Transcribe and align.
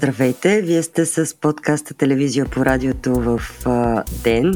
Здравейте! 0.00 0.62
Вие 0.62 0.82
сте 0.82 1.06
с 1.06 1.36
подкаста 1.40 1.94
Телевизия 1.94 2.46
по 2.46 2.64
радиото 2.64 3.12
в 3.12 3.40
а, 3.64 4.04
ден 4.24 4.54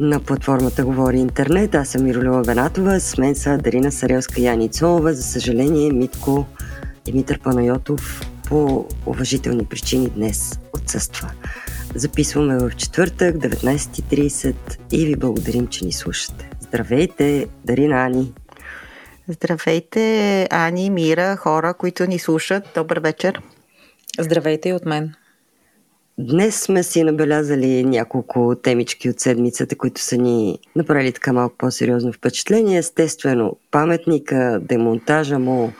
на 0.00 0.20
платформата 0.20 0.84
Говори 0.84 1.18
Интернет. 1.18 1.74
Аз 1.74 1.88
съм 1.88 2.04
Миролюва 2.04 2.42
Бенатова, 2.42 3.00
с 3.00 3.18
мен 3.18 3.34
са 3.34 3.58
Дарина 3.58 3.92
Сарелска 3.92 4.40
и 4.40 4.44
Яни 4.44 4.68
Цолова. 4.68 5.12
За 5.12 5.22
съжаление, 5.22 5.92
Митко 5.92 6.46
Димитър 7.04 7.40
Панайотов 7.40 8.20
по 8.48 8.86
уважителни 9.06 9.64
причини 9.64 10.10
днес 10.10 10.60
отсъства. 10.72 11.30
Записваме 11.94 12.58
в 12.58 12.76
четвъртък, 12.76 13.36
19.30 13.36 14.54
и 14.92 15.06
ви 15.06 15.16
благодарим, 15.16 15.66
че 15.66 15.84
ни 15.84 15.92
слушате. 15.92 16.50
Здравейте, 16.60 17.46
Дарина 17.64 18.06
Ани! 18.06 18.32
Здравейте, 19.28 20.48
Ани, 20.50 20.90
Мира, 20.90 21.36
хора, 21.36 21.74
които 21.74 22.06
ни 22.06 22.18
слушат. 22.18 22.64
Добър 22.74 22.98
вечер! 22.98 23.42
Здравейте 24.20 24.68
и 24.68 24.72
от 24.72 24.86
мен. 24.86 25.14
Днес 26.18 26.60
сме 26.60 26.82
си 26.82 27.04
набелязали 27.04 27.84
няколко 27.84 28.56
темички 28.62 29.10
от 29.10 29.20
седмицата, 29.20 29.76
които 29.76 30.00
са 30.00 30.16
ни 30.16 30.58
направили 30.76 31.12
така 31.12 31.32
малко 31.32 31.54
по-сериозно 31.58 32.12
впечатление. 32.12 32.78
Естествено, 32.78 33.56
паметника, 33.70 34.60
демонтажа 34.62 35.38
му, 35.38 35.72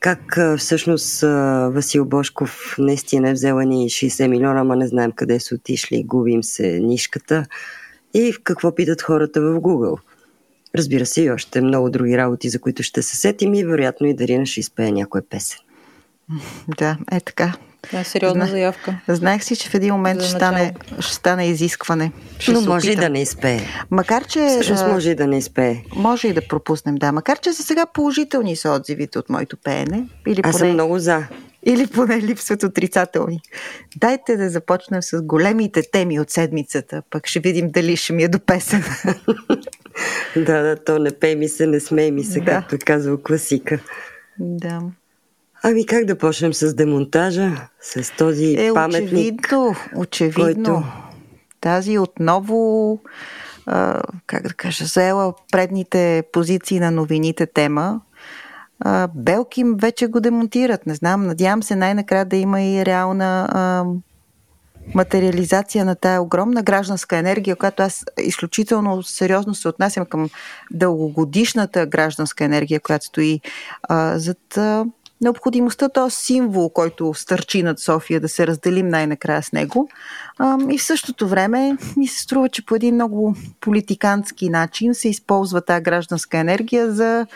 как 0.00 0.38
всъщност 0.58 1.20
Васил 1.74 2.04
Бошков 2.04 2.76
наистина 2.78 3.30
е 3.30 3.32
взела 3.32 3.64
ни 3.64 3.90
60 3.90 4.26
милиона, 4.26 4.60
ама 4.60 4.76
не 4.76 4.86
знаем 4.86 5.12
къде 5.12 5.40
са 5.40 5.54
отишли, 5.54 6.04
губим 6.04 6.42
се 6.42 6.80
нишката. 6.80 7.46
И 8.14 8.32
в 8.32 8.42
какво 8.42 8.74
питат 8.74 9.02
хората 9.02 9.40
в 9.40 9.60
Google. 9.60 10.00
Разбира 10.76 11.06
се, 11.06 11.22
и 11.22 11.30
още 11.30 11.60
много 11.60 11.90
други 11.90 12.18
работи, 12.18 12.48
за 12.48 12.58
които 12.58 12.82
ще 12.82 13.02
се 13.02 13.16
сетим 13.16 13.54
и 13.54 13.64
вероятно 13.64 14.06
и 14.06 14.14
Дарина 14.14 14.46
ще 14.46 14.60
изпее 14.60 14.92
някоя 14.92 15.22
песен. 15.30 15.58
Да, 16.78 16.96
е 17.12 17.20
така. 17.20 17.52
Да, 17.92 18.04
сериозна 18.04 18.44
Зна... 18.44 18.50
заявка. 18.50 19.00
Знаех 19.08 19.44
си, 19.44 19.56
че 19.56 19.68
в 19.68 19.74
един 19.74 19.94
момент 19.94 20.22
ще 20.22 20.30
стане, 20.30 20.74
ще 21.00 21.14
стане 21.14 21.46
изискване. 21.48 22.12
Ще 22.38 22.52
Но 22.52 22.60
може 22.60 22.90
и 22.90 22.96
да 22.96 23.08
не 23.08 23.22
изпее. 23.22 23.60
Макар, 23.90 24.24
че... 24.24 24.46
Всъщност 24.48 24.86
може 24.86 25.10
и 25.10 25.14
да 25.14 25.26
не 25.26 25.38
изпее. 25.38 25.82
Може 25.96 26.28
и 26.28 26.32
да 26.32 26.48
пропуснем, 26.48 26.94
да. 26.94 27.12
Макар, 27.12 27.38
че 27.38 27.52
за 27.52 27.62
сега 27.62 27.86
положителни 27.86 28.56
са 28.56 28.70
отзивите 28.70 29.18
от 29.18 29.30
моето 29.30 29.56
пеене. 29.56 30.04
Или 30.26 30.40
Аз 30.44 30.52
поне... 30.52 30.58
съм 30.58 30.72
много 30.72 30.98
за. 30.98 31.26
Или 31.66 31.86
поне 31.86 32.22
липсват 32.22 32.62
отрицателни. 32.62 33.40
Дайте 33.96 34.36
да 34.36 34.50
започнем 34.50 35.02
с 35.02 35.22
големите 35.22 35.82
теми 35.92 36.20
от 36.20 36.30
седмицата, 36.30 37.02
пък 37.10 37.26
ще 37.26 37.40
видим 37.40 37.70
дали 37.70 37.96
ще 37.96 38.12
ми 38.12 38.22
е 38.22 38.28
до 38.28 38.40
песен. 38.40 38.84
да, 40.36 40.62
да, 40.62 40.76
то 40.76 40.98
не 40.98 41.10
пей 41.10 41.36
ми 41.36 41.48
се, 41.48 41.66
не 41.66 41.80
смей 41.80 42.10
ми 42.10 42.24
се, 42.24 42.40
да. 42.40 42.44
както 42.44 42.74
е 42.74 42.78
казал 42.78 43.18
класика. 43.22 43.78
Да. 44.38 44.80
Ами 45.64 45.86
как 45.86 46.04
да 46.04 46.18
почнем 46.18 46.54
с 46.54 46.74
демонтажа, 46.74 47.68
с 47.80 48.16
този 48.16 48.54
е, 48.58 48.74
паметник? 48.74 49.46
Очевидно, 49.46 49.76
очевидно. 49.96 50.44
Който... 50.64 50.82
Тази 51.60 51.98
отново, 51.98 52.98
а, 53.66 54.00
как 54.26 54.42
да 54.42 54.54
кажа, 54.54 54.84
заела 54.84 55.34
предните 55.52 56.22
позиции 56.32 56.80
на 56.80 56.90
новините 56.90 57.46
тема. 57.46 58.00
А, 58.80 59.08
Белким 59.14 59.76
вече 59.80 60.06
го 60.06 60.20
демонтират. 60.20 60.86
Не 60.86 60.94
знам, 60.94 61.26
надявам 61.26 61.62
се 61.62 61.76
най-накрая 61.76 62.24
да 62.24 62.36
има 62.36 62.62
и 62.62 62.86
реална 62.86 63.48
а, 63.50 63.84
материализация 64.94 65.84
на 65.84 65.94
тая 65.94 66.22
огромна 66.22 66.62
гражданска 66.62 67.16
енергия, 67.16 67.56
която 67.56 67.82
аз 67.82 68.04
изключително 68.20 69.02
сериозно 69.02 69.54
се 69.54 69.68
отнасям 69.68 70.06
към 70.06 70.30
дългогодишната 70.70 71.86
гражданска 71.86 72.44
енергия, 72.44 72.80
която 72.80 73.06
стои 73.06 73.40
а, 73.82 74.18
зад 74.18 74.56
а, 74.56 74.84
необходимостта 75.22 75.88
този 75.88 76.16
символ, 76.16 76.70
който 76.70 77.14
стърчи 77.14 77.62
над 77.62 77.80
София, 77.80 78.20
да 78.20 78.28
се 78.28 78.46
разделим 78.46 78.88
най-накрая 78.88 79.42
с 79.42 79.52
него. 79.52 79.88
И 80.70 80.78
в 80.78 80.82
същото 80.82 81.28
време 81.28 81.76
ми 81.96 82.06
се 82.06 82.22
струва, 82.22 82.48
че 82.48 82.66
по 82.66 82.74
един 82.74 82.94
много 82.94 83.36
политикански 83.60 84.48
начин 84.48 84.94
се 84.94 85.08
използва 85.08 85.60
тази 85.60 85.82
гражданска 85.82 86.38
енергия 86.38 86.92
за 86.92 87.26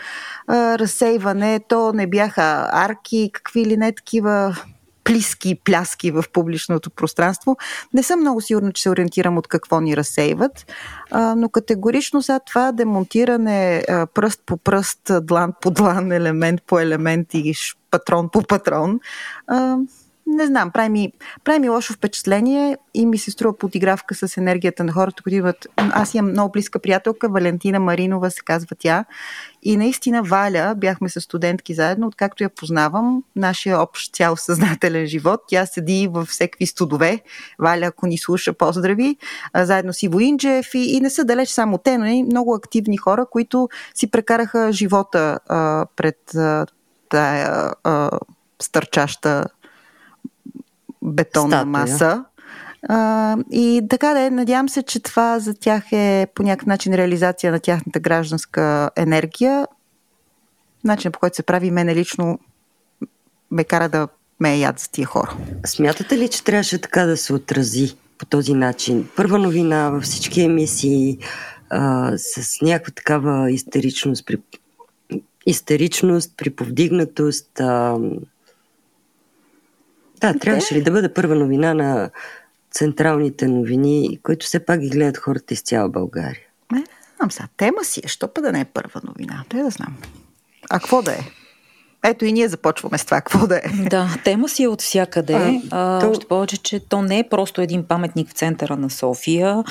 разсейване. 0.49 1.59
То 1.67 1.93
не 1.93 2.07
бяха 2.07 2.69
арки, 2.71 3.29
какви 3.33 3.65
ли 3.65 3.77
не 3.77 3.91
такива 3.91 4.57
плиски 5.07 5.55
пляски 5.65 6.11
в 6.11 6.23
публичното 6.33 6.89
пространство. 6.89 7.57
Не 7.93 8.03
съм 8.03 8.19
много 8.19 8.41
сигурна, 8.41 8.73
че 8.73 8.81
се 8.81 8.89
ориентирам 8.89 9.37
от 9.37 9.47
какво 9.47 9.81
ни 9.81 9.97
разсейват, 9.97 10.65
а, 11.11 11.35
но 11.35 11.49
категорично 11.49 12.21
за 12.21 12.39
това 12.39 12.71
демонтиране 12.71 13.83
а, 13.89 14.05
пръст 14.05 14.41
по 14.45 14.57
пръст, 14.57 15.11
длан 15.21 15.53
по 15.61 15.71
длан, 15.71 16.11
елемент 16.11 16.61
по 16.67 16.79
елемент 16.79 17.33
и 17.33 17.53
патрон 17.91 18.29
по 18.29 18.41
патрон, 18.41 18.99
а, 19.47 19.77
не 20.27 20.45
знам, 20.45 20.71
прави 20.71 20.89
ми, 20.89 21.11
прави 21.43 21.59
ми 21.59 21.69
лошо 21.69 21.93
впечатление 21.93 22.77
и 22.93 23.05
ми 23.05 23.17
се 23.17 23.31
струва 23.31 23.57
подигравка 23.57 24.15
с 24.15 24.37
енергията 24.37 24.83
на 24.83 24.91
хората, 24.91 25.23
които 25.23 25.35
имат... 25.35 25.67
Аз 25.77 26.13
имам 26.13 26.31
много 26.31 26.51
близка 26.51 26.79
приятелка, 26.79 27.29
Валентина 27.29 27.79
Маринова 27.79 28.31
се 28.31 28.41
казва 28.41 28.75
тя. 28.79 29.05
И 29.63 29.77
наистина 29.77 30.23
Валя, 30.23 30.73
бяхме 30.77 31.09
с 31.09 31.21
студентки 31.21 31.73
заедно, 31.73 32.07
откакто 32.07 32.43
я 32.43 32.49
познавам, 32.49 33.23
нашия 33.35 33.81
общ 33.81 34.15
цял 34.15 34.35
съзнателен 34.35 35.05
живот. 35.05 35.39
Тя 35.47 35.65
седи 35.65 36.09
в 36.11 36.25
всеки 36.25 36.67
студове. 36.67 37.21
Валя, 37.59 37.85
ако 37.85 38.07
ни 38.07 38.17
слуша, 38.17 38.53
поздрави. 38.53 39.17
Заедно 39.55 39.93
с 39.93 40.03
Иво 40.03 40.19
Инджев 40.19 40.73
и, 40.73 40.97
и 40.97 41.01
не 41.01 41.09
са 41.09 41.25
далеч 41.25 41.49
само 41.49 41.77
те, 41.77 41.97
но 41.97 42.05
и 42.05 42.23
много 42.23 42.55
активни 42.55 42.97
хора, 42.97 43.25
които 43.31 43.69
си 43.95 44.11
прекараха 44.11 44.71
живота 44.71 45.39
а, 45.47 45.85
пред 45.95 46.35
а, 46.35 46.65
тая 47.09 47.73
а, 47.83 48.19
стърчаща 48.61 49.45
бетонна 51.07 51.49
Статуя. 51.49 51.65
маса. 51.65 52.25
А, 52.89 53.37
и 53.51 53.81
така 53.89 54.13
да 54.13 54.21
е, 54.21 54.29
надявам 54.29 54.69
се, 54.69 54.83
че 54.83 54.99
това 54.99 55.39
за 55.39 55.53
тях 55.53 55.91
е 55.91 56.27
по 56.35 56.43
някакъв 56.43 56.67
начин 56.67 56.93
реализация 56.93 57.51
на 57.51 57.59
тяхната 57.59 57.99
гражданска 57.99 58.89
енергия. 58.95 59.67
Начинът 60.83 61.13
по 61.13 61.19
който 61.19 61.35
се 61.35 61.43
прави 61.43 61.71
мене 61.71 61.95
лично 61.95 62.39
ме 63.51 63.63
кара 63.63 63.89
да 63.89 64.07
ме 64.39 64.53
е 64.53 64.59
яд 64.59 64.79
за 64.79 64.89
тия 64.89 65.05
хора. 65.05 65.37
Смятате 65.65 66.17
ли, 66.17 66.29
че 66.29 66.43
трябваше 66.43 66.81
така 66.81 67.05
да 67.05 67.17
се 67.17 67.33
отрази 67.33 67.95
по 68.17 68.25
този 68.25 68.53
начин? 68.53 69.09
Първа 69.15 69.39
новина 69.39 69.89
във 69.89 70.03
всички 70.03 70.41
емисии 70.41 71.17
а, 71.69 72.11
с 72.17 72.61
някаква 72.61 72.91
такава 72.91 73.51
истеричност, 73.51 74.25
при... 74.25 74.37
истеричност, 75.45 76.33
приповдигнатост, 76.37 77.59
а, 77.59 77.97
да, 80.21 80.33
трябваше 80.39 80.75
ли 80.75 80.83
да 80.83 80.91
бъде 80.91 81.13
първа 81.13 81.35
новина 81.35 81.73
на 81.73 82.09
централните 82.71 83.47
новини, 83.47 84.19
които 84.23 84.45
все 84.45 84.65
пак 84.65 84.79
ги 84.79 84.89
гледат 84.89 85.17
хората 85.17 85.53
из 85.53 85.61
цяла 85.61 85.89
България? 85.89 86.41
Не, 86.71 86.79
не 86.79 86.85
знам 87.17 87.31
сега. 87.31 87.47
Тема 87.57 87.83
си 87.83 88.01
е. 88.03 88.07
Що 88.07 88.27
па 88.27 88.41
да 88.41 88.51
не 88.51 88.59
е 88.59 88.65
първа 88.65 89.01
новина? 89.03 89.43
Той 89.49 89.63
да 89.63 89.69
знам. 89.69 89.97
А 90.69 90.79
какво 90.79 91.01
да 91.01 91.11
е? 91.11 91.19
Ето 92.03 92.25
и 92.25 92.31
ние 92.33 92.47
започваме 92.47 92.97
с 92.97 93.05
това. 93.05 93.21
Какво 93.21 93.47
да 93.47 93.57
е? 93.57 93.61
Да, 93.89 94.17
тема 94.23 94.49
си 94.49 94.63
е 94.63 94.67
от 94.67 94.81
всякъде. 94.81 95.61
А, 95.71 95.99
то... 95.99 96.09
Още 96.09 96.25
повече, 96.25 96.57
че 96.57 96.79
то 96.79 97.01
не 97.01 97.19
е 97.19 97.29
просто 97.29 97.61
един 97.61 97.83
паметник 97.83 98.29
в 98.29 98.33
центъра 98.33 98.75
на 98.75 98.89
София. 98.89 99.63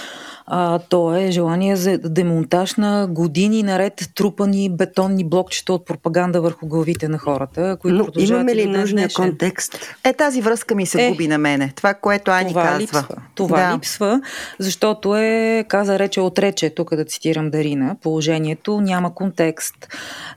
А, 0.49 0.79
то 0.79 1.15
е 1.15 1.31
желание 1.31 1.77
за 1.77 1.99
демонтаж 1.99 2.75
на 2.75 3.07
години 3.11 3.62
наред 3.62 4.11
трупани 4.15 4.71
бетонни 4.71 5.25
блокчета 5.25 5.73
от 5.73 5.87
пропаганда 5.87 6.41
върху 6.41 6.67
главите 6.67 7.09
на 7.09 7.19
хората, 7.19 7.77
които 7.81 8.12
Но 8.17 8.23
имаме 8.23 8.55
ли 8.55 8.67
нужния 8.67 9.09
контекст? 9.17 9.79
Е, 10.05 10.12
тази 10.12 10.41
връзка 10.41 10.75
ми 10.75 10.87
се 10.87 11.07
е, 11.07 11.11
губи 11.11 11.29
на 11.29 11.39
мене. 11.39 11.73
Това, 11.77 11.95
което 11.95 12.31
Ани 12.31 12.49
това 12.49 12.62
казва. 12.62 12.81
Липсва. 12.81 13.07
Това 13.34 13.69
да. 13.69 13.77
липсва, 13.77 14.21
защото 14.59 15.17
е, 15.17 15.65
каза 15.69 15.99
рече 15.99 16.21
отрече, 16.21 16.71
тук 16.71 16.95
да 16.95 17.05
цитирам 17.05 17.51
Дарина, 17.51 17.97
положението 18.03 18.81
няма 18.81 19.15
контекст, 19.15 19.89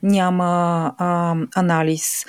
няма 0.03 0.93
а, 0.97 1.35
анализ 1.55 2.25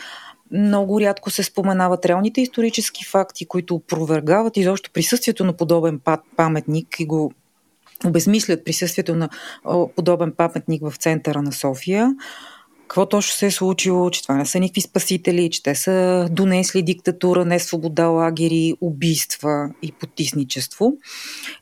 много 0.52 1.00
рядко 1.00 1.30
се 1.30 1.42
споменават 1.42 2.06
реалните 2.06 2.40
исторически 2.40 3.04
факти, 3.04 3.46
които 3.46 3.74
опровергават 3.74 4.56
изобщо 4.56 4.90
присъствието 4.92 5.44
на 5.44 5.52
подобен 5.52 6.00
паметник 6.36 7.00
и 7.00 7.06
го 7.06 7.32
обезмислят 8.06 8.64
присъствието 8.64 9.14
на 9.14 9.28
подобен 9.96 10.32
паметник 10.36 10.82
в 10.82 10.96
центъра 10.96 11.42
на 11.42 11.52
София. 11.52 12.14
Какво 12.90 13.06
точно 13.06 13.32
се 13.32 13.46
е 13.46 13.50
случило, 13.50 14.10
че 14.10 14.22
това 14.22 14.34
не 14.34 14.46
са 14.46 14.58
никакви 14.58 14.80
спасители, 14.80 15.50
че 15.50 15.62
те 15.62 15.74
са 15.74 16.28
донесли 16.30 16.82
диктатура, 16.82 17.44
не 17.44 17.58
свобода, 17.58 18.06
лагери, 18.06 18.74
убийства 18.80 19.70
и 19.82 19.92
потисничество. 19.92 20.92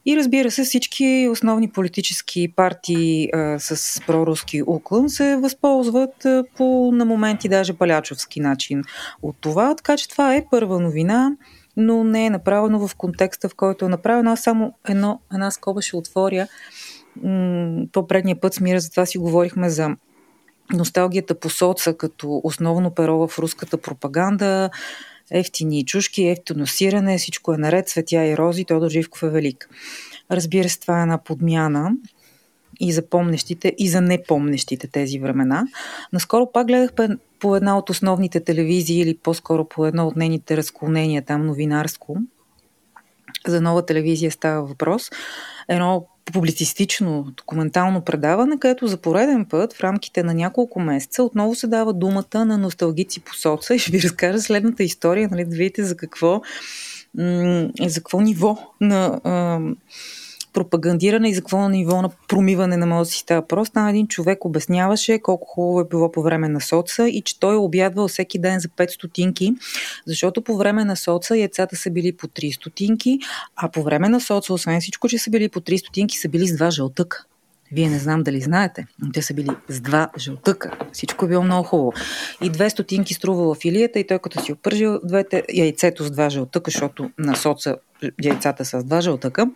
И 0.06 0.16
разбира 0.16 0.50
се, 0.50 0.64
всички 0.64 1.28
основни 1.30 1.70
политически 1.70 2.52
партии 2.56 3.28
а, 3.34 3.58
с 3.58 4.00
проруски 4.06 4.62
уклон 4.66 5.08
се 5.08 5.36
възползват 5.36 6.24
а, 6.24 6.44
по 6.56 6.90
на 6.92 7.04
моменти 7.04 7.48
даже 7.48 7.72
палячовски 7.72 8.40
начин 8.40 8.82
от 9.22 9.36
това. 9.40 9.74
Така 9.74 9.96
че 9.96 10.08
това 10.08 10.34
е 10.34 10.44
първа 10.50 10.80
новина 10.80 11.36
но 11.78 12.04
не 12.04 12.26
е 12.26 12.30
направено 12.30 12.88
в 12.88 12.96
контекста, 12.96 13.48
в 13.48 13.54
който 13.54 13.84
е 13.84 13.88
направено. 13.88 14.30
Аз 14.30 14.40
само 14.40 14.74
едно, 14.88 15.20
една 15.34 15.50
скоба 15.50 15.82
ще 15.82 15.96
отворя. 15.96 16.46
По-предния 17.92 18.40
път 18.40 18.54
с 18.54 18.60
Мира, 18.60 18.80
за 18.80 18.90
това 18.90 19.06
си 19.06 19.18
говорихме 19.18 19.70
за 19.70 19.96
носталгията 20.72 21.34
по 21.34 21.50
соца 21.50 21.94
като 21.94 22.40
основно 22.44 22.90
перо 22.90 23.28
в 23.28 23.38
руската 23.38 23.78
пропаганда. 23.78 24.70
ефтини 25.30 25.84
чушки, 25.84 26.28
ефтино 26.28 26.66
сирене, 26.66 27.18
всичко 27.18 27.52
е 27.52 27.58
наред, 27.58 27.88
светя 27.88 28.24
и 28.24 28.36
рози, 28.36 28.64
Тодор 28.64 28.90
Живков 28.90 29.22
е 29.22 29.28
велик. 29.28 29.70
Разбира 30.30 30.68
се, 30.68 30.80
това 30.80 30.98
е 30.98 31.02
една 31.02 31.18
подмяна 31.18 31.92
и 32.80 32.92
за 32.92 33.08
помнещите, 33.08 33.74
и 33.78 33.88
за 33.88 34.00
непомнещите 34.00 34.88
тези 34.88 35.18
времена. 35.18 35.66
Наскоро 36.12 36.52
пак 36.52 36.66
гледах 36.66 36.92
по 37.38 37.56
една 37.56 37.78
от 37.78 37.90
основните 37.90 38.44
телевизии 38.44 39.00
или 39.00 39.18
по-скоро 39.22 39.68
по 39.68 39.86
едно 39.86 40.06
от 40.06 40.16
нейните 40.16 40.56
разклонения, 40.56 41.22
там 41.22 41.46
новинарско. 41.46 42.16
За 43.46 43.60
нова 43.60 43.86
телевизия 43.86 44.30
става 44.30 44.66
въпрос. 44.66 45.10
Едно 45.68 46.06
публицистично, 46.32 47.26
документално 47.36 48.00
предаване, 48.00 48.58
където 48.58 48.86
за 48.86 48.96
пореден 48.96 49.44
път 49.44 49.72
в 49.72 49.80
рамките 49.80 50.22
на 50.22 50.34
няколко 50.34 50.80
месеца 50.80 51.22
отново 51.22 51.54
се 51.54 51.66
дава 51.66 51.92
думата 51.92 52.44
на 52.44 52.58
носталгици 52.58 53.20
по 53.20 53.34
соца 53.34 53.74
и 53.74 53.78
ще 53.78 53.90
ви 53.90 54.02
разкажа 54.02 54.38
следната 54.38 54.82
история, 54.82 55.28
нали, 55.30 55.44
да 55.44 55.56
видите 55.56 55.84
за 55.84 55.96
какво, 55.96 56.42
за 57.80 58.00
какво 58.00 58.20
ниво 58.20 58.58
на 58.80 59.20
пропагандиране 60.58 61.28
и 61.28 61.34
за 61.34 61.40
какво 61.40 61.68
ниво 61.68 62.02
на 62.02 62.10
промиване 62.28 62.76
на 62.76 62.86
мозъци 62.86 63.12
си 63.12 63.20
става 63.20 63.46
просто. 63.46 63.72
Там 63.72 63.88
един 63.88 64.08
човек 64.08 64.44
обясняваше 64.44 65.18
колко 65.18 65.46
хубаво 65.46 65.80
е 65.80 65.84
било 65.84 66.12
по 66.12 66.22
време 66.22 66.48
на 66.48 66.60
соца 66.60 67.08
и 67.08 67.22
че 67.22 67.40
той 67.40 67.54
е 67.54 67.56
обядвал 67.56 68.08
всеки 68.08 68.38
ден 68.38 68.60
за 68.60 68.68
5 68.68 68.88
стотинки, 68.88 69.54
защото 70.06 70.42
по 70.42 70.56
време 70.56 70.84
на 70.84 70.96
соца 70.96 71.36
яйцата 71.36 71.76
са 71.76 71.90
били 71.90 72.16
по 72.16 72.26
3 72.26 72.56
стотинки, 72.56 73.18
а 73.56 73.70
по 73.70 73.82
време 73.82 74.08
на 74.08 74.20
соца, 74.20 74.54
освен 74.54 74.80
всичко, 74.80 75.08
че 75.08 75.18
са 75.18 75.30
били 75.30 75.48
по 75.48 75.60
3 75.60 75.76
стотинки, 75.76 76.18
са 76.18 76.28
били 76.28 76.48
с 76.48 76.56
два 76.56 76.70
жълтъка. 76.70 77.24
Вие 77.72 77.88
не 77.88 77.98
знам 77.98 78.22
дали 78.22 78.40
знаете, 78.40 78.86
но 79.02 79.12
те 79.12 79.22
са 79.22 79.34
били 79.34 79.50
с 79.68 79.80
два 79.80 80.10
жълтъка. 80.18 80.70
Всичко 80.92 81.24
е 81.24 81.28
било 81.28 81.42
много 81.42 81.68
хубаво. 81.68 81.92
И 82.42 82.50
две 82.50 82.70
стотинки 82.70 83.14
струвала 83.14 83.54
филията 83.54 83.98
и 83.98 84.06
той 84.06 84.18
като 84.18 84.44
си 84.44 84.52
опържил 84.52 85.00
двете 85.04 85.42
яйцето 85.54 86.04
с 86.04 86.10
два 86.10 86.30
жълтъка, 86.30 86.70
защото 86.70 87.10
на 87.18 87.36
соца 87.36 87.76
яйцата 88.22 88.64
с 88.64 88.84
два 88.84 89.00
жълтъка, 89.00 89.46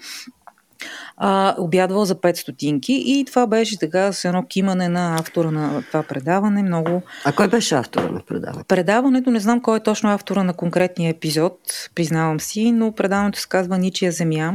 а, 1.16 1.54
обядвал 1.58 2.04
за 2.04 2.14
5 2.14 2.34
стотинки 2.34 3.02
и 3.06 3.24
това 3.24 3.46
беше 3.46 3.78
така 3.78 4.12
с 4.12 4.24
едно 4.24 4.46
кимане 4.46 4.88
на 4.88 5.14
автора 5.20 5.50
на 5.50 5.82
това 5.82 6.02
предаване. 6.02 6.62
Много... 6.62 7.02
А 7.24 7.32
кой 7.32 7.48
беше 7.48 7.74
автора 7.74 8.08
на 8.08 8.20
предаването? 8.20 8.68
Предаването, 8.68 9.30
не 9.30 9.40
знам 9.40 9.60
кой 9.60 9.76
е 9.76 9.82
точно 9.82 10.10
автора 10.10 10.42
на 10.42 10.54
конкретния 10.54 11.10
епизод, 11.10 11.58
признавам 11.94 12.40
си, 12.40 12.72
но 12.72 12.92
предаването 12.92 13.38
се 13.38 13.48
казва 13.48 13.78
Ничия 13.78 14.12
земя. 14.12 14.54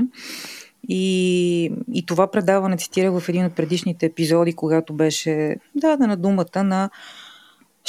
И, 0.89 1.71
и 1.93 2.05
това 2.05 2.31
предаване 2.31 2.77
цитирах 2.77 3.19
в 3.19 3.29
един 3.29 3.45
от 3.45 3.55
предишните 3.55 4.05
епизоди, 4.05 4.53
когато 4.53 4.93
беше 4.93 5.55
дадена 5.75 6.17
думата 6.17 6.63
на 6.63 6.89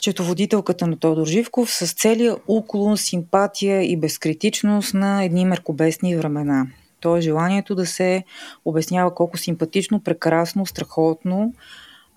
счетоводителката 0.01 0.87
на 0.87 0.97
Тодор 0.97 1.27
Живков 1.27 1.71
с 1.71 1.95
целия 1.95 2.37
уклон, 2.49 2.97
симпатия 2.97 3.83
и 3.83 3.97
безкритичност 3.97 4.95
на 4.95 5.25
едни 5.25 5.45
меркобесни 5.45 6.17
времена. 6.17 6.67
То 7.01 7.17
е 7.17 7.21
желанието 7.21 7.75
да 7.75 7.87
се 7.87 8.25
обяснява 8.65 9.15
колко 9.15 9.39
симпатично, 9.39 10.01
прекрасно, 10.01 10.67
страхотно 10.67 11.53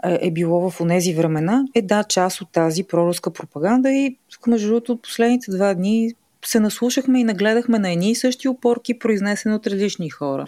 е, 0.05 0.19
е 0.21 0.31
било 0.31 0.69
в 0.69 0.87
тези 0.87 1.13
времена. 1.13 1.65
Е 1.75 1.81
да, 1.81 2.03
част 2.03 2.41
от 2.41 2.51
тази 2.51 2.83
проруска 2.83 3.33
пропаганда 3.33 3.91
и 3.91 4.17
между 4.47 4.67
другото 4.67 4.97
последните 4.97 5.51
два 5.51 5.73
дни 5.73 6.13
се 6.45 6.59
наслушахме 6.59 7.19
и 7.19 7.23
нагледахме 7.23 7.79
на 7.79 7.91
едни 7.91 8.11
и 8.11 8.15
същи 8.15 8.47
опорки, 8.47 8.99
произнесени 8.99 9.55
от 9.55 9.67
различни 9.67 10.09
хора. 10.09 10.45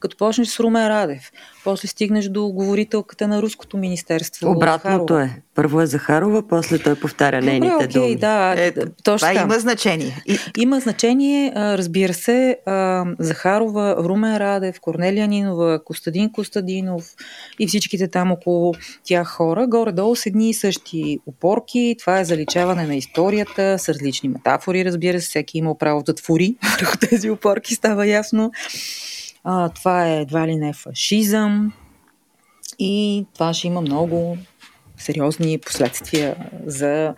Като 0.00 0.16
почнеш 0.16 0.48
с 0.48 0.60
Румен 0.60 0.88
Радев, 0.88 1.32
после 1.64 1.88
стигнеш 1.88 2.28
до 2.28 2.48
говорителката 2.48 3.28
на 3.28 3.42
Руското 3.42 3.76
министерство. 3.76 4.50
Обратното 4.50 5.14
Захарова. 5.14 5.24
е. 5.24 5.42
Първо 5.54 5.80
е 5.80 5.86
Захарова, 5.86 6.48
после 6.48 6.78
той 6.78 6.94
повтаря 6.94 7.40
Добре, 7.40 7.50
нейните 7.50 7.74
окей, 7.74 7.88
думи. 7.88 8.16
Да, 8.16 8.54
е, 8.58 8.72
точно 9.04 9.28
това 9.28 9.42
има 9.42 9.58
значение. 9.58 10.22
И... 10.26 10.38
Има 10.58 10.80
значение, 10.80 11.52
разбира 11.56 12.14
се, 12.14 12.56
Захарова, 13.18 13.96
Румен 13.98 14.36
Радев, 14.36 14.80
Корнелия 14.80 15.28
Нинова, 15.28 15.84
Костадин 15.84 16.32
Костадинов 16.32 17.14
и 17.58 17.66
всичките 17.66 18.08
там 18.08 18.32
около 18.32 18.74
тях 19.04 19.28
хора, 19.28 19.66
горе-долу 19.66 20.16
с 20.16 20.26
едни 20.26 20.50
и 20.50 20.54
същи 20.54 21.18
опорки. 21.26 21.96
Това 21.98 22.20
е 22.20 22.24
заличаване 22.24 22.86
на 22.86 22.96
историята 22.96 23.78
с 23.78 23.88
различни 23.88 24.28
метафори, 24.28 24.84
разбира 24.84 25.20
се. 25.20 25.28
Всеки 25.28 25.58
има 25.58 25.78
право 25.78 26.02
да 26.02 26.14
твори 26.14 26.56
върху 26.80 26.96
тези 27.10 27.30
опорки, 27.30 27.74
става 27.74 28.06
ясно. 28.06 28.52
А, 29.50 29.68
това 29.68 30.08
е 30.08 30.20
едва 30.20 30.46
ли 30.46 30.56
не 30.56 30.72
фашизъм 30.72 31.72
и 32.78 33.26
това 33.34 33.54
ще 33.54 33.66
има 33.66 33.80
много 33.80 34.38
сериозни 34.96 35.58
последствия 35.58 36.36
за 36.66 37.14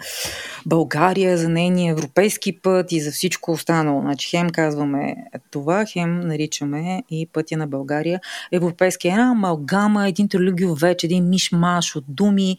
България, 0.67 1.38
за 1.38 1.49
нейния 1.49 1.91
европейски 1.91 2.61
път 2.61 2.93
и 2.93 3.00
за 3.00 3.11
всичко 3.11 3.53
останало. 3.53 4.00
Значи 4.00 4.29
хем 4.31 4.50
казваме 4.50 5.17
това, 5.50 5.85
хем 5.93 6.21
наричаме 6.21 7.03
и 7.11 7.27
пътя 7.32 7.56
на 7.56 7.67
България 7.67 8.21
европейски. 8.53 9.09
Една 9.09 9.31
амалгама, 9.31 10.09
един 10.09 10.29
трилюгиов 10.29 10.81
вече, 10.81 11.06
един 11.06 11.29
мишмаш 11.29 11.97
от 11.97 12.05
думи, 12.09 12.56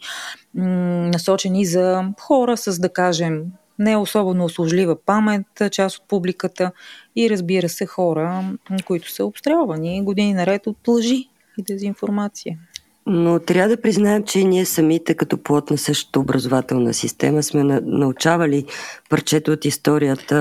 м- 0.54 0.64
насочени 1.12 1.66
за 1.66 2.04
хора 2.20 2.56
с, 2.56 2.78
да 2.78 2.92
кажем, 2.92 3.42
не 3.82 3.96
особено 3.96 4.44
услужлива 4.44 4.96
памет, 5.06 5.46
част 5.70 5.98
от 5.98 6.08
публиката 6.08 6.72
и 7.16 7.30
разбира 7.30 7.68
се 7.68 7.86
хора, 7.86 8.44
които 8.84 9.10
са 9.10 9.24
обстрелвани 9.24 10.04
години 10.04 10.34
наред 10.34 10.66
от 10.66 10.88
лъжи 10.88 11.28
и 11.58 11.62
дезинформация. 11.62 12.58
Но 13.06 13.38
трябва 13.38 13.68
да 13.68 13.82
признаем, 13.82 14.24
че 14.24 14.44
ние 14.44 14.64
самите 14.64 15.14
като 15.14 15.42
плод 15.42 15.70
на 15.70 15.78
същата 15.78 16.20
образователна 16.20 16.94
система 16.94 17.42
сме 17.42 17.64
научавали 17.82 18.64
парчето 19.10 19.52
от 19.52 19.64
историята 19.64 20.36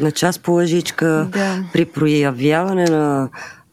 на 0.00 0.12
част 0.12 0.42
по 0.42 0.52
лъжичка, 0.52 1.28
да. 1.32 1.64
при 1.72 1.84
проявяване 1.84 2.84
на 2.84 3.28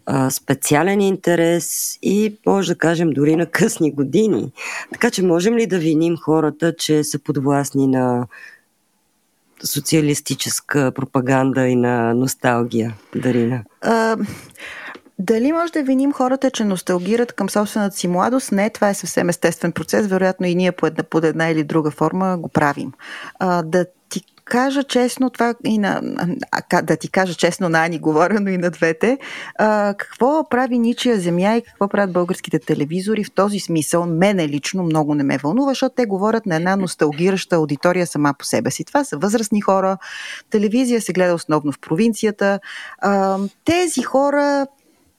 а, 0.06 0.30
специален 0.30 1.02
интерес 1.02 1.98
и 2.02 2.38
може 2.46 2.74
да 2.74 2.78
кажем 2.78 3.10
дори 3.10 3.36
на 3.36 3.46
късни 3.46 3.92
години. 3.92 4.52
Така 4.92 5.12
че 5.12 5.24
можем 5.24 5.58
ли 5.58 5.68
да 5.68 5.80
виним 5.80 6.18
хората, 6.18 6.76
че 6.76 7.04
са 7.04 7.20
подвластни 7.20 7.88
на 7.88 8.28
социалистическа 9.64 10.92
пропаганда 10.92 11.68
и 11.68 11.76
на 11.76 12.14
носталгия, 12.14 12.96
Дарина? 13.16 13.64
А, 13.82 14.18
дали 15.20 15.52
може 15.52 15.74
да 15.74 15.84
виним 15.84 16.14
хората, 16.14 16.52
че 16.52 16.66
носталгират 16.66 17.34
към 17.34 17.50
собствената 17.50 17.98
си 17.98 18.08
младост? 18.08 18.52
Не, 18.52 18.70
това 18.70 18.90
е 18.90 18.94
съвсем 18.94 19.30
естествен 19.30 19.72
процес. 19.72 20.08
Вероятно 20.08 20.48
и 20.48 20.56
ние 20.56 20.72
по 20.72 20.88
една, 20.88 21.04
под 21.04 21.24
една 21.24 21.50
или 21.50 21.64
друга 21.64 21.92
форма 21.92 22.38
го 22.38 22.50
правим. 22.50 22.92
А, 23.40 23.64
да 23.64 23.86
кажа 24.46 24.84
честно, 24.84 25.30
това 25.30 25.54
и 25.66 25.78
на, 25.78 26.02
а, 26.72 26.82
да 26.82 26.98
ти 26.98 27.10
кажа 27.10 27.34
честно 27.34 27.70
на 27.70 27.86
Ани 27.86 28.00
говоря, 28.00 28.40
но 28.42 28.50
и 28.50 28.58
на 28.58 28.70
двете, 28.70 29.18
а, 29.60 29.94
какво 29.98 30.50
прави 30.50 30.80
ничия 30.80 31.20
земя 31.20 31.56
и 31.56 31.62
какво 31.62 31.88
правят 31.88 32.14
българските 32.14 32.60
телевизори 32.60 33.24
в 33.24 33.32
този 33.32 33.60
смисъл, 33.60 34.06
мене 34.06 34.48
лично 34.48 34.84
много 34.84 35.16
не 35.16 35.24
ме 35.24 35.38
вълнува, 35.38 35.72
защото 35.72 35.96
те 35.96 36.06
говорят 36.06 36.46
на 36.46 36.56
една 36.56 36.76
носталгираща 36.76 37.56
аудитория 37.56 38.08
сама 38.08 38.34
по 38.40 38.46
себе 38.46 38.72
си. 38.72 38.86
Това 38.86 39.04
са 39.04 39.18
възрастни 39.18 39.62
хора, 39.62 39.98
телевизия 40.50 41.02
се 41.02 41.14
гледа 41.14 41.34
основно 41.34 41.72
в 41.72 41.80
провинцията. 41.80 42.60
А, 43.00 43.38
тези 43.66 44.02
хора 44.02 44.68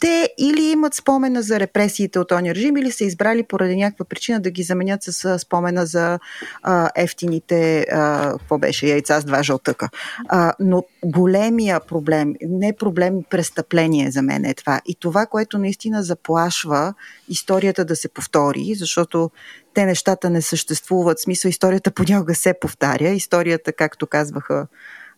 те 0.04 0.28
или 0.38 0.62
имат 0.62 0.94
спомена 0.94 1.42
за 1.42 1.60
репресиите 1.60 2.18
от 2.18 2.28
този 2.28 2.54
режим, 2.54 2.76
или 2.76 2.92
са 2.92 3.04
избрали 3.04 3.42
поради 3.42 3.76
някаква 3.76 4.04
причина 4.04 4.40
да 4.40 4.50
ги 4.50 4.62
заменят 4.62 5.02
с 5.02 5.38
спомена 5.38 5.86
за 5.86 6.18
а, 6.62 6.90
ефтините, 6.96 7.86
а, 7.92 8.30
какво 8.38 8.58
беше, 8.58 8.86
яйца 8.86 9.20
с 9.20 9.24
два 9.24 9.42
жълтъка. 9.42 9.88
А, 10.28 10.52
но 10.60 10.84
големия 11.04 11.80
проблем, 11.80 12.34
не 12.42 12.76
проблем, 12.76 13.22
престъпление 13.30 14.10
за 14.10 14.22
мен 14.22 14.44
е 14.44 14.54
това. 14.54 14.80
И 14.86 14.94
това, 14.94 15.26
което 15.26 15.58
наистина 15.58 16.02
заплашва 16.02 16.94
историята 17.28 17.84
да 17.84 17.96
се 17.96 18.08
повтори, 18.08 18.74
защото 18.74 19.30
те 19.74 19.84
нещата 19.84 20.30
не 20.30 20.42
съществуват. 20.42 21.18
В 21.18 21.22
смисъл, 21.22 21.48
историята 21.48 21.90
понякога 21.90 22.34
се 22.34 22.54
повтаря. 22.60 23.08
Историята, 23.08 23.72
както 23.72 24.06
казваха 24.06 24.66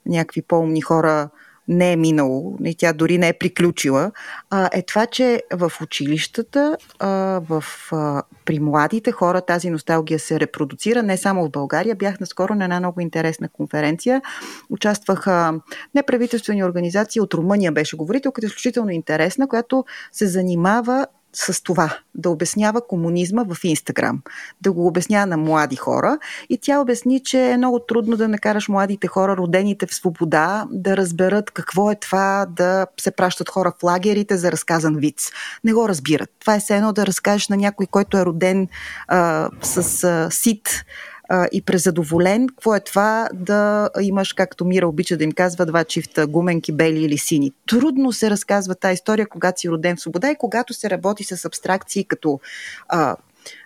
някакви 0.06 0.42
по-умни 0.42 0.80
хора, 0.80 1.28
не 1.68 1.92
е 1.92 1.96
минало 1.96 2.58
и 2.64 2.74
тя 2.74 2.92
дори 2.92 3.18
не 3.18 3.28
е 3.28 3.32
приключила, 3.32 4.12
а, 4.50 4.70
е 4.72 4.82
това, 4.82 5.06
че 5.06 5.42
в 5.52 5.72
училищата, 5.82 6.76
а, 6.98 7.08
в, 7.48 7.64
а, 7.92 8.22
при 8.44 8.60
младите 8.60 9.12
хора 9.12 9.40
тази 9.40 9.70
носталгия 9.70 10.18
се 10.18 10.40
репродуцира 10.40 11.02
не 11.02 11.16
само 11.16 11.44
в 11.44 11.50
България. 11.50 11.94
Бях 11.94 12.20
наскоро 12.20 12.54
на 12.54 12.64
една 12.64 12.78
много 12.80 13.00
интересна 13.00 13.48
конференция. 13.48 14.22
Участваха 14.70 15.60
неправителствени 15.94 16.64
организации 16.64 17.20
от 17.20 17.34
Румъния, 17.34 17.72
беше 17.72 17.96
говорителката, 17.96 18.46
изключително 18.46 18.90
интересна, 18.90 19.48
която 19.48 19.84
се 20.12 20.26
занимава 20.26 21.06
с 21.38 21.62
това, 21.62 21.98
да 22.14 22.30
обяснява 22.30 22.86
комунизма 22.86 23.44
в 23.44 23.64
Инстаграм, 23.64 24.22
да 24.60 24.72
го 24.72 24.86
обяснява 24.86 25.26
на 25.26 25.36
млади 25.36 25.76
хора. 25.76 26.18
И 26.48 26.58
тя 26.58 26.80
обясни, 26.80 27.22
че 27.22 27.50
е 27.50 27.56
много 27.56 27.78
трудно 27.78 28.16
да 28.16 28.28
накараш 28.28 28.68
младите 28.68 29.06
хора, 29.06 29.36
родените 29.36 29.86
в 29.86 29.94
свобода, 29.94 30.66
да 30.70 30.96
разберат 30.96 31.50
какво 31.50 31.90
е 31.90 31.94
това 31.94 32.46
да 32.50 32.86
се 33.00 33.10
пращат 33.10 33.48
хора 33.48 33.72
в 33.78 33.82
лагерите 33.82 34.36
за 34.36 34.52
разказан 34.52 34.96
виц. 34.96 35.30
Не 35.64 35.72
го 35.72 35.88
разбират. 35.88 36.30
Това 36.40 36.54
е 36.54 36.60
все 36.60 36.76
едно 36.76 36.92
да 36.92 37.06
разкажеш 37.06 37.48
на 37.48 37.56
някой, 37.56 37.86
който 37.86 38.16
е 38.16 38.24
роден 38.24 38.68
а, 39.08 39.50
с 39.62 40.04
а, 40.04 40.28
сит 40.30 40.84
а, 41.28 41.48
и 41.52 41.62
презадоволен. 41.62 42.48
Какво 42.48 42.74
е 42.74 42.80
това 42.80 43.28
да 43.34 43.90
имаш, 44.00 44.32
както 44.32 44.64
Мира 44.64 44.88
обича 44.88 45.16
да 45.16 45.24
им 45.24 45.32
казва, 45.32 45.66
два 45.66 45.84
чифта 45.84 46.26
гуменки, 46.26 46.72
бели 46.72 47.04
или 47.04 47.18
сини. 47.18 47.52
Трудно 47.66 48.12
се 48.12 48.30
разказва 48.30 48.74
тази 48.74 48.94
история, 48.94 49.26
когато 49.28 49.60
си 49.60 49.70
роден 49.70 49.96
в 49.96 50.00
свобода 50.00 50.30
и 50.30 50.36
когато 50.38 50.74
се 50.74 50.90
работи 50.90 51.24
с 51.24 51.44
абстракции 51.44 52.04
като 52.04 52.40
а, 52.88 53.16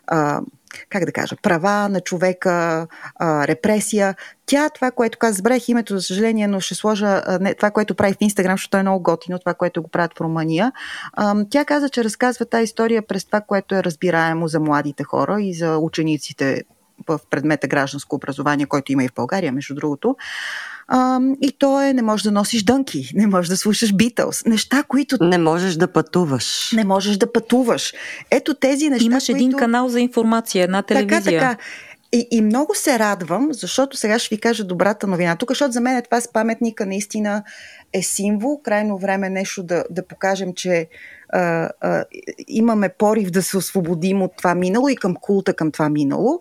а, 0.07 0.41
как 0.89 1.05
да 1.05 1.13
кажа, 1.13 1.37
права 1.43 1.89
на 1.89 2.01
човека, 2.01 2.87
а, 3.17 3.47
репресия. 3.47 4.15
Тя, 4.47 4.71
това, 4.71 4.91
което 4.91 5.19
каза, 5.19 5.35
забравих 5.35 5.69
името, 5.69 5.99
за 5.99 6.03
съжаление, 6.03 6.49
но 6.49 6.61
ще 6.61 6.75
сложа 6.75 7.23
а, 7.27 7.39
не, 7.41 7.55
това, 7.55 7.71
което 7.71 7.95
прави 7.95 8.13
в 8.13 8.17
Инстаграм, 8.21 8.55
защото 8.55 8.77
е 8.77 8.83
много 8.83 9.03
готино, 9.03 9.39
това, 9.39 9.55
което 9.55 9.83
го 9.83 9.89
правят 9.89 10.19
в 10.19 10.21
Румъния. 10.21 10.73
А, 11.13 11.45
тя 11.51 11.65
каза, 11.65 11.89
че 11.89 12.05
разказва 12.05 12.47
тази 12.47 12.65
история 12.65 13.07
през 13.07 13.25
това, 13.25 13.41
което 13.41 13.75
е 13.75 13.85
разбираемо 13.85 14.49
за 14.49 14.61
младите 14.61 15.05
хора 15.05 15.43
и 15.43 15.55
за 15.55 15.79
учениците 15.79 16.63
в 17.09 17.21
предмета 17.31 17.69
гражданско 17.69 18.17
образование, 18.17 18.67
който 18.67 18.93
има 18.93 19.05
и 19.05 19.09
в 19.09 19.15
България, 19.15 19.53
между 19.53 19.75
другото. 19.75 20.17
А, 20.89 21.21
и 21.41 21.53
то 21.59 21.83
е, 21.83 21.93
не 21.93 22.03
можеш 22.03 22.25
да 22.25 22.31
носиш 22.31 22.63
дънки, 22.63 23.11
не 23.15 23.27
можеш 23.27 23.49
да 23.49 23.57
слушаш 23.57 23.95
Битълс. 23.95 24.45
Неща, 24.45 24.83
които... 24.89 25.25
Не 25.25 25.39
можеш 25.39 25.75
да 25.75 25.93
пътуваш. 25.93 26.73
Не 26.73 26.85
можеш 26.85 27.17
да 27.17 27.33
пътуваш. 27.33 27.95
Ето 28.31 28.55
тези 28.55 28.91
неща, 28.91 29.05
Имаш 29.05 29.27
които... 29.27 29.37
един 29.37 29.53
канал 29.53 29.89
за 29.89 30.01
информация, 30.01 30.65
една 30.65 30.83
телевизия. 30.83 31.23
Така, 31.23 31.51
така. 31.51 31.57
И, 32.13 32.29
и 32.31 32.43
много 32.43 32.75
се 32.75 32.99
радвам, 32.99 33.49
защото 33.53 33.97
сега 33.97 34.19
ще 34.19 34.35
ви 34.35 34.41
кажа 34.41 34.65
добрата 34.65 35.07
новина. 35.07 35.37
Тук, 35.37 35.51
защото 35.51 35.73
за 35.73 35.81
мен 35.81 35.97
е 35.97 36.03
това 36.03 36.21
с 36.21 36.33
паметника 36.33 36.87
наистина 36.87 37.43
е 37.93 38.03
символ. 38.03 38.63
Крайно 38.63 38.99
време 38.99 39.27
е 39.27 39.31
нещо 39.31 39.63
да, 39.63 39.85
да 39.91 40.07
покажем, 40.07 40.55
че 40.55 40.89
а, 41.33 41.71
а, 41.81 42.05
имаме 42.49 42.89
порив 42.89 43.31
да 43.31 43.43
се 43.43 43.57
освободим 43.57 44.23
от 44.23 44.37
това 44.37 44.55
минало 44.55 44.89
и 44.89 44.97
към 44.97 45.15
култа 45.15 45.55
към 45.55 45.71
това 45.71 45.89
минало. 45.89 46.41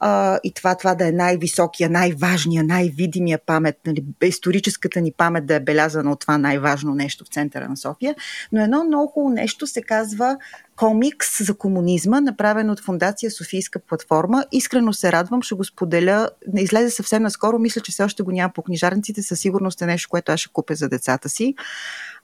А, 0.00 0.38
и 0.44 0.52
това, 0.52 0.74
това 0.74 0.94
да 0.94 1.08
е 1.08 1.12
най-високия, 1.12 1.90
най-важния, 1.90 2.64
най-видимия 2.64 3.38
памет, 3.46 3.78
нали, 3.86 4.04
историческата 4.22 5.00
ни 5.00 5.12
памет 5.12 5.46
да 5.46 5.54
е 5.54 5.60
белязана 5.60 6.12
от 6.12 6.20
това 6.20 6.38
най-важно 6.38 6.94
нещо 6.94 7.24
в 7.24 7.34
центъра 7.34 7.68
на 7.68 7.76
София. 7.76 8.14
Но 8.52 8.62
едно 8.62 8.84
много 8.84 9.12
хубаво 9.12 9.34
нещо 9.34 9.66
се 9.66 9.82
казва 9.82 10.36
комикс 10.76 11.44
за 11.44 11.54
комунизма, 11.54 12.20
направен 12.20 12.70
от 12.70 12.80
Фундация 12.80 13.30
Софийска 13.30 13.78
платформа. 13.78 14.44
Искрено 14.52 14.92
се 14.92 15.12
радвам, 15.12 15.42
ще 15.42 15.54
го 15.54 15.64
споделя. 15.64 16.30
Не 16.52 16.60
излезе 16.60 16.90
съвсем 16.90 17.22
наскоро, 17.22 17.58
мисля, 17.58 17.80
че 17.80 17.92
все 17.92 18.04
още 18.04 18.22
го 18.22 18.30
няма 18.30 18.52
по 18.52 18.62
книжарниците, 18.62 19.22
със 19.22 19.40
сигурност 19.40 19.82
е 19.82 19.86
нещо, 19.86 20.08
което 20.10 20.32
аз 20.32 20.40
ще 20.40 20.52
купя 20.52 20.74
за 20.74 20.88
децата 20.88 21.28
си. 21.28 21.54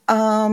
А, 0.07 0.49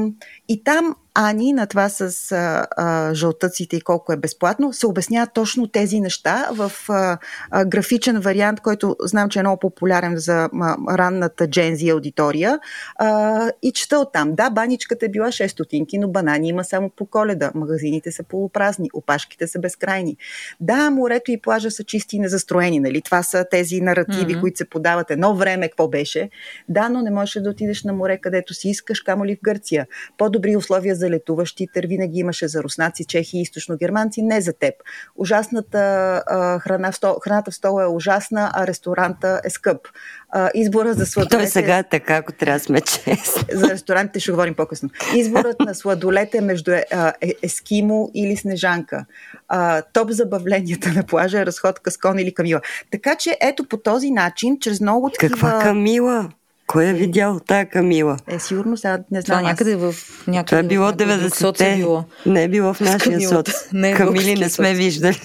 и 0.50 0.64
там 0.64 0.96
Ани 1.16 1.54
на 1.54 1.68
това 1.68 1.90
с 1.90 2.32
а, 2.32 2.68
а, 2.78 3.14
жълтъците 3.14 3.76
и 3.76 3.82
колко 3.82 4.14
е 4.14 4.18
безплатно, 4.18 4.74
се 4.74 4.88
обясняват 4.88 5.34
точно 5.34 5.68
тези 5.68 6.00
неща 6.00 6.50
в 6.52 6.72
а, 6.90 7.18
а, 7.52 7.66
графичен 7.66 8.20
вариант, 8.20 8.60
който 8.60 8.96
знам, 9.04 9.30
че 9.30 9.40
е 9.40 9.42
много 9.42 9.60
популярен 9.60 10.18
за 10.18 10.50
а, 10.62 10.78
ранната 10.98 11.48
джензи 11.48 11.90
аудитория. 11.90 12.60
А, 12.96 13.52
и 13.62 13.72
чета 13.72 14.00
оттам. 14.00 14.36
Да, 14.36 14.50
баничката 14.50 15.06
е 15.06 15.10
била 15.10 15.28
6 15.28 15.48
стотинки, 15.48 15.98
но 15.98 16.08
банани 16.08 16.48
има 16.48 16.64
само 16.64 16.90
по 16.90 17.06
коледа. 17.06 17.52
Магазините 17.56 18.12
са 18.12 18.24
полупразни, 18.24 18.90
опашките 18.94 19.48
са 19.48 19.60
безкрайни. 19.60 20.18
Да, 20.60 20.90
морето 20.90 21.32
и 21.32 21.42
плажа 21.42 21.72
са 21.72 21.84
чисти 21.84 22.16
и 22.16 22.20
незастроени. 22.20 22.80
Нали? 22.80 23.02
Това 23.02 23.24
са 23.24 23.46
тези 23.52 23.82
наративи, 23.82 24.36
mm-hmm. 24.36 24.42
които 24.42 24.58
се 24.58 24.70
подават 24.70 25.12
едно 25.12 25.36
време, 25.36 25.68
какво 25.68 25.88
беше. 25.88 26.30
Да, 26.70 26.90
но 26.90 27.02
не 27.02 27.12
можеш 27.12 27.44
да 27.44 27.50
отидеш 27.50 27.84
на 27.84 27.94
море, 27.94 28.18
където 28.18 28.54
си 28.54 28.70
искаш, 28.70 29.02
камо 29.02 29.26
ли 29.26 29.36
в 29.36 29.40
Гърция. 29.44 29.88
По-добри 30.18 30.56
условия 30.56 30.96
за 31.00 31.10
летуващи, 31.10 31.68
тър 31.74 31.88
винаги 31.88 32.20
имаше 32.20 32.48
за 32.48 32.64
руснаци, 32.64 33.06
чехи 33.06 33.38
и 33.38 33.46
източно-германци, 33.46 34.22
не 34.22 34.42
за 34.42 34.54
теб. 34.54 34.74
Ужасната 35.16 35.80
а, 36.28 36.60
храна 36.60 36.92
в 36.92 36.96
стол, 36.96 37.16
храната 37.24 37.52
в 37.52 37.56
стола 37.56 37.84
е 37.84 37.88
ужасна, 37.88 38.52
а 38.54 38.68
ресторанта 38.68 39.42
е 39.44 39.50
скъп. 39.50 39.88
А, 40.30 40.50
избора 40.54 40.94
за 40.94 41.06
сладолете... 41.06 41.38
Той 41.38 41.48
сега 41.48 41.78
е 41.78 41.84
така, 41.84 42.16
ако 42.16 42.34
трябва 42.34 42.60
да 42.60 42.66
сме 42.66 42.82
честни. 42.82 43.46
За 43.54 43.70
ресторантите 43.70 44.20
ще 44.20 44.32
говорим 44.32 44.56
по-късно. 44.56 44.90
Изборът 45.16 45.60
на 45.60 45.76
сладолете 45.76 46.38
е 46.38 46.42
между 46.42 46.72
е, 46.72 46.86
е, 47.22 47.34
ескимо 47.44 48.12
или 48.14 48.38
снежанка. 48.38 49.06
А, 49.48 49.82
топ 49.82 50.10
забавленията 50.10 50.90
на 50.90 51.04
плажа 51.04 51.40
е 51.40 51.46
разходка 51.46 51.92
с 51.92 51.98
кон 51.98 52.20
или 52.20 52.34
камила. 52.34 52.62
Така 52.92 53.16
че 53.16 53.38
ето 53.42 53.64
по 53.64 53.78
този 53.78 54.12
начин, 54.12 54.58
чрез 54.60 54.82
много 54.82 55.10
такива... 55.10 55.30
Каква 55.30 55.60
камила? 55.60 56.30
Кой 56.70 56.86
е 56.86 56.94
видял 56.94 57.40
тая 57.40 57.70
Камила? 57.70 58.18
Е, 58.28 58.40
сигурно 58.40 58.78
сега 58.78 59.00
не 59.12 59.22
знам. 59.22 59.40
Това 59.40 59.50
някъде 59.50 59.76
в 59.76 59.96
някъде 60.28 60.46
Това 60.46 60.60
е 60.60 60.64
било 60.64 60.92
90-те. 60.92 61.76
Било. 61.76 62.04
Не 62.26 62.44
е 62.44 62.48
било 62.48 62.74
в 62.74 62.80
нашия 62.80 63.30
соц. 63.30 63.50
Не 63.74 63.92
е 63.92 63.96
Камили 63.96 64.36
не 64.36 64.50
сме 64.50 64.74
виждали. 64.74 65.22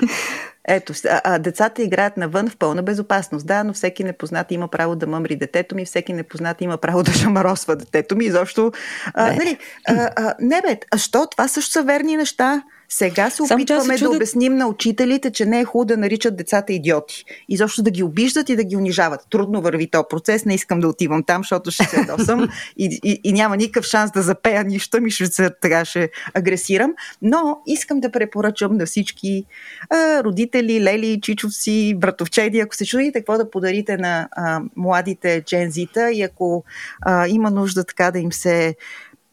Ето, 0.68 0.92
а, 1.08 1.20
а, 1.24 1.38
децата 1.38 1.82
играят 1.82 2.16
навън 2.16 2.48
в 2.48 2.56
пълна 2.56 2.82
безопасност. 2.82 3.46
Да, 3.46 3.64
но 3.64 3.72
всеки 3.72 4.04
непознат 4.04 4.52
има 4.52 4.68
право 4.68 4.96
да 4.96 5.06
мъмри 5.06 5.36
детето 5.36 5.74
ми, 5.74 5.84
всеки 5.84 6.12
непознат 6.12 6.60
има 6.60 6.76
право 6.76 7.02
да 7.02 7.12
шамаросва 7.12 7.76
детето 7.76 8.16
ми. 8.16 8.24
Изобщо. 8.24 8.72
А, 9.14 9.30
не. 9.30 9.36
Нали, 9.36 9.58
а, 9.88 10.10
а, 10.16 10.34
не 10.40 10.62
бе, 10.62 10.78
а 10.92 10.98
що? 10.98 11.26
Това 11.30 11.48
също 11.48 11.72
са 11.72 11.82
верни 11.82 12.16
неща. 12.16 12.62
Сега 12.88 13.30
се 13.30 13.42
опитваме 13.42 13.98
да 13.98 14.10
обясним 14.10 14.56
на 14.56 14.66
учителите, 14.66 15.30
че 15.32 15.46
не 15.46 15.60
е 15.60 15.64
хубаво 15.64 15.84
да 15.84 15.96
наричат 15.96 16.36
децата 16.36 16.72
идиоти. 16.72 17.24
И 17.48 17.56
защо 17.56 17.82
да 17.82 17.90
ги 17.90 18.02
обиждат 18.02 18.48
и 18.48 18.56
да 18.56 18.64
ги 18.64 18.76
унижават. 18.76 19.20
Трудно 19.30 19.60
върви 19.60 19.90
този 19.90 20.04
процес, 20.10 20.44
не 20.44 20.54
искам 20.54 20.80
да 20.80 20.88
отивам 20.88 21.22
там, 21.22 21.42
защото 21.42 21.70
ще 21.70 21.84
се 21.84 22.04
досам 22.04 22.48
и, 22.76 23.00
и, 23.04 23.20
и 23.24 23.32
няма 23.32 23.56
никакъв 23.56 23.84
шанс 23.86 24.10
да 24.10 24.22
запея 24.22 24.64
нищо, 24.64 25.00
ми 25.00 25.10
ще 25.10 25.26
се, 25.26 25.50
така 25.60 25.84
ще 25.84 26.10
агресирам. 26.34 26.94
Но 27.22 27.58
искам 27.66 28.00
да 28.00 28.10
препоръчам 28.10 28.76
на 28.76 28.86
всички 28.86 29.44
а, 29.90 30.24
родители, 30.24 30.82
лели, 30.82 31.20
чичовци, 31.20 31.94
братовчеди, 31.96 32.60
ако 32.60 32.76
се 32.76 32.86
чудите 32.86 33.18
какво 33.18 33.36
да 33.36 33.50
подарите 33.50 33.96
на 33.96 34.28
а, 34.32 34.60
младите 34.76 35.42
джензита 35.46 36.12
и 36.12 36.22
ако 36.22 36.64
а, 37.00 37.28
има 37.28 37.50
нужда 37.50 37.84
така 37.84 38.10
да 38.10 38.18
им 38.18 38.32
се 38.32 38.74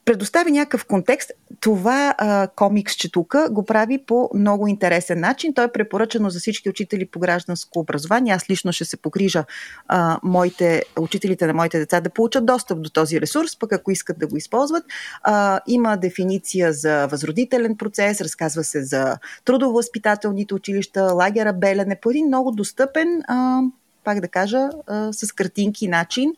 предостави 0.05 0.51
някакъв 0.51 0.85
контекст. 0.85 1.31
Това 1.59 2.15
а, 2.17 2.47
комиксче 2.47 3.11
тук 3.11 3.35
го 3.51 3.65
прави 3.65 3.97
по 3.97 4.29
много 4.35 4.67
интересен 4.67 5.19
начин. 5.19 5.53
Той 5.53 5.65
е 5.65 5.71
препоръчено 5.71 6.29
за 6.29 6.39
всички 6.39 6.69
учители 6.69 7.05
по 7.05 7.19
гражданско 7.19 7.79
образование. 7.79 8.33
Аз 8.33 8.49
лично 8.49 8.73
ще 8.73 8.85
се 8.85 8.97
погрижа 8.97 9.45
а, 9.87 10.19
моите, 10.23 10.83
учителите 10.99 11.47
на 11.47 11.53
моите 11.53 11.79
деца 11.79 12.01
да 12.01 12.09
получат 12.09 12.45
достъп 12.45 12.81
до 12.81 12.89
този 12.89 13.21
ресурс, 13.21 13.59
пък 13.59 13.73
ако 13.73 13.91
искат 13.91 14.19
да 14.19 14.27
го 14.27 14.37
използват. 14.37 14.83
А, 15.23 15.59
има 15.67 15.97
дефиниция 15.97 16.73
за 16.73 17.07
възродителен 17.07 17.77
процес, 17.77 18.21
разказва 18.21 18.63
се 18.63 18.83
за 18.83 19.17
трудово-възпитателните 19.45 20.53
училища, 20.53 21.03
лагера 21.03 21.53
Белене, 21.53 21.99
по 22.01 22.09
един 22.09 22.27
много 22.27 22.51
достъпен, 22.51 23.21
а, 23.27 23.61
пак 24.03 24.19
да 24.19 24.27
кажа, 24.27 24.69
а, 24.87 25.13
с 25.13 25.31
картинки 25.31 25.87
начин 25.87 26.33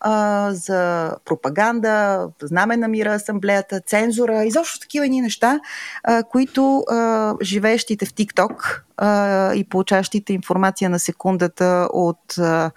а, 0.00 0.48
за 0.52 1.12
пропаганда, 1.24 2.26
знаме 2.42 2.76
на 2.76 2.88
мира 2.88 3.14
асамблеята, 3.14 3.80
цензура, 3.80 4.44
изобщо 4.44 4.80
такива 4.80 5.08
ни 5.08 5.20
неща, 5.20 5.60
а, 6.04 6.22
които 6.22 6.84
а, 6.90 7.34
живеещите 7.42 8.06
в 8.06 8.14
ТикТок 8.14 8.84
а, 8.96 9.54
и 9.54 9.64
получащите 9.64 10.32
информация 10.32 10.90
на 10.90 10.98
секундата 10.98 11.88
от 11.92 12.38
а, 12.38 12.70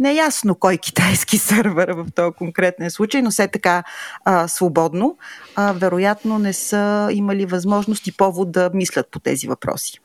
неясно 0.00 0.54
кой 0.54 0.76
китайски 0.76 1.38
сървър 1.38 1.88
в 1.88 2.06
този 2.14 2.34
конкретен 2.34 2.90
случай, 2.90 3.22
но 3.22 3.30
все 3.30 3.48
така 3.48 3.84
а, 4.24 4.48
свободно, 4.48 5.16
а, 5.56 5.72
вероятно 5.72 6.38
не 6.38 6.52
са 6.52 7.08
имали 7.12 7.46
възможност 7.46 8.06
и 8.06 8.16
повод 8.16 8.52
да 8.52 8.70
мислят 8.74 9.10
по 9.10 9.18
тези 9.20 9.46
въпроси. 9.46 10.00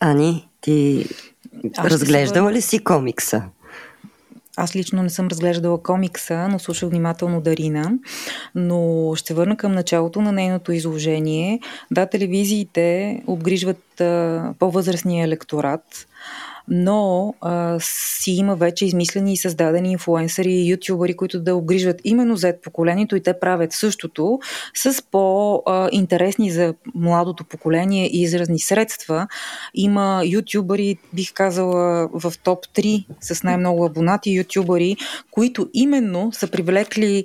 Ани, 0.00 0.48
ти 0.60 1.06
Аз 1.76 1.86
разглеждала 1.86 2.52
ли 2.52 2.62
си 2.62 2.84
комикса? 2.84 3.42
Аз 4.56 4.76
лично 4.76 5.02
не 5.02 5.10
съм 5.10 5.28
разглеждала 5.28 5.82
комикса, 5.82 6.48
но 6.48 6.58
слушах 6.58 6.88
внимателно 6.88 7.40
Дарина. 7.40 7.92
Но 8.54 9.12
ще 9.16 9.34
върна 9.34 9.56
към 9.56 9.72
началото 9.72 10.20
на 10.20 10.32
нейното 10.32 10.72
изложение. 10.72 11.60
Да, 11.90 12.06
телевизиите 12.06 13.20
обгрижват 13.26 14.00
а, 14.00 14.54
по-възрастния 14.58 15.24
електорат, 15.24 16.06
но 16.68 17.34
а, 17.40 17.76
си 17.80 18.30
има 18.30 18.56
вече 18.56 18.84
измислени 18.84 19.32
и 19.32 19.36
създадени 19.36 19.92
инфуенсъри 19.92 20.52
и 20.52 20.70
ютубъри, 20.72 21.16
които 21.16 21.40
да 21.40 21.54
обгрижват 21.54 22.00
именно 22.04 22.36
Z 22.36 22.60
поколението 22.62 23.16
и 23.16 23.22
те 23.22 23.38
правят 23.40 23.72
същото 23.72 24.38
с 24.74 25.02
по-интересни 25.10 26.50
за 26.50 26.74
младото 26.94 27.44
поколение 27.44 28.06
и 28.06 28.22
изразни 28.22 28.58
средства. 28.58 29.26
Има 29.74 30.22
ютубъри, 30.24 30.96
бих 31.12 31.32
казала, 31.32 32.08
в 32.12 32.32
топ 32.44 32.66
3 32.66 33.04
с 33.20 33.42
най-много 33.42 33.84
абонати 33.84 34.30
ютубъри, 34.30 34.96
които 35.30 35.68
именно 35.74 36.32
са 36.32 36.48
привлекли 36.48 37.24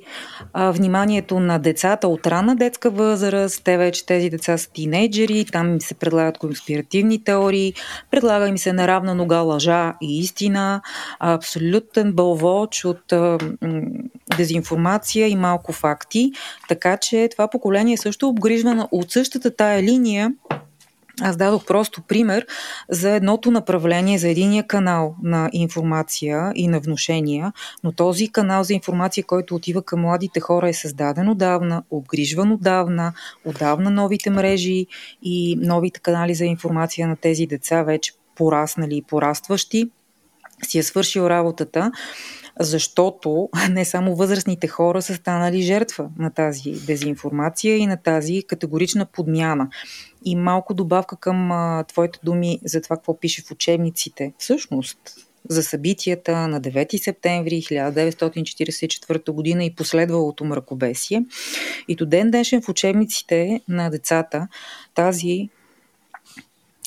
а, 0.54 0.72
вниманието 0.72 1.40
на 1.40 1.60
децата 1.60 2.08
от 2.08 2.28
рана 2.28 2.56
детска 2.56 2.90
възраст. 2.90 3.64
Те 3.64 3.78
вече 3.78 4.06
тези 4.06 4.30
деца 4.30 4.58
са 4.58 4.70
тинейджери, 4.70 5.46
там 5.46 5.74
им 5.74 5.82
се 5.82 5.94
предлагат 5.94 6.38
конспиративни 6.38 7.24
теории, 7.24 7.74
предлага 8.12 8.48
им 8.48 8.58
се 8.58 8.74
наравна 8.74 9.16
нога 9.30 9.42
лъжа 9.42 9.94
и 10.02 10.20
истина, 10.20 10.82
абсолютен 11.20 12.14
бълвоч 12.14 12.86
от 12.86 13.14
дезинформация 14.38 15.28
и 15.28 15.36
малко 15.36 15.74
факти. 15.74 16.32
Така 16.68 16.98
че 16.98 17.28
това 17.32 17.48
поколение 17.48 17.94
е 17.94 17.98
също 17.98 18.28
обгрижвано 18.28 18.88
от 18.92 19.12
същата 19.12 19.56
тая 19.56 19.84
линия, 19.84 20.32
Аз 21.22 21.38
дадох 21.38 21.66
просто 21.66 22.02
пример 22.02 22.46
за 22.90 23.10
едното 23.10 23.52
направление, 23.52 24.18
за 24.18 24.30
единия 24.30 24.68
канал 24.68 25.16
на 25.24 25.50
информация 25.54 26.52
и 26.56 26.68
на 26.68 26.80
вношения, 26.80 27.54
но 27.84 27.92
този 27.92 28.28
канал 28.28 28.64
за 28.64 28.74
информация, 28.74 29.24
който 29.24 29.56
отива 29.56 29.82
към 29.82 30.02
младите 30.02 30.40
хора 30.40 30.70
е 30.70 30.74
създаден 30.74 31.30
отдавна, 31.30 31.84
обгрижван 31.92 32.52
отдавна, 32.52 33.14
отдавна 33.46 33.90
новите 33.90 34.30
мрежи 34.30 34.86
и 35.24 35.56
новите 35.62 36.00
канали 36.00 36.36
за 36.36 36.46
информация 36.46 37.08
на 37.08 37.16
тези 37.16 37.46
деца 37.46 37.84
вече 37.84 38.14
пораснали 38.40 38.98
и 38.98 39.02
порастващи 39.02 39.90
си 40.64 40.80
е 40.80 40.84
свършил 40.84 41.22
работата 41.22 41.92
защото 42.60 43.50
не 43.70 43.86
само 43.86 44.16
възрастните 44.16 44.68
хора 44.68 45.02
са 45.02 45.16
станали 45.16 45.62
жертва 45.62 46.10
на 46.20 46.30
тази 46.32 46.72
дезинформация 46.72 47.78
и 47.78 47.88
на 47.88 47.98
тази 47.98 48.44
категорична 48.48 49.06
подмяна. 49.06 49.70
И 50.26 50.36
малко 50.36 50.74
добавка 50.74 51.16
към 51.16 51.52
а, 51.52 51.84
твоите 51.84 52.20
думи 52.24 52.60
за 52.66 52.82
това, 52.82 52.96
какво 52.96 53.20
пише 53.20 53.42
в 53.42 53.52
учебниците. 53.52 54.34
Всъщност, 54.38 54.98
за 55.50 55.64
събитията 55.64 56.48
на 56.48 56.62
9 56.62 56.98
септември 56.98 57.62
1944 57.62 59.32
година 59.32 59.66
и 59.66 59.76
последвалото 59.76 60.46
мракобесие. 60.46 61.26
И 61.88 61.96
до 61.96 62.06
ден 62.06 62.32
днешен 62.32 62.62
в 62.62 62.70
учебниците 62.70 63.62
на 63.68 63.90
децата 63.90 64.48
тази 64.96 65.50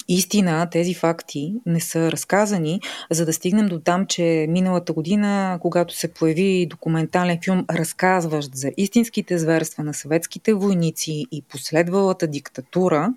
истина, 0.08 0.68
тези 0.70 0.94
факти 0.94 1.54
не 1.66 1.80
са 1.80 2.12
разказани, 2.12 2.80
за 3.10 3.26
да 3.26 3.32
стигнем 3.32 3.66
до 3.66 3.80
там, 3.80 4.06
че 4.06 4.46
миналата 4.48 4.92
година, 4.92 5.58
когато 5.60 5.96
се 5.96 6.08
появи 6.08 6.66
документален 6.70 7.38
филм, 7.44 7.64
разказващ 7.70 8.54
за 8.54 8.70
истинските 8.76 9.38
зверства 9.38 9.84
на 9.84 9.94
съветските 9.94 10.54
войници 10.54 11.26
и 11.32 11.42
последвалата 11.42 12.26
диктатура, 12.26 13.14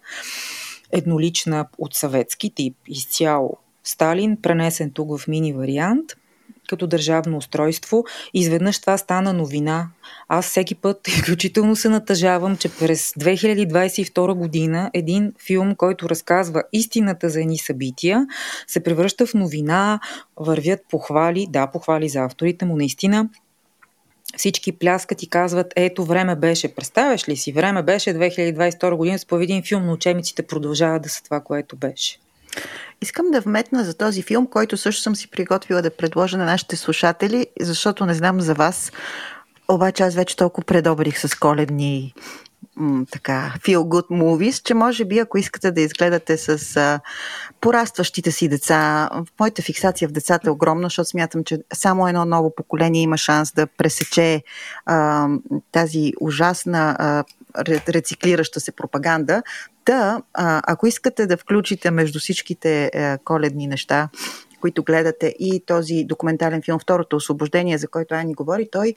еднолична 0.92 1.68
от 1.78 1.94
съветски 1.94 2.50
тип, 2.50 2.76
изцяло 2.88 3.58
Сталин, 3.84 4.38
пренесен 4.42 4.92
тук 4.92 5.20
в 5.20 5.28
мини 5.28 5.54
вариант– 5.54 6.06
като 6.68 6.88
държавно 6.88 7.38
устройство. 7.38 8.04
Изведнъж 8.34 8.80
това 8.80 8.98
стана 8.98 9.34
новина. 9.34 9.88
Аз 10.28 10.46
всеки 10.46 10.76
път 10.76 11.08
изключително 11.08 11.76
се 11.76 11.90
натъжавам, 11.90 12.58
че 12.58 12.70
през 12.70 13.12
2022 13.12 14.34
година 14.34 14.92
един 14.94 15.34
филм, 15.46 15.76
който 15.76 16.10
разказва 16.10 16.64
истината 16.74 17.30
за 17.30 17.42
едни 17.42 17.58
събития, 17.58 18.26
се 18.68 18.84
превръща 18.84 19.26
в 19.26 19.34
новина, 19.34 20.00
вървят 20.38 20.80
похвали, 20.90 21.48
да, 21.50 21.68
похвали 21.68 22.10
за 22.10 22.20
авторите 22.20 22.66
му 22.66 22.76
наистина, 22.76 23.30
всички 24.38 24.72
пляскат 24.72 25.24
и 25.24 25.30
казват, 25.30 25.74
ето 25.76 26.06
време 26.06 26.36
беше, 26.36 26.76
представяш 26.76 27.30
ли 27.30 27.38
си, 27.38 27.52
време 27.52 27.84
беше 27.84 28.10
2022 28.10 28.96
година, 28.96 29.20
с 29.20 29.26
един 29.32 29.64
филм, 29.64 29.86
но 29.86 29.94
учебниците 29.94 30.48
продължават 30.48 31.02
да 31.02 31.10
са 31.10 31.24
това, 31.24 31.42
което 31.42 31.76
беше. 31.76 32.20
Искам 33.02 33.32
да 33.32 33.42
вметна 33.42 33.84
за 33.84 33.94
този 33.94 34.22
филм, 34.22 34.48
който 34.48 34.78
също 34.78 35.02
съм 35.02 35.16
си 35.16 35.32
приготвила 35.32 35.82
да 35.82 35.90
предложа 35.98 36.38
на 36.38 36.46
нашите 36.46 36.76
слушатели, 36.76 37.48
защото 37.62 38.06
не 38.06 38.14
знам 38.14 38.42
за 38.42 38.54
вас, 38.54 38.92
обаче 39.68 40.04
аз 40.04 40.16
вече 40.16 40.36
толкова 40.36 40.66
предобрих 40.66 41.20
с 41.20 41.40
коледни 41.40 42.14
така, 43.12 43.54
feel 43.60 43.78
good 43.78 44.08
movies, 44.10 44.64
че 44.64 44.74
може 44.74 45.06
би 45.06 45.20
ако 45.20 45.38
искате 45.38 45.72
да 45.72 45.82
изгледате 45.82 46.38
с 46.38 46.78
а, 46.78 47.00
порастващите 47.62 48.32
си 48.32 48.48
деца, 48.48 49.10
моята 49.40 49.62
фиксация 49.62 50.08
в 50.08 50.12
децата 50.12 50.48
е 50.48 50.52
огромна, 50.52 50.86
защото 50.86 51.10
смятам, 51.10 51.44
че 51.44 51.60
само 51.74 52.08
едно 52.08 52.26
ново 52.26 52.56
поколение 52.56 53.02
има 53.02 53.18
шанс 53.18 53.52
да 53.54 53.68
пресече 53.68 54.44
а, 54.86 55.28
тази 55.72 56.14
ужасна 56.22 56.96
а, 57.00 57.24
рециклираща 57.88 58.60
се 58.60 58.72
пропаганда. 58.72 59.44
Та, 59.86 60.22
а, 60.34 60.62
ако 60.68 60.88
искате 60.88 61.28
да 61.28 61.38
включите 61.38 61.92
между 61.92 62.20
всичките 62.20 62.92
а, 62.96 63.00
е, 63.00 63.18
коледни 63.18 63.68
неща, 63.68 64.10
които 64.62 64.84
гледате 64.84 65.36
и 65.40 65.64
този 65.66 66.04
документален 66.04 66.62
филм 66.62 66.80
Второто 66.80 67.16
освобождение, 67.16 67.78
за 67.78 67.88
който 67.88 68.16
Ани 68.16 68.34
говори, 68.34 68.70
той 68.72 68.94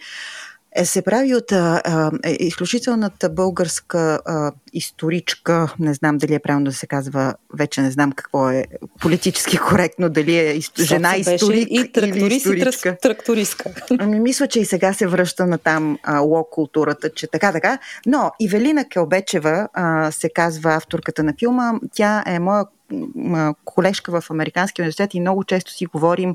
се 0.84 1.02
прави 1.02 1.34
от 1.34 1.52
а, 1.52 1.82
а, 1.84 2.10
е, 2.24 2.36
изключителната 2.40 3.28
българска 3.28 4.20
а, 4.26 4.52
историчка, 4.72 5.74
не 5.78 5.94
знам 5.94 6.18
дали 6.18 6.34
е 6.34 6.38
правилно 6.38 6.64
да 6.64 6.72
се 6.72 6.86
казва, 6.86 7.34
вече 7.54 7.80
не 7.80 7.90
знам 7.90 8.12
какво 8.12 8.50
е 8.50 8.64
политически 9.00 9.58
коректно, 9.58 10.08
дали 10.08 10.38
е 10.38 10.52
ист... 10.52 10.80
жена 10.80 11.16
историк 11.16 11.68
и 11.70 11.90
или 11.96 12.34
историчка. 12.34 12.96
трактористка. 13.02 13.70
Ами, 13.98 14.20
мисля, 14.20 14.46
че 14.46 14.60
и 14.60 14.64
сега 14.64 14.92
се 14.92 15.06
връща 15.06 15.46
на 15.46 15.58
там 15.58 15.98
а, 16.02 16.18
лок 16.18 16.50
културата, 16.50 17.10
че 17.10 17.26
така, 17.26 17.52
така. 17.52 17.78
Но 18.06 18.30
Ивелина 18.40 18.88
Келбечева 18.88 19.68
а, 19.72 20.10
се 20.10 20.28
казва 20.28 20.74
авторката 20.74 21.22
на 21.22 21.34
филма. 21.38 21.72
Тя 21.94 22.24
е 22.26 22.38
моя 22.38 22.64
колежка 23.64 24.20
в 24.20 24.30
Американския 24.30 24.82
университет 24.82 25.14
и 25.14 25.20
много 25.20 25.44
често 25.44 25.72
си 25.72 25.86
говорим 25.86 26.34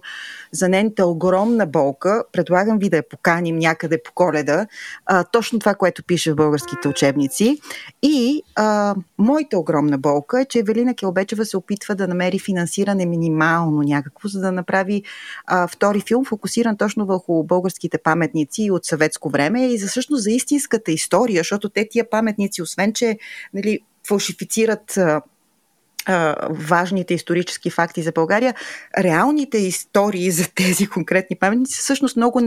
за 0.52 0.70
нейната 0.70 1.06
огромна 1.06 1.66
болка. 1.66 2.24
Предлагам 2.32 2.80
ви 2.80 2.90
да 2.90 2.98
я 2.98 3.10
поканим 3.10 3.56
някъде 3.56 4.04
по 4.04 4.12
коледа. 4.14 4.68
А, 5.06 5.24
точно 5.24 5.60
това, 5.60 5.76
което 5.76 6.04
пише 6.04 6.32
в 6.32 6.36
българските 6.36 6.88
учебници. 6.88 7.58
И 8.02 8.44
а, 8.56 8.96
моята 9.18 9.60
огромна 9.60 9.98
болка 9.98 10.42
е, 10.42 10.46
че 10.46 10.60
Евелина 10.60 10.94
Келбечева 10.94 11.46
се 11.46 11.58
опитва 11.58 11.96
да 11.96 12.08
намери 12.08 12.40
финансиране 12.40 13.06
минимално 13.06 13.82
някакво, 13.82 14.28
за 14.28 14.40
да 14.40 14.52
направи 14.52 15.04
а, 15.46 15.68
втори 15.68 16.02
филм, 16.02 16.26
фокусиран 16.26 16.78
точно 16.78 17.06
върху 17.06 17.44
българските 17.44 17.98
паметници 17.98 18.72
от 18.72 18.86
съветско 18.86 19.30
време 19.30 19.68
и 19.68 19.78
за 19.78 19.88
всъщност 19.88 20.24
за 20.24 20.32
истинската 20.32 20.92
история, 20.92 21.40
защото 21.40 21.70
те 21.70 21.88
тия 21.90 22.10
паметници, 22.10 22.62
освен 22.62 22.94
че 22.94 23.18
нали, 23.54 23.80
фалшифицират 24.08 25.00
важните 26.50 27.14
исторически 27.14 27.70
факти 27.70 28.02
за 28.02 28.12
България, 28.12 28.56
реалните 28.98 29.58
истории 29.58 30.32
за 30.32 30.48
тези 30.56 30.88
конкретни 30.88 31.36
паметници 31.36 31.76
са 31.76 31.82
всъщност 31.82 32.18
много 32.18 32.40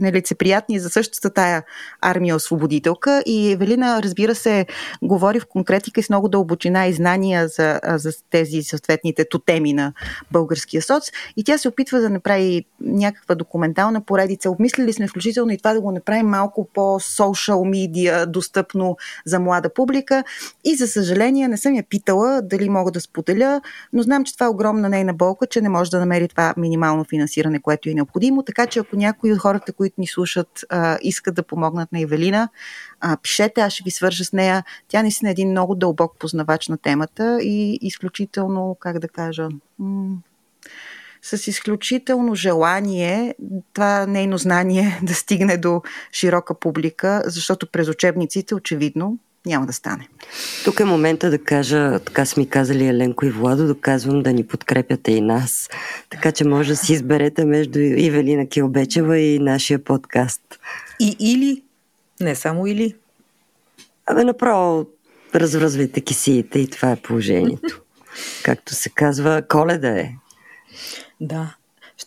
нелицеприятни 0.00 0.78
за 0.78 0.90
същата 0.90 1.30
тая 1.30 1.62
армия 2.00 2.36
освободителка. 2.36 3.22
И 3.26 3.52
Евелина, 3.52 4.02
разбира 4.02 4.34
се, 4.34 4.66
говори 5.02 5.40
в 5.40 5.46
конкретика 5.46 6.00
и 6.00 6.02
с 6.02 6.08
много 6.08 6.28
дълбочина 6.28 6.86
и 6.86 6.92
знания 6.92 7.48
за, 7.48 7.80
за 7.84 8.12
тези 8.30 8.62
съответните 8.62 9.28
тотеми 9.28 9.72
на 9.72 9.92
българския 10.32 10.82
соц. 10.82 11.10
И 11.36 11.44
тя 11.44 11.58
се 11.58 11.68
опитва 11.68 12.00
да 12.00 12.10
направи 12.10 12.64
някаква 12.80 13.34
документална 13.34 14.04
поредица. 14.04 14.50
Обмислили 14.50 14.92
сме 14.92 15.08
включително 15.08 15.52
и 15.52 15.58
това 15.58 15.72
да 15.72 15.80
го 15.80 15.92
направим 15.92 16.26
малко 16.26 16.68
по-социал 16.74 17.64
медиа, 17.64 18.26
достъпно 18.26 18.96
за 19.24 19.40
млада 19.40 19.74
публика. 19.74 20.24
И 20.64 20.76
за 20.76 20.86
съжаление 20.86 21.48
не 21.48 21.56
съм 21.56 21.74
я 21.74 21.82
питала 21.82 22.42
дали 22.42 22.68
мога 22.68 22.85
мога 22.86 22.92
да 22.92 23.00
споделя, 23.00 23.60
но 23.92 24.02
знам, 24.02 24.24
че 24.24 24.34
това 24.34 24.46
е 24.46 24.48
огромна 24.48 24.88
нейна 24.88 25.14
болка, 25.14 25.46
че 25.46 25.60
не 25.60 25.68
може 25.68 25.90
да 25.90 26.00
намери 26.00 26.28
това 26.28 26.54
минимално 26.56 27.04
финансиране, 27.04 27.60
което 27.60 27.88
е 27.88 27.94
необходимо. 27.94 28.42
Така 28.42 28.66
че 28.66 28.78
ако 28.78 28.96
някои 28.96 29.32
от 29.32 29.38
хората, 29.38 29.72
които 29.72 30.00
ни 30.00 30.06
слушат, 30.06 30.64
а, 30.68 30.98
искат 31.02 31.34
да 31.34 31.42
помогнат 31.42 31.92
на 31.92 32.00
Евелина, 32.00 32.48
а, 33.00 33.16
пишете, 33.16 33.60
аз 33.60 33.72
ще 33.72 33.82
ви 33.84 33.90
свържа 33.90 34.24
с 34.24 34.32
нея. 34.32 34.64
Тя 34.88 35.02
наистина 35.02 35.30
е 35.30 35.32
един 35.32 35.50
много 35.50 35.74
дълбок 35.74 36.12
познавач 36.18 36.68
на 36.68 36.78
темата 36.78 37.38
и 37.42 37.78
изключително, 37.82 38.76
как 38.80 38.98
да 38.98 39.08
кажа, 39.08 39.48
м- 39.78 40.16
с 41.22 41.46
изключително 41.46 42.34
желание 42.34 43.34
това 43.72 44.06
нейно 44.06 44.38
знание 44.38 45.00
да 45.02 45.14
стигне 45.14 45.56
до 45.56 45.82
широка 46.12 46.54
публика, 46.54 47.22
защото 47.26 47.66
през 47.66 47.88
учебниците 47.88 48.54
очевидно 48.54 49.18
няма 49.46 49.66
да 49.66 49.72
стане. 49.72 50.08
Тук 50.64 50.80
е 50.80 50.84
момента 50.84 51.30
да 51.30 51.38
кажа, 51.38 51.98
така 51.98 52.24
са 52.24 52.40
ми 52.40 52.48
казали 52.48 52.86
Еленко 52.86 53.26
и 53.26 53.30
Владо, 53.30 53.66
доказвам 53.66 54.22
да 54.22 54.32
ни 54.32 54.46
подкрепяте 54.46 55.12
и 55.12 55.20
нас. 55.20 55.68
Така 56.10 56.32
че 56.32 56.44
може 56.44 56.70
да 56.70 56.76
си 56.76 56.92
изберете 56.92 57.44
между 57.44 57.78
Ивелина 57.78 58.46
Килбечева 58.46 59.18
и 59.18 59.38
нашия 59.38 59.84
подкаст. 59.84 60.42
И 61.00 61.16
или? 61.20 61.62
Не 62.20 62.34
само 62.34 62.66
или? 62.66 62.94
Абе, 64.06 64.24
направо 64.24 64.86
развръзвайте 65.34 66.00
кисиите 66.00 66.58
и 66.58 66.70
това 66.70 66.90
е 66.90 66.96
положението. 66.96 67.82
Както 68.44 68.74
се 68.74 68.90
казва, 68.90 69.42
коледа 69.48 69.88
е. 69.88 70.10
Да. 71.20 71.54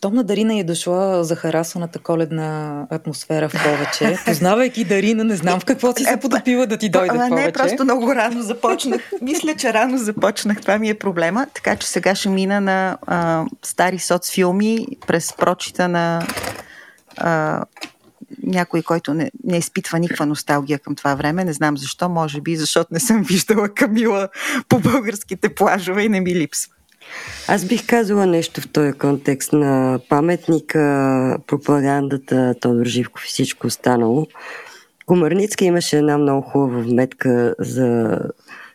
Щом 0.00 0.14
на 0.14 0.24
Дарина 0.24 0.58
е 0.58 0.64
дошла 0.64 1.24
за 1.24 1.36
харасваната 1.36 1.98
коледна 1.98 2.86
атмосфера 2.90 3.48
в 3.48 3.52
повече, 3.52 4.18
познавайки 4.26 4.84
Дарина, 4.84 5.24
не 5.24 5.36
знам 5.36 5.60
в 5.60 5.64
какво 5.64 5.92
си 5.96 6.04
се 6.04 6.12
е, 6.12 6.20
подопива 6.20 6.66
да 6.66 6.76
ти 6.76 6.88
дойде 6.88 7.16
а, 7.18 7.28
повече. 7.28 7.46
Не, 7.46 7.52
просто 7.52 7.84
много 7.84 8.14
рано 8.14 8.42
започнах. 8.42 9.00
Мисля, 9.22 9.54
че 9.54 9.72
рано 9.72 9.98
започнах. 9.98 10.60
Това 10.60 10.78
ми 10.78 10.88
е 10.88 10.94
проблема. 10.94 11.46
Така 11.54 11.76
че 11.76 11.88
сега 11.88 12.14
ще 12.14 12.28
мина 12.28 12.60
на 12.60 12.98
а, 13.06 13.44
стари 13.62 13.98
соцфилми 13.98 14.86
през 15.06 15.32
прочита 15.32 15.88
на 15.88 16.26
а, 17.16 17.64
някой, 18.42 18.82
който 18.82 19.14
не, 19.14 19.30
не 19.44 19.56
изпитва 19.56 19.98
никаква 19.98 20.26
носталгия 20.26 20.78
към 20.78 20.94
това 20.94 21.14
време. 21.14 21.44
Не 21.44 21.52
знам 21.52 21.78
защо, 21.78 22.08
може 22.08 22.40
би, 22.40 22.56
защото 22.56 22.88
не 22.92 23.00
съм 23.00 23.22
виждала 23.22 23.68
Камила 23.68 24.28
по 24.68 24.78
българските 24.78 25.54
плажове 25.54 26.02
и 26.02 26.08
не 26.08 26.20
ми 26.20 26.34
липсва. 26.34 26.72
Аз 27.48 27.64
бих 27.64 27.86
казала 27.86 28.26
нещо 28.26 28.60
в 28.60 28.68
този 28.68 28.92
контекст 28.92 29.52
на 29.52 30.00
паметника, 30.08 31.38
пропагандата, 31.46 32.54
Тодор 32.60 32.86
Живков 32.86 33.24
и 33.24 33.28
всичко 33.28 33.66
останало. 33.66 34.26
Комарницки 35.06 35.64
имаше 35.64 35.98
една 35.98 36.18
много 36.18 36.42
хубава 36.42 36.80
вметка 36.80 37.54
за 37.58 38.18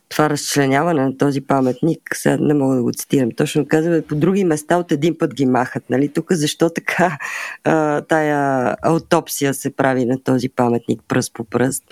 това 0.09 0.29
разчленяване 0.29 1.01
на 1.05 1.17
този 1.17 1.41
паметник, 1.41 2.01
сега 2.13 2.37
не 2.39 2.53
мога 2.53 2.75
да 2.75 2.83
го 2.83 2.91
цитирам 2.91 3.31
точно, 3.31 3.67
казва, 3.67 4.01
по 4.01 4.15
други 4.15 4.43
места 4.43 4.77
от 4.77 4.91
един 4.91 5.17
път 5.17 5.33
ги 5.33 5.45
махат. 5.45 5.83
Нали? 5.89 6.09
Тук 6.09 6.31
защо 6.31 6.69
така 6.69 7.17
а, 7.63 8.01
тая 8.01 8.75
аутопсия 8.81 9.53
се 9.53 9.75
прави 9.75 10.05
на 10.05 10.23
този 10.23 10.49
паметник 10.49 11.01
пръст 11.07 11.33
по 11.33 11.43
пръст 11.43 11.83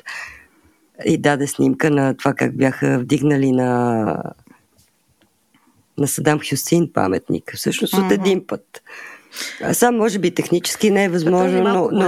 и 1.06 1.17
даде 1.17 1.47
снимка 1.47 1.89
на 1.89 2.17
това 2.17 2.34
как 2.34 2.58
бяха 2.58 2.99
вдигнали 2.99 3.51
на 3.51 4.17
на 5.97 6.08
Садам 6.08 6.39
Хюсин 6.49 6.93
паметник. 6.93 7.53
Всъщност 7.56 7.93
от 7.93 8.12
един 8.12 8.47
път. 8.47 8.82
А 9.62 9.73
сам 9.73 9.95
може 9.95 10.19
би 10.19 10.32
технически 10.32 10.91
не 10.91 11.03
е 11.03 11.10
възможно, 11.10 11.63
но, 11.63 11.89
но, 11.91 12.08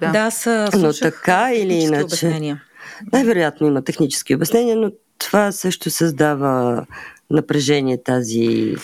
да. 0.00 0.12
да 0.12 0.30
са, 0.30 0.68
но 0.74 0.92
така 0.92 1.50
или 1.54 1.74
иначе. 1.74 2.04
Обяснения. 2.04 2.62
Най-вероятно 3.12 3.66
има 3.66 3.82
технически 3.82 4.34
обяснения, 4.34 4.76
но 4.76 4.90
това 5.18 5.52
също 5.52 5.90
създава 5.90 6.86
напрежение, 7.30 8.02
тази 8.02 8.74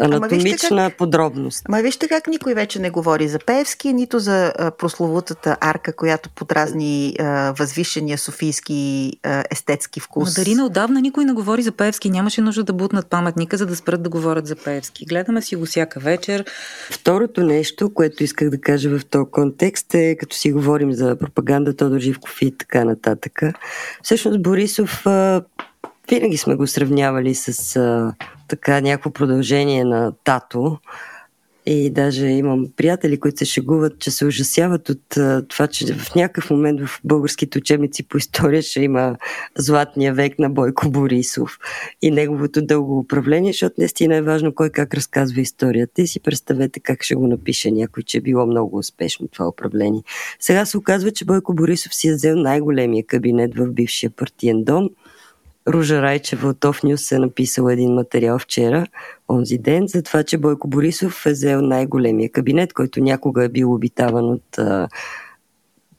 анатомична 0.00 0.90
как, 0.90 0.98
подробност. 0.98 1.68
Ма 1.68 1.82
вижте 1.82 2.08
как 2.08 2.26
никой 2.26 2.54
вече 2.54 2.78
не 2.78 2.90
говори 2.90 3.28
за 3.28 3.38
Певски, 3.38 3.92
нито 3.92 4.18
за 4.18 4.52
прословутата 4.78 5.56
арка, 5.60 5.96
която 5.96 6.30
подразни 6.30 7.16
а, 7.20 7.52
възвишения 7.58 8.18
софийски 8.18 9.12
а, 9.22 9.44
естетски 9.50 10.00
вкус. 10.00 10.28
Ма 10.28 10.44
Дарина, 10.44 10.66
отдавна 10.66 11.00
никой 11.00 11.24
не 11.24 11.32
говори 11.32 11.62
за 11.62 11.72
Певски. 11.72 12.10
Нямаше 12.10 12.40
нужда 12.40 12.62
да 12.62 12.72
бутнат 12.72 13.06
паметника, 13.06 13.56
за 13.56 13.66
да 13.66 13.76
спрат 13.76 14.02
да 14.02 14.10
говорят 14.10 14.46
за 14.46 14.56
Певски. 14.56 15.06
Гледаме 15.06 15.42
си 15.42 15.56
го 15.56 15.66
всяка 15.66 16.00
вечер. 16.00 16.44
Второто 16.90 17.42
нещо, 17.42 17.94
което 17.94 18.24
исках 18.24 18.50
да 18.50 18.60
кажа 18.60 18.98
в 18.98 19.06
този 19.06 19.30
контекст 19.30 19.94
е, 19.94 20.16
като 20.16 20.36
си 20.36 20.52
говорим 20.52 20.92
за 20.92 21.16
пропаганда, 21.16 21.76
Тодор 21.76 21.98
Живков 21.98 22.42
и 22.42 22.58
така 22.58 22.84
нататък. 22.84 23.42
Всъщност 24.02 24.42
Борисов 24.42 25.06
а, 25.06 25.42
винаги 26.12 26.36
сме 26.36 26.54
го 26.54 26.66
сравнявали 26.66 27.34
с 27.34 27.76
а, 27.76 28.14
така 28.48 28.80
някакво 28.80 29.10
продължение 29.10 29.84
на 29.84 30.12
тато. 30.24 30.78
И 31.66 31.90
даже 31.90 32.26
имам 32.26 32.66
приятели, 32.76 33.20
които 33.20 33.38
се 33.38 33.44
шегуват, 33.44 33.98
че 33.98 34.10
се 34.10 34.26
ужасяват 34.26 34.88
от 34.88 35.16
а, 35.16 35.42
това, 35.48 35.66
че 35.66 35.94
в 35.94 36.14
някакъв 36.14 36.50
момент 36.50 36.80
в 36.80 37.00
българските 37.04 37.58
учебници 37.58 38.02
по 38.02 38.16
история 38.16 38.62
ще 38.62 38.80
има 38.80 39.16
златния 39.58 40.14
век 40.14 40.38
на 40.38 40.50
Бойко 40.50 40.90
Борисов 40.90 41.58
и 42.02 42.10
неговото 42.10 42.62
дълго 42.62 42.98
управление, 42.98 43.52
защото 43.52 43.74
наистина 43.78 44.16
е 44.16 44.22
важно 44.22 44.54
кой 44.54 44.70
как 44.70 44.94
разказва 44.94 45.40
историята 45.40 46.02
и 46.02 46.06
си 46.06 46.20
представете 46.20 46.80
как 46.80 47.02
ще 47.02 47.14
го 47.14 47.26
напише 47.26 47.70
някой, 47.70 48.02
че 48.02 48.18
е 48.18 48.20
било 48.20 48.46
много 48.46 48.78
успешно 48.78 49.28
това 49.28 49.48
управление. 49.48 50.02
Сега 50.40 50.64
се 50.64 50.78
оказва, 50.78 51.10
че 51.10 51.24
Бойко 51.24 51.54
Борисов 51.54 51.94
си 51.94 52.08
е 52.08 52.14
взел 52.14 52.36
най-големия 52.36 53.06
кабинет 53.06 53.54
в 53.54 53.66
бившия 53.66 54.10
партиен 54.10 54.64
дом– 54.64 54.90
Ружа 55.68 56.02
Райчева 56.02 56.48
от 56.48 56.64
Оф 56.64 56.82
Нюс 56.82 57.12
е 57.12 57.18
написала 57.18 57.72
един 57.72 57.94
материал 57.94 58.38
вчера, 58.38 58.86
онзи 59.28 59.58
ден, 59.58 59.86
за 59.86 60.02
това, 60.02 60.22
че 60.22 60.38
Бойко 60.38 60.68
Борисов 60.68 61.26
е 61.26 61.30
взел 61.30 61.62
най-големия 61.62 62.30
кабинет, 62.30 62.72
който 62.72 63.00
някога 63.00 63.44
е 63.44 63.48
бил 63.48 63.74
обитаван 63.74 64.24
от 64.24 64.58
а, 64.58 64.88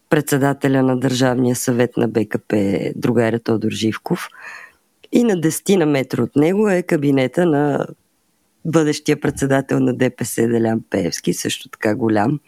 председателя 0.09 0.83
на 0.83 0.99
Държавния 0.99 1.55
съвет 1.55 1.97
на 1.97 2.07
БКП, 2.07 2.79
другаря 2.95 3.39
Тодор 3.39 3.71
Живков. 3.71 4.27
И 5.11 5.23
на 5.23 5.33
10 5.33 5.75
на 5.75 5.85
метра 5.85 6.23
от 6.23 6.35
него 6.35 6.69
е 6.69 6.83
кабинета 6.83 7.45
на 7.45 7.87
бъдещия 8.65 9.19
председател 9.19 9.79
на 9.79 9.93
ДПС 9.93 10.47
Делян 10.47 10.81
Пеевски, 10.89 11.33
също 11.33 11.69
така 11.69 11.95
голям. 11.95 12.39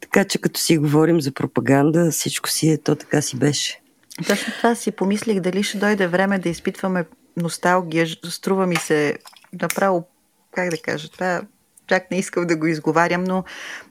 Така 0.00 0.24
че 0.24 0.38
като 0.38 0.60
си 0.60 0.78
говорим 0.78 1.20
за 1.20 1.32
пропаганда, 1.32 2.10
всичко 2.10 2.48
си 2.48 2.70
е, 2.70 2.78
то 2.78 2.94
така 2.94 3.22
си 3.22 3.36
беше. 3.36 3.80
Точно 4.26 4.52
това 4.56 4.74
си 4.74 4.90
помислих, 4.90 5.40
дали 5.40 5.62
ще 5.62 5.78
дойде 5.78 6.06
време 6.06 6.38
да 6.38 6.48
изпитваме 6.48 7.04
носталгия. 7.36 8.06
Струва 8.24 8.66
ми 8.66 8.76
се 8.76 9.18
направо, 9.62 10.08
как 10.54 10.70
да 10.70 10.78
кажа, 10.78 11.10
това 11.10 11.42
чак 11.88 12.10
не 12.10 12.18
искам 12.18 12.46
да 12.46 12.56
го 12.56 12.66
изговарям, 12.66 13.24
но 13.24 13.44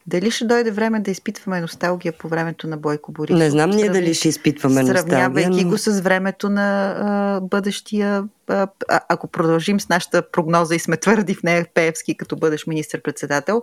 дали 0.08 0.32
ще 0.32 0.46
дойде 0.46 0.72
време 0.72 1.00
да 1.00 1.12
изпитваме 1.12 1.62
носталгия 1.62 2.14
по 2.14 2.28
времето 2.28 2.68
на 2.68 2.78
Бойко 2.78 3.12
Борисов? 3.12 3.40
Не 3.40 3.50
знам 3.50 3.70
ние 3.70 3.90
дали 3.90 4.14
ще 4.14 4.28
изпитваме 4.28 4.82
носталгия. 4.82 5.04
Сравнявайки 5.04 5.64
но... 5.64 5.70
го 5.70 5.78
с 5.78 6.02
времето 6.02 6.50
на 6.50 6.96
а, 7.00 7.42
бъдещия, 7.42 8.24
а, 8.48 8.68
ако 8.88 9.28
продължим 9.28 9.80
с 9.80 9.90
нашата 9.90 10.22
прогноза 10.32 10.76
и 10.76 10.80
сме 10.80 10.98
твърди 10.98 11.36
в 11.36 11.44
нея 11.44 11.66
Пеевски 11.74 12.18
като 12.18 12.36
бъдещ 12.36 12.68
министр-председател, 12.68 13.62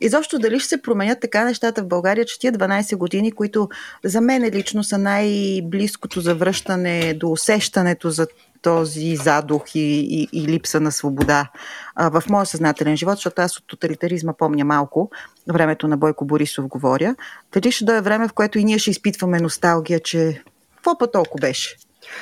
изобщо 0.00 0.38
дали 0.38 0.60
ще 0.60 0.68
се 0.68 0.82
променят 0.82 1.20
така 1.20 1.44
нещата 1.44 1.82
в 1.82 1.88
България, 1.88 2.24
че 2.24 2.38
тия 2.38 2.52
12 2.52 2.96
години, 2.96 3.32
които 3.32 3.68
за 4.04 4.20
мен 4.20 4.44
лично 4.44 4.84
са 4.84 4.98
най-близкото 4.98 6.20
завръщане 6.20 7.14
до 7.14 7.30
усещането 7.30 8.10
за 8.10 8.26
този 8.64 9.16
задух 9.16 9.74
и, 9.74 9.80
и, 9.80 10.28
и 10.32 10.48
липса 10.48 10.80
на 10.80 10.92
свобода 10.92 11.50
а, 11.94 12.20
в 12.20 12.22
моя 12.28 12.46
съзнателен 12.46 12.96
живот, 12.96 13.16
защото 13.16 13.42
аз 13.42 13.58
от 13.58 13.66
тоталитаризма 13.66 14.32
помня 14.32 14.64
малко, 14.64 15.10
времето 15.48 15.88
на 15.88 15.96
Бойко 15.96 16.24
Борисов 16.24 16.66
говоря, 16.66 17.14
дали 17.52 17.72
ще 17.72 17.84
дойде 17.84 18.00
време, 18.00 18.28
в 18.28 18.32
което 18.32 18.58
и 18.58 18.64
ние 18.64 18.78
ще 18.78 18.90
изпитваме 18.90 19.40
носталгия, 19.40 20.00
че 20.00 20.42
какво 20.76 20.98
па 20.98 21.10
толкова 21.10 21.40
беше? 21.40 21.76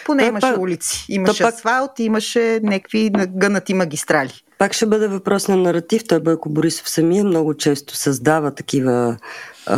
Поне 0.05 0.25
имаше 0.25 0.47
пак, 0.47 0.59
улици, 0.59 1.07
имаше 1.09 1.43
пак, 1.43 1.55
асфалт, 1.55 1.99
имаше 1.99 2.61
някакви 2.63 3.11
гънати 3.29 3.75
магистрали. 3.75 4.33
Пак 4.63 4.73
ще 4.73 4.87
бъде 4.87 5.09
въпрос 5.09 5.49
на 5.49 5.57
наратив. 5.57 6.05
Той 6.09 6.21
Бойко 6.21 6.49
Борисов 6.49 6.89
самия 6.89 7.25
много 7.25 7.55
често 7.55 7.97
създава 7.97 8.55
такива 8.55 9.17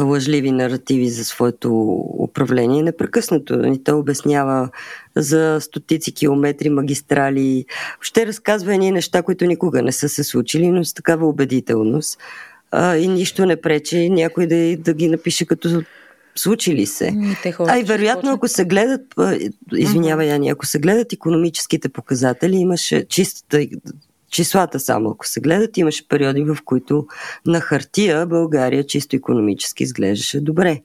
лъжливи 0.00 0.50
наративи 0.50 1.08
за 1.08 1.24
своето 1.24 1.72
управление. 2.18 2.82
Непрекъснато 2.82 3.56
ни 3.56 3.84
той 3.84 3.94
обяснява 3.94 4.70
за 5.16 5.58
стотици 5.60 6.14
километри 6.14 6.68
магистрали. 6.68 7.64
Ще 8.00 8.26
разказва 8.26 8.74
едни 8.74 8.90
неща, 8.90 9.22
които 9.22 9.44
никога 9.44 9.82
не 9.82 9.92
са 9.92 10.08
се 10.08 10.24
случили, 10.24 10.68
но 10.68 10.84
с 10.84 10.94
такава 10.94 11.28
убедителност. 11.28 12.18
А, 12.70 12.96
и 12.96 13.08
нищо 13.08 13.46
не 13.46 13.60
пречи 13.60 14.10
някой 14.10 14.46
да, 14.46 14.76
да 14.76 14.94
ги 14.94 15.08
напише 15.08 15.46
като 15.46 15.82
случили 16.34 16.86
се. 16.86 17.12
а 17.58 17.78
и 17.78 17.82
вероятно, 17.82 18.32
ако 18.32 18.48
се 18.48 18.64
гледат, 18.64 19.14
извинявай, 19.76 20.28
Яни, 20.28 20.48
ако 20.48 20.66
се 20.66 20.78
гледат 20.78 21.12
економическите 21.12 21.88
показатели, 21.88 22.56
имаше 22.56 23.04
чистата 23.08 23.66
числата 24.34 24.80
само, 24.80 25.10
ако 25.10 25.26
се 25.26 25.40
гледат, 25.40 25.76
имаше 25.76 26.08
периоди, 26.08 26.44
в 26.44 26.58
които 26.64 27.06
на 27.46 27.60
хартия 27.60 28.26
България 28.26 28.86
чисто 28.86 29.16
економически 29.16 29.82
изглеждаше 29.82 30.40
добре. 30.40 30.82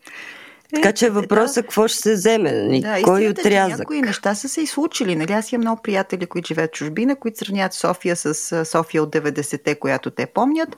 Така 0.75 0.91
че 0.91 1.10
въпросът 1.10 1.55
да. 1.55 1.62
какво 1.62 1.88
ще 1.88 1.97
се 1.97 2.13
вземе, 2.13 2.51
нали? 2.51 2.82
да, 2.82 3.01
кой 3.03 3.25
е 3.25 3.29
отрязък. 3.29 3.79
Някои 3.79 4.01
неща 4.01 4.36
са 4.36 4.49
се 4.49 4.62
и 4.62 4.67
случили. 4.67 5.15
Нали? 5.15 5.34
Аз 5.34 5.51
имам 5.51 5.62
много 5.62 5.82
приятели, 5.82 6.25
които 6.25 6.47
живеят 6.47 6.69
в 6.75 6.77
чужбина, 6.77 7.15
които 7.15 7.38
сравняват 7.38 7.73
София 7.73 8.15
с 8.15 8.65
София 8.65 9.03
от 9.03 9.15
90-те, 9.15 9.75
която 9.75 10.10
те 10.12 10.25
помнят. 10.25 10.69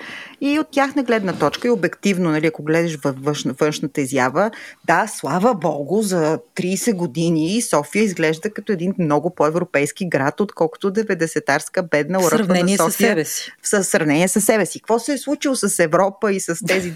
И 0.41 0.59
от 0.59 0.67
тяхна 0.71 1.03
гледна 1.03 1.33
точка 1.33 1.67
и 1.67 1.71
обективно, 1.71 2.31
нали, 2.31 2.47
ако 2.47 2.63
гледаш 2.63 2.95
във 2.95 3.23
външна, 3.23 3.53
външната 3.59 4.01
изява, 4.01 4.51
да, 4.85 5.07
слава 5.07 5.53
Богу, 5.53 6.01
за 6.01 6.39
30 6.55 6.95
години 6.95 7.61
София 7.61 8.03
изглежда 8.03 8.49
като 8.49 8.71
един 8.71 8.93
много 8.99 9.35
по-европейски 9.35 10.09
град, 10.09 10.39
отколкото 10.39 10.91
90-тарска 10.91 11.89
бедна 11.89 12.19
уръпа 12.19 12.53
на 12.53 12.77
София. 12.77 12.91
С 12.91 12.95
себе 12.95 13.25
си. 13.25 13.51
В 13.63 13.83
сравнение 13.83 14.27
с 14.27 14.41
себе 14.41 14.65
си. 14.65 14.79
Какво 14.79 14.99
се 14.99 15.13
е 15.13 15.17
случило 15.17 15.55
с 15.55 15.79
Европа 15.83 16.31
и 16.31 16.39
с 16.39 16.65
тези 16.67 16.93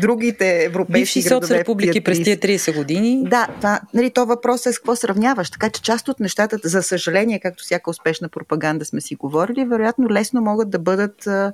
другите 0.00 0.64
европейски 0.64 1.18
Бивши 1.18 1.28
градове? 1.28 1.64
Бивши 1.76 2.00
през 2.00 2.35
30 2.36 2.76
години. 2.76 3.22
Да, 3.24 3.48
това, 3.56 3.80
нали, 3.94 4.10
то 4.10 4.26
въпрос 4.26 4.66
е 4.66 4.72
с 4.72 4.78
какво 4.78 4.96
сравняваш. 4.96 5.50
Така 5.50 5.70
че 5.70 5.82
част 5.82 6.08
от 6.08 6.20
нещата, 6.20 6.58
за 6.64 6.82
съжаление, 6.82 7.40
както 7.40 7.64
всяка 7.64 7.90
успешна 7.90 8.28
пропаганда 8.28 8.84
сме 8.84 9.00
си 9.00 9.14
говорили, 9.14 9.64
вероятно 9.64 10.10
лесно 10.10 10.40
могат 10.40 10.70
да 10.70 10.78
бъдат 10.78 11.26
а, 11.26 11.52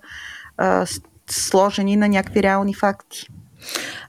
а, 0.57 0.87
сложени 1.31 1.97
на 1.97 2.09
някакви 2.09 2.43
реални 2.43 2.75
факти. 2.75 3.29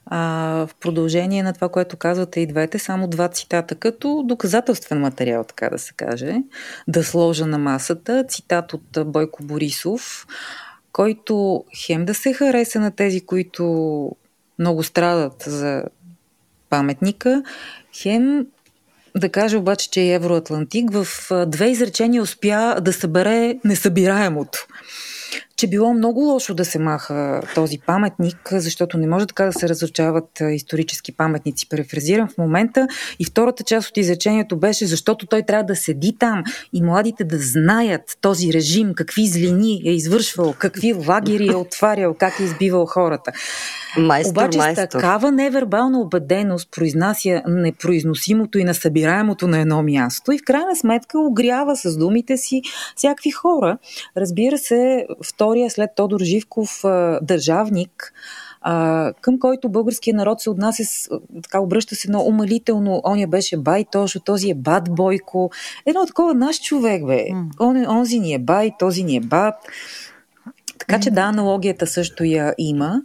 А, 0.05 0.19
в 0.67 0.75
продължение 0.79 1.43
на 1.43 1.53
това, 1.53 1.69
което 1.69 1.97
казвате 1.97 2.39
и 2.39 2.47
двете, 2.47 2.79
само 2.79 3.07
два 3.07 3.27
цитата, 3.27 3.75
като 3.75 4.23
доказателствен 4.25 4.99
материал, 4.99 5.43
така 5.43 5.69
да 5.69 5.79
се 5.79 5.93
каже, 5.93 6.35
да 6.87 7.03
сложа 7.03 7.45
на 7.45 7.57
масата. 7.57 8.25
Цитат 8.27 8.73
от 8.73 8.97
Бойко 9.05 9.43
Борисов, 9.43 10.27
който 10.91 11.63
хем 11.85 12.05
да 12.05 12.13
се 12.13 12.33
хареса 12.33 12.79
на 12.79 12.91
тези, 12.91 13.21
които 13.21 13.65
много 14.59 14.83
страдат 14.83 15.43
за 15.47 15.83
паметника. 16.73 17.43
Хем 18.01 18.45
да 19.15 19.29
кажа 19.29 19.57
обаче, 19.57 19.89
че 19.89 20.01
е 20.01 20.13
Евроатлантик 20.13 20.91
в 20.91 21.07
две 21.47 21.69
изречения 21.69 22.21
успя 22.21 22.77
да 22.81 22.93
събере 22.93 23.59
несъбираемото. 23.63 24.67
Че 25.63 25.69
било 25.69 25.93
много 25.93 26.19
лошо 26.19 26.53
да 26.53 26.65
се 26.65 26.79
маха 26.79 27.41
този 27.55 27.79
паметник, 27.79 28.49
защото 28.51 28.97
не 28.97 29.07
може 29.07 29.25
така 29.25 29.45
да 29.45 29.53
се 29.53 29.69
разрушават 29.69 30.41
исторически 30.51 31.11
паметници. 31.11 31.69
Префразирам 31.69 32.27
в 32.27 32.37
момента. 32.37 32.87
И 33.19 33.25
втората 33.25 33.63
част 33.63 33.89
от 33.89 33.97
изречението 33.97 34.57
беше, 34.57 34.85
защото 34.85 35.25
той 35.25 35.41
трябва 35.41 35.63
да 35.63 35.75
седи 35.75 36.17
там 36.19 36.43
и 36.73 36.81
младите 36.81 37.23
да 37.23 37.37
знаят 37.39 38.17
този 38.21 38.53
режим, 38.53 38.93
какви 38.93 39.27
злини 39.27 39.81
е 39.85 39.91
извършвал, 39.91 40.53
какви 40.59 40.93
лагери 40.93 41.47
е 41.47 41.55
отварял, 41.55 42.13
как 42.13 42.39
е 42.39 42.43
избивал 42.43 42.85
хората. 42.85 43.31
Майстор, 43.97 44.31
Обаче 44.31 44.57
майстор. 44.57 44.83
с 44.83 44.89
такава 44.89 45.31
невербална 45.31 45.99
убеденост 45.99 46.71
произнася 46.71 47.41
непроизносимото 47.47 48.57
и 48.57 48.63
насъбираемото 48.63 49.47
на 49.47 49.59
едно 49.59 49.83
място 49.83 50.31
и 50.31 50.37
в 50.37 50.43
крайна 50.45 50.75
сметка 50.75 51.19
огрява 51.19 51.75
с 51.75 51.97
думите 51.97 52.37
си 52.37 52.61
всякакви 52.95 53.31
хора. 53.31 53.77
Разбира 54.17 54.57
се, 54.57 55.05
втория 55.53 55.69
след 55.69 55.89
Тодор 55.95 56.19
Живков 56.21 56.81
държавник, 57.21 58.13
към 59.21 59.39
който 59.39 59.69
българския 59.69 60.15
народ 60.15 60.41
се 60.41 60.49
отнася, 60.49 60.83
с, 60.85 61.09
така 61.43 61.59
обръща 61.59 61.95
се 61.95 62.07
едно 62.07 62.21
умалително. 62.21 63.01
Оня 63.05 63.27
беше 63.27 63.57
бай 63.57 63.85
Тошо, 63.91 64.19
този 64.19 64.49
е 64.49 64.55
бат 64.55 64.95
Бойко. 64.95 65.51
Едно 65.85 66.05
такова 66.05 66.33
наш 66.33 66.61
човек, 66.61 67.05
бе. 67.05 67.25
Он, 67.59 67.85
онзи 67.87 68.19
ни 68.19 68.33
е 68.33 68.39
бай, 68.39 68.71
този 68.79 69.03
ни 69.03 69.15
е 69.15 69.19
бат. 69.19 69.55
Така 70.79 70.99
че 70.99 71.11
да, 71.11 71.21
аналогията 71.21 71.87
също 71.87 72.23
я 72.23 72.53
има. 72.57 73.01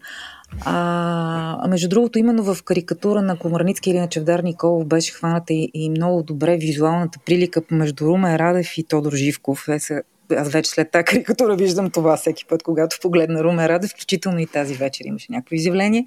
А, 0.65 1.69
между 1.69 1.89
другото, 1.89 2.19
именно 2.19 2.55
в 2.55 2.63
карикатура 2.63 3.23
на 3.23 3.39
Комарницки 3.39 3.91
или 3.91 3.99
на 3.99 4.09
Чевдар 4.09 4.41
Николов 4.41 4.87
беше 4.87 5.13
хваната 5.13 5.53
и, 5.53 5.71
и 5.75 5.91
много 5.91 6.23
добре 6.23 6.57
визуалната 6.57 7.19
прилика 7.27 7.63
между 7.71 8.07
Румен 8.07 8.37
Радев 8.37 8.79
и 8.79 8.85
Тодор 8.85 9.13
Живков. 9.13 9.69
Е, 9.69 9.81
са, 9.81 10.03
аз 10.31 10.49
вече 10.49 10.71
след 10.71 10.91
тази 10.91 11.05
карикатура 11.05 11.57
виждам 11.57 11.91
това 11.91 12.17
всеки 12.17 12.45
път, 12.45 12.63
когато 12.63 12.99
погледна 13.03 13.45
Румен 13.45 13.67
Радев, 13.67 13.91
включително 13.91 14.39
и 14.39 14.47
тази 14.47 14.75
вечер 14.75 15.05
имаше 15.05 15.27
някакво 15.31 15.55
изявление. 15.55 16.07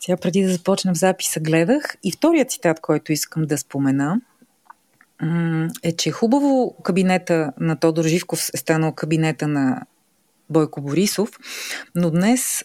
Сега 0.00 0.16
преди 0.16 0.42
да 0.42 0.52
започнем 0.52 0.94
записа 0.94 1.40
гледах. 1.40 1.96
И 2.04 2.12
вторият 2.12 2.50
цитат, 2.50 2.80
който 2.80 3.12
искам 3.12 3.42
да 3.42 3.58
спомена, 3.58 4.20
е, 5.82 5.96
че 5.96 6.10
хубаво 6.10 6.76
кабинета 6.82 7.52
на 7.60 7.76
Тодор 7.76 8.04
Живков 8.04 8.48
е 8.54 8.56
станал 8.56 8.92
кабинета 8.92 9.48
на 9.48 9.82
Бойко 10.50 10.80
Борисов, 10.80 11.30
но 11.94 12.10
днес 12.10 12.64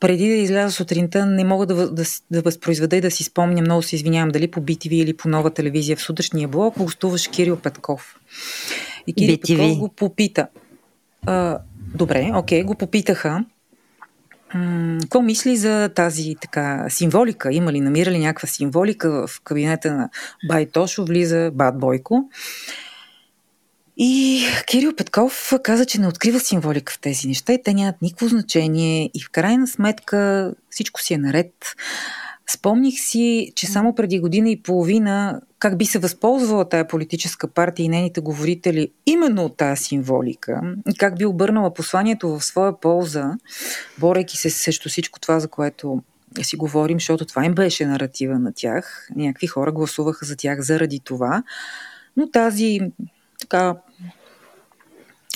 преди 0.00 0.28
да 0.28 0.34
изляза 0.34 0.72
сутринта, 0.72 1.26
не 1.26 1.44
мога 1.44 1.66
да, 1.66 1.90
да, 1.90 2.04
да 2.30 2.42
възпроизведа 2.42 2.96
и 2.96 3.00
да 3.00 3.10
си 3.10 3.24
спомня, 3.24 3.62
много 3.62 3.82
се 3.82 3.96
извинявам, 3.96 4.30
дали 4.30 4.50
по 4.50 4.60
BTV 4.60 4.92
или 4.92 5.16
по 5.16 5.28
нова 5.28 5.50
телевизия 5.50 5.96
в 5.96 6.02
сутрешния 6.02 6.48
блок, 6.48 6.78
гостуваш 6.78 7.28
Кирил 7.28 7.56
Петков. 7.56 8.16
И 9.06 9.12
Кирил 9.12 9.36
BTV. 9.36 9.56
Петков 9.56 9.78
го 9.78 9.88
попита. 9.88 10.46
А, 11.26 11.58
добре, 11.94 12.30
окей, 12.34 12.62
го 12.62 12.74
попитаха. 12.74 13.44
Какво 15.00 15.22
мисли 15.22 15.56
за 15.56 15.90
тази 15.94 16.36
така 16.40 16.86
символика? 16.88 17.52
Има 17.52 17.72
ли, 17.72 17.80
намира 17.80 18.10
ли 18.10 18.18
някаква 18.18 18.48
символика 18.48 19.26
в 19.26 19.40
кабинета 19.40 19.92
на 19.92 20.10
Байтошо, 20.48 21.04
влиза 21.04 21.50
Бат 21.54 21.78
Бойко? 21.78 22.28
И 23.96 24.44
Кирил 24.66 24.96
Петков 24.96 25.52
каза, 25.62 25.86
че 25.86 26.00
не 26.00 26.08
открива 26.08 26.40
символика 26.40 26.92
в 26.92 27.00
тези 27.00 27.28
неща 27.28 27.52
и 27.52 27.62
те 27.62 27.74
нямат 27.74 28.02
никакво 28.02 28.28
значение 28.28 29.10
и 29.14 29.22
в 29.22 29.30
крайна 29.30 29.66
сметка 29.66 30.52
всичко 30.70 31.00
си 31.00 31.14
е 31.14 31.18
наред. 31.18 31.52
Спомних 32.54 33.00
си, 33.00 33.52
че 33.54 33.66
само 33.66 33.94
преди 33.94 34.20
година 34.20 34.50
и 34.50 34.62
половина 34.62 35.40
как 35.58 35.78
би 35.78 35.84
се 35.84 35.98
възползвала 35.98 36.68
тая 36.68 36.88
политическа 36.88 37.48
партия 37.48 37.84
и 37.84 37.88
нейните 37.88 38.20
говорители 38.20 38.90
именно 39.06 39.44
от 39.44 39.56
тая 39.56 39.76
символика 39.76 40.60
как 40.98 41.18
би 41.18 41.24
обърнала 41.24 41.74
посланието 41.74 42.28
в 42.28 42.44
своя 42.44 42.80
полза, 42.80 43.32
борейки 43.98 44.36
се 44.36 44.50
срещу 44.50 44.88
всичко 44.88 45.20
това, 45.20 45.40
за 45.40 45.48
което 45.48 46.02
си 46.42 46.56
говорим, 46.56 46.96
защото 46.96 47.24
това 47.24 47.44
им 47.44 47.54
беше 47.54 47.86
наратива 47.86 48.38
на 48.38 48.52
тях. 48.54 49.08
Някакви 49.16 49.46
хора 49.46 49.72
гласуваха 49.72 50.26
за 50.26 50.36
тях 50.36 50.60
заради 50.60 51.00
това. 51.00 51.42
Но 52.16 52.30
тази 52.30 52.80
така 53.40 53.76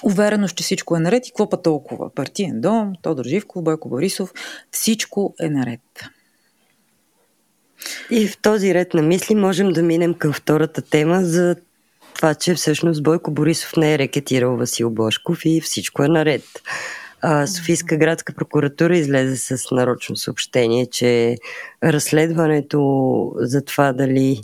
увереност, 0.02 0.56
че 0.56 0.64
всичко 0.64 0.96
е 0.96 1.00
наред 1.00 1.26
и 1.26 1.30
какво 1.30 1.48
па 1.48 1.62
толкова. 1.62 2.10
Партиен 2.10 2.60
дом, 2.60 2.92
Тодор 3.02 3.24
Живков, 3.24 3.62
Бойко 3.62 3.88
Борисов, 3.88 4.32
всичко 4.70 5.34
е 5.40 5.48
наред. 5.48 5.80
И 8.10 8.28
в 8.28 8.38
този 8.38 8.74
ред 8.74 8.94
на 8.94 9.02
мисли 9.02 9.34
можем 9.34 9.68
да 9.68 9.82
минем 9.82 10.14
към 10.14 10.32
втората 10.32 10.82
тема 10.82 11.24
за 11.24 11.56
това, 12.14 12.34
че 12.34 12.54
всъщност 12.54 13.02
Бойко 13.02 13.30
Борисов 13.30 13.76
не 13.76 13.94
е 13.94 13.98
рекетирал 13.98 14.56
Васил 14.56 14.90
Бошков 14.90 15.44
и 15.44 15.60
всичко 15.60 16.02
е 16.02 16.08
наред. 16.08 16.42
А, 17.20 17.46
Софийска 17.46 17.96
градска 17.96 18.32
прокуратура 18.32 18.96
излезе 18.96 19.36
с 19.36 19.70
нарочно 19.70 20.16
съобщение, 20.16 20.86
че 20.86 21.36
разследването 21.84 23.32
за 23.36 23.64
това 23.64 23.92
дали 23.92 24.40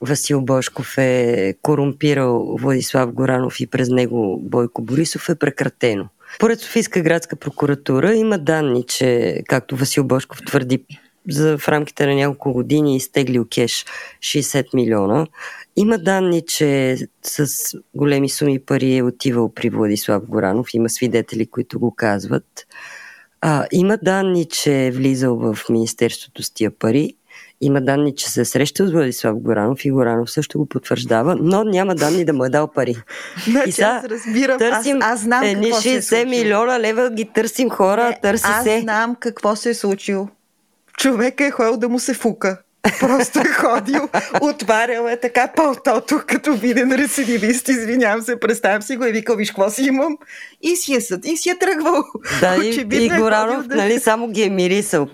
Васил 0.00 0.40
Бошков 0.40 0.98
е 0.98 1.54
корумпирал 1.62 2.56
Владислав 2.60 3.12
Горанов 3.12 3.60
и 3.60 3.66
през 3.66 3.88
него 3.88 4.38
Бойко 4.42 4.82
Борисов 4.82 5.28
е 5.28 5.34
прекратено. 5.34 6.08
Поред 6.38 6.60
Софийска 6.60 7.00
градска 7.00 7.36
прокуратура 7.36 8.14
има 8.14 8.38
данни, 8.38 8.84
че, 8.88 9.40
както 9.48 9.76
Васил 9.76 10.04
Бошков 10.04 10.38
твърди, 10.46 10.84
за 11.30 11.58
в 11.58 11.68
рамките 11.68 12.06
на 12.06 12.14
няколко 12.14 12.52
години 12.52 12.96
изтеглил 12.96 13.46
кеш 13.50 13.86
60 14.20 14.74
милиона. 14.74 15.26
Има 15.76 15.98
данни, 15.98 16.42
че 16.46 16.96
с 17.22 17.48
големи 17.94 18.28
суми 18.28 18.58
пари 18.58 18.96
е 18.96 19.02
отивал 19.02 19.54
при 19.54 19.70
Владислав 19.70 20.26
Горанов. 20.26 20.74
Има 20.74 20.88
свидетели, 20.88 21.46
които 21.46 21.80
го 21.80 21.94
казват. 21.94 22.66
А, 23.40 23.66
има 23.72 23.98
данни, 24.02 24.44
че 24.44 24.86
е 24.86 24.90
влизал 24.90 25.36
в 25.36 25.58
Министерството 25.70 26.42
с 26.42 26.50
тия 26.50 26.70
пари. 26.70 27.14
Има 27.60 27.80
данни, 27.80 28.14
че 28.14 28.30
се 28.30 28.40
е 28.40 28.44
срещал 28.44 28.86
с 28.86 28.92
Владислав 28.92 29.38
Горанов 29.38 29.84
и 29.84 29.90
Горанов 29.90 30.30
също 30.30 30.58
го 30.58 30.66
потвърждава, 30.66 31.36
но 31.40 31.64
няма 31.64 31.94
данни 31.94 32.24
да 32.24 32.32
му 32.32 32.44
е 32.44 32.48
дал 32.48 32.68
пари. 32.72 32.96
Значи, 33.44 33.68
и 33.68 33.72
сега 33.72 33.86
аз 33.86 34.04
разбирам, 34.04 34.58
търсим 34.58 34.96
аз, 34.96 35.12
аз 35.12 35.20
знам 35.20 35.44
едни 35.44 35.70
какво 35.70 35.80
60 35.80 36.00
се 36.00 36.20
е 36.20 36.24
милиона 36.24 36.80
лева 36.80 37.10
ги 37.10 37.24
търсим 37.34 37.70
хора, 37.70 38.08
Не, 38.08 38.18
търси 38.22 38.44
аз 38.46 38.64
се. 38.64 38.74
Аз 38.74 38.82
знам 38.82 39.16
какво 39.20 39.56
се 39.56 39.70
е 39.70 39.74
случило. 39.74 40.28
Човека 40.98 41.44
е 41.44 41.50
ходил 41.50 41.76
да 41.76 41.88
му 41.88 41.98
се 41.98 42.14
фука. 42.14 42.58
Просто 43.00 43.38
е 43.40 43.44
ходил, 43.44 44.08
отварял 44.40 45.06
е 45.06 45.20
така 45.20 45.52
палтото, 45.56 46.20
като 46.26 46.54
виден 46.54 46.92
рецидивист, 46.92 47.68
извинявам 47.68 48.22
се, 48.22 48.40
представям 48.40 48.82
си 48.82 48.96
го 48.96 49.04
и 49.04 49.12
викал, 49.12 49.36
виж 49.36 49.48
какво 49.48 49.70
си 49.70 49.82
имам. 49.82 50.18
И 50.62 50.76
си 50.76 50.94
е 50.94 51.00
съд, 51.00 51.26
и 51.26 51.36
си 51.36 51.50
е 51.50 51.58
тръгвал. 51.58 52.04
Да, 52.40 52.56
и, 52.64 52.86
и 52.92 53.04
е 53.04 53.18
Горанов, 53.18 53.66
да... 53.66 53.76
нали, 53.76 54.00
само 54.00 54.28
ги 54.28 54.42
е 54.42 54.50
мирисал. 54.50 55.08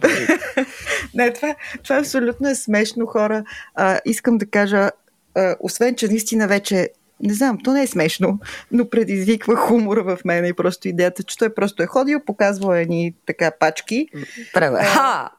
Не, 1.14 1.32
това, 1.32 1.54
това 1.84 1.96
абсолютно 1.96 2.48
е 2.48 2.54
смешно, 2.54 3.06
хора. 3.06 3.44
А, 3.74 4.00
искам 4.04 4.38
да 4.38 4.46
кажа, 4.46 4.90
а, 5.34 5.56
освен, 5.60 5.94
че 5.94 6.08
наистина 6.08 6.48
вече 6.48 6.88
не 7.20 7.34
знам, 7.34 7.58
то 7.64 7.72
не 7.72 7.82
е 7.82 7.86
смешно, 7.86 8.38
но 8.72 8.88
предизвиква 8.88 9.56
хумора 9.56 10.02
в 10.02 10.18
мен 10.24 10.46
и 10.46 10.52
просто 10.52 10.88
идеята, 10.88 11.22
че 11.22 11.38
той 11.38 11.54
просто 11.54 11.82
е 11.82 11.86
ходил, 11.86 12.20
показвал 12.20 12.74
едни 12.74 13.14
така 13.26 13.50
пачки. 13.60 14.08
Правя. 14.52 14.78
Ха! 14.78 15.30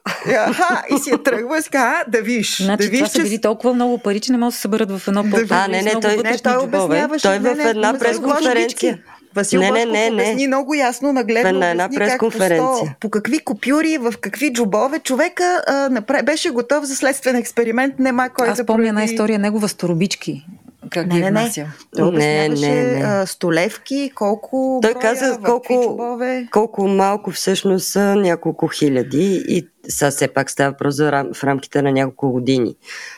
Ха! 0.54 0.84
И 0.96 0.98
си 0.98 1.12
е 1.12 1.24
тръгва 1.24 1.58
и 1.58 1.62
ска, 1.62 2.04
да 2.08 2.22
виж. 2.22 2.62
Значи, 2.62 2.84
да 2.84 2.90
виж, 2.90 3.00
това 3.00 3.10
че... 3.10 3.18
са 3.18 3.24
били 3.24 3.42
толкова 3.42 3.74
много 3.74 3.98
пари, 3.98 4.20
че 4.20 4.32
не 4.32 4.38
могат 4.38 4.52
да 4.52 4.56
се 4.56 4.62
съберат 4.62 4.92
в 4.92 5.08
едно 5.08 5.24
по 5.24 5.38
А, 5.50 5.68
не, 5.68 5.82
не, 5.82 6.00
той, 6.02 6.18
не, 6.18 6.38
той 6.38 6.58
обясняваше. 6.58 7.24
Той 7.24 7.40
в 7.40 7.60
една 7.60 8.00
пресконференция. 8.00 9.00
Васил 9.36 9.60
не, 9.60 9.72
не, 9.72 9.86
не, 9.86 10.12
обясни 10.12 10.48
много 10.48 10.74
ясно, 10.74 11.14
нагледно 11.14 11.60
на 11.60 11.70
една 11.70 11.90
пресконференция. 11.90 12.96
По, 13.00 13.00
по 13.00 13.10
какви 13.10 13.40
купюри, 13.40 13.98
в 13.98 14.14
какви 14.22 14.54
джобове. 14.54 15.00
Човека 15.00 15.64
а, 15.68 15.90
напра... 15.90 16.24
беше 16.24 16.50
готов 16.50 16.84
за 16.84 16.96
следствен 16.96 17.36
експеримент, 17.36 18.00
нема 18.00 18.30
кой 18.30 18.48
Аз 18.50 18.58
да 18.58 18.66
помня 18.66 18.88
една 18.88 19.04
история, 19.04 19.40
негова 19.40 19.70
сторобички 19.70 20.46
как 20.90 21.08
не, 21.08 21.16
ги 21.16 21.22
е 21.22 21.32
не, 21.32 21.42
не. 21.42 21.68
Той 21.98 22.12
не, 22.12 22.50
не, 22.50 22.84
не. 22.84 23.28
столевки, 23.28 24.12
колко 24.16 24.80
Той 24.82 24.94
каза 24.94 25.40
колко, 25.46 26.20
колко 26.52 26.88
малко 26.88 27.32
всъщност 27.32 27.88
са 27.88 28.16
няколко 28.16 28.68
хиляди 28.68 29.44
и 29.48 29.68
сега 29.88 30.12
все 30.12 30.28
пак 30.28 30.50
става 30.50 30.72
въпрос 30.72 30.98
в 31.00 31.44
рамките 31.44 31.82
на 31.82 31.92
няколко 31.92 32.32
години 32.32 32.76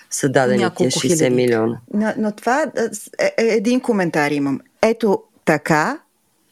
са 0.10 0.30
дадени 0.30 0.64
няколко 0.64 1.00
тия 1.00 1.12
60 1.12 1.18
хиляди. 1.18 1.36
милиона. 1.36 1.78
Но, 1.94 2.14
но 2.18 2.32
това 2.32 2.64
е, 3.20 3.34
е, 3.38 3.46
един 3.56 3.82
коментар 3.82 4.32
имам. 4.32 4.60
Ето 4.82 5.24
така 5.46 6.00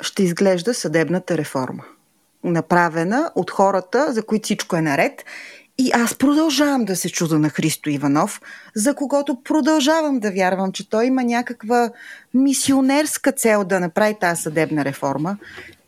ще 0.01 0.23
изглежда 0.23 0.73
съдебната 0.73 1.38
реформа. 1.38 1.84
Направена 2.43 3.32
от 3.36 3.51
хората, 3.51 4.13
за 4.13 4.23
които 4.23 4.43
всичко 4.43 4.75
е 4.75 4.82
наред 4.82 5.25
и 5.78 5.92
аз 5.94 6.16
продължавам 6.16 6.86
да 6.86 6.96
се 6.96 7.10
чуда 7.10 7.40
на 7.40 7.50
Христо 7.50 7.90
Иванов, 7.90 8.42
за 8.76 8.96
когото 8.96 9.44
продължавам 9.44 10.20
да 10.20 10.32
вярвам, 10.32 10.72
че 10.72 10.90
той 10.90 11.06
има 11.06 11.24
някаква 11.24 11.90
мисионерска 12.34 13.32
цел 13.32 13.64
да 13.64 13.80
направи 13.80 14.16
тази 14.20 14.42
съдебна 14.42 14.86
реформа. 14.86 15.38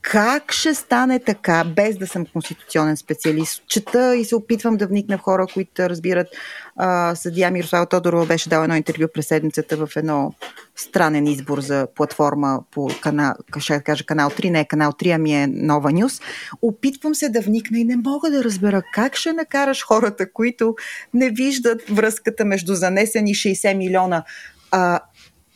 Как 0.01 0.51
ще 0.51 0.73
стане 0.73 1.19
така, 1.19 1.63
без 1.75 1.97
да 1.97 2.07
съм 2.07 2.25
конституционен 2.25 2.97
специалист? 2.97 3.63
Чета 3.67 4.15
и 4.15 4.25
се 4.25 4.35
опитвам 4.35 4.77
да 4.77 4.87
вникна 4.87 5.17
в 5.17 5.21
хора, 5.21 5.47
които 5.53 5.89
разбират. 5.89 6.27
А, 6.75 7.15
съдия 7.15 7.51
Мирослава 7.51 7.85
Тодорова 7.85 8.25
беше 8.25 8.49
дал 8.49 8.63
едно 8.63 8.75
интервю 8.75 9.07
през 9.13 9.27
седмицата 9.27 9.77
в 9.77 9.89
едно 9.95 10.33
странен 10.75 11.27
избор 11.27 11.59
за 11.59 11.87
платформа 11.95 12.59
по 12.71 12.89
канал, 13.01 13.33
ще 13.59 13.79
кажа 13.79 14.03
канал 14.03 14.29
3, 14.29 14.49
не 14.49 14.59
е 14.59 14.65
канал 14.65 14.91
3, 14.91 15.15
ами 15.15 15.33
е 15.33 15.47
Нова 15.47 15.91
Нюс. 15.91 16.21
Опитвам 16.61 17.15
се 17.15 17.29
да 17.29 17.41
вникна 17.41 17.79
и 17.79 17.83
не 17.83 17.95
мога 17.95 18.29
да 18.31 18.43
разбера 18.43 18.81
как 18.93 19.15
ще 19.15 19.33
накараш 19.33 19.85
хората, 19.85 20.33
които 20.33 20.75
не 21.13 21.29
виждат 21.29 21.81
връзката 21.89 22.45
между 22.45 22.75
занесени 22.75 23.35
60 23.35 23.73
милиона 23.73 24.23
а, 24.71 24.99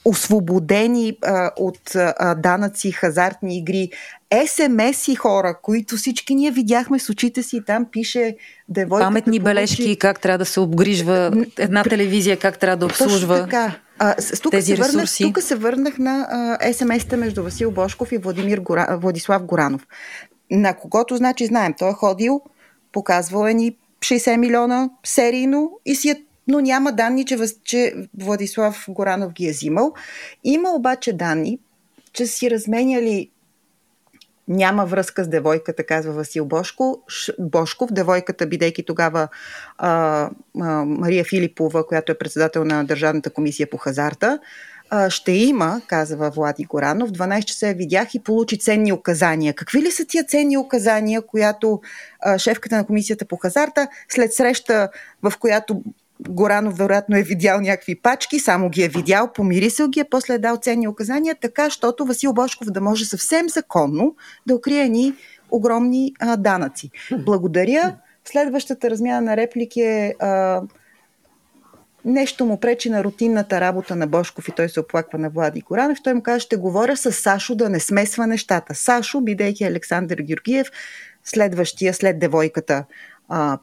освободени 0.05 1.17
а, 1.21 1.51
от 1.57 1.95
а, 1.95 2.35
данъци, 2.35 2.91
хазартни 2.91 3.57
игри, 3.57 3.89
СМС 4.47 5.07
и 5.07 5.15
хора, 5.15 5.57
които 5.61 5.95
всички 5.95 6.35
ние 6.35 6.51
видяхме 6.51 6.99
с 6.99 7.09
очите 7.09 7.43
си 7.43 7.61
там 7.65 7.85
пише 7.91 8.35
девойката 8.69 9.07
Паметни 9.07 9.39
получи... 9.39 9.43
бележки, 9.43 9.97
как 9.97 10.19
трябва 10.19 10.37
да 10.37 10.45
се 10.45 10.59
обгрижва 10.59 11.45
една 11.57 11.83
телевизия, 11.83 12.37
как 12.37 12.59
трябва 12.59 12.77
да 12.77 12.85
обслужва 12.85 13.35
Точно 13.35 13.45
така. 13.45 13.75
А, 13.99 14.15
тук 14.43 14.51
тези 14.51 14.75
се 14.75 14.81
върнах, 14.81 15.09
Тук 15.21 15.41
се 15.41 15.55
върнах 15.55 15.97
на 15.97 16.27
а, 16.29 16.73
СМС-та 16.73 17.17
между 17.17 17.43
Васил 17.43 17.71
Бошков 17.71 18.11
и 18.11 18.17
Владимир 18.17 18.59
Гора, 18.59 18.97
Владислав 19.01 19.43
Горанов. 19.43 19.87
На 20.51 20.73
когото, 20.73 21.17
значи, 21.17 21.45
знаем, 21.45 21.73
той 21.77 21.89
е 21.89 21.93
ходил, 21.93 22.41
показвал 22.91 23.47
е 23.47 23.53
ни 23.53 23.75
60 23.99 24.37
милиона 24.37 24.89
серийно 25.03 25.71
и 25.85 25.95
си 25.95 26.09
е 26.09 26.23
но 26.47 26.59
няма 26.59 26.91
данни, 26.91 27.25
че, 27.25 27.37
че 27.63 27.93
Владислав 28.19 28.85
Горанов 28.89 29.33
ги 29.33 29.47
е 29.47 29.51
взимал. 29.51 29.93
Има 30.43 30.69
обаче 30.69 31.13
данни, 31.13 31.59
че 32.13 32.25
си 32.25 32.51
разменяли 32.51 33.29
няма 34.47 34.85
връзка 34.85 35.23
с 35.23 35.27
девойката, 35.27 35.83
казва 35.83 36.13
Васил 36.13 36.45
Бошко, 36.45 37.01
Бошков. 37.39 37.93
Девойката, 37.93 38.47
бидейки 38.47 38.85
тогава 38.85 39.27
а, 39.77 40.29
а, 40.59 40.85
Мария 40.85 41.23
Филипова, 41.23 41.87
която 41.87 42.11
е 42.11 42.17
председател 42.17 42.65
на 42.65 42.83
Държавната 42.83 43.29
комисия 43.29 43.69
по 43.69 43.77
хазарта, 43.77 44.39
а, 44.89 45.09
ще 45.09 45.31
има, 45.31 45.81
казва 45.87 46.29
Влади 46.29 46.63
Горанов, 46.63 47.11
12 47.11 47.45
часа 47.45 47.67
я 47.67 47.73
видях 47.73 48.15
и 48.15 48.19
получи 48.19 48.59
ценни 48.59 48.93
указания. 48.93 49.53
Какви 49.53 49.81
ли 49.81 49.91
са 49.91 50.05
тия 50.05 50.23
ценни 50.23 50.57
указания, 50.57 51.21
която 51.21 51.81
а, 52.19 52.37
шефката 52.37 52.75
на 52.75 52.85
комисията 52.85 53.25
по 53.25 53.37
хазарта 53.37 53.87
след 54.09 54.33
среща, 54.33 54.89
в 55.23 55.33
която 55.39 55.83
Горанов 56.29 56.77
вероятно 56.77 57.17
е 57.17 57.23
видял 57.23 57.61
някакви 57.61 57.95
пачки, 57.95 58.39
само 58.39 58.69
ги 58.69 58.83
е 58.83 58.87
видял, 58.87 59.33
помирисал 59.33 59.87
ги, 59.87 59.99
а 59.99 60.05
после 60.11 60.33
е 60.33 60.39
дал 60.39 60.57
ценни 60.57 60.87
указания, 60.87 61.35
така, 61.41 61.69
щото 61.69 62.05
Васил 62.05 62.33
Бошков 62.33 62.67
да 62.67 62.81
може 62.81 63.05
съвсем 63.05 63.49
законно 63.49 64.15
да 64.47 64.55
укрие 64.55 64.89
ни 64.89 65.13
огромни 65.51 66.13
а, 66.19 66.37
данъци. 66.37 66.91
Благодаря. 67.25 67.97
Следващата 68.25 68.89
размяна 68.89 69.21
на 69.21 69.37
реплики 69.37 69.81
е 69.81 70.15
а, 70.19 70.61
нещо 72.05 72.45
му 72.45 72.59
пречи 72.59 72.89
на 72.89 73.03
рутинната 73.03 73.61
работа 73.61 73.95
на 73.95 74.07
Бошков 74.07 74.47
и 74.47 74.51
той 74.51 74.69
се 74.69 74.79
оплаква 74.79 75.19
на 75.19 75.29
Влади 75.29 75.61
Горанов. 75.61 75.97
Той 76.03 76.13
му 76.13 76.21
каза, 76.21 76.39
ще 76.39 76.55
говоря 76.55 76.97
с 76.97 77.11
Сашо 77.11 77.55
да 77.55 77.69
не 77.69 77.79
смесва 77.79 78.27
нещата. 78.27 78.75
Сашо, 78.75 79.21
бидейки 79.21 79.63
Александър 79.63 80.17
Георгиев, 80.17 80.67
следващия 81.23 81.93
след 81.93 82.19
девойката 82.19 82.85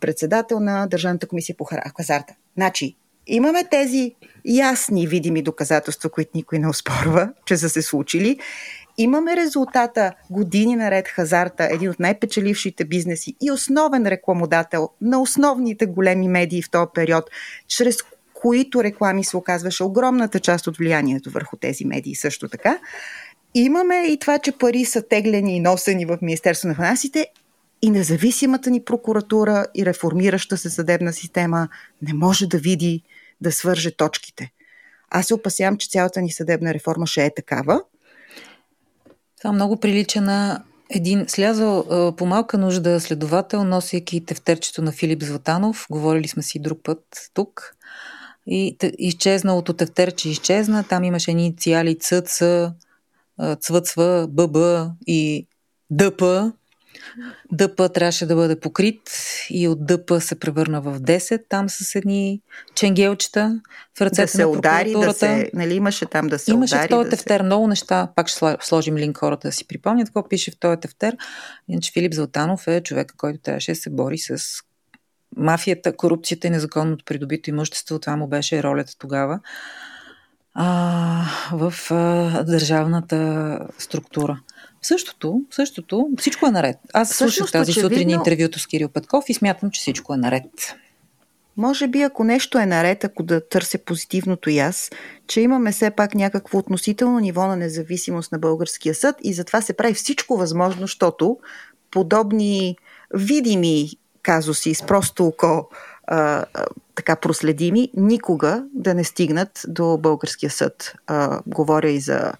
председател 0.01 0.61
на 0.61 0.87
Държавната 0.87 1.29
комисия 1.29 1.57
по 1.57 1.65
хазарта. 1.97 2.35
Значи, 2.59 2.97
имаме 3.27 3.65
тези 3.71 4.15
ясни, 4.45 5.07
видими 5.07 5.43
доказателства, 5.43 6.11
които 6.11 6.31
никой 6.35 6.59
не 6.59 6.69
оспорва, 6.69 7.33
че 7.45 7.57
са 7.57 7.69
се 7.69 7.83
случили. 7.83 8.39
Имаме 8.99 9.37
резултата 9.37 10.13
години 10.31 10.77
наред 10.77 11.09
хазарта, 11.09 11.69
един 11.71 11.91
от 11.91 12.01
най-печелившите 12.01 12.85
бизнеси 12.85 13.35
и 13.41 13.51
основен 13.51 14.07
рекламодател 14.07 14.89
на 15.01 15.21
основните 15.21 15.87
големи 15.87 16.29
медии 16.29 16.63
в 16.63 16.71
този 16.71 16.87
период, 16.95 17.25
чрез 17.69 17.97
които 18.35 18.85
реклами 18.85 19.25
се 19.25 19.37
оказваше 19.37 19.85
огромната 19.85 20.41
част 20.41 20.67
от 20.67 20.77
влиянието 20.77 21.31
върху 21.31 21.57
тези 21.57 21.85
медии 21.85 22.15
също 22.15 22.49
така. 22.49 22.79
Имаме 23.55 24.07
и 24.07 24.19
това, 24.19 24.39
че 24.39 24.53
пари 24.53 24.85
са 24.85 25.03
теглени 25.03 25.57
и 25.57 25.61
носени 25.61 26.05
в 26.05 26.19
Министерство 26.23 26.69
на 26.69 26.75
финансите 26.75 27.27
и 27.83 27.91
независимата 27.91 28.71
ни 28.71 28.85
прокуратура 28.85 29.67
и 29.75 29.87
реформираща 29.87 30.57
се 30.57 30.71
съдебна 30.71 31.13
система 31.13 31.69
не 32.03 32.15
може 32.15 32.47
да 32.47 32.59
види, 32.59 33.03
да 33.41 33.53
свърже 33.53 33.97
точките. 33.97 34.53
Аз 35.11 35.27
се 35.27 35.35
опасявам, 35.35 35.77
че 35.77 35.89
цялата 35.89 36.23
ни 36.23 36.33
съдебна 36.33 36.75
реформа 36.75 37.07
ще 37.07 37.25
е 37.25 37.35
такава. 37.35 37.83
Това 39.39 39.53
много 39.53 39.77
прилича 39.77 40.21
на 40.21 40.65
един 40.91 41.25
слязал 41.29 41.85
по 42.17 42.27
малка 42.27 42.59
нужда 42.59 43.01
следовател, 43.01 43.65
носейки 43.65 44.25
тефтерчето 44.25 44.83
на 44.83 44.93
Филип 44.93 45.23
Златанов. 45.23 45.87
Говорили 45.91 46.29
сме 46.29 46.43
си 46.43 46.59
друг 46.59 46.79
път 46.83 47.03
тук. 47.35 47.75
И 48.47 48.77
изчезналото 48.99 49.73
тефтерче 49.73 50.31
изчезна. 50.31 50.85
Там 50.85 51.05
имаше 51.05 51.31
едни 51.31 51.57
циали 51.57 51.99
ЦЦ, 51.99 52.43
цвъцва, 53.61 54.27
ББ 54.31 54.57
и 55.07 55.47
ДП. 55.91 56.53
ДП 57.53 57.89
трябваше 57.89 58.27
да 58.27 58.35
бъде 58.35 58.61
покрит 58.61 59.01
и 59.51 59.69
от 59.69 59.87
ДП 59.87 60.21
се 60.21 60.39
превърна 60.39 60.81
в 60.81 61.01
10, 61.01 61.43
там 61.49 61.69
с 61.69 61.95
едни 61.95 62.41
ченгелчета 62.75 63.61
в 63.99 64.01
ръцете 64.01 64.23
да 64.23 64.29
се 64.29 64.43
на 64.43 64.49
удари, 64.49 64.93
да 64.93 65.13
се, 65.13 65.51
нали, 65.55 65.75
имаше 65.75 66.07
там 66.07 66.29
да 66.29 66.39
се 66.39 66.51
имаше 66.51 66.75
удари. 66.75 66.87
в 66.87 66.91
този 66.91 67.05
да 67.05 67.11
тефтер 67.11 67.41
се... 67.41 67.45
много 67.45 67.67
неща, 67.67 68.09
пак 68.17 68.29
ще 68.29 68.57
сложим 68.61 68.97
линк 68.97 69.19
хората 69.19 69.49
да 69.49 69.53
си 69.53 69.67
припомнят 69.67 70.09
какво 70.09 70.29
пише 70.29 70.51
в 70.51 70.59
този 70.59 70.81
тефтер. 70.81 71.17
Иначе 71.69 71.93
Филип 71.93 72.15
Златанов 72.15 72.69
е 72.69 72.83
човека, 72.83 73.15
който 73.17 73.41
трябваше 73.41 73.73
да 73.73 73.77
се 73.77 73.91
бори 73.91 74.19
с 74.19 74.39
мафията, 75.37 75.97
корупцията 75.97 76.47
и 76.47 76.51
незаконното 76.51 77.05
придобито 77.05 77.51
имущество. 77.51 77.99
Това 77.99 78.17
му 78.17 78.29
беше 78.29 78.63
ролята 78.63 78.93
тогава 78.99 79.41
а, 80.55 81.25
в 81.53 81.75
а, 81.91 82.45
държавната 82.45 83.59
структура. 83.79 84.41
Същото, 84.83 85.43
същото, 85.51 86.09
всичко 86.19 86.47
е 86.47 86.51
наред. 86.51 86.77
Аз 86.95 87.09
слушах 87.09 87.53
тази 87.53 87.71
очевидно... 87.71 87.91
сутрин 87.91 88.11
интервюто 88.11 88.59
с 88.59 88.67
Кирил 88.67 88.89
Петков 88.89 89.25
и 89.29 89.35
смятам, 89.35 89.71
че 89.71 89.81
всичко 89.81 90.15
е 90.15 90.17
наред. 90.17 90.75
Може 91.57 91.89
би, 91.89 92.03
ако 92.03 92.25
нещо 92.25 92.59
е 92.59 92.67
наред, 92.67 93.05
ако 93.05 93.23
да 93.23 93.49
търся 93.49 93.79
позитивното 93.79 94.51
и 94.51 94.59
аз, 94.59 94.91
че 95.27 95.41
имаме 95.41 95.73
все 95.73 95.91
пак 95.91 96.15
някакво 96.15 96.59
относително 96.59 97.19
ниво 97.19 97.47
на 97.47 97.57
независимост 97.57 98.33
на 98.33 98.39
българския 98.39 98.95
съд 98.95 99.17
и 99.23 99.35
затова 99.35 99.63
се 99.63 99.73
прави 99.73 99.95
всичко 99.95 100.37
възможно, 100.37 100.81
защото 100.81 101.39
подобни 101.91 102.77
видими 103.15 103.91
казуси 104.23 104.75
с 104.75 104.83
просто 104.83 105.27
око 105.27 105.69
а, 106.07 106.45
така 106.95 107.17
проследими, 107.17 107.91
никога 107.97 108.65
да 108.75 108.95
не 108.95 109.05
стигнат 109.05 109.63
до 109.69 109.99
българския 109.99 110.51
съд. 110.51 110.95
А, 111.07 111.41
говоря 111.47 111.91
и 111.91 112.01
за 112.01 112.33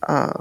а, 0.00 0.32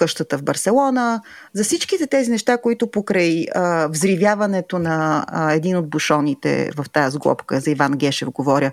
къщата 0.00 0.38
в 0.38 0.42
Барселона, 0.42 1.22
за 1.52 1.64
всичките 1.64 2.06
тези 2.06 2.30
неща, 2.30 2.58
които 2.58 2.90
покрай 2.90 3.46
а, 3.54 3.88
взривяването 3.88 4.78
на 4.78 5.24
а, 5.28 5.52
един 5.52 5.76
от 5.76 5.90
бушоните 5.90 6.70
в 6.76 6.90
тази 6.92 7.14
сглобка, 7.14 7.60
за 7.60 7.70
Иван 7.70 7.92
Гешев 7.92 8.30
говоря, 8.30 8.72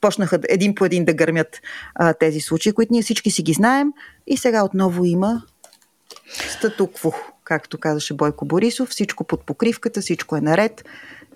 почнаха 0.00 0.38
един 0.48 0.74
по 0.74 0.84
един 0.84 1.04
да 1.04 1.14
гърмят 1.14 1.60
а, 1.94 2.14
тези 2.14 2.40
случаи, 2.40 2.72
които 2.72 2.92
ние 2.92 3.02
всички 3.02 3.30
си 3.30 3.42
ги 3.42 3.52
знаем. 3.52 3.92
И 4.26 4.36
сега 4.36 4.64
отново 4.64 5.04
има 5.04 5.42
статукво, 6.48 7.12
както 7.44 7.78
казаше 7.78 8.14
Бойко 8.14 8.44
Борисов, 8.44 8.88
всичко 8.88 9.24
под 9.24 9.46
покривката, 9.46 10.00
всичко 10.00 10.36
е 10.36 10.40
наред, 10.40 10.84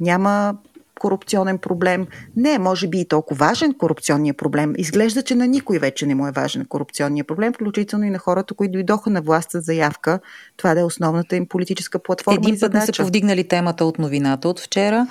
няма 0.01 0.57
корупционен 1.01 1.59
проблем. 1.59 2.07
Не, 2.37 2.59
може 2.59 2.89
би 2.89 3.01
и 3.01 3.05
толкова 3.05 3.47
важен 3.47 3.75
корупционния 3.75 4.35
проблем. 4.35 4.73
Изглежда, 4.79 5.23
че 5.23 5.35
на 5.35 5.47
никой 5.47 5.79
вече 5.79 6.07
не 6.07 6.15
му 6.15 6.27
е 6.27 6.31
важен 6.31 6.65
корупционния 6.69 7.25
проблем, 7.25 7.53
включително 7.53 8.05
и 8.05 8.11
на 8.11 8.19
хората, 8.19 8.55
които 8.55 8.73
дойдоха 8.73 9.11
на 9.11 9.23
власт 9.23 9.51
с 9.51 9.61
заявка. 9.61 10.21
Това 10.57 10.75
да 10.75 10.81
е 10.81 10.85
основната 10.85 11.37
им 11.37 11.47
политическа 11.47 11.99
платформа. 11.99 12.39
Един 12.43 12.61
път 12.61 12.73
не 12.73 12.87
са 12.87 12.93
повдигнали 12.93 13.49
темата 13.49 13.85
от 13.85 13.99
новината 13.99 14.49
от 14.49 14.61
вчера. 14.61 15.07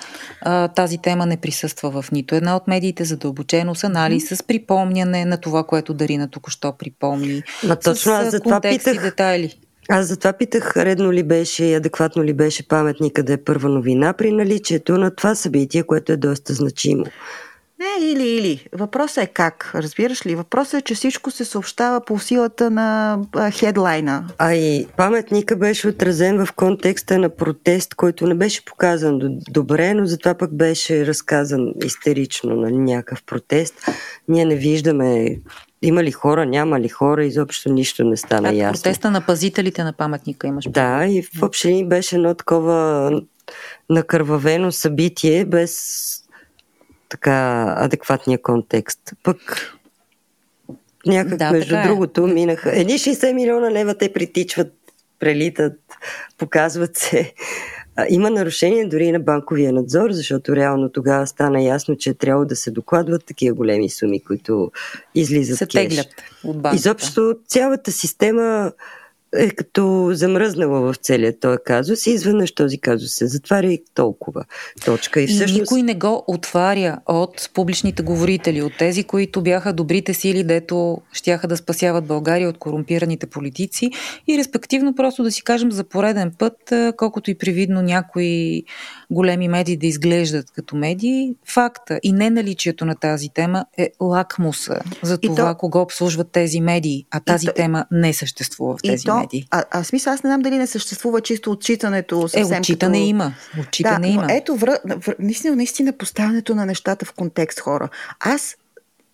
Тази 0.75 0.97
тема 0.97 1.25
не 1.25 1.37
присъства 1.37 2.01
в 2.01 2.11
нито 2.11 2.35
една 2.35 2.55
от 2.55 2.67
медиите, 2.67 3.05
задълбочено 3.05 3.75
с 3.75 3.83
анализ, 3.83 4.27
с 4.29 4.43
припомняне 4.43 5.25
на 5.25 5.37
това, 5.37 5.63
което 5.63 5.93
Дарина 5.93 6.29
току-що 6.29 6.77
припомни. 6.77 7.43
Но 7.67 7.75
точно 7.75 8.11
аз 8.11 8.31
за 8.31 8.39
това 8.39 8.61
питах. 8.61 9.01
детайли. 9.01 9.59
Аз 9.89 10.07
затова 10.07 10.33
питах, 10.33 10.77
редно 10.77 11.13
ли 11.13 11.23
беше 11.23 11.65
и 11.65 11.73
адекватно 11.73 12.23
ли 12.23 12.33
беше 12.33 12.67
паметника 12.67 13.23
да 13.23 13.33
е 13.33 13.43
първа 13.43 13.69
новина 13.69 14.13
при 14.13 14.31
наличието 14.31 14.97
на 14.97 15.15
това 15.15 15.35
събитие, 15.35 15.83
което 15.83 16.11
е 16.11 16.17
доста 16.17 16.53
значимо. 16.53 17.05
Не, 17.79 18.05
или, 18.05 18.27
или. 18.27 18.67
Въпросът 18.73 19.23
е 19.23 19.27
как, 19.27 19.71
разбираш 19.75 20.25
ли? 20.25 20.35
Въпросът 20.35 20.73
е, 20.73 20.81
че 20.81 20.95
всичко 20.95 21.31
се 21.31 21.45
съобщава 21.45 22.01
по 22.05 22.19
силата 22.19 22.71
на 22.71 23.19
а, 23.35 23.51
хедлайна. 23.51 24.27
А 24.37 24.53
и 24.53 24.87
паметника 24.97 25.55
беше 25.55 25.87
отразен 25.87 26.45
в 26.45 26.53
контекста 26.53 27.19
на 27.19 27.29
протест, 27.29 27.95
който 27.95 28.27
не 28.27 28.35
беше 28.35 28.65
показан 28.65 29.19
добре, 29.49 29.93
но 29.93 30.05
затова 30.05 30.33
пък 30.33 30.55
беше 30.55 31.05
разказан 31.05 31.73
истерично 31.85 32.55
на 32.55 32.71
някакъв 32.71 33.23
протест. 33.23 33.73
Ние 34.27 34.45
не 34.45 34.55
виждаме 34.55 35.37
има 35.81 36.03
ли 36.03 36.11
хора, 36.11 36.45
няма 36.45 36.79
ли 36.79 36.89
хора, 36.89 37.25
изобщо 37.25 37.69
нищо 37.69 38.03
не 38.03 38.17
стана 38.17 38.49
а, 38.49 38.53
ясно. 38.53 38.83
Протеста 38.83 39.11
на 39.11 39.21
пазителите 39.21 39.83
на 39.83 39.93
паметника 39.93 40.47
имаш. 40.47 40.65
Да, 40.69 41.05
и 41.05 41.21
в 41.21 41.43
общини 41.43 41.87
беше 41.87 42.15
едно 42.15 42.33
такова 42.33 43.11
накървавено 43.89 44.71
събитие 44.71 45.45
без 45.45 46.05
така 47.09 47.65
адекватния 47.77 48.41
контекст. 48.41 49.13
Пък 49.23 49.71
някак 51.05 51.37
да, 51.37 51.51
между 51.51 51.75
е. 51.75 51.83
другото 51.83 52.27
минаха 52.27 52.79
едни 52.79 52.93
60 52.93 53.33
милиона 53.33 53.71
лева 53.71 53.97
те 53.97 54.13
притичват, 54.13 54.73
прелитат, 55.19 55.79
показват 56.37 56.97
се. 56.97 57.33
Има 58.09 58.29
нарушение 58.29 58.87
дори 58.87 59.11
на 59.11 59.19
банковия 59.19 59.73
надзор, 59.73 60.11
защото 60.11 60.55
реално 60.55 60.89
тогава 60.89 61.27
стана 61.27 61.61
ясно, 61.61 61.95
че 61.95 62.13
трябва 62.13 62.45
да 62.45 62.55
се 62.55 62.71
докладват 62.71 63.25
такива 63.25 63.55
големи 63.55 63.89
суми, 63.89 64.19
които 64.19 64.71
излизат 65.15 65.57
се 65.57 65.65
кеш. 65.65 65.71
теглят 65.71 66.07
от 66.43 66.61
банката. 66.61 66.75
Изобщо 66.75 67.35
цялата 67.47 67.91
система 67.91 68.71
е 69.37 69.49
като 69.49 70.09
замръзнала 70.11 70.81
в 70.81 70.95
целия 70.95 71.39
този 71.39 71.57
казус 71.65 72.07
и 72.07 72.11
изведнъж 72.11 72.51
този 72.51 72.77
казус 72.77 73.11
се 73.11 73.27
затваря 73.27 73.73
и 73.73 73.83
толкова. 73.93 74.45
Точка. 74.85 75.21
И, 75.21 75.27
всъщност... 75.27 75.57
и 75.57 75.61
никой 75.61 75.81
не 75.81 75.95
го 75.95 76.23
отваря 76.27 76.97
от 77.05 77.49
публичните 77.53 78.03
говорители, 78.03 78.61
от 78.61 78.73
тези, 78.79 79.03
които 79.03 79.41
бяха 79.41 79.73
добрите 79.73 80.13
сили, 80.13 80.43
дето 80.43 81.01
щяха 81.13 81.47
да 81.47 81.57
спасяват 81.57 82.05
България 82.05 82.49
от 82.49 82.57
корумпираните 82.57 83.27
политици 83.27 83.91
и 84.27 84.37
респективно 84.37 84.95
просто 84.95 85.23
да 85.23 85.31
си 85.31 85.43
кажем 85.43 85.71
за 85.71 85.83
пореден 85.83 86.31
път, 86.39 86.73
колкото 86.97 87.31
и 87.31 87.37
привидно 87.37 87.81
някои 87.81 88.63
големи 89.11 89.47
медии 89.47 89.77
да 89.77 89.87
изглеждат 89.87 90.51
като 90.51 90.75
медии, 90.75 91.35
факта 91.47 91.99
и 92.03 92.11
не 92.11 92.29
наличието 92.29 92.85
на 92.85 92.95
тази 92.95 93.29
тема 93.29 93.65
е 93.77 93.89
лакмуса 94.01 94.79
за 95.03 95.17
това 95.17 95.53
то... 95.53 95.57
кого 95.57 95.81
обслужват 95.81 96.31
тези 96.31 96.61
медии, 96.61 97.05
а 97.11 97.19
тази 97.19 97.47
то... 97.47 97.53
тема 97.53 97.85
не 97.91 98.13
съществува 98.13 98.77
в 98.77 98.81
тези 98.83 99.03
то... 99.03 99.14
медии. 99.19 99.47
А, 99.51 99.63
а 99.71 99.83
смисъл, 99.83 100.13
аз 100.13 100.23
не 100.23 100.27
знам 100.27 100.41
дали 100.41 100.57
не 100.57 100.67
съществува 100.67 101.21
чисто 101.21 101.51
отчитането. 101.51 102.27
Съвсем 102.27 102.53
е, 102.53 102.59
отчитане 102.59 102.97
като... 102.97 103.07
има. 103.07 103.33
Отчитане 103.59 104.07
да, 104.07 104.13
има. 104.13 104.23
Но 104.23 104.33
ето, 104.33 104.55
вър... 104.55 104.79
Вър... 104.85 105.15
наистина, 105.19 105.55
наистина 105.55 105.93
поставянето 105.93 106.55
на 106.55 106.65
нещата 106.65 107.05
в 107.05 107.13
контекст 107.13 107.59
хора. 107.59 107.89
Аз 108.19 108.55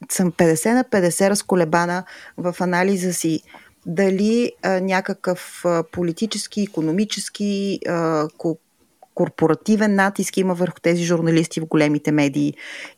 съм 0.09 0.31
50 0.31 0.73
на 0.73 0.83
50 0.83 1.29
разколебана 1.29 2.03
в 2.37 2.55
анализа 2.59 3.13
си 3.13 3.41
дали 3.85 4.51
а, 4.63 4.79
някакъв 4.79 5.61
а, 5.65 5.83
политически, 5.91 6.61
економически, 6.61 7.79
а, 7.89 8.27
корпоративен 9.15 9.95
натиск 9.95 10.37
има 10.37 10.53
върху 10.53 10.79
тези 10.81 11.03
журналисти 11.03 11.59
в 11.59 11.65
големите 11.65 12.11
медии 12.11 12.53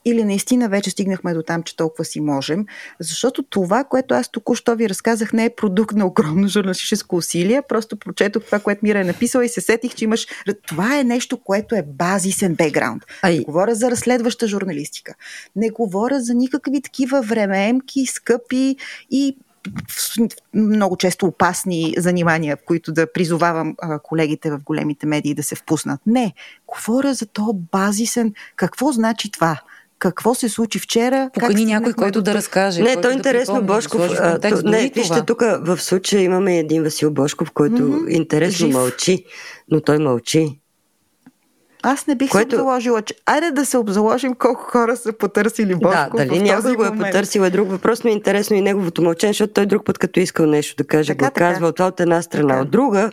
или 0.05 0.23
наистина 0.23 0.69
вече 0.69 0.89
стигнахме 0.89 1.33
до 1.33 1.43
там, 1.43 1.63
че 1.63 1.75
толкова 1.75 2.05
си 2.05 2.21
можем, 2.21 2.65
защото 2.99 3.43
това, 3.43 3.83
което 3.83 4.13
аз 4.13 4.31
току-що 4.31 4.75
ви 4.75 4.89
разказах, 4.89 5.33
не 5.33 5.45
е 5.45 5.55
продукт 5.55 5.95
на 5.95 6.05
огромно 6.05 6.47
журналистическо 6.47 7.15
усилие, 7.15 7.61
просто 7.69 7.97
прочетох 7.97 8.45
това, 8.45 8.59
което 8.59 8.79
Мира 8.83 8.99
е 8.99 9.03
написала 9.03 9.45
и 9.45 9.49
се 9.49 9.61
сетих, 9.61 9.95
че 9.95 10.05
имаш... 10.05 10.27
Това 10.67 10.99
е 10.99 11.03
нещо, 11.03 11.37
което 11.37 11.75
е 11.75 11.83
базисен 11.87 12.55
бекграунд. 12.55 13.03
Ай. 13.21 13.37
Не 13.37 13.43
говоря 13.43 13.75
за 13.75 13.91
разследваща 13.91 14.47
журналистика. 14.47 15.15
Не 15.55 15.69
говоря 15.69 16.21
за 16.21 16.33
никакви 16.33 16.81
такива 16.81 17.21
времеемки, 17.21 18.05
скъпи 18.05 18.75
и 19.11 19.37
много 20.53 20.97
често 20.97 21.25
опасни 21.25 21.95
занимания, 21.97 22.57
в 22.57 22.65
които 22.65 22.91
да 22.91 23.13
призовавам 23.13 23.75
колегите 24.03 24.51
в 24.51 24.59
големите 24.65 25.05
медии 25.05 25.33
да 25.33 25.43
се 25.43 25.55
впуснат. 25.55 26.01
Не, 26.05 26.33
говоря 26.67 27.13
за 27.13 27.25
то 27.25 27.53
базисен. 27.71 28.33
Какво 28.55 28.91
значи 28.91 29.31
това? 29.31 29.61
какво 30.03 30.35
се 30.35 30.49
случи 30.49 30.79
вчера. 30.79 31.29
Покани 31.33 31.65
някой, 31.65 31.93
който 31.93 32.21
да 32.21 32.33
разкаже. 32.33 32.81
Не, 32.81 33.01
то 33.01 33.09
е 33.09 33.13
интересно, 33.13 33.55
да 33.55 33.61
Бошков. 33.61 34.01
То, 34.41 34.61
не, 34.63 34.91
вижте, 34.95 35.25
тук 35.27 35.41
в 35.41 35.81
случая 35.81 36.21
имаме 36.21 36.59
един 36.59 36.83
Васил 36.83 37.11
Бошков, 37.11 37.51
който 37.51 37.75
mm-hmm. 37.75 38.09
интересно 38.09 38.67
Жив. 38.67 38.75
мълчи, 38.75 39.25
но 39.71 39.81
той 39.81 39.97
мълчи. 39.97 40.59
Аз 41.85 42.07
не 42.07 42.15
бих 42.15 42.31
Което... 42.31 42.49
се 42.49 42.55
заложила, 42.55 43.01
че 43.01 43.15
айде 43.25 43.51
да 43.51 43.65
се 43.65 43.77
обзаложим 43.77 44.35
колко 44.35 44.61
хора 44.61 44.97
са 44.97 45.13
потърсили 45.13 45.75
Бошков. 45.75 46.17
Да, 46.17 46.25
дали 46.25 46.41
някой 46.41 46.75
го 46.75 46.85
е 46.85 46.95
потърсил 46.97 47.41
е 47.41 47.49
друг 47.49 47.69
въпрос, 47.69 48.03
но 48.03 48.09
е 48.09 48.13
интересно 48.13 48.55
и 48.55 48.61
неговото 48.61 49.01
мълчание, 49.01 49.33
защото 49.33 49.53
той 49.53 49.65
друг 49.65 49.85
път, 49.85 49.97
като 49.97 50.19
искал 50.19 50.45
нещо 50.45 50.75
да 50.75 50.83
каже, 50.83 51.07
така, 51.07 51.25
го 51.25 51.31
така. 51.33 51.53
казва 51.53 51.67
от 51.87 51.99
една 51.99 52.21
страна. 52.21 52.47
Така. 52.47 52.61
От 52.61 52.71
друга 52.71 53.11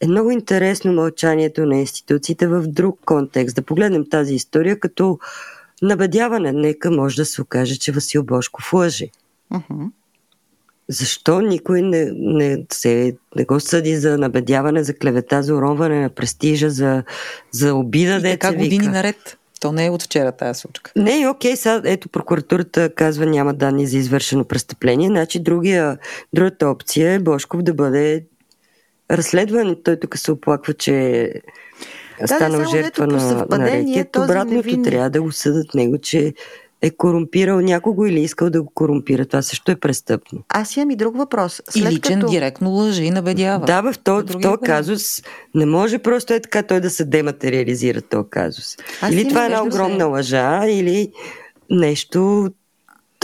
е 0.00 0.06
много 0.06 0.30
интересно 0.30 0.92
мълчанието 0.92 1.66
на 1.66 1.76
институциите 1.76 2.46
в 2.46 2.62
друг 2.66 2.98
контекст. 3.04 3.56
Да 3.56 3.62
погледнем 3.62 4.04
тази 4.10 4.34
история 4.34 4.80
като 4.80 5.18
набедяване. 5.82 6.52
Нека 6.52 6.90
може 6.90 7.16
да 7.16 7.24
се 7.24 7.42
окаже, 7.42 7.78
че 7.78 7.92
Васил 7.92 8.22
Бошков 8.22 8.72
лъже. 8.72 9.06
Uh-huh. 9.52 9.90
Защо 10.88 11.40
никой 11.40 11.82
не, 11.82 12.10
не, 12.14 12.64
се, 12.72 13.16
не 13.36 13.44
го 13.44 13.60
съди 13.60 13.96
за 13.96 14.18
набедяване, 14.18 14.84
за 14.84 14.94
клевета, 14.94 15.42
за 15.42 15.54
уронване 15.54 16.02
на 16.02 16.10
престижа, 16.10 16.70
за, 16.70 17.02
за 17.50 17.74
обида? 17.74 18.16
И 18.16 18.22
така 18.22 18.52
години 18.52 18.78
вика. 18.78 18.90
наред. 18.90 19.38
То 19.60 19.72
не 19.72 19.86
е 19.86 19.90
от 19.90 20.02
вчера 20.02 20.32
тази 20.32 20.60
случка. 20.60 20.92
Не, 20.96 21.28
окей, 21.28 21.56
сега 21.56 21.82
ето 21.84 22.08
прокуратурата 22.08 22.94
казва 22.94 23.26
няма 23.26 23.54
данни 23.54 23.86
за 23.86 23.98
извършено 23.98 24.44
престъпление, 24.44 25.08
значи 25.08 25.40
другия, 25.40 25.98
другата 26.32 26.68
опция 26.68 27.12
е 27.12 27.18
Бошков 27.18 27.62
да 27.62 27.74
бъде 27.74 28.24
разследван. 29.10 29.76
Той 29.84 30.00
тук 30.00 30.18
се 30.18 30.32
оплаква, 30.32 30.74
че 30.74 31.22
е 32.20 32.26
станал 32.26 32.60
да, 32.60 32.66
жертва 32.66 33.06
на, 33.06 33.46
на 33.50 33.70
рекет. 33.70 34.16
Обратното 34.16 34.54
невинни... 34.56 34.84
трябва 34.84 35.10
да 35.10 35.22
го 35.22 35.32
съдат 35.32 35.74
него, 35.74 35.98
че 35.98 36.34
е 36.84 36.90
корумпирал 36.90 37.60
някого 37.60 38.06
или 38.06 38.20
искал 38.20 38.50
да 38.50 38.62
го 38.62 38.70
корумпира. 38.74 39.26
Това 39.26 39.42
също 39.42 39.70
е 39.70 39.76
престъпно. 39.76 40.42
Аз 40.48 40.76
имам 40.76 40.90
и 40.90 40.96
друг 40.96 41.16
въпрос. 41.16 41.62
След 41.68 41.92
и 41.92 41.94
личен 41.94 42.20
като... 42.20 42.30
директно 42.30 42.70
лъже 42.70 43.04
и 43.04 43.10
набедява. 43.10 43.66
Да, 43.66 43.80
в 43.80 43.94
този 44.04 44.26
то 44.26 44.58
казус 44.64 45.22
не 45.54 45.66
може 45.66 45.98
просто 45.98 46.34
е 46.34 46.40
така 46.40 46.62
той 46.62 46.80
да 46.80 46.90
се 46.90 47.04
дематериализира 47.04 48.02
този 48.02 48.28
казус. 48.30 48.76
Аз 49.00 49.12
или 49.12 49.28
това 49.28 49.42
е 49.42 49.46
една 49.46 49.62
огромна 49.62 49.98
се... 49.98 50.04
лъжа, 50.04 50.66
или 50.66 51.12
нещо 51.70 52.50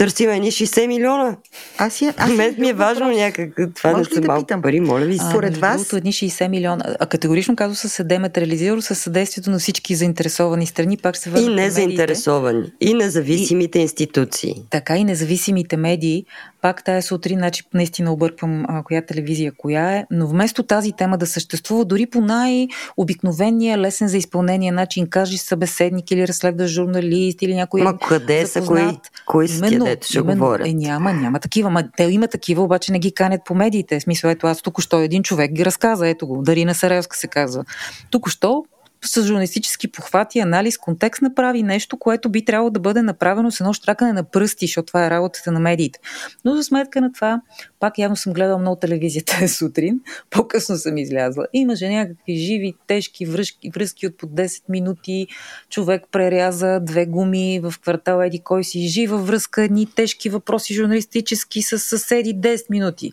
търсим 0.01 0.29
едни 0.29 0.51
60 0.51 0.87
милиона. 0.87 1.35
Аз, 1.77 2.01
я, 2.01 2.13
аз 2.17 2.31
Мен 2.31 2.55
ми 2.57 2.69
е 2.69 2.73
важно 2.73 3.11
някак 3.11 3.55
това 3.75 3.91
Може 3.91 4.09
да 4.09 4.15
са 4.15 4.21
да 4.21 4.27
малко 4.27 4.45
питам? 4.45 4.61
пари, 4.61 4.79
моля 4.79 5.05
ви. 5.05 5.17
Според 5.29 5.57
вас... 5.57 5.75
Другото, 5.75 5.95
едни 5.95 6.13
60 6.13 6.47
милиона. 6.47 6.83
А 6.99 7.05
категорично 7.05 7.55
казва 7.55 7.75
се 7.75 8.03
дематериализира 8.03 8.81
със 8.81 8.99
съдействието 8.99 9.49
на 9.49 9.59
всички 9.59 9.95
заинтересовани 9.95 10.65
страни. 10.65 10.97
Пак 10.97 11.17
се 11.17 11.29
и 11.29 11.47
незаинтересовани. 11.47 12.71
И 12.81 12.93
независимите 12.93 13.79
и, 13.79 13.81
институции. 13.81 14.55
Така 14.69 14.97
и 14.97 15.03
независимите 15.03 15.77
медии. 15.77 16.25
Пак 16.61 16.83
тая 16.83 17.01
сутрин, 17.01 17.37
значи 17.37 17.63
наистина 17.73 18.13
обърквам 18.13 18.65
а, 18.67 18.83
коя 18.83 19.01
телевизия 19.01 19.51
коя 19.57 19.91
е, 19.91 20.05
но 20.11 20.27
вместо 20.27 20.63
тази 20.63 20.91
тема 20.91 21.17
да 21.17 21.27
съществува 21.27 21.85
дори 21.85 22.05
по 22.05 22.21
най-обикновения, 22.21 23.77
лесен 23.77 24.07
за 24.07 24.17
изпълнение 24.17 24.71
начин, 24.71 25.07
кажи 25.09 25.37
събеседник 25.37 26.11
или 26.11 26.27
разследващ 26.27 26.73
журналист 26.73 27.41
или 27.41 27.55
някой. 27.55 27.81
Ма 27.81 27.97
къде 27.97 28.47
са, 28.47 28.65
кои, 28.65 28.81
кои 29.25 29.47
са 29.47 29.67
именно, 29.67 29.85
дето 29.95 30.07
ще 30.07 30.17
именно, 30.17 30.39
говорят. 30.39 30.67
Е, 30.67 30.73
няма, 30.73 31.13
няма 31.13 31.39
такива. 31.39 31.69
Ма, 31.69 31.83
те 31.97 32.03
има 32.03 32.27
такива, 32.27 32.63
обаче 32.63 32.91
не 32.91 32.99
ги 32.99 33.13
канят 33.13 33.41
по 33.45 33.55
медиите. 33.55 33.99
В 33.99 34.03
смисъл, 34.03 34.29
ето 34.29 34.47
аз 34.47 34.61
тук 34.61 34.81
що 34.81 34.99
един 34.99 35.23
човек 35.23 35.51
ги 35.51 35.65
разказа. 35.65 36.07
Ето 36.07 36.27
го. 36.27 36.41
Дарина 36.41 36.75
Саревска 36.75 37.17
се 37.17 37.27
казва. 37.27 37.65
Тук 38.09 38.29
що 38.29 38.63
с 39.05 39.23
журналистически 39.23 39.91
похвати, 39.91 40.39
анализ, 40.39 40.77
контекст 40.77 41.21
направи 41.21 41.63
нещо, 41.63 41.99
което 41.99 42.29
би 42.29 42.45
трябвало 42.45 42.69
да 42.69 42.79
бъде 42.79 43.01
направено 43.01 43.51
с 43.51 43.59
едно 43.59 43.73
штракане 43.73 44.13
на 44.13 44.23
пръсти, 44.23 44.67
защото 44.67 44.85
това 44.85 45.05
е 45.05 45.09
работата 45.09 45.51
на 45.51 45.59
медиите. 45.59 45.99
Но 46.45 46.55
за 46.55 46.63
сметка 46.63 47.01
на 47.01 47.13
това, 47.13 47.41
пак 47.81 47.97
явно 47.97 48.15
съм 48.15 48.33
гледала 48.33 48.57
много 48.57 48.75
телевизията 48.75 49.47
сутрин, 49.47 49.99
по-късно 50.29 50.75
съм 50.75 50.97
излязла. 50.97 51.45
Имаше 51.53 51.89
някакви 51.89 52.37
живи, 52.37 52.73
тежки 52.87 53.25
връзки, 53.25 53.69
връзки 53.75 54.07
от 54.07 54.17
по 54.17 54.27
10 54.27 54.61
минути, 54.69 55.27
човек 55.69 56.03
преряза 56.11 56.79
две 56.79 57.05
гуми 57.05 57.59
в 57.63 57.73
квартал 57.81 58.21
Еди 58.21 58.39
кой 58.39 58.63
си, 58.63 58.87
жива 58.87 59.17
връзка, 59.17 59.63
едни 59.63 59.85
тежки 59.95 60.29
въпроси 60.29 60.73
журналистически 60.73 61.61
с 61.61 61.79
съседи 61.79 62.35
10 62.35 62.65
минути. 62.69 63.11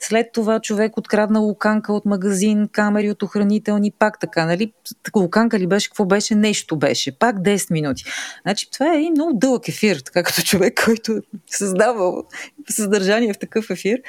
След 0.00 0.32
това 0.32 0.60
човек 0.60 0.96
открадна 0.96 1.40
луканка 1.40 1.92
от 1.92 2.04
магазин, 2.04 2.68
камери 2.72 3.10
от 3.10 3.22
охранителни, 3.22 3.90
пак 3.98 4.20
така, 4.20 4.46
нали? 4.46 4.72
луканка 5.16 5.58
ли 5.58 5.66
беше, 5.66 5.88
какво 5.88 6.04
беше, 6.04 6.34
нещо 6.34 6.76
беше. 6.76 7.18
Пак 7.18 7.36
10 7.36 7.72
минути. 7.72 8.04
Значи 8.42 8.70
това 8.70 8.94
е 8.94 8.98
един 8.98 9.12
много 9.12 9.38
дълъг 9.38 9.68
ефир, 9.68 9.96
така 9.96 10.22
като 10.22 10.42
човек, 10.42 10.82
който 10.84 11.12
е 11.12 11.20
създава 11.46 12.22
съдържание 12.68 13.32
в 13.32 13.38
такъв 13.38 13.70
ефир. 13.70 14.00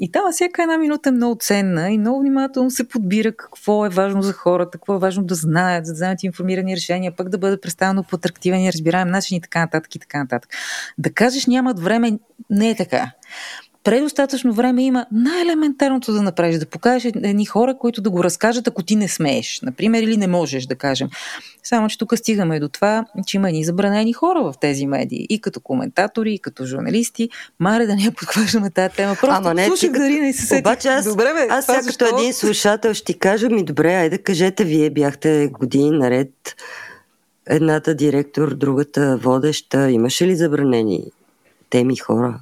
И 0.00 0.12
там 0.12 0.22
всяка 0.32 0.62
една 0.62 0.78
минута 0.78 1.08
е 1.08 1.12
много 1.12 1.36
ценна 1.40 1.90
и 1.90 1.98
много 1.98 2.20
внимателно 2.20 2.70
се 2.70 2.88
подбира 2.88 3.32
какво 3.36 3.86
е 3.86 3.88
важно 3.88 4.22
за 4.22 4.32
хората, 4.32 4.70
какво 4.70 4.94
е 4.94 4.98
важно 4.98 5.24
да 5.24 5.34
знаят, 5.34 5.86
за 5.86 5.92
да 5.92 5.94
вземат 5.94 6.22
информирани 6.22 6.76
решения, 6.76 7.16
пък 7.16 7.28
да 7.28 7.38
бъде 7.38 7.60
представено 7.60 8.04
по 8.04 8.16
атрактивен 8.16 8.60
и 8.60 8.72
разбираем 8.72 9.08
начин 9.08 9.38
и 9.38 9.40
така 9.40 9.60
нататък 9.60 9.94
и 9.94 9.98
така 9.98 10.18
нататък. 10.18 10.50
Да 10.98 11.12
кажеш 11.12 11.46
нямат 11.46 11.80
време, 11.80 12.18
не 12.50 12.70
е 12.70 12.76
така 12.76 13.12
предостатъчно 13.84 14.52
време 14.52 14.82
има 14.82 15.06
най-елементарното 15.12 16.12
да 16.12 16.22
направиш, 16.22 16.58
да 16.58 16.66
покажеш 16.66 17.12
едни 17.14 17.46
хора, 17.46 17.74
които 17.78 18.00
да 18.00 18.10
го 18.10 18.24
разкажат, 18.24 18.68
ако 18.68 18.82
ти 18.82 18.96
не 18.96 19.08
смееш, 19.08 19.60
например, 19.62 20.02
или 20.02 20.16
не 20.16 20.26
можеш 20.26 20.66
да 20.66 20.74
кажем. 20.74 21.08
Само, 21.62 21.88
че 21.88 21.98
тук 21.98 22.18
стигаме 22.18 22.60
до 22.60 22.68
това, 22.68 23.04
че 23.26 23.36
има 23.36 23.50
ни 23.50 23.64
забранени 23.64 24.12
хора 24.12 24.42
в 24.42 24.54
тези 24.60 24.86
медии. 24.86 25.26
И 25.30 25.40
като 25.40 25.60
коментатори, 25.60 26.34
и 26.34 26.38
като 26.38 26.66
журналисти. 26.66 27.28
Маре 27.60 27.86
да 27.86 27.96
не 27.96 28.02
я 28.02 28.12
подхващаме 28.12 28.70
тази 28.70 28.94
тема. 28.94 29.16
Просто 29.20 29.36
Ама 29.36 29.54
не, 29.54 29.66
слушах 29.66 29.92
като... 29.92 30.02
Дарина 30.02 30.28
и 30.28 30.32
се 30.32 30.46
сетих. 30.46 30.60
Обаче 30.60 30.88
аз, 30.88 31.04
добре, 31.04 31.32
бе, 31.34 31.46
аз 31.50 31.66
сега 31.66 31.82
като 31.82 32.16
един 32.18 32.32
слушател 32.32 32.94
ще 32.94 33.14
кажа 33.14 33.48
ми, 33.48 33.64
добре, 33.64 33.94
айде 33.94 34.18
кажете, 34.18 34.64
вие 34.64 34.90
бяхте 34.90 35.50
години 35.52 35.90
наред 35.90 36.56
едната 37.46 37.94
директор, 37.94 38.54
другата 38.54 39.16
водеща. 39.22 39.90
Имаше 39.90 40.26
ли 40.26 40.36
забранени 40.36 41.04
теми 41.70 41.96
хора? 41.96 42.40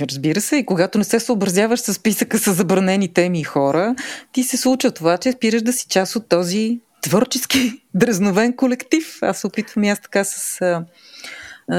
Разбира 0.00 0.40
се, 0.40 0.56
и 0.56 0.66
когато 0.66 0.98
не 0.98 1.04
се 1.04 1.20
съобразяваш 1.20 1.80
с 1.80 1.94
списъка 1.94 2.38
с 2.38 2.54
забранени 2.54 3.08
теми 3.08 3.40
и 3.40 3.44
хора, 3.44 3.94
ти 4.32 4.42
се 4.42 4.56
случва 4.56 4.90
това, 4.90 5.18
че 5.18 5.32
спираш 5.32 5.62
да 5.62 5.72
си 5.72 5.86
част 5.88 6.16
от 6.16 6.28
този 6.28 6.80
творчески 7.02 7.82
дразновен 7.94 8.56
колектив. 8.56 9.18
Аз 9.22 9.44
опитвам 9.44 9.84
и 9.84 9.90
аз 9.90 10.00
така 10.00 10.24
с 10.24 10.60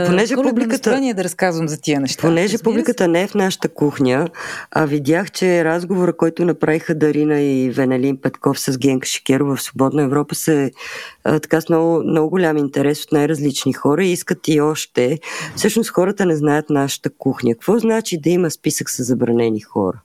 Понеже 0.07 0.35
публиката, 0.35 1.13
да 1.15 1.23
разказвам 1.23 1.67
за 1.67 1.81
тия 1.81 1.99
неща. 1.99 2.21
Понеже 2.21 2.57
публиката 2.57 3.07
не 3.07 3.21
е 3.21 3.27
в 3.27 3.33
нашата 3.33 3.69
кухня, 3.69 4.27
а 4.71 4.85
видях, 4.85 5.31
че 5.31 5.65
разговора, 5.65 6.17
който 6.17 6.45
направиха 6.45 6.95
Дарина 6.95 7.41
и 7.41 7.69
Венелин 7.69 8.17
Петков 8.17 8.59
с 8.59 8.77
Генка 8.77 9.07
Шикерова 9.07 9.55
в 9.55 9.61
Свободна 9.61 10.01
Европа 10.01 10.35
се 10.35 10.71
така 11.23 11.61
с 11.61 11.69
много, 11.69 12.03
много 12.03 12.29
голям 12.29 12.57
интерес 12.57 13.03
от 13.03 13.11
най-различни 13.11 13.73
хора 13.73 14.05
и 14.05 14.11
искат 14.11 14.47
и 14.47 14.61
още. 14.61 15.19
Всъщност 15.55 15.89
хората 15.89 16.25
не 16.25 16.35
знаят 16.35 16.69
нашата 16.69 17.09
кухня. 17.09 17.53
Какво 17.53 17.79
значи 17.79 18.17
да 18.17 18.29
има 18.29 18.51
списък 18.51 18.89
с 18.89 19.03
забранени 19.03 19.61
хора? 19.61 20.01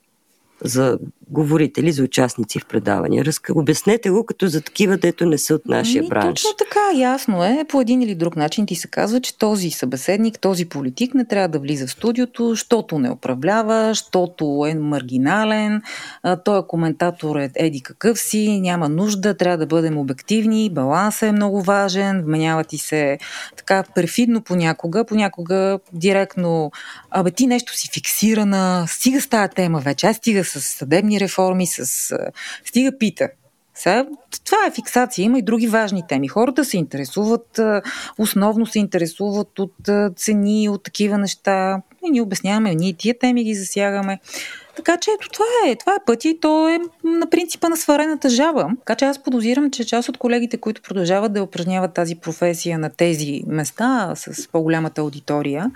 за 0.64 0.98
говорители, 1.30 1.92
за 1.92 2.02
участници 2.02 2.60
в 2.60 2.66
предавания. 2.66 3.24
Разка... 3.24 3.52
Обяснете 3.56 4.10
го 4.10 4.26
като 4.26 4.46
за 4.46 4.60
такива, 4.60 4.96
дето 4.96 5.26
не 5.26 5.38
са 5.38 5.54
от 5.54 5.66
нашия 5.66 6.02
Ми, 6.02 6.08
бранш. 6.08 6.42
Точно 6.42 6.50
така, 6.58 6.98
ясно 6.98 7.44
е. 7.44 7.64
По 7.68 7.80
един 7.80 8.02
или 8.02 8.14
друг 8.14 8.36
начин 8.36 8.66
ти 8.66 8.74
се 8.74 8.88
казва, 8.88 9.20
че 9.20 9.38
този 9.38 9.70
събеседник, 9.70 10.40
този 10.40 10.68
политик 10.68 11.14
не 11.14 11.24
трябва 11.24 11.48
да 11.48 11.58
влиза 11.58 11.86
в 11.86 11.90
студиото, 11.90 12.48
защото 12.48 12.98
не 12.98 13.10
управлява, 13.10 13.88
защото 13.88 14.66
е 14.68 14.74
маргинален, 14.74 15.82
той 16.44 16.58
е 16.58 16.62
коментатор 16.68 17.36
е 17.36 17.50
еди 17.54 17.80
какъв 17.80 18.18
си, 18.18 18.60
няма 18.60 18.88
нужда, 18.88 19.36
трябва 19.36 19.58
да 19.58 19.66
бъдем 19.66 19.98
обективни, 19.98 20.70
балансът 20.70 21.28
е 21.28 21.32
много 21.32 21.62
важен, 21.62 22.22
вменява 22.22 22.64
ти 22.64 22.78
се 22.78 23.18
така 23.56 23.84
перфидно 23.94 24.42
понякога, 24.42 25.04
понякога 25.04 25.78
директно, 25.92 26.70
абе 27.10 27.30
ти 27.30 27.46
нещо 27.46 27.72
си 27.76 27.88
фиксирана, 27.92 28.84
стига 28.88 29.20
с 29.20 29.26
тази 29.26 29.54
тема 29.54 29.80
вече, 29.80 30.06
аз 30.06 30.16
стига 30.16 30.44
с 30.44 30.86
реформи, 31.20 31.66
с... 31.66 32.14
Стига 32.64 32.98
пита. 32.98 33.28
Това 34.44 34.66
е 34.66 34.74
фиксация. 34.74 35.24
Има 35.24 35.38
и 35.38 35.42
други 35.42 35.66
важни 35.66 36.04
теми. 36.08 36.28
Хората 36.28 36.64
се 36.64 36.76
интересуват, 36.76 37.60
основно 38.18 38.66
се 38.66 38.78
интересуват 38.78 39.58
от 39.58 39.74
цени, 40.16 40.68
от 40.68 40.82
такива 40.82 41.18
неща. 41.18 41.82
И 42.06 42.10
ние 42.10 42.22
обясняваме, 42.22 42.74
ние 42.74 42.92
тия 42.92 43.18
теми 43.18 43.44
ги 43.44 43.54
засягаме. 43.54 44.18
Така 44.78 44.96
че 44.96 45.10
ето 45.10 45.28
това 45.28 45.44
е, 45.66 45.76
това 45.76 45.92
е 45.94 46.04
пътя 46.06 46.28
и 46.28 46.40
то 46.40 46.68
е 46.68 46.78
на 47.04 47.30
принципа 47.30 47.68
на 47.68 47.76
сварената 47.76 48.28
жаба. 48.28 48.68
Така 48.78 48.94
че 48.94 49.04
аз 49.04 49.22
подозирам, 49.22 49.70
че 49.70 49.86
част 49.86 50.08
от 50.08 50.18
колегите, 50.18 50.56
които 50.56 50.82
продължават 50.82 51.32
да 51.32 51.42
упражняват 51.42 51.94
тази 51.94 52.14
професия 52.14 52.78
на 52.78 52.90
тези 52.90 53.42
места 53.46 54.12
с 54.16 54.48
по-голямата 54.48 55.00
аудитория, 55.00 55.70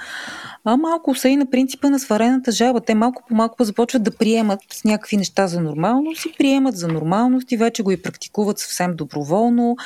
а 0.65 0.77
малко 0.77 1.15
са 1.15 1.29
и 1.29 1.37
на 1.37 1.51
принципа 1.51 1.91
на 1.91 1.99
сварената 1.99 2.53
жаба. 2.53 2.81
Те 2.81 2.95
малко 2.95 3.23
по 3.29 3.35
малко 3.35 3.65
започват 3.65 4.03
да 4.03 4.11
приемат 4.11 4.61
някакви 4.85 5.17
неща 5.17 5.47
за 5.47 5.61
нормалност 5.61 6.27
и 6.27 6.35
приемат 6.39 6.77
за 6.77 6.89
нормалност 6.89 7.53
и 7.53 7.57
вече 7.57 7.83
го 7.83 7.91
и 7.91 8.03
практикуват 8.03 8.59
съвсем 8.59 8.97
доброволно. 8.97 9.77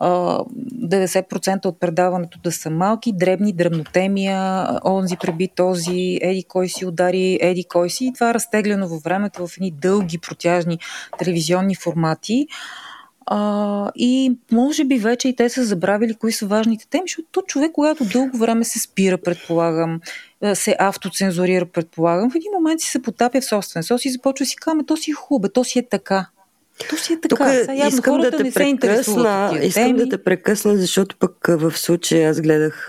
90% 0.00 1.66
от 1.66 1.80
предаването 1.80 2.38
да 2.44 2.52
са 2.52 2.70
малки, 2.70 3.12
дребни, 3.12 3.52
дръбнотемия, 3.52 4.68
онзи 4.84 5.16
преби 5.16 5.48
този, 5.56 6.18
еди 6.22 6.44
кой 6.48 6.68
си 6.68 6.86
удари, 6.86 7.38
еди 7.40 7.64
кой 7.64 7.90
си 7.90 8.06
и 8.06 8.12
това 8.12 8.34
расте 8.34 8.55
разтегляно 8.56 8.88
във 8.88 9.02
времето 9.02 9.46
в 9.46 9.56
едни 9.56 9.70
дълги, 9.70 10.18
протяжни 10.18 10.78
телевизионни 11.18 11.74
формати. 11.74 12.46
А, 13.26 13.90
и 13.96 14.36
може 14.52 14.84
би 14.84 14.98
вече 14.98 15.28
и 15.28 15.36
те 15.36 15.48
са 15.48 15.64
забравили 15.64 16.14
кои 16.14 16.32
са 16.32 16.46
важните 16.46 16.86
теми, 16.88 17.02
защото 17.06 17.42
човек, 17.46 17.72
когато 17.72 18.04
дълго 18.04 18.38
време 18.38 18.64
се 18.64 18.78
спира, 18.78 19.18
предполагам, 19.18 20.00
се 20.54 20.76
автоцензурира, 20.78 21.66
предполагам, 21.66 22.30
в 22.30 22.34
един 22.34 22.52
момент 22.54 22.80
си 22.80 22.90
се 22.90 23.02
потапя 23.02 23.40
в 23.40 23.44
собствен 23.44 23.82
сос 23.82 24.04
и 24.04 24.10
започва 24.10 24.46
си 24.46 24.56
казваме, 24.56 24.84
то 24.86 24.96
си 24.96 25.10
е 25.10 25.14
хубаво, 25.14 25.52
то 25.52 25.64
си 25.64 25.78
е 25.78 25.88
така. 25.88 26.26
То 26.90 26.96
си 26.96 27.12
е 27.12 27.20
така. 27.20 27.28
Тук 27.28 27.38
Сега, 27.38 27.72
явно 27.72 27.88
искам 27.88 28.14
хората 28.14 28.30
да 28.30 28.36
те 28.36 28.42
не 28.42 28.52
прекъсна, 28.52 29.50
се 29.52 29.66
Искам 29.66 29.84
теми. 29.84 29.98
да 29.98 30.08
те 30.08 30.24
прекъсна, 30.24 30.76
защото 30.76 31.16
пък 31.16 31.46
в 31.48 31.78
случая 31.78 32.30
аз 32.30 32.40
гледах 32.40 32.88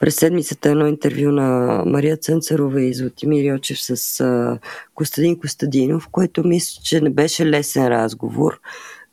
през 0.00 0.16
седмицата 0.16 0.68
едно 0.68 0.86
интервю 0.86 1.32
на 1.32 1.82
Мария 1.86 2.16
Цънцарова 2.16 2.82
и 2.82 2.94
Златимир 2.94 3.44
Йочев 3.44 3.78
с 3.80 4.20
а, 4.20 4.58
Костадин 4.94 5.38
Костадинов, 5.38 6.08
което 6.08 6.46
мисля, 6.46 6.80
че 6.84 7.00
не 7.00 7.10
беше 7.10 7.46
лесен 7.46 7.88
разговор 7.88 8.60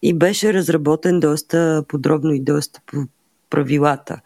и 0.01 0.13
беше 0.13 0.53
разработен 0.53 1.19
доста 1.19 1.83
подробно 1.87 2.33
и 2.33 2.39
доста 2.39 2.81
по 2.85 2.97
правилата. 3.49 4.21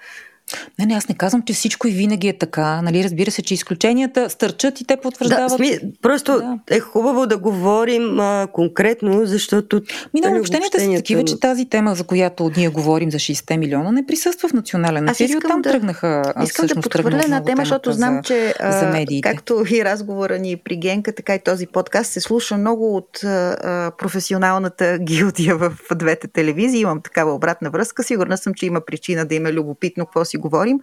Не, 0.80 0.86
не, 0.86 0.94
аз 0.94 1.10
не 1.10 1.16
казвам, 1.16 1.42
че 1.42 1.54
всичко 1.54 1.88
и 1.88 1.92
винаги 1.92 2.28
е 2.28 2.38
така. 2.38 2.82
Нали, 2.82 3.04
разбира 3.04 3.32
се, 3.32 3.42
че 3.42 3.54
изключенията 3.54 4.30
стърчат 4.30 4.82
и 4.82 4.86
те 4.86 4.98
потвърждават. 4.98 5.50
Да, 5.50 5.56
сми, 5.56 5.80
просто 6.02 6.38
да. 6.38 6.60
е 6.70 6.80
хубаво 6.80 7.28
да 7.28 7.38
говорим 7.38 8.20
а, 8.20 8.48
конкретно, 8.54 9.26
защото. 9.26 9.82
Минало 10.14 10.32
нали, 10.32 10.42
общенията 10.42 10.80
са 10.80 10.94
такива, 10.96 11.24
че 11.24 11.40
тази 11.40 11.66
тема, 11.66 11.96
за 11.96 12.04
която 12.04 12.52
ние 12.58 12.70
говорим 12.70 13.12
за 13.12 13.18
60 13.18 13.58
милиона, 13.58 13.92
не 13.92 14.06
присъства 14.06 14.50
в 14.50 14.54
национален 14.54 15.10
ефир. 15.10 15.38
Оттам 15.38 15.62
да, 15.62 15.72
тръгнаха. 15.72 16.34
Искам 16.44 16.68
да 16.68 16.76
потвърля 16.82 17.22
една 17.24 17.44
тема, 17.44 17.62
защото 17.62 17.92
знам, 17.92 18.24
че 18.24 18.54
за, 18.62 18.80
за 18.80 18.88
медиите. 18.88 19.30
както 19.30 19.64
и 19.72 19.86
разговора 19.86 20.40
ни 20.40 20.56
при 20.56 20.78
Генка, 20.78 21.16
така 21.16 21.36
и 21.36 21.40
този 21.40 21.68
подкаст 21.68 22.12
се 22.12 22.22
слуша 22.22 22.58
много 22.58 22.96
от 22.96 23.24
а, 23.24 23.92
професионалната 23.98 24.98
гилдия 25.02 25.56
в 25.56 25.72
двете 25.96 26.28
телевизии. 26.28 26.82
Имам 26.82 27.02
такава 27.02 27.34
обратна 27.34 27.70
връзка. 27.70 28.04
Сигурна 28.04 28.38
съм, 28.38 28.54
че 28.54 28.66
има 28.66 28.82
причина 28.82 29.26
да 29.26 29.36
има 29.36 29.52
любопитно 29.52 30.06
какво 30.06 30.26
си 30.26 30.37
си 30.38 30.42
говорим, 30.42 30.80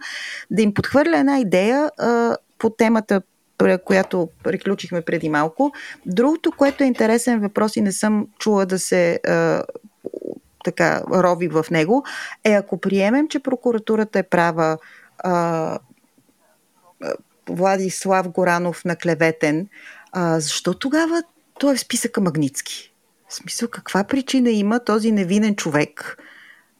да 0.51 0.61
им 0.61 0.73
подхвърля 0.73 1.17
една 1.17 1.39
идея 1.39 1.91
а, 1.97 2.37
по 2.57 2.69
темата, 2.69 3.21
която 3.85 4.29
приключихме 4.43 5.01
преди 5.01 5.29
малко. 5.29 5.71
Другото, 6.05 6.51
което 6.51 6.83
е 6.83 6.87
интересен 6.87 7.39
въпрос 7.39 7.75
и 7.75 7.81
не 7.81 7.91
съм 7.91 8.27
чула 8.39 8.65
да 8.65 8.79
се 8.79 9.19
а, 9.27 9.63
така 10.63 11.01
рови 11.11 11.47
в 11.47 11.65
него, 11.71 12.03
е 12.43 12.51
ако 12.51 12.77
приемем, 12.77 13.27
че 13.27 13.39
прокуратурата 13.39 14.19
е 14.19 14.23
права 14.23 14.77
а, 15.17 15.79
Владислав 17.49 18.29
Горанов 18.29 18.85
на 18.85 18.95
клеветен, 18.95 19.67
а, 20.11 20.39
защо 20.39 20.73
тогава 20.73 21.23
той 21.59 21.73
е 21.73 21.75
в 21.75 21.79
списъка 21.79 22.21
Магницки? 22.21 22.93
В 23.29 23.33
смисъл, 23.33 23.69
каква 23.69 24.03
причина 24.03 24.49
има 24.49 24.83
този 24.83 25.11
невинен 25.11 25.55
човек 25.55 26.17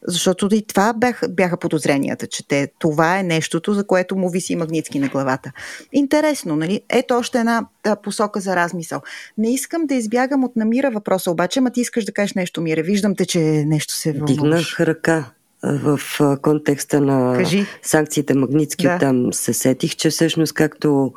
защото 0.06 0.54
и 0.54 0.62
това 0.62 0.92
бяха, 0.92 1.28
бяха 1.28 1.56
подозренията, 1.56 2.26
че 2.26 2.48
те, 2.48 2.68
това 2.78 3.18
е 3.18 3.22
нещото, 3.22 3.74
за 3.74 3.86
което 3.86 4.16
му 4.16 4.28
виси 4.28 4.56
Магницки 4.56 4.98
на 4.98 5.08
главата. 5.08 5.52
Интересно, 5.92 6.56
нали? 6.56 6.80
Ето 6.88 7.14
още 7.14 7.38
една 7.38 7.66
да, 7.84 7.96
посока 7.96 8.40
за 8.40 8.56
размисъл. 8.56 9.00
Не 9.38 9.54
искам 9.54 9.86
да 9.86 9.94
избягам 9.94 10.44
от 10.44 10.56
намира 10.56 10.90
въпроса, 10.90 11.30
обаче, 11.30 11.60
ма 11.60 11.70
ти 11.70 11.80
искаш 11.80 12.04
да 12.04 12.12
кажеш 12.12 12.34
нещо, 12.34 12.60
Мире. 12.60 12.82
Виждам 12.82 13.14
те, 13.14 13.26
че 13.26 13.38
нещо 13.66 13.94
се 13.94 14.12
вълнуваш. 14.12 14.36
Дигнах 14.36 14.80
ръка 14.80 15.24
в 15.62 16.00
контекста 16.42 17.00
на 17.00 17.36
Кажи. 17.36 17.66
санкциите 17.82 18.34
Магницки, 18.34 18.86
да. 18.86 18.98
там 18.98 19.32
се 19.32 19.52
сетих, 19.52 19.96
че 19.96 20.10
всъщност 20.10 20.52
както 20.52 21.12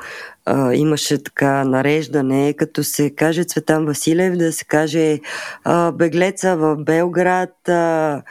а, 0.45 0.73
имаше 0.73 1.23
така 1.23 1.63
нареждане, 1.63 2.53
като 2.53 2.83
се 2.83 3.09
каже 3.09 3.43
Цветан 3.43 3.85
Василев, 3.85 4.37
да 4.37 4.53
се 4.53 4.65
каже 4.65 5.19
а, 5.63 5.91
беглеца 5.91 6.55
в 6.55 6.75
Белград, 6.75 7.69
а, 7.69 8.21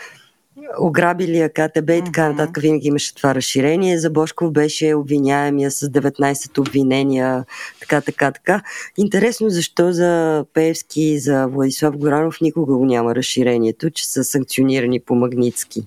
ограбили 0.80 1.48
КТБ 1.54 1.90
и 1.90 2.04
така 2.04 2.28
нататък. 2.28 2.58
Винаги 2.62 2.88
имаше 2.88 3.14
това 3.14 3.34
разширение. 3.34 3.98
За 3.98 4.10
Бошков 4.10 4.52
беше 4.52 4.94
обвиняемия 4.94 5.70
с 5.70 5.88
19 5.88 6.58
обвинения, 6.58 7.44
така, 7.80 8.00
така, 8.00 8.32
така. 8.32 8.62
Интересно 8.96 9.50
защо 9.50 9.92
за 9.92 10.44
Певски 10.54 11.02
и 11.02 11.18
за 11.18 11.46
Владислав 11.46 11.96
Горанов 11.96 12.40
никога 12.40 12.76
го 12.76 12.86
няма 12.86 13.14
разширението, 13.14 13.90
че 13.90 14.08
са 14.08 14.24
санкционирани 14.24 15.00
по 15.00 15.14
Магницки. 15.14 15.86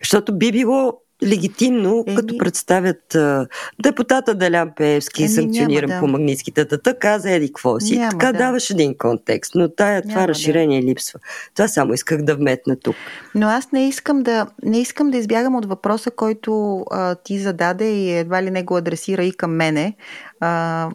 Защото 0.00 0.38
би 0.38 0.52
било 0.52 1.03
легитимно, 1.24 2.04
Еми... 2.06 2.16
като 2.16 2.38
представят 2.38 3.14
а, 3.14 3.46
депутата 3.82 4.34
Делян 4.34 4.70
Пеевски, 4.76 5.22
Еми, 5.22 5.32
санкциониран 5.32 5.90
да. 5.90 6.00
по 6.00 6.06
магнитските 6.06 6.64
дата, 6.64 6.98
каза 6.98 7.30
еди 7.30 7.46
какво 7.46 7.80
си. 7.80 7.98
Няма, 7.98 8.10
така 8.10 8.32
да. 8.32 8.38
даваш 8.38 8.70
един 8.70 8.98
контекст, 8.98 9.54
но 9.54 9.68
тая, 9.68 10.02
това 10.02 10.14
няма, 10.14 10.28
разширение 10.28 10.80
да. 10.80 10.86
липсва. 10.86 11.20
Това 11.54 11.68
само 11.68 11.94
исках 11.94 12.22
да 12.22 12.36
вметна 12.36 12.76
тук. 12.76 12.96
Но 13.34 13.46
аз 13.46 13.72
не 13.72 13.88
искам 13.88 14.22
да, 14.22 14.46
не 14.62 14.80
искам 14.80 15.10
да 15.10 15.18
избягам 15.18 15.54
от 15.54 15.66
въпроса, 15.66 16.10
който 16.10 16.84
а, 16.90 17.14
ти 17.14 17.38
зададе 17.38 17.90
и 17.90 18.12
едва 18.18 18.42
ли 18.42 18.50
не 18.50 18.62
го 18.62 18.76
адресира 18.76 19.24
и 19.24 19.32
към 19.32 19.56
мене. 19.56 19.94
А, 20.40 20.90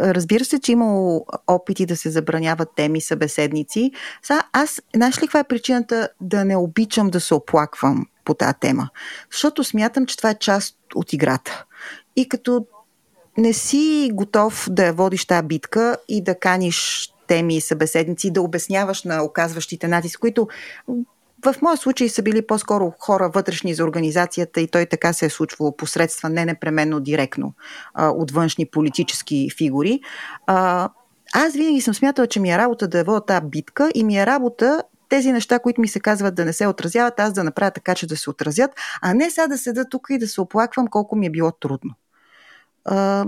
разбира 0.00 0.44
се, 0.44 0.58
че 0.58 0.72
имало 0.72 1.26
опити 1.46 1.86
да 1.86 1.96
се 1.96 2.10
забраняват 2.10 2.68
теми 2.76 3.00
събеседници. 3.00 3.90
Са, 4.22 4.42
аз, 4.52 4.82
знаеш 4.96 5.16
ли 5.16 5.20
каква 5.20 5.40
е 5.40 5.44
причината 5.44 6.08
да 6.20 6.44
не 6.44 6.56
обичам 6.56 7.10
да 7.10 7.20
се 7.20 7.34
оплаквам 7.34 8.06
по 8.28 8.34
тази 8.34 8.54
тема? 8.60 8.88
Защото 9.32 9.64
смятам, 9.64 10.06
че 10.06 10.16
това 10.16 10.30
е 10.30 10.38
част 10.38 10.76
от 10.94 11.12
играта. 11.12 11.64
И 12.16 12.28
като 12.28 12.66
не 13.38 13.52
си 13.52 14.10
готов 14.12 14.68
да 14.70 14.92
водиш 14.92 15.26
тази 15.26 15.46
битка 15.46 15.96
и 16.08 16.22
да 16.22 16.38
каниш 16.38 17.08
теми 17.26 17.56
и 17.56 17.60
събеседници, 17.60 18.30
да 18.30 18.42
обясняваш 18.42 19.04
на 19.04 19.22
оказващите 19.22 19.88
натиск, 19.88 20.20
които 20.20 20.48
в 21.44 21.54
моя 21.62 21.76
случай 21.76 22.08
са 22.08 22.22
били 22.22 22.46
по-скоро 22.46 22.92
хора 22.98 23.30
вътрешни 23.34 23.74
за 23.74 23.84
организацията 23.84 24.60
и 24.60 24.68
той 24.68 24.86
така 24.86 25.12
се 25.12 25.26
е 25.26 25.30
случвало 25.30 25.76
посредства, 25.76 26.28
не 26.28 26.44
непременно 26.44 27.00
директно 27.00 27.54
а, 27.94 28.08
от 28.08 28.30
външни 28.30 28.66
политически 28.66 29.48
фигури. 29.58 30.00
А, 30.46 30.88
аз 31.34 31.52
винаги 31.52 31.80
съм 31.80 31.94
смятала, 31.94 32.26
че 32.26 32.40
ми 32.40 32.50
е 32.50 32.58
работа 32.58 32.88
да 32.88 33.04
водя 33.04 33.24
тази 33.24 33.46
битка 33.46 33.90
и 33.94 34.04
ми 34.04 34.18
е 34.18 34.26
работа 34.26 34.82
тези 35.08 35.32
неща, 35.32 35.58
които 35.58 35.80
ми 35.80 35.88
се 35.88 36.00
казват 36.00 36.34
да 36.34 36.44
не 36.44 36.52
се 36.52 36.66
отразяват, 36.66 37.20
аз 37.20 37.32
да 37.32 37.44
направя 37.44 37.70
така, 37.70 37.94
че 37.94 38.06
да 38.06 38.16
се 38.16 38.30
отразят, 38.30 38.70
а 39.02 39.14
не 39.14 39.30
сега 39.30 39.46
да 39.46 39.58
седа 39.58 39.88
тук 39.88 40.06
и 40.10 40.18
да 40.18 40.28
се 40.28 40.40
оплаквам 40.40 40.86
колко 40.86 41.16
ми 41.16 41.26
е 41.26 41.30
било 41.30 41.52
трудно. 41.52 41.94
А, 42.84 43.26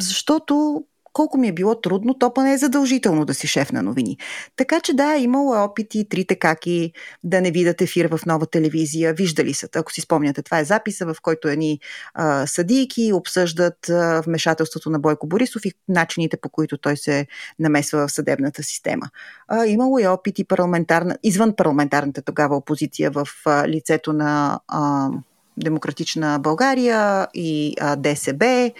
защото 0.00 0.84
колко 1.12 1.38
ми 1.38 1.48
е 1.48 1.52
било 1.52 1.80
трудно, 1.80 2.14
то 2.14 2.34
па 2.34 2.42
не 2.42 2.52
е 2.52 2.58
задължително 2.58 3.24
да 3.24 3.34
си 3.34 3.46
шеф 3.46 3.72
на 3.72 3.82
новини. 3.82 4.18
Така 4.56 4.80
че 4.80 4.94
да, 4.94 5.16
имало 5.16 5.54
е 5.54 5.58
опити 5.58 6.08
трите 6.08 6.36
каки 6.36 6.92
да 7.24 7.40
не 7.40 7.50
видят 7.50 7.80
ефир 7.80 8.08
в 8.16 8.26
нова 8.26 8.46
телевизия. 8.46 9.14
Виждали 9.14 9.54
са, 9.54 9.68
ако 9.76 9.92
си 9.92 10.00
спомняте, 10.00 10.42
това 10.42 10.58
е 10.58 10.64
записа, 10.64 11.06
в 11.06 11.16
който 11.22 11.48
едни 11.48 11.80
а, 12.14 12.46
съдийки 12.46 13.12
обсъждат 13.12 13.88
а, 13.88 14.22
вмешателството 14.26 14.90
на 14.90 14.98
Бойко 14.98 15.26
Борисов 15.26 15.64
и 15.64 15.72
начините 15.88 16.36
по 16.36 16.48
които 16.48 16.78
той 16.78 16.96
се 16.96 17.26
намесва 17.58 18.08
в 18.08 18.12
съдебната 18.12 18.62
система. 18.62 19.06
А, 19.48 19.66
имало 19.66 19.98
е 19.98 20.06
опити 20.06 20.44
парламентарна, 20.44 21.16
извън 21.22 21.56
парламентарната 21.56 22.22
тогава 22.22 22.56
опозиция 22.56 23.10
в 23.10 23.28
а, 23.46 23.68
лицето 23.68 24.12
на 24.12 24.60
а, 24.68 25.08
Демократична 25.56 26.38
България 26.38 27.28
и 27.34 27.74
а, 27.80 27.96
ДСБ. 27.96 28.70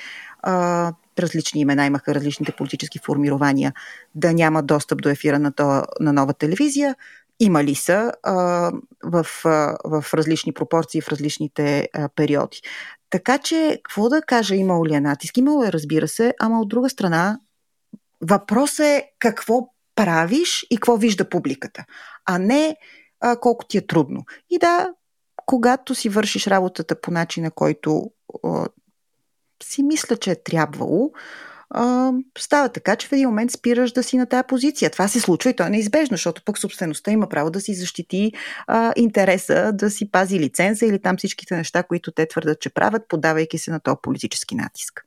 А, 0.42 0.92
различни 1.22 1.60
имена 1.60 1.86
имаха 1.86 2.14
различните 2.14 2.52
политически 2.52 2.98
формирования, 2.98 3.74
да 4.14 4.32
няма 4.32 4.62
достъп 4.62 5.02
до 5.02 5.08
ефира 5.08 5.38
на, 5.38 5.52
то, 5.52 5.82
на 6.00 6.12
нова 6.12 6.34
телевизия. 6.34 6.96
Имали 7.40 7.74
са 7.74 8.12
а, 8.22 8.32
в, 9.04 9.26
а, 9.44 9.76
в 9.84 10.04
различни 10.14 10.52
пропорции, 10.52 11.00
в 11.00 11.08
различните 11.08 11.88
а, 11.92 12.08
периоди. 12.08 12.60
Така 13.10 13.38
че, 13.38 13.80
какво 13.82 14.08
да 14.08 14.22
кажа, 14.22 14.54
имало 14.54 14.86
ли 14.86 14.94
е 14.94 15.00
натиск? 15.00 15.36
Имало 15.36 15.64
е, 15.64 15.72
разбира 15.72 16.08
се, 16.08 16.34
ама 16.40 16.60
от 16.60 16.68
друга 16.68 16.90
страна, 16.90 17.38
въпросът 18.20 18.86
е 18.86 19.04
какво 19.18 19.68
правиш 19.94 20.66
и 20.70 20.76
какво 20.76 20.96
вижда 20.96 21.28
публиката, 21.28 21.84
а 22.26 22.38
не 22.38 22.76
а, 23.20 23.36
колко 23.36 23.64
ти 23.64 23.78
е 23.78 23.86
трудно. 23.86 24.24
И 24.50 24.58
да, 24.58 24.88
когато 25.46 25.94
си 25.94 26.08
вършиш 26.08 26.46
работата 26.46 27.00
по 27.00 27.10
начина, 27.10 27.50
който 27.50 28.10
си 29.62 29.82
мисля, 29.82 30.16
че 30.16 30.30
е 30.30 30.42
трябвало, 30.44 31.10
а, 31.70 32.12
става 32.38 32.68
така, 32.68 32.96
че 32.96 33.08
в 33.08 33.12
един 33.12 33.28
момент 33.28 33.50
спираш 33.50 33.92
да 33.92 34.02
си 34.02 34.16
на 34.16 34.26
тая 34.26 34.44
позиция. 34.44 34.90
Това 34.90 35.08
се 35.08 35.20
случва 35.20 35.50
и 35.50 35.56
то 35.56 35.62
е 35.66 35.70
неизбежно, 35.70 36.16
защото 36.16 36.42
пък 36.44 36.58
собствеността 36.58 37.10
има 37.10 37.28
право 37.28 37.50
да 37.50 37.60
си 37.60 37.74
защити 37.74 38.32
а, 38.66 38.92
интереса, 38.96 39.72
да 39.74 39.90
си 39.90 40.10
пази 40.10 40.40
лиценза 40.40 40.86
или 40.86 40.98
там 40.98 41.16
всичките 41.16 41.56
неща, 41.56 41.82
които 41.82 42.12
те 42.12 42.26
твърдат, 42.26 42.60
че 42.60 42.70
правят, 42.70 43.08
подавайки 43.08 43.58
се 43.58 43.70
на 43.70 43.80
този 43.80 43.96
политически 44.02 44.54
натиск. 44.54 45.04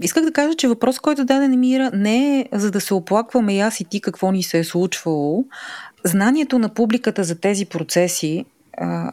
Исках 0.00 0.24
да 0.24 0.32
кажа, 0.32 0.54
че 0.54 0.68
въпрос, 0.68 0.98
който 0.98 1.24
даде 1.24 1.48
Немира, 1.48 1.90
не 1.94 2.40
е 2.40 2.48
за 2.52 2.70
да 2.70 2.80
се 2.80 2.94
оплакваме 2.94 3.56
и 3.56 3.60
аз 3.60 3.80
и 3.80 3.84
ти 3.84 4.00
какво 4.00 4.32
ни 4.32 4.42
се 4.42 4.58
е 4.58 4.64
случвало. 4.64 5.44
Знанието 6.04 6.58
на 6.58 6.74
публиката 6.74 7.24
за 7.24 7.40
тези 7.40 7.66
процеси 7.66 8.44
а, 8.78 9.12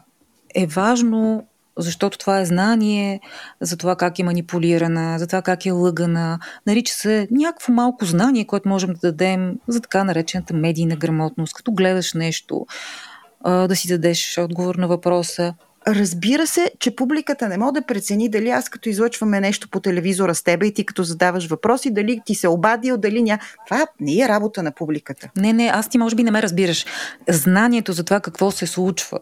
е 0.54 0.66
важно 0.66 1.46
защото 1.80 2.18
това 2.18 2.40
е 2.40 2.44
знание 2.44 3.20
за 3.60 3.76
това 3.76 3.96
как 3.96 4.18
е 4.18 4.24
манипулирана, 4.24 5.18
за 5.18 5.26
това 5.26 5.42
как 5.42 5.66
е 5.66 5.70
лъгана. 5.70 6.38
Нарича 6.66 6.94
се 6.94 7.28
някакво 7.30 7.72
малко 7.72 8.04
знание, 8.04 8.46
което 8.46 8.68
можем 8.68 8.92
да 8.92 8.98
дадем 9.00 9.54
за 9.68 9.80
така 9.80 10.04
наречената 10.04 10.54
медийна 10.54 10.96
грамотност. 10.96 11.54
Като 11.54 11.72
гледаш 11.72 12.14
нещо, 12.14 12.66
да 13.44 13.76
си 13.76 13.88
дадеш 13.88 14.38
отговор 14.38 14.74
на 14.74 14.88
въпроса. 14.88 15.54
Разбира 15.86 16.46
се, 16.46 16.70
че 16.78 16.96
публиката 16.96 17.48
не 17.48 17.58
може 17.58 17.72
да 17.72 17.82
прецени 17.82 18.28
дали 18.28 18.50
аз 18.50 18.68
като 18.68 18.88
излъчваме 18.88 19.40
нещо 19.40 19.68
по 19.70 19.80
телевизора 19.80 20.34
с 20.34 20.42
теб 20.42 20.64
и 20.64 20.74
ти 20.74 20.86
като 20.86 21.02
задаваш 21.02 21.46
въпроси, 21.46 21.90
дали 21.90 22.20
ти 22.26 22.34
се 22.34 22.48
обадил, 22.48 22.96
дали 22.96 23.22
ня... 23.22 23.38
Това 23.66 23.86
не 24.00 24.20
е 24.20 24.28
работа 24.28 24.62
на 24.62 24.72
публиката. 24.72 25.30
Не, 25.36 25.52
не, 25.52 25.70
аз 25.74 25.88
ти 25.88 25.98
може 25.98 26.16
би 26.16 26.22
не 26.22 26.30
ме 26.30 26.42
разбираш. 26.42 26.86
Знанието 27.28 27.92
за 27.92 28.04
това 28.04 28.20
какво 28.20 28.50
се 28.50 28.66
случва 28.66 29.18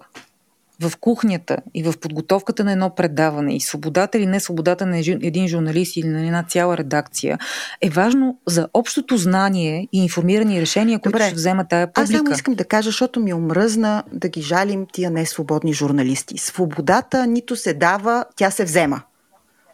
в 0.83 0.93
кухнята 1.01 1.57
и 1.74 1.83
в 1.83 1.95
подготовката 2.01 2.64
на 2.64 2.72
едно 2.72 2.95
предаване 2.95 3.57
и 3.57 3.61
свободата 3.61 4.18
или 4.18 4.26
не 4.26 4.41
свободата 4.41 4.87
на 4.87 4.99
един 4.99 5.49
журналист 5.49 5.97
или 5.97 6.09
на 6.09 6.26
една 6.26 6.43
цяла 6.43 6.76
редакция 6.76 7.39
е 7.81 7.91
важно 7.91 8.39
за 8.47 8.68
общото 8.74 9.16
знание 9.16 9.89
и 9.93 10.03
информирани 10.03 10.61
решения, 10.61 10.99
които 10.99 11.18
Добре. 11.18 11.26
ще 11.26 11.35
взема 11.35 11.68
тая 11.68 11.87
публика. 11.87 12.14
Аз 12.14 12.18
само 12.18 12.35
искам 12.35 12.55
да 12.55 12.64
кажа, 12.64 12.89
защото 12.89 13.20
ми 13.20 13.35
омръзна 13.35 14.03
да 14.12 14.29
ги 14.29 14.43
жалим 14.43 14.87
тия 14.93 15.11
несвободни 15.11 15.72
журналисти. 15.72 16.39
Свободата 16.39 17.26
нито 17.26 17.57
се 17.57 17.74
дава, 17.74 18.24
тя 18.37 18.51
се 18.51 18.64
взема 18.64 19.03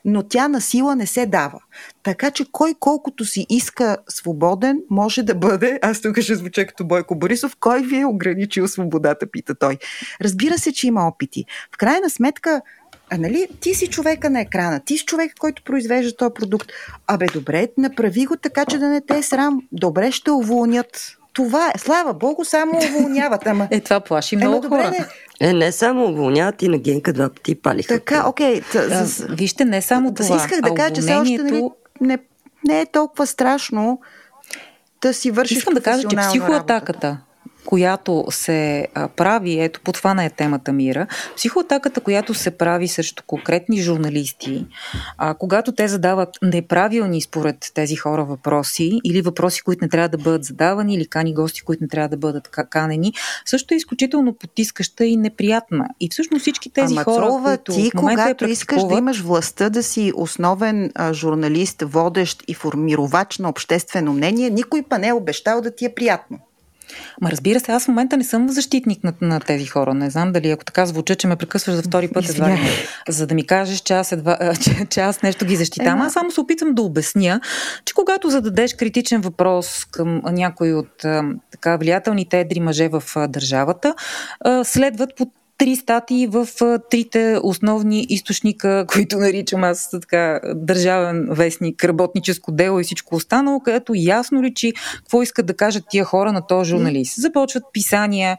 но 0.05 0.22
тя 0.22 0.48
на 0.48 0.61
сила 0.61 0.96
не 0.96 1.07
се 1.07 1.26
дава. 1.26 1.61
Така 2.02 2.30
че 2.30 2.44
кой 2.52 2.74
колкото 2.80 3.24
си 3.24 3.46
иска 3.50 3.96
свободен, 4.09 4.80
може 4.90 5.22
да 5.22 5.34
бъде, 5.34 5.78
аз 5.82 6.00
тук 6.00 6.20
ще 6.20 6.34
звуча 6.34 6.66
като 6.66 6.84
Бойко 6.84 7.16
Борисов, 7.16 7.57
кой 7.61 7.82
ви 7.82 8.00
е 8.00 8.07
ограничил 8.07 8.68
свободата, 8.68 9.26
пита 9.30 9.55
той. 9.55 9.78
Разбира 10.22 10.59
се, 10.59 10.72
че 10.72 10.86
има 10.86 11.09
опити. 11.09 11.44
В 11.74 11.78
крайна 11.78 12.11
сметка, 12.11 12.62
а 13.11 13.18
нали, 13.18 13.48
ти 13.61 13.74
си 13.74 13.86
човека 13.86 14.30
на 14.30 14.40
екрана, 14.40 14.80
ти 14.80 14.98
си 14.98 15.05
човек, 15.05 15.32
който 15.38 15.62
произвежда 15.64 16.16
този 16.16 16.34
продукт. 16.34 16.68
Абе, 17.07 17.26
добре, 17.26 17.68
направи 17.78 18.26
го 18.26 18.36
така, 18.36 18.64
че 18.64 18.78
да 18.78 18.88
не 18.88 19.00
те 19.00 19.18
е 19.18 19.22
срам. 19.22 19.62
Добре, 19.72 20.12
ще 20.12 20.30
уволнят 20.30 21.16
това 21.35 21.72
е. 21.74 21.78
Слава 21.78 22.14
Богу, 22.14 22.45
само 22.45 22.78
уволняват. 22.78 23.47
Ама... 23.47 23.68
Е, 23.70 23.80
това 23.80 24.01
плаши 24.01 24.37
много 24.37 24.61
добре, 24.61 24.76
хора. 24.76 24.91
Не. 24.91 25.49
Е, 25.49 25.53
не 25.53 25.72
само 25.72 26.05
уволняват 26.05 26.62
и 26.62 26.68
на 26.68 26.78
Генка 26.78 27.12
два 27.12 27.28
пъти 27.28 27.55
палиха. 27.55 27.95
Така, 27.95 28.28
окей. 28.28 28.61
Т- 28.72 29.07
с... 29.07 29.26
Вижте, 29.30 29.64
не 29.64 29.82
само 29.82 30.14
това. 30.14 30.37
Исках 30.37 30.61
да 30.61 30.74
кажа, 30.74 30.95
че 30.95 31.01
все 31.01 31.14
още 31.14 31.43
нали, 31.43 31.68
не, 32.01 32.18
не 32.68 32.80
е 32.80 32.87
толкова 32.87 33.26
страшно 33.26 34.01
да 35.03 35.14
си 35.14 35.30
вършиш 35.30 35.59
Искам 35.59 35.74
да 35.74 35.80
кажа, 35.80 36.09
че 36.09 36.16
психоатаката, 36.16 37.18
която 37.64 38.24
се 38.30 38.88
прави, 39.16 39.60
ето 39.60 39.80
по 39.80 39.92
това 39.92 40.24
е 40.24 40.30
темата 40.30 40.72
мира, 40.72 41.06
психоатаката, 41.36 42.00
която 42.00 42.34
се 42.34 42.50
прави 42.50 42.88
срещу 42.88 43.22
конкретни 43.26 43.82
журналисти, 43.82 44.66
а, 45.18 45.34
когато 45.34 45.72
те 45.72 45.88
задават 45.88 46.28
неправилни 46.42 47.20
според 47.20 47.70
тези 47.74 47.96
хора 47.96 48.24
въпроси 48.24 49.00
или 49.04 49.22
въпроси, 49.22 49.62
които 49.62 49.84
не 49.84 49.88
трябва 49.88 50.08
да 50.08 50.18
бъдат 50.18 50.44
задавани 50.44 50.94
или 50.94 51.06
кани 51.06 51.34
гости, 51.34 51.62
които 51.62 51.84
не 51.84 51.88
трябва 51.88 52.08
да 52.08 52.16
бъдат 52.16 52.48
канени, 52.48 53.12
също 53.44 53.74
е 53.74 53.76
изключително 53.76 54.34
потискаща 54.34 55.04
и 55.04 55.16
неприятна. 55.16 55.88
И 56.00 56.08
всъщност 56.08 56.40
всички 56.40 56.70
тези 56.70 56.94
Ама, 56.94 57.04
хора, 57.04 57.26
Цолова, 57.26 57.56
които 57.56 57.72
ти, 57.72 57.90
в 57.94 57.96
когато 57.96 58.44
искаш 58.44 58.84
да 58.84 58.94
имаш 58.94 59.20
властта 59.20 59.70
да 59.70 59.82
си 59.82 60.12
основен 60.14 60.90
а, 60.94 61.12
журналист, 61.12 61.82
водещ 61.82 62.42
и 62.48 62.54
формировач 62.54 63.38
на 63.38 63.48
обществено 63.48 64.12
мнение, 64.12 64.50
никой 64.50 64.82
па 64.82 64.98
не 64.98 65.08
е 65.08 65.12
обещал 65.12 65.60
да 65.60 65.70
ти 65.70 65.84
е 65.84 65.94
приятно. 65.94 66.38
Ма 67.20 67.30
разбира 67.30 67.61
се, 67.61 67.72
аз 67.72 67.85
в 67.85 67.89
момента 67.89 68.16
не 68.16 68.24
съм 68.24 68.49
защитник 68.49 69.05
на, 69.05 69.12
на 69.20 69.41
тези 69.41 69.66
хора. 69.66 69.95
Не 69.95 70.11
знам 70.11 70.32
дали 70.32 70.51
ако 70.51 70.64
така 70.64 70.87
звуча, 70.87 71.14
че 71.14 71.26
ме 71.26 71.37
прекъсваш 71.37 71.76
за 71.76 71.82
втори 71.82 72.09
път, 72.09 72.28
едва 72.28 72.59
за 73.09 73.26
да 73.26 73.35
ми 73.35 73.47
кажеш, 73.47 73.80
че 73.80 73.95
аз, 73.95 74.12
едва, 74.12 74.55
че, 74.62 74.87
че 74.91 75.01
аз 75.01 75.22
нещо 75.22 75.45
ги 75.45 75.57
защитавам. 75.57 76.01
Аз 76.01 76.12
само 76.12 76.30
се 76.30 76.41
опитвам 76.41 76.74
да 76.74 76.82
обясня, 76.82 77.41
че 77.85 77.95
когато 77.95 78.30
зададеш 78.30 78.74
критичен 78.74 79.20
въпрос 79.20 79.85
към 79.85 80.22
някой 80.24 80.72
от 80.72 81.05
така 81.51 81.76
влиятелните 81.76 82.41
едри 82.41 82.61
мъже 82.61 82.89
в 82.89 83.03
държавата, 83.28 83.95
следват 84.64 85.16
под 85.16 85.28
три 85.64 85.76
статии 85.76 86.26
в 86.26 86.48
трите 86.90 87.38
основни 87.42 88.06
източника, 88.08 88.86
които 88.92 89.18
наричам 89.18 89.64
аз 89.64 89.90
така 89.90 90.40
държавен 90.54 91.28
вестник, 91.30 91.84
работническо 91.84 92.52
дело 92.52 92.80
и 92.80 92.84
всичко 92.84 93.16
останало, 93.16 93.60
където 93.60 93.92
ясно 93.96 94.42
личи 94.42 94.72
какво 94.96 95.22
искат 95.22 95.46
да 95.46 95.54
кажат 95.54 95.84
тия 95.90 96.04
хора 96.04 96.32
на 96.32 96.46
този 96.46 96.70
журналист. 96.70 97.20
Започват 97.20 97.62
писания, 97.72 98.38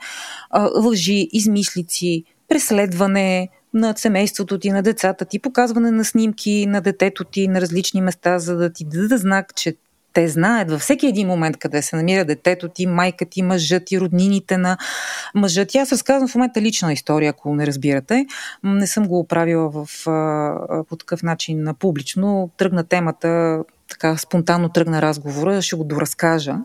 лъжи, 0.75 1.27
измислици, 1.31 2.23
преследване, 2.49 3.49
на 3.73 3.93
семейството 3.97 4.59
ти, 4.59 4.71
на 4.71 4.83
децата 4.83 5.25
ти, 5.25 5.39
показване 5.39 5.91
на 5.91 6.05
снимки 6.05 6.65
на 6.65 6.81
детето 6.81 7.23
ти 7.23 7.47
на 7.47 7.61
различни 7.61 8.01
места, 8.01 8.39
за 8.39 8.55
да 8.55 8.73
ти 8.73 8.85
дадат 8.85 9.19
знак, 9.19 9.55
че 9.55 9.75
те 10.15 10.27
знаят 10.27 10.71
във 10.71 10.81
всеки 10.81 11.07
един 11.07 11.27
момент 11.27 11.57
къде 11.57 11.81
се 11.81 11.95
намира 11.95 12.25
детето 12.25 12.67
ти, 12.69 12.85
майка 12.85 13.25
ти, 13.25 13.41
мъжът 13.41 13.85
ти, 13.85 13.99
роднините 13.99 14.57
на 14.57 14.77
мъжът 15.35 15.69
ти. 15.69 15.77
Аз 15.77 15.91
разказвам 15.91 16.27
в 16.27 16.35
момента 16.35 16.61
лична 16.61 16.93
история, 16.93 17.29
ако 17.29 17.55
не 17.55 17.67
разбирате. 17.67 18.25
Не 18.63 18.87
съм 18.87 19.07
го 19.07 19.27
правила 19.27 19.69
в, 19.69 19.87
по 20.89 20.95
такъв 20.95 21.23
начин 21.23 21.67
публично. 21.79 22.49
Тръгна 22.57 22.83
темата, 22.83 23.59
така 23.89 24.17
спонтанно 24.17 24.69
тръгна 24.69 25.01
разговора, 25.01 25.61
ще 25.61 25.75
го 25.75 25.83
доразкажа 25.83 26.55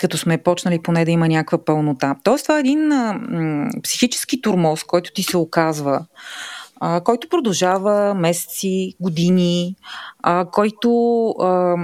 като 0.00 0.18
сме 0.18 0.38
почнали 0.38 0.82
поне 0.82 1.04
да 1.04 1.10
има 1.10 1.28
някаква 1.28 1.64
пълнота. 1.64 2.16
Тоест 2.22 2.44
това 2.44 2.56
е 2.56 2.60
един 2.60 2.92
а, 2.92 3.12
м, 3.12 3.68
психически 3.82 4.40
турмоз, 4.40 4.84
който 4.84 5.12
ти 5.12 5.22
се 5.22 5.36
оказва 5.36 6.06
който 7.04 7.28
продължава 7.28 8.14
месеци, 8.14 8.94
години, 9.00 9.76
а, 10.22 10.44
който, 10.44 11.28
а, 11.28 11.76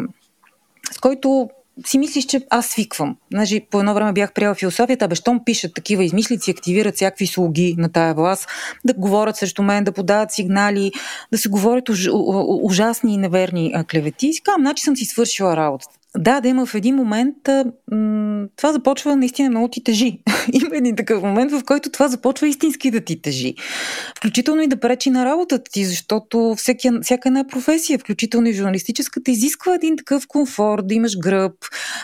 с 0.92 0.98
който 1.00 1.50
си 1.86 1.98
мислиш, 1.98 2.24
че 2.24 2.46
аз 2.50 2.66
свиквам. 2.66 3.16
Значи, 3.32 3.66
по 3.70 3.78
едно 3.78 3.94
време 3.94 4.12
бях 4.12 4.32
приела 4.32 4.54
философията, 4.54 5.04
абе, 5.04 5.14
щом 5.14 5.44
пишат 5.44 5.74
такива 5.74 6.04
измислици, 6.04 6.50
активират 6.50 6.94
всякакви 6.94 7.26
слуги 7.26 7.74
на 7.78 7.92
тая 7.92 8.14
власт, 8.14 8.48
да 8.84 8.94
говорят 8.94 9.36
срещу 9.36 9.62
мен, 9.62 9.84
да 9.84 9.92
подават 9.92 10.32
сигнали, 10.32 10.92
да 11.32 11.38
се 11.38 11.48
говорят 11.48 11.88
уж, 11.88 12.08
ужасни 12.62 13.14
и 13.14 13.16
неверни 13.16 13.74
клевети. 13.90 14.26
И 14.26 14.40
казвам, 14.42 14.62
значи 14.62 14.82
съм 14.82 14.96
си 14.96 15.04
свършила 15.04 15.56
работата. 15.56 15.97
Да, 16.18 16.40
да 16.40 16.48
има 16.48 16.66
в 16.66 16.74
един 16.74 16.94
момент, 16.94 17.36
това 18.56 18.72
започва 18.72 19.16
наистина 19.16 19.50
много 19.50 19.68
ти 19.68 19.84
тежи. 19.84 20.18
има 20.52 20.76
един 20.76 20.96
такъв 20.96 21.22
момент, 21.22 21.52
в 21.52 21.62
който 21.64 21.90
това 21.90 22.08
започва 22.08 22.48
истински 22.48 22.90
да 22.90 23.00
ти 23.00 23.22
тежи. 23.22 23.54
Включително 24.16 24.62
и 24.62 24.66
да 24.66 24.80
пречи 24.80 25.10
на 25.10 25.24
работата 25.24 25.70
ти, 25.72 25.84
защото 25.84 26.54
всеки, 26.56 26.90
всяка 27.02 27.28
една 27.28 27.46
професия, 27.46 27.98
включително 27.98 28.48
и 28.48 28.52
журналистическата, 28.52 29.30
изисква 29.30 29.74
един 29.74 29.96
такъв 29.96 30.26
комфорт, 30.28 30.86
да 30.86 30.94
имаш 30.94 31.18
гръб, 31.18 31.54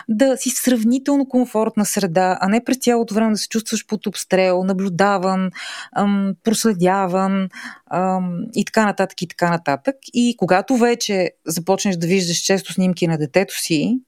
да 0.09 0.37
си 0.37 0.49
сравнително 0.49 1.25
комфортна 1.25 1.85
среда, 1.85 2.37
а 2.41 2.49
не 2.49 2.63
през 2.63 2.77
цялото 2.77 3.13
време 3.13 3.31
да 3.31 3.37
се 3.37 3.49
чувстваш 3.49 3.85
под 3.87 4.07
обстрел, 4.07 4.63
наблюдаван, 4.63 5.49
проследяван 6.43 7.49
и 8.55 8.65
така 8.65 8.85
нататък 8.85 9.21
и 9.21 9.27
така 9.27 9.49
нататък. 9.49 9.95
И 10.13 10.35
когато 10.37 10.77
вече 10.77 11.31
започнеш 11.45 11.95
да 11.95 12.07
виждаш 12.07 12.37
често 12.37 12.73
снимки 12.73 13.07
на 13.07 13.17
детето 13.17 13.59
си, 13.59 13.99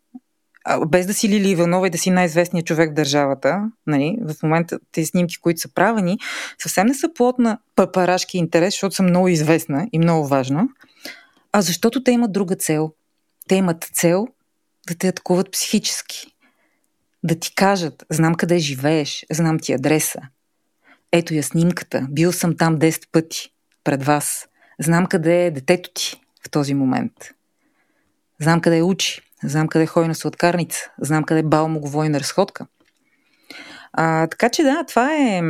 без 0.88 1.08
да 1.08 1.14
си 1.14 1.30
Лили 1.30 1.50
Иванова 1.50 1.88
и 1.88 1.90
да 1.90 1.98
си 1.98 2.10
най-известният 2.10 2.68
човек 2.68 2.92
в 2.92 2.94
държавата, 2.94 3.72
нали, 3.88 4.18
в 4.22 4.44
момента 4.44 4.80
тези 4.92 5.06
снимки, 5.06 5.38
които 5.38 5.62
са 5.62 5.74
правени, 5.74 6.18
съвсем 6.60 6.88
не 6.88 6.94
са 6.94 7.14
плод 7.14 7.40
на 7.40 7.60
папарашки 7.76 8.38
интерес, 8.38 8.74
защото 8.74 8.96
съм 8.96 9.06
много 9.06 9.28
известна 9.28 9.88
и 9.94 10.00
много 10.00 10.28
важна, 10.28 10.68
а 11.52 11.62
защото 11.62 12.04
те 12.04 12.12
имат 12.12 12.32
друга 12.32 12.56
цел. 12.56 12.94
Те 13.48 13.56
имат 13.56 13.90
цел 13.94 14.28
да 14.88 14.96
те 14.96 15.08
атакуват 15.08 15.52
психически. 15.52 16.28
Да 17.24 17.40
ти 17.40 17.56
кажат, 17.56 18.06
знам 18.10 18.36
къде 18.36 18.60
живееш, 18.60 19.26
знам 19.32 19.60
ти 19.60 19.74
адреса. 19.74 20.20
Ето 21.12 21.34
я 21.34 21.44
снимката, 21.44 22.08
бил 22.10 22.32
съм 22.32 22.58
там 22.58 22.80
10 22.80 23.12
пъти 23.12 23.50
пред 23.88 24.04
вас. 24.04 24.48
Знам 24.80 25.06
къде 25.06 25.46
е 25.46 25.52
детето 25.52 25.90
ти 25.94 26.22
в 26.46 26.50
този 26.50 26.74
момент. 26.74 27.14
Знам 28.42 28.62
къде 28.62 28.82
учи. 28.82 29.22
Знам 29.44 29.68
къде 29.68 29.86
ходи 29.86 30.08
на 30.08 30.16
сладкарница. 30.16 30.80
Знам 31.02 31.24
къде 31.24 31.44
бал 31.44 31.68
му 31.68 31.80
го 31.80 31.90
води 31.90 32.10
на 32.10 32.20
разходка. 32.20 32.66
А, 33.94 34.28
така 34.28 34.50
че 34.50 34.64
да, 34.64 34.84
това 34.88 35.14
е... 35.16 35.42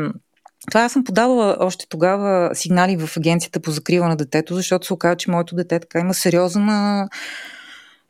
Това 0.71 0.81
аз 0.81 0.91
съм 0.91 1.03
подавала 1.03 1.57
още 1.59 1.85
тогава 1.89 2.55
сигнали 2.55 2.97
в 2.97 3.17
агенцията 3.17 3.59
по 3.59 3.71
закрива 3.71 4.07
на 4.07 4.15
детето, 4.15 4.55
защото 4.55 4.87
се 4.87 4.93
оказа, 4.93 5.17
че 5.17 5.31
моето 5.31 5.55
дете 5.55 5.79
така 5.79 5.99
има 5.99 6.13
сериозна 6.13 7.09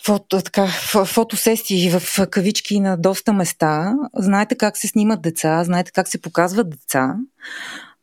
фото, 0.06 0.42
така, 0.42 0.68
фотосесии 1.06 1.90
в 1.90 2.28
кавички 2.30 2.80
на 2.80 2.98
доста 2.98 3.34
места. 3.34 3.94
Знаете 4.16 4.56
как 4.56 4.78
се 4.78 4.88
снимат 4.88 5.22
деца, 5.22 5.64
знаете 5.64 5.92
как 5.92 6.08
се 6.08 6.22
показват 6.22 6.70
деца 6.70 7.16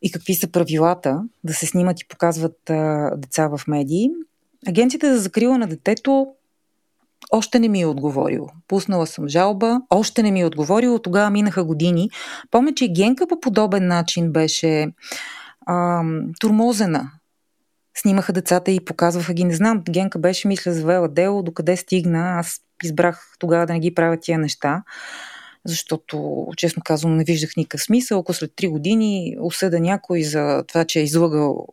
и 0.05 0.11
какви 0.11 0.35
са 0.35 0.47
правилата 0.47 1.23
да 1.43 1.53
се 1.53 1.65
снимат 1.65 2.01
и 2.01 2.07
показват 2.07 2.69
а, 2.69 3.11
деца 3.17 3.47
в 3.47 3.61
медии. 3.67 4.09
Агенцията 4.67 5.13
за 5.13 5.21
закрила 5.21 5.57
на 5.57 5.67
детето 5.67 6.27
още 7.31 7.59
не 7.59 7.67
ми 7.67 7.81
е 7.81 7.85
отговорило. 7.85 8.47
Пуснала 8.67 9.07
съм 9.07 9.27
жалба, 9.27 9.81
още 9.89 10.23
не 10.23 10.31
ми 10.31 10.41
е 10.41 10.45
отговорило, 10.45 10.99
тогава 10.99 11.29
минаха 11.29 11.63
години. 11.63 12.09
Помня, 12.51 12.73
че 12.73 12.87
Генка 12.87 13.27
по 13.27 13.39
подобен 13.39 13.87
начин 13.87 14.31
беше 14.31 14.91
а, 15.65 16.03
турмозена. 16.39 17.11
Снимаха 17.97 18.33
децата 18.33 18.71
и 18.71 18.85
показваха 18.85 19.33
ги. 19.33 19.43
Не 19.43 19.53
знам, 19.55 19.83
Генка 19.89 20.19
беше, 20.19 20.47
мисля, 20.47 20.73
завела 20.73 21.07
дело, 21.07 21.43
докъде 21.43 21.77
стигна. 21.77 22.39
Аз 22.39 22.61
избрах 22.83 23.35
тогава 23.39 23.65
да 23.65 23.73
не 23.73 23.79
ги 23.79 23.95
правя 23.95 24.17
тия 24.17 24.39
неща, 24.39 24.83
защото, 25.65 26.47
честно 26.57 26.81
казвам, 26.85 27.15
не 27.15 27.23
виждах 27.23 27.49
никакъв 27.57 27.83
смисъл. 27.83 28.19
Ако 28.19 28.33
след 28.33 28.51
три 28.55 28.67
години 28.67 29.35
осъда 29.41 29.79
някой 29.79 30.23
за 30.23 30.63
това, 30.67 30.85
че 30.85 30.99
е 30.99 31.03
излагал 31.03 31.67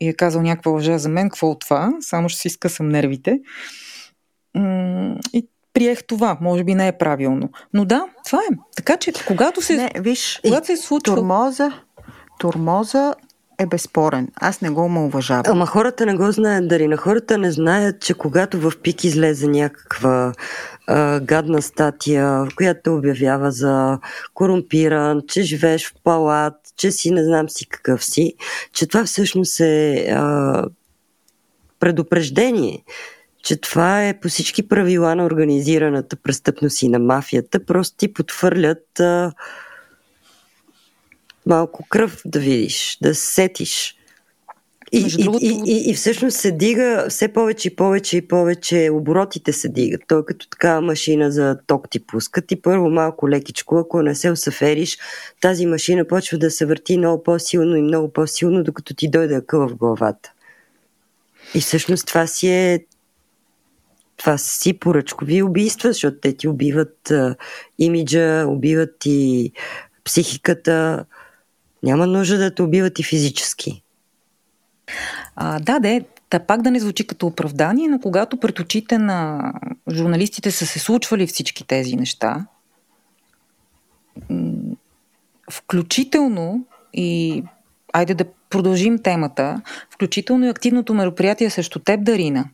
и 0.00 0.08
е 0.08 0.14
казал 0.14 0.42
някаква 0.42 0.72
лъжа 0.72 0.98
за 0.98 1.08
мен, 1.08 1.28
какво 1.28 1.50
от 1.50 1.60
това? 1.60 1.92
Само 2.00 2.28
ще 2.28 2.40
си 2.40 2.48
скъсам 2.50 2.88
нервите 2.88 3.40
и 5.32 5.48
приех 5.72 6.04
това. 6.04 6.38
Може 6.40 6.64
би 6.64 6.74
не 6.74 6.88
е 6.88 6.98
правилно. 6.98 7.50
Но 7.74 7.84
да, 7.84 8.06
това 8.24 8.38
е. 8.38 8.56
Така 8.76 8.96
че, 8.96 9.12
когато 9.26 9.62
се, 9.62 9.76
не, 9.76 9.90
виж, 10.00 10.40
когато 10.44 10.66
се 10.66 10.76
случва... 10.76 11.14
Турмоза, 11.14 11.82
турмоза 12.38 13.14
е 13.58 13.66
безспорен. 13.66 14.28
Аз 14.36 14.60
не 14.60 14.70
го 14.70 14.84
уважавам. 14.84 15.42
Ама 15.46 15.66
хората 15.66 16.06
не 16.06 16.14
го 16.14 16.32
знаят, 16.32 16.68
Дари. 16.68 16.88
На 16.88 16.96
Хората 16.96 17.38
не 17.38 17.52
знаят, 17.52 18.00
че 18.00 18.14
когато 18.14 18.60
в 18.60 18.72
пик 18.82 19.04
излезе 19.04 19.46
някаква 19.46 20.32
а, 20.86 21.20
гадна 21.20 21.62
статия, 21.62 22.46
която 22.56 22.94
обявява 22.94 23.50
за 23.50 23.98
корумпиран, 24.34 25.22
че 25.28 25.42
живееш 25.42 25.88
в 25.88 25.94
палат, 26.04 26.54
че 26.76 26.90
си 26.90 27.10
не 27.10 27.24
знам 27.24 27.48
си 27.48 27.68
какъв 27.68 28.04
си, 28.04 28.34
че 28.72 28.86
това 28.86 29.04
всъщност 29.04 29.60
е 29.60 30.06
а, 30.10 30.64
предупреждение 31.80 32.84
че 33.44 33.56
това 33.56 34.08
е 34.08 34.20
по 34.20 34.28
всички 34.28 34.68
правила 34.68 35.14
на 35.14 35.24
организираната 35.24 36.16
престъпност 36.16 36.82
и 36.82 36.88
на 36.88 36.98
мафията. 36.98 37.64
Просто 37.64 37.96
ти 37.96 38.12
подхвърлят 38.12 39.00
а, 39.00 39.32
малко 41.46 41.86
кръв 41.88 42.22
да 42.24 42.40
видиш, 42.40 42.98
да 43.02 43.14
сетиш. 43.14 43.96
И, 44.92 44.98
и, 45.18 45.24
другото... 45.24 45.44
и, 45.44 45.62
и, 45.66 45.90
и 45.90 45.94
всъщност 45.94 46.36
се 46.36 46.52
дига 46.52 47.06
все 47.08 47.28
повече 47.28 47.68
и 47.68 47.76
повече 47.76 48.16
и 48.16 48.28
повече, 48.28 48.90
оборотите 48.92 49.52
се 49.52 49.68
дигат. 49.68 50.02
Той 50.08 50.20
е 50.20 50.24
като 50.24 50.48
такава 50.48 50.80
машина 50.80 51.32
за 51.32 51.58
ток 51.66 51.90
ти 51.90 52.06
пускат 52.06 52.52
и 52.52 52.62
първо 52.62 52.90
малко 52.90 53.28
лекичко, 53.28 53.78
ако 53.78 54.02
не 54.02 54.14
се 54.14 54.30
усъфериш, 54.30 54.98
тази 55.40 55.66
машина 55.66 56.06
почва 56.06 56.38
да 56.38 56.50
се 56.50 56.66
върти 56.66 56.98
много 56.98 57.22
по-силно 57.22 57.76
и 57.76 57.82
много 57.82 58.12
по-силно, 58.12 58.62
докато 58.62 58.94
ти 58.94 59.10
дойде 59.10 59.34
акъл 59.34 59.68
в 59.68 59.76
главата. 59.76 60.32
И 61.54 61.60
всъщност 61.60 62.06
това 62.06 62.26
си 62.26 62.48
е 62.48 62.84
това 64.16 64.38
си 64.38 64.72
поръчкови 64.72 65.42
убийства, 65.42 65.92
защото 65.92 66.16
те 66.20 66.36
ти 66.36 66.48
убиват 66.48 67.10
а, 67.10 67.36
имиджа, 67.78 68.44
убиват 68.48 68.90
ти 68.98 69.52
психиката. 70.04 71.04
Няма 71.84 72.06
нужда 72.06 72.38
да 72.38 72.54
те 72.54 72.62
убиват 72.62 72.98
и 72.98 73.02
физически. 73.02 73.82
А, 75.36 75.60
да, 75.60 75.78
де, 75.78 76.04
Та 76.34 76.40
пак 76.40 76.62
да 76.62 76.70
не 76.70 76.80
звучи 76.80 77.06
като 77.06 77.26
оправдание, 77.26 77.88
но 77.88 77.98
когато 77.98 78.36
пред 78.36 78.60
очите 78.60 78.98
на 78.98 79.52
журналистите 79.90 80.50
са 80.50 80.66
се 80.66 80.78
случвали 80.78 81.26
всички 81.26 81.66
тези 81.66 81.96
неща, 81.96 82.46
включително 85.50 86.66
и 86.92 87.42
айде 87.92 88.14
да 88.14 88.24
продължим 88.50 88.98
темата, 88.98 89.62
включително 89.90 90.46
и 90.46 90.48
активното 90.48 90.94
мероприятие 90.94 91.50
срещу 91.50 91.78
теб, 91.78 92.04
Дарина, 92.04 92.44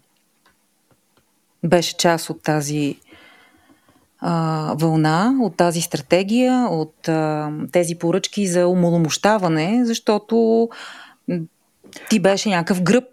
беше 1.65 1.97
част 1.97 2.31
от 2.31 2.43
тази 2.43 2.97
а, 4.21 4.75
вълна, 4.79 5.35
от 5.41 5.57
тази 5.57 5.81
стратегия, 5.81 6.67
от 6.71 7.09
а, 7.09 7.51
тези 7.73 7.95
поръчки 7.95 8.47
за 8.47 8.67
умоломощаване, 8.67 9.81
защото 9.85 10.69
ти 12.11 12.21
беше 12.21 12.49
някакъв 12.49 12.83
гръб 12.83 13.09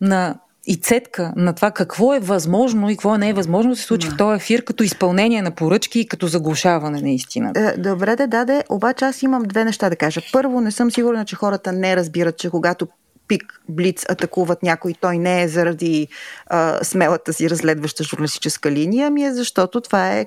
на 0.00 0.34
и 0.66 0.76
цетка 0.76 1.32
на 1.36 1.52
това 1.52 1.70
какво 1.70 2.14
е 2.14 2.20
възможно 2.20 2.90
и 2.90 2.94
какво 2.94 3.16
не 3.16 3.28
е 3.28 3.32
възможно 3.32 3.70
да 3.70 3.76
се 3.76 3.82
случи 3.82 4.08
да. 4.08 4.14
в 4.14 4.16
този 4.16 4.36
ефир 4.36 4.64
като 4.64 4.82
изпълнение 4.82 5.42
на 5.42 5.50
поръчки 5.50 6.00
и 6.00 6.08
като 6.08 6.26
заглушаване 6.26 7.00
наистина. 7.00 7.52
Е, 7.56 7.76
добре 7.78 8.16
да 8.16 8.26
даде, 8.26 8.64
обаче 8.68 9.04
аз 9.04 9.22
имам 9.22 9.42
две 9.42 9.64
неща 9.64 9.90
да 9.90 9.96
кажа. 9.96 10.20
Първо, 10.32 10.60
не 10.60 10.70
съм 10.70 10.90
сигурна, 10.90 11.24
че 11.24 11.36
хората 11.36 11.72
не 11.72 11.96
разбират, 11.96 12.38
че 12.38 12.50
когато 12.50 12.88
пик, 13.28 13.60
блиц 13.68 14.04
атакуват 14.08 14.62
някой, 14.62 14.94
той 15.00 15.18
не 15.18 15.42
е 15.42 15.48
заради 15.48 16.08
а, 16.46 16.84
смелата 16.84 17.32
си 17.32 17.50
разследваща 17.50 18.04
журналистическа 18.04 18.70
линия, 18.70 19.06
ами 19.06 19.24
е 19.24 19.32
защото 19.32 19.80
това 19.80 20.12
е 20.12 20.26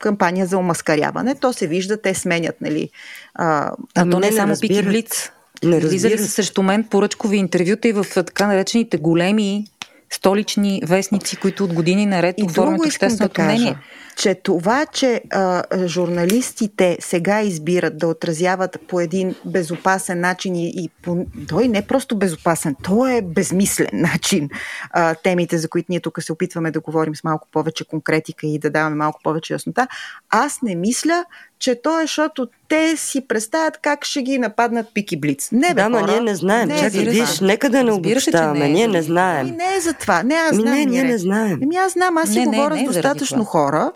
кампания 0.00 0.46
за 0.46 0.58
омаскаряване. 0.58 1.34
То 1.34 1.52
се 1.52 1.66
вижда, 1.66 2.02
те 2.02 2.14
сменят, 2.14 2.60
нали? 2.60 2.90
А, 3.34 3.72
а 3.94 4.10
то 4.10 4.20
не 4.20 4.28
е 4.28 4.32
само 4.32 4.54
пик 4.60 4.70
и 4.70 4.82
блиц. 4.82 5.30
Не 5.64 5.80
Влизали 5.80 6.18
са 6.18 6.28
срещу 6.28 6.62
мен 6.62 6.84
поръчкови 6.84 7.36
интервюта 7.36 7.88
и 7.88 7.92
в 7.92 8.06
така 8.14 8.46
наречените 8.46 8.96
големи 8.96 9.66
столични 10.10 10.82
вестници, 10.86 11.36
които 11.36 11.64
от 11.64 11.72
години 11.72 12.06
наред 12.06 12.34
и 12.38 12.42
оформят 12.42 12.86
общественото 12.86 13.34
да 13.34 13.42
мнение. 13.42 13.76
Че 14.20 14.34
това, 14.34 14.86
че 14.86 15.22
а, 15.30 15.62
журналистите 15.86 16.96
сега 17.00 17.40
избират 17.40 17.98
да 17.98 18.06
отразяват 18.06 18.78
по 18.88 19.00
един 19.00 19.34
безопасен 19.44 20.20
начин 20.20 20.56
и, 20.56 20.68
и 20.68 20.90
по, 21.02 21.26
той 21.48 21.68
не 21.68 21.78
е 21.78 21.82
просто 21.82 22.16
безопасен, 22.16 22.76
той 22.82 23.16
е 23.16 23.22
безмислен 23.22 23.88
начин 23.92 24.48
а, 24.90 25.14
темите, 25.14 25.58
за 25.58 25.68
които 25.68 25.86
ние 25.88 26.00
тук 26.00 26.22
се 26.22 26.32
опитваме 26.32 26.70
да 26.70 26.80
говорим 26.80 27.16
с 27.16 27.24
малко 27.24 27.48
повече 27.52 27.84
конкретика 27.84 28.46
и 28.46 28.58
да 28.58 28.70
даваме 28.70 28.96
малко 28.96 29.20
повече 29.24 29.52
яснота, 29.52 29.88
аз 30.30 30.62
не 30.62 30.74
мисля, 30.74 31.24
че 31.60 31.82
то 31.82 32.00
е, 32.00 32.02
защото 32.02 32.48
те 32.68 32.96
си 32.96 33.28
представят 33.28 33.78
как 33.82 34.04
ще 34.04 34.22
ги 34.22 34.38
нападнат 34.38 34.86
пики 34.94 35.20
блиц. 35.20 35.48
Не, 35.52 35.68
бе, 35.68 35.74
да, 35.74 35.88
ма 35.88 36.02
ние 36.02 36.20
не 36.20 36.34
знаем. 36.34 36.68
Не 36.68 36.78
Чакай, 36.78 37.04
виж, 37.04 37.40
нека 37.40 37.70
да 37.70 37.84
не 37.84 37.92
обобщаваме. 37.92 38.68
Ние 38.68 38.88
не 38.88 39.02
знаем. 39.02 39.46
Ами 39.46 39.56
не 39.56 39.76
е 39.76 39.80
за 39.80 39.92
това. 39.92 40.22
Не, 40.22 40.34
аз 40.34 40.56
знам. 40.56 40.74
Не, 40.74 40.84
ние 40.84 41.04
не 41.04 41.18
знаем. 41.18 41.60
Ами 41.62 41.76
аз 41.76 41.92
знам, 41.92 42.18
аз 42.18 42.32
си 42.32 42.44
говоря 42.44 42.74
не, 42.74 42.82
не, 42.82 42.88
с 42.88 42.92
достатъчно 42.92 43.44
хора. 43.44 43.92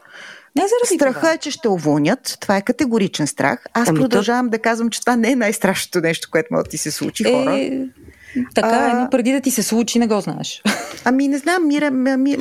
Не 0.56 0.62
заради 0.62 0.98
Страха 0.98 1.20
това. 1.20 1.32
е, 1.32 1.38
че 1.38 1.50
ще 1.50 1.68
уволнят. 1.68 2.36
Това 2.40 2.56
е 2.56 2.62
категоричен 2.62 3.26
страх. 3.26 3.64
Аз 3.72 3.88
ами 3.88 4.00
продължавам 4.00 4.46
то... 4.46 4.50
да 4.50 4.58
казвам, 4.58 4.90
че 4.90 5.00
това 5.00 5.16
не 5.16 5.30
е 5.30 5.36
най-страшното 5.36 6.00
нещо, 6.00 6.28
което 6.30 6.48
може 6.50 6.64
да 6.64 6.70
ти 6.70 6.78
се 6.78 6.90
случи, 6.90 7.24
хора. 7.24 7.70
Така 8.54 8.90
е, 8.92 8.94
но 8.94 9.10
преди 9.10 9.32
да 9.32 9.40
ти 9.40 9.50
се 9.50 9.62
случи, 9.62 9.98
не 9.98 10.06
го 10.06 10.20
знаеш. 10.20 10.62
Ами 11.04 11.28
не 11.28 11.38
знам, 11.38 11.66
Мира, 11.66 11.90
ми, 11.90 12.36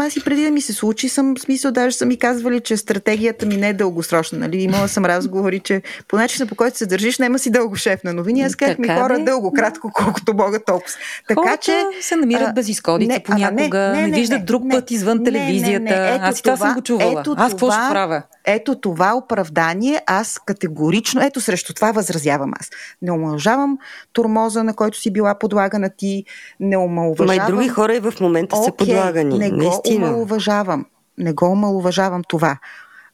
аз 0.00 0.16
и 0.16 0.24
преди 0.24 0.44
да 0.44 0.50
ми 0.50 0.60
се 0.60 0.72
случи, 0.72 1.08
съм, 1.08 1.34
в 1.36 1.40
смисъл, 1.40 1.72
даже 1.72 1.96
са 1.96 2.06
ми 2.06 2.16
казвали, 2.16 2.60
че 2.60 2.76
стратегията 2.76 3.46
ми 3.46 3.56
не 3.56 3.68
е 3.68 3.72
дългосрочна. 3.72 4.38
Нали? 4.38 4.62
Имала 4.62 4.88
съм 4.88 5.04
разговори, 5.04 5.60
че 5.60 5.82
по 6.08 6.16
начина 6.16 6.46
по 6.46 6.54
който 6.54 6.78
се 6.78 6.86
държиш, 6.86 7.18
няма 7.18 7.38
си 7.38 7.50
дълго 7.50 7.76
шеф 7.76 8.04
на 8.04 8.12
новини. 8.12 8.42
Аз 8.42 8.56
казах 8.56 8.78
ми 8.78 8.88
хора 8.88 9.18
бе? 9.18 9.24
дълго, 9.24 9.52
кратко, 9.52 9.90
колкото 9.94 10.34
могат 10.34 10.64
толкова. 10.64 10.94
Така 11.28 11.40
Хората 11.40 11.58
че. 11.62 11.84
се 12.00 12.16
намират 12.16 12.54
без 12.54 12.68
изходица 12.68 13.20
понякога, 13.24 13.78
не, 13.78 13.94
не, 13.94 14.02
не, 14.02 14.08
не 14.08 14.18
виждат 14.18 14.38
не, 14.38 14.44
друг 14.44 14.64
не, 14.64 14.70
път 14.74 14.90
извън 14.90 15.24
телевизията. 15.24 15.84
Не, 15.84 15.90
не, 15.90 16.10
не. 16.10 16.14
Ето 16.14 16.24
аз 16.24 16.42
това, 16.42 16.54
това 16.54 16.66
съм 16.66 16.74
го 16.74 16.82
чувала. 16.82 17.20
Ето 17.20 17.34
аз 17.38 17.52
какво 17.52 17.70
ще 17.70 17.80
правя? 17.90 18.22
Ето 18.44 18.80
това 18.80 19.14
оправдание 19.14 20.02
аз 20.06 20.38
категорично, 20.38 21.22
ето 21.22 21.40
срещу 21.40 21.74
това 21.74 21.92
възразявам 21.92 22.52
аз. 22.60 22.70
Не 23.02 23.12
омалжавам 23.12 23.78
турмоза, 24.12 24.64
на 24.64 24.74
който 24.74 24.98
си 24.98 25.12
била 25.12 25.38
подлагана 25.38 25.90
ти, 25.96 26.24
не 26.60 26.76
омалуважавам. 26.76 27.36
Ма 27.36 27.44
и 27.44 27.52
други 27.52 27.68
хора 27.68 27.96
и 27.96 28.00
в 28.00 28.14
момента 28.20 28.56
okay, 28.56 28.64
са 28.64 28.72
подлагани. 28.72 29.38
Не 29.38 29.48
Наистина. 29.50 30.06
го 30.06 30.12
омалуважавам. 30.12 30.86
Не 31.18 31.32
го 31.32 31.46
омалуважавам 31.46 32.22
това. 32.28 32.58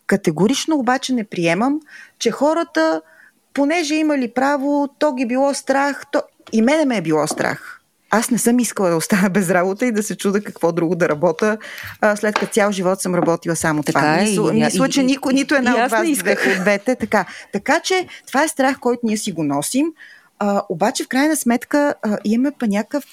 Категорично 0.06 0.76
обаче 0.76 1.12
не 1.12 1.24
приемам, 1.24 1.80
че 2.18 2.30
хората, 2.30 3.02
понеже 3.54 3.94
имали 3.94 4.32
право, 4.34 4.88
то 4.98 5.14
ги 5.14 5.26
било 5.26 5.54
страх, 5.54 6.02
то... 6.12 6.22
и 6.52 6.62
мене 6.62 6.84
ме 6.84 6.96
е 6.96 7.02
било 7.02 7.26
страх 7.26 7.79
аз 8.10 8.30
не 8.30 8.38
съм 8.38 8.58
искала 8.58 8.90
да 8.90 8.96
остана 8.96 9.30
без 9.30 9.50
работа 9.50 9.86
и 9.86 9.92
да 9.92 10.02
се 10.02 10.16
чуда 10.16 10.42
какво 10.42 10.72
друго 10.72 10.94
да 10.94 11.08
работя, 11.08 11.58
а, 12.00 12.16
след 12.16 12.34
като 12.34 12.52
цял 12.52 12.72
живот 12.72 13.00
съм 13.00 13.14
работила 13.14 13.56
само 13.56 13.82
така. 13.82 14.00
това. 14.00 14.16
Мисля, 14.16 14.50
и, 14.54 14.64
мисля, 14.64 14.88
че 14.88 15.02
никой, 15.02 15.32
нито 15.32 15.54
една 15.54 15.84
от 15.84 15.90
вас 15.90 16.08
от 16.08 16.18
двете. 16.60 16.94
Така. 16.94 17.24
така 17.52 17.80
че 17.80 18.06
това 18.26 18.44
е 18.44 18.48
страх, 18.48 18.78
който 18.80 19.00
ние 19.02 19.16
си 19.16 19.32
го 19.32 19.44
носим. 19.44 19.86
А, 20.42 20.62
обаче, 20.68 21.04
в 21.04 21.08
крайна 21.08 21.36
сметка, 21.36 21.94
а, 22.02 22.18
имаме 22.24 22.50
па 22.58 22.66
някакъв... 22.66 23.04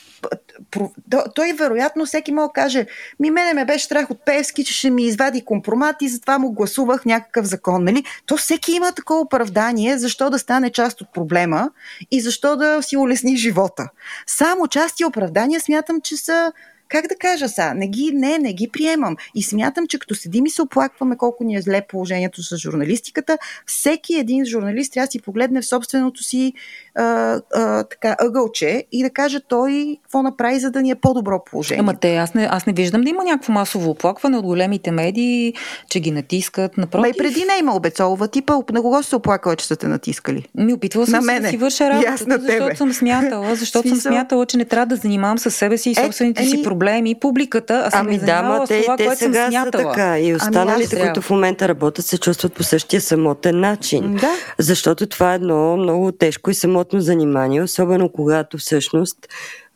Той, 1.36 1.54
вероятно, 1.54 2.06
всеки 2.06 2.32
мога 2.32 2.48
да 2.48 2.54
каже, 2.54 2.86
ми 3.20 3.32
мене 3.32 3.54
ме 3.54 3.66
беше 3.66 3.86
страх 3.86 4.12
от 4.12 4.26
Певски, 4.26 4.66
че 4.66 4.74
ще 4.74 4.90
ми 4.90 5.04
извади 5.04 5.46
компромат 5.46 5.96
и 6.02 6.10
затова 6.10 6.40
му 6.40 6.52
гласувах 6.52 7.06
някакъв 7.06 7.46
закон. 7.46 7.84
Нали? 7.84 8.04
То 8.26 8.38
всеки 8.38 8.72
има 8.72 8.92
такова 8.92 9.20
оправдание, 9.20 9.98
защо 9.98 10.30
да 10.30 10.40
стане 10.40 10.72
част 10.72 11.02
от 11.02 11.14
проблема 11.14 11.72
и 12.12 12.22
защо 12.22 12.56
да 12.56 12.82
си 12.82 12.98
улесни 12.98 13.38
живота. 13.38 13.90
Само 14.28 14.68
части 14.68 15.06
оправдания 15.06 15.60
смятам, 15.60 16.02
че 16.02 16.18
са 16.18 16.52
как 16.90 17.08
да 17.08 17.16
кажа 17.16 17.50
са, 17.50 17.74
не 17.74 17.88
ги, 17.88 18.12
не, 18.14 18.38
не 18.38 18.54
ги 18.54 18.70
приемам. 18.74 19.16
И 19.36 19.44
смятам, 19.44 19.88
че 19.88 20.00
като 20.00 20.16
седим 20.16 20.46
и 20.46 20.50
се 20.50 20.62
оплакваме 20.62 21.18
колко 21.18 21.44
ни 21.44 21.56
е 21.56 21.62
зле 21.62 21.82
положението 21.90 22.44
с 22.44 22.58
журналистиката, 22.58 23.38
всеки 23.66 24.16
един 24.16 24.46
журналист 24.46 24.94
трябва 24.94 25.08
да 25.08 25.12
си 25.12 25.22
погледне 25.22 25.62
в 25.62 25.66
собственото 25.66 26.24
си 26.24 26.54
а, 26.98 27.40
а, 27.56 27.84
така, 27.84 28.16
ъгълче 28.20 28.84
и 28.92 29.04
да 29.04 29.10
каже 29.10 29.40
той 29.48 29.98
какво 30.04 30.22
направи, 30.22 30.60
за 30.60 30.72
да 30.72 30.82
ни 30.82 30.92
е 30.92 30.96
по-добро 30.96 31.44
положение. 31.44 31.80
Ама 31.80 31.94
те, 31.94 32.16
аз 32.16 32.34
не, 32.34 32.48
аз 32.52 32.66
не 32.66 32.74
виждам 32.74 33.02
да 33.02 33.10
има 33.10 33.24
някакво 33.24 33.54
масово 33.54 33.90
оплакване 33.90 34.38
от 34.38 34.46
големите 34.46 34.92
медии, 34.92 35.54
че 35.90 36.00
ги 36.00 36.12
натискат. 36.12 36.78
Напротив. 36.78 37.02
Ма 37.02 37.10
и 37.10 37.14
преди 37.18 37.40
не 37.40 37.56
е 37.56 37.60
има 37.60 37.76
обецолова 37.76 38.28
типа, 38.28 38.54
на 38.72 38.82
кого 38.82 39.04
се 39.04 39.16
оплакала, 39.16 39.56
че 39.56 39.66
са 39.66 39.76
те 39.76 39.88
натискали? 39.88 40.46
Ми 40.56 40.74
опитвала 40.74 41.08
съм 41.08 41.24
се 41.24 41.40
да 41.40 41.50
си 41.50 41.58
върша 41.58 41.90
работата, 41.90 42.40
защото 42.40 42.78
съм 42.78 42.94
смятала, 42.94 43.56
защото 43.56 43.90
съм 43.90 43.98
смятала, 43.98 44.46
че 44.46 44.58
не 44.58 44.66
трябва 44.66 44.86
да 44.86 44.96
занимавам 44.96 45.38
със 45.38 45.56
себе 45.56 45.78
си 45.78 45.90
и 45.90 45.92
е, 45.92 45.96
собствените 45.96 46.44
е, 46.44 46.46
си 46.46 46.64
проблеми 46.64 46.88
проблеми, 46.88 47.16
публиката, 47.16 47.84
а 47.86 47.92
съм 47.92 48.08
ами 48.08 48.20
да, 48.20 48.42
ма, 48.42 48.66
те, 48.68 48.82
това, 48.82 48.98
те 48.98 49.06
което 49.06 49.20
сега 49.20 49.44
съм 49.44 49.52
смятала. 49.52 49.84
са 49.84 49.90
така. 49.90 50.20
И 50.20 50.26
ами 50.26 50.36
останалите, 50.36 50.96
ами 50.96 51.06
които 51.06 51.22
в 51.22 51.30
момента 51.30 51.68
работят, 51.68 52.06
се 52.06 52.18
чувстват 52.18 52.54
по 52.54 52.64
същия 52.64 53.02
самотен 53.02 53.60
начин. 53.60 54.16
Да. 54.22 54.32
Защото 54.58 55.08
това 55.08 55.32
е 55.32 55.36
едно 55.36 55.78
много 55.78 56.12
тежко 56.12 56.52
и 56.52 56.54
самотно 56.54 56.87
занимание, 56.94 57.64
особено 57.64 58.10
когато 58.10 58.58
всъщност 58.58 59.18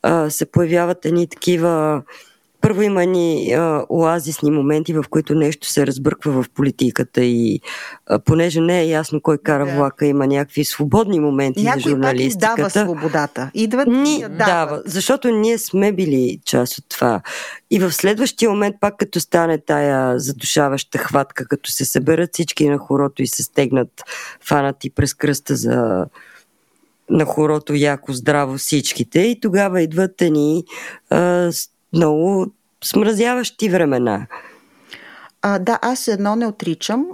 а, 0.04 0.30
се 0.30 0.46
появяват 0.46 1.06
едни 1.06 1.28
такива 1.28 2.02
първо 2.62 2.82
има 2.82 3.06
ни 3.06 3.54
а, 3.54 3.86
оазисни 3.90 4.52
моменти, 4.52 4.94
в 4.94 5.04
които 5.10 5.36
нещо 5.36 5.68
се 5.68 5.88
разбърква 5.88 6.44
в 6.44 6.50
политиката 6.50 7.24
и 7.24 7.60
а, 8.08 8.20
понеже 8.20 8.62
не 8.62 8.82
е 8.82 8.88
ясно 8.88 9.22
кой 9.22 9.38
кара 9.38 9.66
да. 9.66 9.76
влака, 9.76 10.06
има 10.06 10.28
някакви 10.28 10.66
свободни 10.66 11.20
моменти 11.20 11.64
Някой 11.64 11.82
за 11.82 11.90
журналистиката. 11.90 12.48
Някой 12.48 12.64
дава 12.64 12.86
свободата. 12.86 13.52
Идват 13.54 13.88
ни 13.88 14.20
дава. 14.20 14.36
дава. 14.36 14.82
Защото 14.86 15.30
ние 15.30 15.58
сме 15.58 15.92
били 15.92 16.40
част 16.46 16.78
от 16.78 16.86
това. 16.90 17.22
И 17.72 17.80
в 17.80 17.92
следващия 17.92 18.50
момент, 18.50 18.76
пак 18.82 18.98
като 18.98 19.20
стане 19.20 19.58
тая 19.58 20.20
задушаваща 20.20 20.98
хватка, 20.98 21.48
като 21.48 21.72
се 21.72 21.86
съберат 21.86 22.30
всички 22.34 22.70
на 22.70 22.78
хорото 22.78 23.24
и 23.24 23.28
се 23.28 23.44
стегнат 23.44 24.04
фанати 24.46 24.90
през 24.90 25.14
кръста 25.14 25.56
за 25.56 26.06
на 27.10 27.26
хорото 27.26 27.74
яко 27.74 28.14
здраво 28.14 28.58
всичките 28.58 29.20
и 29.20 29.40
тогава 29.40 29.82
идват 29.82 30.22
едни 30.22 30.64
а, 31.10 31.52
много 31.94 32.48
смразяващи 32.84 33.70
времена. 33.70 34.28
А, 35.42 35.60
да, 35.60 35.80
аз 35.82 36.08
едно 36.08 36.36
не 36.36 36.48
отричам. 36.48 37.06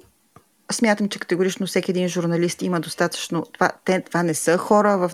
Смятам, 0.72 1.10
че 1.10 1.20
категорично 1.20 1.68
всеки 1.68 1.92
един 1.92 2.08
журналист 2.08 2.62
има 2.62 2.80
достатъчно. 2.80 3.46
Това, 3.54 3.72
те, 3.86 4.02
това 4.02 4.24
не 4.24 4.34
са 4.34 4.58
хора 4.58 4.98
в 4.98 5.12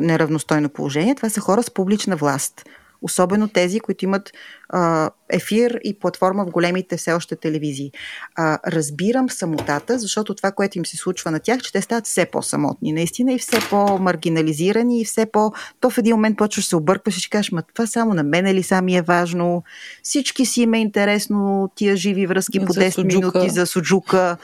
неравностойно 0.00 0.68
положение, 0.68 1.14
това 1.14 1.30
са 1.30 1.40
хора 1.40 1.62
с 1.62 1.70
публична 1.70 2.16
власт. 2.16 2.64
Особено 3.02 3.48
тези, 3.48 3.80
които 3.80 4.04
имат 4.04 4.32
а, 4.68 5.10
ефир 5.28 5.80
и 5.84 5.98
платформа 5.98 6.44
в 6.44 6.50
големите 6.50 6.96
все 6.96 7.12
още 7.12 7.36
телевизии. 7.36 7.92
А, 8.34 8.58
разбирам 8.66 9.30
самотата, 9.30 9.98
защото 9.98 10.34
това, 10.34 10.52
което 10.52 10.78
им 10.78 10.86
се 10.86 10.96
случва 10.96 11.30
на 11.30 11.40
тях, 11.40 11.60
че 11.60 11.72
те 11.72 11.82
стават 11.82 12.06
все 12.06 12.26
по-самотни, 12.26 12.92
наистина, 12.92 13.32
и 13.32 13.38
все 13.38 13.58
по-маргинализирани, 13.70 15.00
и 15.00 15.04
все 15.04 15.26
по... 15.26 15.52
То 15.80 15.90
в 15.90 15.98
един 15.98 16.16
момент 16.16 16.38
почваш 16.38 16.66
се 16.66 16.76
объркваш 16.76 17.16
и 17.16 17.20
ще 17.20 17.30
кажеш, 17.30 17.52
ма 17.52 17.62
това 17.74 17.86
само 17.86 18.14
на 18.14 18.22
мене 18.22 18.54
ли 18.54 18.62
сами 18.62 18.96
е 18.96 19.02
важно? 19.02 19.62
Всички 20.02 20.46
си 20.46 20.62
има 20.62 20.78
интересно 20.78 21.70
тия 21.74 21.96
живи 21.96 22.26
връзки 22.26 22.60
по 22.60 22.72
10 22.72 22.90
суджука. 22.90 23.38
минути 23.38 23.50
за 23.50 23.66
суджука. 23.66 24.36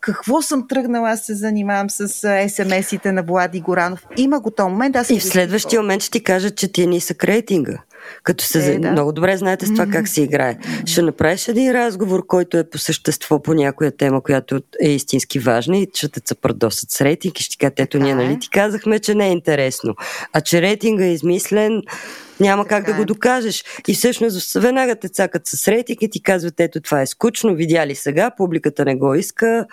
Какво 0.00 0.42
съм 0.42 0.68
тръгнала, 0.68 1.10
аз 1.10 1.20
се 1.20 1.34
занимавам 1.34 1.90
с 1.90 2.08
СМС-ите 2.48 3.10
на 3.10 3.22
Влади 3.22 3.60
Горанов. 3.60 4.06
Има 4.16 4.40
го 4.40 4.50
този 4.50 4.70
момент. 4.70 4.96
Аз 4.96 5.10
и 5.10 5.20
в 5.20 5.24
следващия 5.24 5.80
момент 5.80 6.02
ще 6.02 6.10
ти 6.10 6.24
кажат, 6.24 6.56
че 6.56 6.72
ти 6.72 6.82
е 6.82 6.86
нисък 6.86 7.24
рейтинга. 7.24 7.78
Като 8.22 8.44
се 8.44 8.72
е, 8.72 8.78
да. 8.78 8.90
много 8.90 9.12
добре 9.12 9.36
знаете 9.36 9.66
с 9.68 9.72
това 9.72 9.86
как 9.86 10.08
се 10.08 10.22
играе. 10.22 10.58
Ще 10.86 11.02
направиш 11.02 11.48
един 11.48 11.72
разговор, 11.72 12.26
който 12.26 12.56
е 12.56 12.70
по 12.70 12.78
същество 12.78 13.42
по 13.42 13.54
някоя 13.54 13.96
тема, 13.96 14.20
която 14.20 14.60
е 14.82 14.88
истински 14.88 15.38
важна 15.38 15.78
и 15.78 15.88
ще 15.94 16.08
те 16.08 16.20
цапърдосат 16.20 16.90
с 16.90 17.00
рейтинг 17.00 17.40
и 17.40 17.42
ще 17.42 17.56
кажат, 17.56 17.80
ето 17.80 17.98
ние 17.98 18.14
нали 18.14 18.32
е. 18.32 18.38
ти 18.38 18.50
казахме, 18.50 18.98
че 18.98 19.14
не 19.14 19.28
е 19.28 19.32
интересно. 19.32 19.94
А 20.32 20.40
че 20.40 20.62
рейтинга 20.62 21.04
е 21.04 21.12
измислен, 21.12 21.82
няма 22.40 22.62
така 22.62 22.76
как 22.76 22.86
да 22.86 22.92
го 22.92 23.02
е. 23.02 23.04
докажеш. 23.04 23.64
И 23.88 23.94
всъщност 23.94 24.52
веднага 24.52 24.96
те 24.96 25.08
цакат 25.08 25.46
с 25.46 25.68
рейтинг 25.68 26.02
и 26.02 26.10
ти 26.10 26.22
казват, 26.22 26.60
ето 26.60 26.80
това 26.80 27.00
е 27.00 27.06
скучно, 27.06 27.54
видя 27.54 27.86
ли 27.86 27.94
сега, 27.94 28.30
публиката 28.36 28.84
не 28.84 28.96
го 28.96 29.14
иска, 29.14 29.66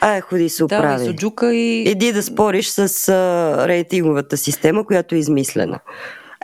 Ай, 0.00 0.20
ходи 0.20 0.48
се 0.48 0.64
оправи. 0.64 1.14
Да, 1.14 1.54
и... 1.54 1.82
Иди 1.90 2.12
да 2.12 2.22
спориш 2.22 2.68
с 2.68 3.08
а, 3.08 3.68
рейтинговата 3.68 4.36
система, 4.36 4.84
която 4.84 5.14
е 5.14 5.18
измислена. 5.18 5.80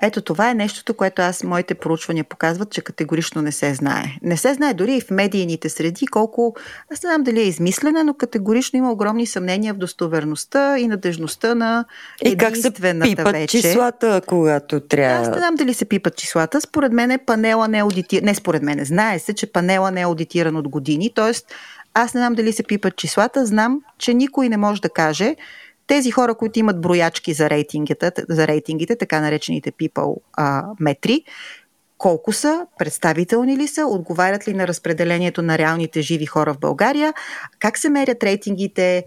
Ето 0.05 0.21
това 0.21 0.51
е 0.51 0.55
нещото, 0.55 0.95
което 0.95 1.23
аз, 1.23 1.45
моите 1.45 1.75
проучвания 1.75 2.25
показват, 2.25 2.71
че 2.71 2.81
категорично 2.81 3.43
не 3.43 3.53
се 3.53 3.75
знае. 3.75 4.05
Не 4.23 4.37
се 4.37 4.55
знае 4.55 4.75
дори 4.75 4.97
и 4.97 5.01
в 5.01 5.11
медийните 5.11 5.69
среди 5.69 6.07
колко, 6.07 6.55
аз 6.93 7.03
не 7.03 7.09
знам 7.09 7.23
дали 7.23 7.41
е 7.41 7.45
измислена, 7.45 8.05
но 8.05 8.15
категорично 8.15 8.79
има 8.79 8.93
огромни 8.93 9.27
съмнения 9.27 9.75
в 9.75 9.77
достоверността 9.77 10.79
и 10.79 10.89
надежността 10.89 11.55
на 11.55 11.85
и 12.25 12.37
как 12.37 12.57
се 12.57 12.71
пипат 12.71 13.33
вече. 13.33 13.61
числата, 13.61 14.21
когато 14.27 14.81
трябва. 14.81 15.23
Аз 15.23 15.29
не 15.29 15.39
знам 15.39 15.55
дали 15.55 15.75
се 15.75 15.85
пипат 15.85 16.17
числата. 16.17 16.61
Според 16.61 16.93
мен 16.93 17.11
е 17.11 17.19
панела 17.19 17.69
не 17.69 17.79
е 17.79 17.83
аудитиран. 17.83 18.25
Не 18.25 18.35
според 18.35 18.63
мен, 18.63 18.85
знае 18.85 19.19
се, 19.19 19.35
че 19.35 19.53
панела 19.53 19.91
не 19.91 20.01
е 20.01 20.05
аудитиран 20.05 20.57
от 20.57 20.69
години, 20.69 21.13
т.е. 21.15 21.33
аз 21.95 22.15
не 22.15 22.21
знам 22.21 22.35
дали 22.35 22.53
се 22.53 22.63
пипат 22.63 22.97
числата, 22.97 23.47
знам, 23.47 23.81
че 23.99 24.15
никой 24.15 24.49
не 24.49 24.57
може 24.57 24.81
да 24.81 24.89
каже 24.89 25.37
тези 25.87 26.11
хора, 26.11 26.35
които 26.35 26.59
имат 26.59 26.81
броячки 26.81 27.33
за 27.33 27.51
рейтингите, 27.51 28.13
за 28.29 28.47
рейтингите 28.47 28.97
така 28.97 29.21
наречените 29.21 29.73
people 29.73 30.17
а, 30.33 30.65
метри, 30.81 31.25
колко 32.05 32.33
са, 32.33 32.67
представителни 32.79 33.57
ли 33.57 33.69
са, 33.69 33.87
отговарят 33.87 34.49
ли 34.49 34.55
на 34.55 34.69
разпределението 34.69 35.43
на 35.43 35.59
реалните 35.59 36.03
живи 36.03 36.27
хора 36.27 36.55
в 36.55 36.59
България, 36.59 37.15
как 37.59 37.79
се 37.79 37.91
мерят 37.91 38.25
рейтингите. 38.25 39.05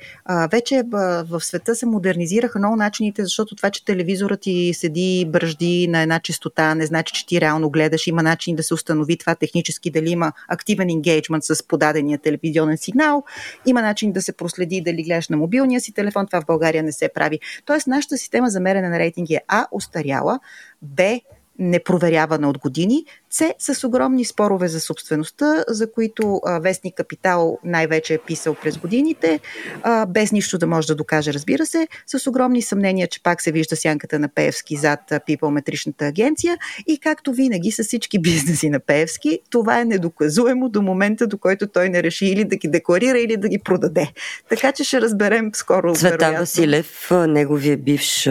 Вече 0.52 0.84
в 0.92 1.42
света 1.42 1.76
се 1.76 1.86
модернизираха 1.86 2.60
много 2.60 2.76
начините, 2.76 3.24
защото 3.24 3.56
това, 3.56 3.70
че 3.70 3.86
телевизорът 3.86 4.42
ти 4.42 4.72
седи 4.74 5.26
бръжди 5.30 5.88
на 5.88 6.02
една 6.02 6.20
частота, 6.20 6.76
не 6.76 6.86
значи, 6.86 7.14
че 7.14 7.26
ти 7.26 7.42
реално 7.42 7.70
гледаш. 7.70 8.08
Има 8.08 8.24
начин 8.24 8.56
да 8.56 8.64
се 8.64 8.74
установи 8.74 9.18
това 9.18 9.36
технически, 9.36 9.92
дали 9.92 10.10
има 10.10 10.32
активен 10.48 10.90
енгейджмент 10.90 11.44
с 11.44 11.68
подадения 11.68 12.20
телевизионен 12.20 12.78
сигнал. 12.78 13.24
Има 13.66 13.82
начин 13.82 14.12
да 14.12 14.22
се 14.22 14.34
проследи 14.34 14.82
дали 14.82 15.04
гледаш 15.04 15.30
на 15.30 15.38
мобилния 15.38 15.82
си 15.82 15.94
телефон. 15.94 16.28
Това 16.28 16.42
в 16.42 16.46
България 16.46 16.84
не 16.84 16.92
се 16.92 17.10
прави. 17.14 17.40
Тоест, 17.66 17.88
нашата 17.88 18.18
система 18.18 18.50
за 18.50 18.60
мерене 18.60 18.90
на 18.90 19.00
рейтинги 19.00 19.36
е 19.36 19.42
А, 19.48 19.68
устаряла, 19.72 20.40
Б, 20.82 21.20
непроверявана 21.60 22.50
от 22.50 22.58
години, 22.58 23.06
С 23.30 23.54
с 23.78 23.84
огромни 23.84 24.26
спорове 24.26 24.68
за 24.68 24.80
собствеността, 24.80 25.64
за 25.68 25.92
които 25.92 26.42
а, 26.46 26.60
Вестник 26.60 26.96
Капитал 26.96 27.58
най-вече 27.64 28.14
е 28.14 28.18
писал 28.18 28.56
през 28.56 28.78
годините, 28.78 29.40
а, 29.84 30.06
без 30.06 30.32
нищо 30.32 30.58
да 30.58 30.68
може 30.68 30.88
да 30.88 30.96
докаже, 30.96 31.34
разбира 31.34 31.66
се, 31.66 31.88
с 32.08 32.28
огромни 32.28 32.62
съмнения, 32.62 33.08
че 33.08 33.24
пак 33.24 33.42
се 33.42 33.52
вижда 33.52 33.76
сянката 33.76 34.20
на 34.20 34.28
Пеевски 34.28 34.76
зад 34.76 35.00
пипълметричната 35.26 36.06
агенция 36.06 36.58
и 36.88 36.98
както 36.98 37.34
винаги 37.34 37.72
с 37.72 37.84
всички 37.84 38.20
бизнеси 38.20 38.70
на 38.70 38.80
Пеевски, 38.80 39.40
това 39.50 39.80
е 39.82 39.86
недоказуемо 39.86 40.70
до 40.70 40.82
момента, 40.82 41.28
до 41.28 41.38
който 41.38 41.68
той 41.68 41.90
не 41.90 42.04
реши 42.04 42.26
или 42.26 42.44
да 42.44 42.56
ги 42.56 42.68
декларира, 42.68 43.20
или 43.20 43.38
да 43.38 43.50
ги 43.50 43.60
продаде. 43.60 44.12
Така 44.50 44.72
че 44.72 44.84
ще 44.84 45.02
разберем 45.02 45.52
скоро. 45.54 45.96
Цветан 45.96 46.36
Василев, 46.36 47.12
неговия 47.12 47.78
бивш 47.78 48.30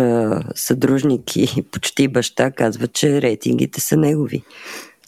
съдружник 0.54 1.36
и 1.36 1.62
почти 1.72 2.08
баща, 2.08 2.50
казва, 2.50 2.88
че 2.88 3.15
рейтингите 3.22 3.80
са 3.80 3.96
негови. 3.96 4.42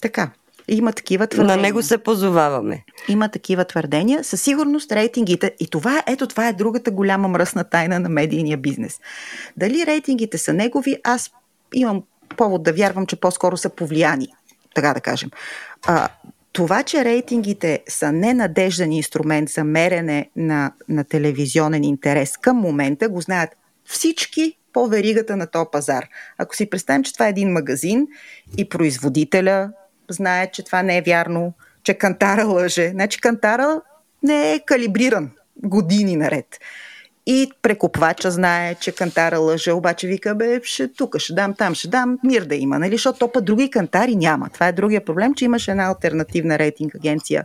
Така. 0.00 0.30
Има 0.68 0.92
такива 0.92 1.26
твърдения. 1.26 1.56
На 1.56 1.62
него 1.62 1.82
се 1.82 1.98
позоваваме. 1.98 2.84
Има 3.08 3.28
такива 3.28 3.64
твърдения. 3.64 4.24
Със 4.24 4.42
сигурност 4.42 4.92
рейтингите, 4.92 5.54
и 5.60 5.66
това, 5.66 6.02
ето 6.06 6.26
това 6.26 6.48
е 6.48 6.52
другата 6.52 6.90
голяма 6.90 7.28
мръсна 7.28 7.64
тайна 7.64 8.00
на 8.00 8.08
медийния 8.08 8.56
бизнес. 8.56 9.00
Дали 9.56 9.86
рейтингите 9.86 10.38
са 10.38 10.52
негови, 10.52 10.96
аз 11.04 11.30
имам 11.74 12.02
повод 12.36 12.62
да 12.62 12.72
вярвам, 12.72 13.06
че 13.06 13.16
по-скоро 13.16 13.56
са 13.56 13.70
повлияни, 13.70 14.28
така 14.74 14.94
да 14.94 15.00
кажем. 15.00 15.30
А, 15.86 16.08
това, 16.52 16.82
че 16.82 17.04
рейтингите 17.04 17.82
са 17.88 18.12
ненадежден 18.12 18.92
инструмент 18.92 19.48
за 19.48 19.64
мерене 19.64 20.30
на, 20.36 20.72
на 20.88 21.04
телевизионен 21.04 21.84
интерес 21.84 22.36
към 22.36 22.56
момента, 22.56 23.08
го 23.08 23.20
знаят 23.20 23.50
всички 23.84 24.57
по 24.72 24.86
веригата 24.86 25.36
на 25.36 25.46
този 25.46 25.66
пазар. 25.72 26.06
Ако 26.38 26.56
си 26.56 26.70
представим, 26.70 27.04
че 27.04 27.12
това 27.12 27.26
е 27.26 27.30
един 27.30 27.52
магазин 27.52 28.06
и 28.56 28.68
производителя 28.68 29.70
знае, 30.10 30.50
че 30.50 30.64
това 30.64 30.82
не 30.82 30.98
е 30.98 31.02
вярно, 31.02 31.52
че 31.82 31.94
кантара 31.94 32.44
лъже. 32.44 32.88
Значи 32.88 33.20
кантара 33.20 33.80
не 34.22 34.52
е 34.52 34.60
калибриран 34.66 35.30
години 35.64 36.16
наред. 36.16 36.46
И 37.26 37.50
прекупвача 37.62 38.30
знае, 38.30 38.74
че 38.74 38.94
кантара 38.94 39.38
лъже, 39.38 39.72
обаче 39.72 40.06
вика, 40.06 40.34
бе, 40.34 40.60
ще 40.62 40.92
тук, 40.92 41.18
ще 41.18 41.34
дам, 41.34 41.54
там 41.54 41.74
ще 41.74 41.88
дам, 41.88 42.18
мир 42.24 42.44
да 42.44 42.54
има, 42.54 42.78
нали? 42.78 42.94
Защото 42.94 43.18
то 43.18 43.32
път 43.32 43.44
други 43.44 43.70
кантари 43.70 44.16
няма. 44.16 44.48
Това 44.48 44.68
е 44.68 44.72
другия 44.72 45.04
проблем, 45.04 45.34
че 45.34 45.44
имаше 45.44 45.70
една 45.70 45.84
альтернативна 45.88 46.58
рейтинг 46.58 46.94
агенция 46.94 47.44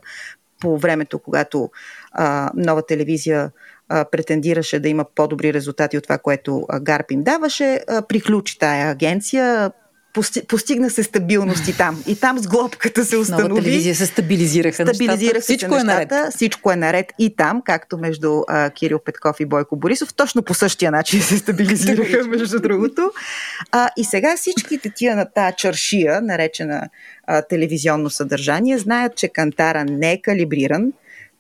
по 0.60 0.78
времето, 0.78 1.20
когато 1.20 1.70
а, 2.12 2.52
нова 2.56 2.86
телевизия 2.86 3.52
а, 3.94 4.06
претендираше 4.06 4.80
да 4.80 4.90
има 4.90 5.06
по-добри 5.16 5.54
резултати 5.54 5.98
от 5.98 6.04
това, 6.04 6.18
което 6.18 6.68
Гарп 6.82 7.12
им 7.12 7.24
даваше, 7.24 7.80
а, 7.88 8.02
приключи 8.02 8.60
тая 8.60 8.92
агенция, 8.92 9.72
постигна 10.48 10.90
се 10.90 11.04
стабилност 11.04 11.68
и 11.68 11.78
там. 11.78 12.04
И 12.08 12.16
там 12.16 12.40
с 12.40 12.48
глобката 12.48 13.06
се 13.06 13.18
установи. 13.18 13.50
Нова 13.50 13.62
телевизия 13.62 13.96
се 13.96 14.06
стабилизираха 14.06 14.88
Стабилизираха 14.88 15.42
всичко 15.42 15.72
нещата, 15.72 15.92
е 15.92 15.96
наред. 15.96 16.34
Всичко 16.34 16.72
е 16.72 16.76
наред 16.76 17.14
и 17.20 17.36
там, 17.36 17.62
както 17.66 17.98
между 17.98 18.42
а, 18.48 18.70
Кирил 18.70 19.00
Петков 19.00 19.40
и 19.40 19.46
Бойко 19.46 19.76
Борисов, 19.76 20.14
точно 20.14 20.44
по 20.44 20.54
същия 20.54 20.92
начин 20.92 21.22
се 21.22 21.38
стабилизираха, 21.38 22.28
между 22.28 22.60
другото. 22.60 23.12
А, 23.72 23.90
и 23.98 24.04
сега 24.04 24.38
всичките 24.38 24.92
тия 24.96 25.16
на 25.16 25.26
тази 25.26 25.56
чаршия, 25.58 26.22
наречена 26.22 26.90
а, 27.28 27.42
телевизионно 27.42 28.10
съдържание, 28.10 28.78
знаят, 28.78 29.16
че 29.16 29.28
Кантара 29.28 29.86
не 29.86 30.12
е 30.12 30.22
калибриран, 30.22 30.94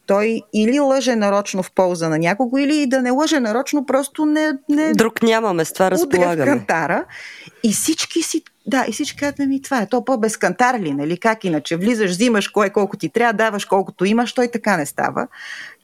той 0.05 0.41
или 0.53 0.79
лъже 0.79 1.15
нарочно 1.15 1.63
в 1.63 1.71
полза 1.71 2.09
на 2.09 2.17
някого, 2.17 2.57
или 2.57 2.75
и 2.75 2.87
да 2.87 3.01
не 3.01 3.11
лъже 3.11 3.39
нарочно, 3.39 3.85
просто 3.85 4.25
не... 4.25 4.51
не 4.69 4.93
Друг 4.93 5.23
нямаме, 5.23 5.65
с 5.65 5.73
това 5.73 5.91
разполагаме. 5.91 6.51
кантара. 6.51 7.05
И 7.63 7.73
всички 7.73 8.21
си 8.21 8.43
да, 8.67 8.85
и 8.87 8.91
всички 8.91 9.17
казват, 9.17 9.39
ми 9.39 9.61
това 9.61 9.81
е, 9.81 9.85
то 9.85 10.05
по-без 10.05 10.37
кантар 10.37 10.79
ли, 10.79 10.93
нали? 10.93 11.17
Как 11.17 11.43
иначе? 11.43 11.75
Влизаш, 11.75 12.11
взимаш 12.11 12.47
кое 12.47 12.69
колко 12.69 12.97
ти 12.97 13.09
трябва, 13.09 13.33
даваш 13.33 13.65
колкото 13.65 14.05
имаш, 14.05 14.33
той 14.33 14.47
така 14.47 14.77
не 14.77 14.85
става. 14.85 15.27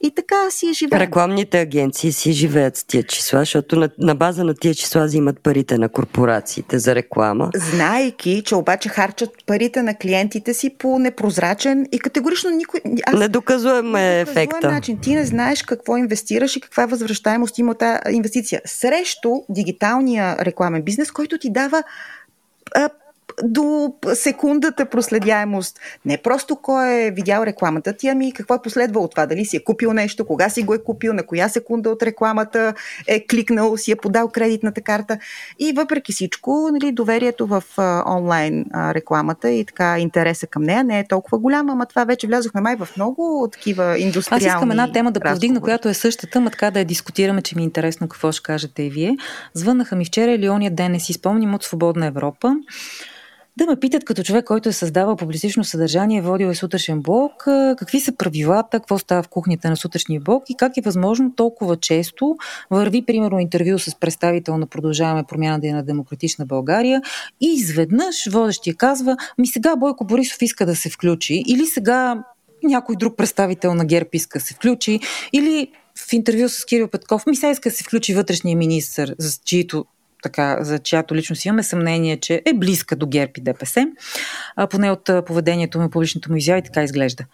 И 0.01 0.11
така 0.15 0.35
си 0.49 0.73
живеем. 0.73 1.01
Рекламните 1.01 1.59
агенции 1.59 2.11
си 2.11 2.31
живеят 2.31 2.77
с 2.77 2.83
тия 2.83 3.03
числа, 3.03 3.39
защото 3.39 3.75
на, 3.75 3.89
на 3.97 4.15
база 4.15 4.43
на 4.43 4.53
тия 4.53 4.75
числа 4.75 5.05
взимат 5.05 5.39
парите 5.43 5.77
на 5.77 5.89
корпорациите 5.89 6.79
за 6.79 6.95
реклама. 6.95 7.49
Знайки, 7.55 8.41
че 8.45 8.55
обаче 8.55 8.89
харчат 8.89 9.29
парите 9.45 9.81
на 9.81 9.95
клиентите 9.95 10.53
си 10.53 10.75
по 10.79 10.99
непрозрачен 10.99 11.87
и 11.91 11.99
категорично 11.99 12.49
никой... 12.49 12.79
Аз... 13.05 13.19
Недоказуем 13.19 13.95
е 13.95 14.21
ефекта. 14.21 14.71
начин. 14.71 14.97
Ти 14.97 15.15
не 15.15 15.25
знаеш 15.25 15.63
какво 15.63 15.97
инвестираш 15.97 16.55
и 16.55 16.61
каква 16.61 16.85
възвръщаемост 16.85 17.57
има 17.57 17.75
тази 17.75 17.99
инвестиция. 18.11 18.61
Срещу 18.65 19.31
дигиталния 19.49 20.37
рекламен 20.45 20.81
бизнес, 20.81 21.11
който 21.11 21.37
ти 21.37 21.51
дава 21.51 21.83
а, 22.75 22.89
до 23.43 23.93
секундата 24.13 24.85
проследяемост. 24.85 25.79
Не 26.05 26.17
просто 26.17 26.55
кой 26.55 26.89
е 26.89 27.11
видял 27.11 27.43
рекламата 27.43 27.93
ти, 27.93 28.07
ами 28.07 28.33
какво 28.33 28.55
е 28.55 28.61
последвало 28.61 29.07
това. 29.07 29.25
Дали 29.25 29.45
си 29.45 29.57
е 29.57 29.63
купил 29.63 29.93
нещо, 29.93 30.25
кога 30.25 30.49
си 30.49 30.63
го 30.63 30.73
е 30.73 30.83
купил, 30.83 31.13
на 31.13 31.23
коя 31.23 31.49
секунда 31.49 31.89
от 31.89 32.03
рекламата 32.03 32.73
е 33.07 33.25
кликнал, 33.27 33.77
си 33.77 33.91
е 33.91 33.95
подал 33.95 34.27
кредитната 34.27 34.81
карта. 34.81 35.17
И 35.59 35.73
въпреки 35.73 36.13
всичко, 36.13 36.69
нали, 36.73 36.91
доверието 36.91 37.47
в 37.47 37.63
а, 37.77 38.03
онлайн 38.17 38.65
а, 38.73 38.93
рекламата 38.93 39.49
и 39.49 39.65
така 39.65 39.99
интереса 39.99 40.47
към 40.47 40.63
нея 40.63 40.83
не 40.83 40.99
е 40.99 41.07
толкова 41.07 41.37
голяма, 41.37 41.73
ама 41.73 41.85
това 41.85 42.03
вече 42.03 42.27
влязохме 42.27 42.61
май 42.61 42.75
в 42.75 42.87
много 42.95 43.49
такива 43.51 43.99
индустриални 43.99 44.45
Аз 44.45 44.53
искам 44.53 44.71
една 44.71 44.91
тема 44.91 45.11
да 45.11 45.19
повдигна, 45.19 45.61
която 45.61 45.89
е 45.89 45.93
същата, 45.93 46.41
ма 46.41 46.49
така 46.49 46.71
да 46.71 46.79
я 46.79 46.85
дискутираме, 46.85 47.41
че 47.41 47.55
ми 47.55 47.61
е 47.61 47.65
интересно 47.65 48.07
какво 48.07 48.31
ще 48.31 48.43
кажете 48.43 48.83
и 48.83 48.89
вие. 48.89 49.17
Звъннаха 49.53 49.95
ми 49.95 50.05
вчера 50.05 50.31
или 50.31 50.49
ония 50.49 50.71
ден, 50.71 50.91
не 50.91 50.99
си 50.99 51.13
спомням, 51.13 51.53
от 51.53 51.63
Свободна 51.63 52.05
Европа 52.05 52.55
да 53.59 53.65
ме 53.65 53.79
питат 53.79 54.05
като 54.05 54.23
човек, 54.23 54.45
който 54.45 54.69
е 54.69 54.73
създавал 54.73 55.15
публицично 55.15 55.63
съдържание, 55.63 56.21
водил 56.21 56.47
е 56.47 56.55
сутрешен 56.55 57.01
блог, 57.01 57.31
какви 57.77 57.99
са 57.99 58.15
правилата, 58.15 58.79
какво 58.79 58.99
става 58.99 59.23
в 59.23 59.27
кухнята 59.27 59.69
на 59.69 59.77
сутрешния 59.77 60.21
блог 60.21 60.43
и 60.49 60.55
как 60.57 60.77
е 60.77 60.81
възможно 60.81 61.35
толкова 61.35 61.77
често 61.77 62.37
върви, 62.71 63.05
примерно, 63.05 63.39
интервю 63.39 63.79
с 63.79 63.95
представител 63.99 64.57
на 64.57 64.67
Продължаваме 64.67 65.23
промяната 65.23 65.67
на 65.67 65.83
Демократична 65.83 66.45
България 66.45 67.01
и 67.41 67.47
изведнъж 67.47 68.27
водещия 68.31 68.75
казва, 68.75 69.17
ми 69.37 69.47
сега 69.47 69.75
Бойко 69.75 70.05
Борисов 70.05 70.41
иска 70.41 70.65
да 70.65 70.75
се 70.75 70.89
включи 70.89 71.43
или 71.47 71.65
сега 71.65 72.23
някой 72.63 72.95
друг 72.95 73.17
представител 73.17 73.73
на 73.73 73.85
ГЕРБ 73.85 74.09
иска 74.13 74.39
да 74.39 74.45
се 74.45 74.53
включи 74.53 74.99
или 75.33 75.71
в 76.07 76.13
интервю 76.13 76.49
с 76.49 76.65
Кирил 76.65 76.87
Петков, 76.87 77.25
ми 77.25 77.35
сега 77.35 77.51
иска 77.51 77.69
да 77.69 77.75
се 77.75 77.83
включи 77.83 78.13
вътрешния 78.13 78.57
министр, 78.57 79.15
за 79.17 79.39
чието 79.45 79.85
така, 80.23 80.57
за 80.61 80.79
чиято 80.79 81.15
личност 81.15 81.45
имаме 81.45 81.63
съмнение, 81.63 82.17
че 82.17 82.41
е 82.45 82.53
близка 82.53 82.95
до 82.95 83.07
ГЕРБ 83.07 83.31
и 83.37 83.41
ДПС, 83.41 83.87
а, 84.55 84.67
поне 84.67 84.91
от 84.91 85.09
поведението 85.25 85.79
му, 85.79 85.89
публичното 85.89 86.31
му 86.31 86.37
изяви, 86.37 86.61
така 86.61 86.83
изглежда. 86.83 87.25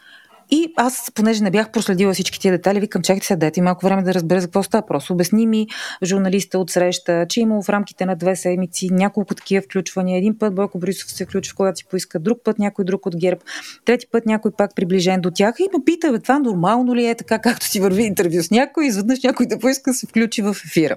И 0.52 0.74
аз, 0.78 1.12
понеже 1.16 1.44
не 1.44 1.52
бях 1.52 1.72
проследила 1.72 2.14
всички 2.14 2.40
тия 2.40 2.52
детайли, 2.52 2.80
викам, 2.80 3.02
чакайте 3.02 3.28
се, 3.28 3.36
дайте 3.36 3.62
малко 3.62 3.86
време 3.86 4.04
да 4.04 4.14
разбера 4.14 4.42
за 4.42 4.48
какво 4.48 4.64
става. 4.64 4.86
Просто 4.88 5.14
обясни 5.14 5.48
ми 5.48 5.68
журналиста 6.04 6.60
от 6.60 6.72
среща, 6.72 7.26
че 7.30 7.40
имало 7.40 7.62
в 7.62 7.70
рамките 7.70 8.06
на 8.06 8.16
две 8.16 8.36
седмици 8.36 8.90
няколко 8.92 9.36
такива 9.36 9.62
включвания. 9.62 10.18
Един 10.18 10.38
път 10.38 10.56
Бойко 10.56 10.80
Борисов 10.80 11.12
се 11.12 11.26
включва, 11.26 11.56
когато 11.56 11.78
си 11.78 11.86
поиска, 11.86 12.20
друг 12.20 12.40
път 12.44 12.60
някой 12.60 12.86
друг 12.86 13.06
от 13.06 13.16
ГЕРБ, 13.18 13.42
трети 13.86 14.08
път 14.12 14.26
някой 14.26 14.52
пак 14.52 14.76
приближен 14.76 15.22
до 15.22 15.32
тях. 15.32 15.56
И 15.60 15.64
ме 15.64 15.86
пита, 15.86 16.12
бе, 16.12 16.20
това 16.20 16.40
нормално 16.40 16.96
ли 16.96 17.06
е 17.06 17.16
така, 17.16 17.40
както 17.40 17.66
си 17.66 17.80
върви 17.80 18.04
интервю 18.04 18.44
с 18.44 18.52
някой, 18.52 18.86
изведнъж 18.86 19.24
някой 19.24 19.46
да 19.46 19.60
поиска 19.60 19.94
се 19.94 20.08
включи 20.08 20.42
в 20.42 20.56
ефира. 20.66 20.96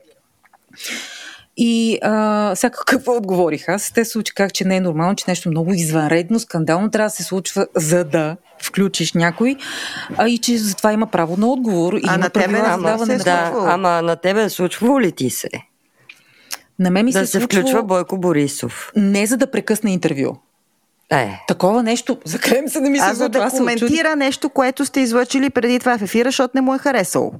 И 1.61 1.99
а, 2.03 2.53
сега 2.57 2.71
какво 2.87 3.17
отговорих 3.17 3.69
аз? 3.69 3.93
Те 3.93 4.05
случи 4.05 4.35
как, 4.35 4.53
че 4.53 4.65
не 4.65 4.77
е 4.77 4.81
нормално, 4.81 5.17
че 5.17 5.25
нещо 5.29 5.49
много 5.49 5.75
извънредно, 5.75 6.41
скандално 6.41 6.91
трябва 6.91 7.07
да 7.07 7.11
се 7.11 7.23
случва, 7.23 7.67
за 7.77 8.05
да 8.05 8.37
включиш 8.63 9.13
някой, 9.13 9.57
а 10.17 10.29
и 10.29 10.39
че 10.39 10.59
за 10.59 10.75
това 10.75 10.93
има 10.93 11.07
право 11.07 11.37
на 11.37 11.47
отговор. 11.47 11.93
И 11.93 12.03
а 12.07 12.17
на 12.17 12.31
тебе 12.31 12.53
не 12.53 12.69
ама, 12.69 13.07
се 13.07 13.17
да, 13.17 13.53
ама 13.55 14.03
на 14.03 14.17
тебе 14.17 14.49
случва 14.49 15.01
ли 15.01 15.13
ти 15.13 15.31
се? 15.31 15.49
На 16.79 16.91
мен 16.91 17.05
ми 17.05 17.13
да 17.13 17.19
се, 17.19 17.27
се 17.27 17.41
случва... 17.41 17.61
включва 17.61 17.83
Бойко 17.83 18.19
Борисов. 18.19 18.93
Не 18.97 19.27
за 19.27 19.37
да 19.37 19.51
прекъсне 19.51 19.93
интервю. 19.93 20.37
Е. 21.11 21.41
Такова 21.49 21.83
нещо, 21.83 22.19
закрем 22.25 22.69
се 22.69 22.81
да 22.81 22.91
ми 22.91 22.99
се 22.99 23.05
А 23.05 23.15
за 23.15 23.29
да 23.29 23.51
коментира 23.51 24.17
нещо, 24.17 24.49
което 24.49 24.87
сте 24.87 25.01
излъчили 25.01 25.51
преди 25.51 25.79
това 25.79 25.99
в 25.99 26.03
ефира, 26.03 26.29
защото 26.29 26.53
не 26.55 26.61
му 26.61 26.75
е 26.75 26.79
харесало. 26.79 27.33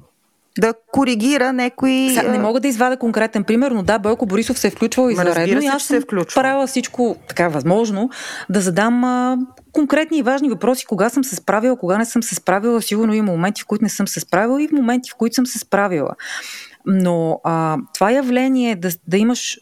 Да 0.57 0.73
коригира 0.91 1.53
някои... 1.53 2.15
Са, 2.15 2.23
не 2.23 2.39
мога 2.39 2.59
да 2.59 2.67
извада 2.67 2.97
конкретен 2.97 3.43
пример, 3.43 3.71
но 3.71 3.83
да, 3.83 3.99
Бойко 3.99 4.25
Борисов 4.25 4.59
се 4.59 4.67
е 4.67 4.71
включвал 4.71 5.09
извънредно 5.09 5.61
и 5.61 5.67
аз 5.67 5.83
се 5.83 5.95
е 5.95 6.01
включвал. 6.01 6.43
правила 6.43 6.67
всичко 6.67 7.15
така 7.27 7.47
възможно 7.47 8.09
да 8.49 8.61
задам 8.61 9.03
а, 9.03 9.37
конкретни 9.71 10.17
и 10.17 10.23
важни 10.23 10.49
въпроси, 10.49 10.85
кога 10.85 11.09
съм 11.09 11.23
се 11.23 11.35
справила, 11.35 11.77
кога 11.77 11.97
не 11.97 12.05
съм 12.05 12.23
се 12.23 12.35
справила. 12.35 12.81
Сигурно 12.81 13.13
има 13.13 13.31
моменти, 13.31 13.61
в 13.61 13.65
които 13.65 13.83
не 13.83 13.89
съм 13.89 14.07
се 14.07 14.19
справила 14.19 14.63
и 14.63 14.67
в 14.67 14.71
моменти, 14.71 15.11
в 15.11 15.15
които 15.15 15.35
съм 15.35 15.45
се 15.45 15.59
справила. 15.59 16.11
Но 16.85 17.41
а, 17.43 17.77
това 17.93 18.11
явление 18.11 18.75
да, 18.75 18.89
да 19.07 19.17
имаш 19.17 19.57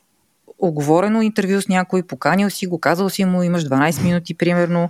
оговорено 0.59 1.21
интервю 1.21 1.61
с 1.61 1.67
някой, 1.67 2.03
поканил 2.03 2.49
си 2.49 2.67
го, 2.67 2.79
казал 2.79 3.09
си 3.09 3.25
му, 3.25 3.43
имаш 3.43 3.65
12 3.65 4.03
минути 4.03 4.33
примерно, 4.33 4.89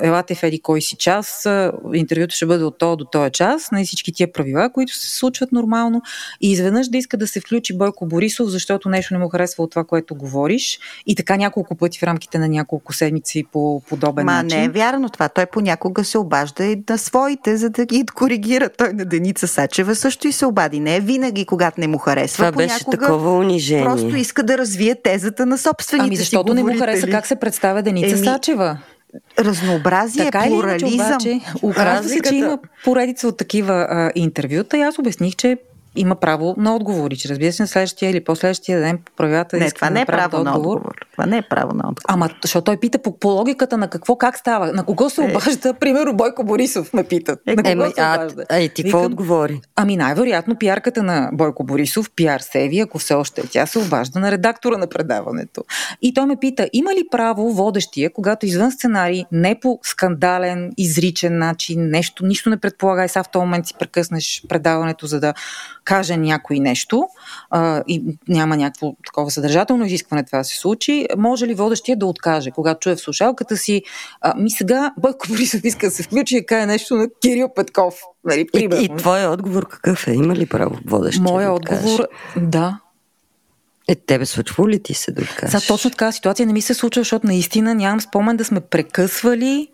елате 0.00 0.34
в 0.34 0.42
еди 0.42 0.60
кой 0.60 0.82
си 0.82 0.96
час, 0.96 1.46
интервюто 1.94 2.34
ще 2.34 2.46
бъде 2.46 2.64
от 2.64 2.78
то 2.78 2.96
до 2.96 3.04
този 3.04 3.30
час, 3.30 3.70
на 3.72 3.84
всички 3.84 4.12
тия 4.12 4.32
правила, 4.32 4.70
които 4.72 4.94
се 4.94 5.16
случват 5.16 5.52
нормално 5.52 6.02
и 6.40 6.52
изведнъж 6.52 6.88
да 6.88 6.98
иска 6.98 7.16
да 7.16 7.26
се 7.26 7.40
включи 7.40 7.78
Бойко 7.78 8.06
Борисов, 8.06 8.48
защото 8.48 8.88
нещо 8.88 9.14
не 9.14 9.20
му 9.20 9.28
харесва 9.28 9.64
от 9.64 9.70
това, 9.70 9.84
което 9.84 10.14
говориш 10.14 10.78
и 11.06 11.14
така 11.14 11.36
няколко 11.36 11.74
пъти 11.74 11.98
в 11.98 12.02
рамките 12.02 12.38
на 12.38 12.48
няколко 12.48 12.92
седмици 12.92 13.44
по 13.52 13.82
подобен 13.88 14.24
Ма 14.24 14.42
начин. 14.42 14.58
не 14.58 14.64
е 14.64 14.68
вярно 14.68 15.08
това. 15.08 15.28
Той 15.28 15.46
понякога 15.46 16.04
се 16.04 16.18
обажда 16.18 16.64
и 16.64 16.82
на 16.90 16.98
своите, 16.98 17.56
за 17.56 17.70
да 17.70 17.86
ги 17.86 18.06
коригира. 18.14 18.68
Той 18.68 18.92
на 18.92 19.04
Деница 19.04 19.48
Сачева 19.48 19.94
също 19.94 20.28
и 20.28 20.32
се 20.32 20.46
обади. 20.46 20.80
Не 20.80 20.96
е 20.96 21.00
винаги, 21.00 21.44
когато 21.44 21.80
не 21.80 21.86
му 21.86 21.98
харесва. 21.98 22.36
Това 22.36 22.56
беше 22.56 22.84
такова 22.90 23.38
унижение. 23.38 23.84
Просто 23.84 24.07
иска 24.16 24.42
да 24.42 24.58
развие 24.58 24.94
тезата 24.94 25.46
на 25.46 25.58
собствените 25.58 26.06
Ами 26.06 26.16
защото 26.16 26.52
си 26.52 26.54
не 26.54 26.62
му 26.62 26.78
хареса 26.78 27.06
как 27.06 27.26
се 27.26 27.36
представя 27.36 27.82
Деница 27.82 28.16
Еми, 28.16 28.24
Сачева. 28.24 28.78
Разнообразие, 29.38 30.24
така 30.24 30.44
плурализъм. 30.46 31.06
Обаче, 31.06 31.40
оказва 31.62 32.08
се, 32.08 32.20
че 32.20 32.34
има 32.34 32.58
поредица 32.84 33.28
от 33.28 33.36
такива 33.36 33.86
а, 33.90 34.12
интервюта 34.14 34.78
и 34.78 34.80
аз 34.80 34.98
обясних, 34.98 35.36
че 35.36 35.56
има 36.00 36.16
право 36.16 36.54
на 36.58 36.76
отговори, 36.76 37.16
че 37.16 37.28
разбира 37.28 37.52
се 37.52 37.62
на 37.62 37.66
следващия 37.66 38.10
или 38.10 38.24
последващия 38.24 38.80
ден 38.80 38.98
по 39.04 39.12
правилата 39.16 39.56
не, 39.56 39.70
това 39.70 39.90
не 39.90 40.00
е 40.00 40.06
право 40.06 40.44
на 40.44 40.50
отговор. 40.50 40.76
отговор. 40.76 40.94
Това 41.12 41.26
не 41.26 41.36
е 41.36 41.42
право 41.42 41.74
на 41.74 41.88
отговор. 41.88 42.04
Ама, 42.08 42.28
защото 42.42 42.64
той 42.64 42.76
пита 42.76 42.98
по, 42.98 43.18
по 43.18 43.28
логиката 43.28 43.76
на 43.76 43.90
какво, 43.90 44.16
как 44.16 44.38
става, 44.38 44.72
на 44.72 44.84
кого 44.84 45.10
се 45.10 45.24
е. 45.24 45.30
обажда, 45.30 45.68
е. 45.68 45.72
примерно 45.72 46.16
Бойко 46.16 46.44
Борисов 46.44 46.92
ме 46.92 47.04
питат. 47.04 47.40
Е, 47.46 47.54
на 47.54 47.62
кого 47.62 47.82
е, 47.82 47.90
се 47.90 48.02
обажда? 48.02 48.44
А, 48.48 48.64
а, 48.64 48.68
ти 48.68 48.82
какво 48.82 49.04
отговори? 49.04 49.60
Ами 49.76 49.96
най-вероятно 49.96 50.56
пиарката 50.56 51.02
на 51.02 51.30
Бойко 51.32 51.64
Борисов, 51.64 52.10
пиар 52.16 52.40
Севи, 52.40 52.80
ако 52.80 52.98
все 52.98 53.14
още 53.14 53.40
е 53.40 53.44
тя, 53.44 53.66
се 53.66 53.78
обажда 53.78 54.20
на 54.20 54.30
редактора 54.30 54.76
на 54.76 54.86
предаването. 54.86 55.64
И 56.02 56.14
той 56.14 56.26
ме 56.26 56.36
пита, 56.36 56.68
има 56.72 56.94
ли 56.94 57.02
право 57.10 57.52
водещия, 57.52 58.12
когато 58.12 58.46
извън 58.46 58.72
сценарий, 58.72 59.24
не 59.32 59.60
по 59.60 59.78
скандален, 59.82 60.72
изричен 60.76 61.38
начин, 61.38 61.90
нещо, 61.90 62.26
нищо 62.26 62.50
не 62.50 62.56
предполага 62.56 63.04
и 63.04 63.08
сега 63.08 63.22
в 63.22 63.30
този 63.30 63.40
момент 63.40 63.66
си 63.66 63.74
прекъснеш 63.78 64.42
предаването, 64.48 65.06
за 65.06 65.20
да 65.20 65.34
каже 65.88 66.16
някой 66.16 66.58
нещо 66.58 67.08
а, 67.50 67.82
и 67.88 68.02
няма 68.28 68.56
някакво 68.56 68.92
такова 69.06 69.30
съдържателно 69.30 69.84
изискване 69.84 70.24
това 70.24 70.44
се 70.44 70.56
случи, 70.56 71.06
може 71.16 71.46
ли 71.46 71.54
водещия 71.54 71.96
да 71.96 72.06
откаже, 72.06 72.50
когато 72.50 72.80
чуе 72.80 72.96
в 72.96 73.00
слушалката 73.00 73.56
си, 73.56 73.82
а, 74.20 74.34
ми 74.34 74.50
сега 74.50 74.92
Бойко 74.98 75.26
Борисов 75.28 75.60
иска 75.64 75.86
да 75.86 75.90
се 75.90 76.02
включи 76.02 76.36
и 76.36 76.46
каже 76.46 76.66
нещо 76.66 76.94
на 76.94 77.08
Кирил 77.22 77.48
Петков. 77.56 77.94
Нали, 78.24 78.46
и, 78.54 78.68
и 78.80 78.96
твоя 78.96 79.30
отговор 79.30 79.68
какъв 79.68 80.08
е? 80.08 80.12
Има 80.12 80.36
ли 80.36 80.46
право 80.46 80.78
водещия 80.86 81.22
Моя 81.22 81.48
да 81.48 81.52
отговор, 81.52 82.06
да. 82.36 82.80
Е, 83.88 83.94
тебе 83.94 84.26
случва 84.26 84.68
ли 84.68 84.82
ти 84.82 84.94
се 84.94 85.12
да 85.12 85.22
откажеш? 85.22 85.60
За 85.60 85.66
точно 85.66 85.90
така 85.90 86.12
ситуация 86.12 86.46
не 86.46 86.52
ми 86.52 86.62
се 86.62 86.74
случва, 86.74 87.00
защото 87.00 87.26
наистина 87.26 87.74
нямам 87.74 88.00
спомен 88.00 88.36
да 88.36 88.44
сме 88.44 88.60
прекъсвали 88.60 89.68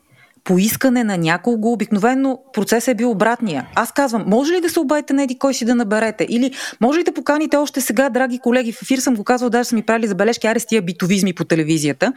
по 0.45 0.59
искане 0.59 1.05
на 1.05 1.19
някого, 1.19 1.73
обикновено 1.73 2.39
процесът 2.53 2.89
е 2.89 2.95
бил 2.95 3.11
обратния. 3.11 3.67
Аз 3.75 3.93
казвам, 3.93 4.25
може 4.27 4.53
ли 4.53 4.61
да 4.61 4.71
се 4.71 4.81
обадите 4.81 5.13
на 5.13 5.23
еди 5.23 5.39
кой 5.39 5.55
си 5.55 5.65
да 5.65 5.75
наберете? 5.75 6.27
Или 6.31 6.53
може 6.81 6.99
ли 6.99 7.05
да 7.05 7.13
поканите 7.13 7.57
още 7.57 7.81
сега, 7.81 8.09
драги 8.09 8.39
колеги, 8.39 8.73
в 8.73 8.83
ефир 8.83 8.99
съм 8.99 9.15
го 9.15 9.25
казвал, 9.25 9.51
даже 9.51 9.69
са 9.69 9.75
ми 9.75 9.83
правили 9.83 10.07
забележки, 10.07 10.47
аре 10.47 10.61
тия 10.61 10.83
битовизми 10.83 11.33
по 11.33 11.45
телевизията. 11.45 12.13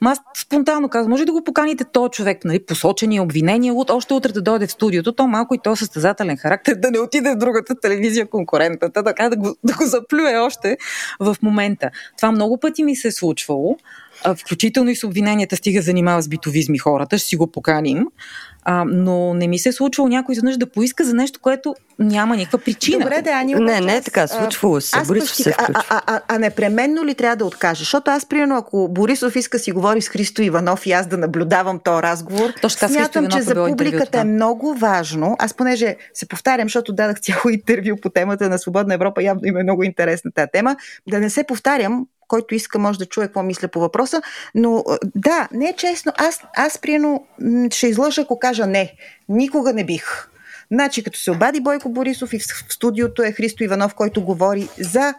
Ма 0.00 0.10
аз 0.10 0.20
спонтанно 0.36 0.88
казвам, 0.88 1.10
може 1.10 1.22
ли 1.22 1.26
да 1.26 1.32
го 1.32 1.44
поканите 1.44 1.84
този 1.84 2.10
човек, 2.10 2.44
нали, 2.44 2.64
посочени 2.66 3.20
обвинения, 3.20 3.74
от 3.74 3.90
още 3.90 4.14
утре 4.14 4.32
да 4.32 4.42
дойде 4.42 4.66
в 4.66 4.72
студиото, 4.72 5.12
то 5.12 5.26
малко 5.26 5.54
и 5.54 5.58
то 5.64 5.76
състезателен 5.76 6.36
характер, 6.36 6.74
да 6.74 6.90
не 6.90 6.98
отиде 6.98 7.30
в 7.30 7.36
другата 7.36 7.80
телевизия 7.80 8.26
конкурентата, 8.26 9.02
така 9.02 9.28
да 9.28 9.36
го, 9.36 9.56
да 9.64 9.74
го 9.74 9.86
заплюе 9.86 10.36
още 10.36 10.76
в 11.20 11.36
момента. 11.42 11.90
Това 12.16 12.32
много 12.32 12.60
пъти 12.60 12.84
ми 12.84 12.96
се 12.96 13.08
е 13.08 13.12
случвало 13.12 13.76
включително 14.34 14.90
и 14.90 14.96
с 14.96 15.04
обвиненията 15.04 15.56
стига 15.56 15.82
занимава 15.82 16.22
с 16.22 16.28
битовизми 16.28 16.78
хората, 16.78 17.18
ще 17.18 17.28
си 17.28 17.36
го 17.36 17.46
поканим. 17.46 18.06
А, 18.68 18.84
но 18.84 19.34
не 19.34 19.48
ми 19.48 19.58
се 19.58 19.68
е 19.68 19.72
случвало 19.72 20.08
някой 20.08 20.32
изведнъж 20.32 20.56
да 20.56 20.70
поиска 20.70 21.04
за 21.04 21.14
нещо, 21.14 21.40
което 21.42 21.74
няма 21.98 22.36
никаква 22.36 22.58
причина. 22.58 22.98
Добре, 22.98 23.22
да, 23.22 23.30
Ани, 23.30 23.54
Не, 23.54 23.80
не 23.80 23.96
е 23.96 24.02
така, 24.02 24.26
случвало 24.26 24.80
се. 24.80 24.98
Аз 24.98 25.08
Борисов 25.08 25.36
се 25.36 25.54
а, 25.58 25.82
а, 25.88 26.02
а, 26.06 26.20
а, 26.28 26.38
непременно 26.38 27.04
ли 27.04 27.14
трябва 27.14 27.36
да 27.36 27.44
откаже? 27.44 27.78
Защото 27.78 28.10
аз, 28.10 28.26
примерно, 28.26 28.56
ако 28.56 28.88
Борисов 28.88 29.36
иска 29.36 29.58
си 29.58 29.72
говори 29.72 30.02
с 30.02 30.08
Христо 30.08 30.42
Иванов 30.42 30.86
и 30.86 30.92
аз 30.92 31.06
да 31.06 31.16
наблюдавам 31.16 31.78
този 31.78 32.02
разговор, 32.02 32.52
Точно 32.62 32.88
смятам, 32.88 33.28
че 33.28 33.42
за 33.42 33.54
публиката 33.54 34.18
е 34.18 34.24
много 34.24 34.74
важно. 34.74 35.36
Аз 35.38 35.54
понеже 35.54 35.96
се 36.14 36.28
повтарям, 36.28 36.66
защото 36.66 36.92
дадах 36.92 37.20
цяло 37.20 37.42
интервю 37.52 37.96
по 38.02 38.10
темата 38.10 38.48
на 38.48 38.58
Свободна 38.58 38.94
Европа, 38.94 39.22
явно 39.22 39.40
има 39.44 39.62
много 39.62 39.82
интересна 39.82 40.30
тази 40.34 40.48
тема, 40.52 40.76
да 41.08 41.20
не 41.20 41.30
се 41.30 41.44
повтарям, 41.44 42.06
който 42.28 42.54
иска 42.54 42.78
може 42.78 42.98
да 42.98 43.06
чуе 43.06 43.26
какво 43.26 43.42
мисля 43.42 43.68
по 43.68 43.80
въпроса, 43.80 44.22
но 44.54 44.84
да, 45.14 45.48
не 45.52 45.68
е 45.68 45.76
честно. 45.76 46.12
Аз, 46.18 46.40
аз 46.56 46.78
приено 46.78 47.26
ще 47.70 47.86
излъжа, 47.86 48.22
ако 48.22 48.38
кажа 48.38 48.66
не. 48.66 48.92
Никога 49.28 49.72
не 49.72 49.84
бих. 49.84 50.28
Значи, 50.72 51.04
като 51.04 51.18
се 51.18 51.30
обади 51.30 51.60
Бойко 51.60 51.88
Борисов 51.88 52.32
и 52.32 52.38
в 52.38 52.44
студиото 52.72 53.22
е 53.22 53.32
Христо 53.32 53.64
Иванов, 53.64 53.94
който 53.94 54.24
говори 54.24 54.68
за 54.80 55.14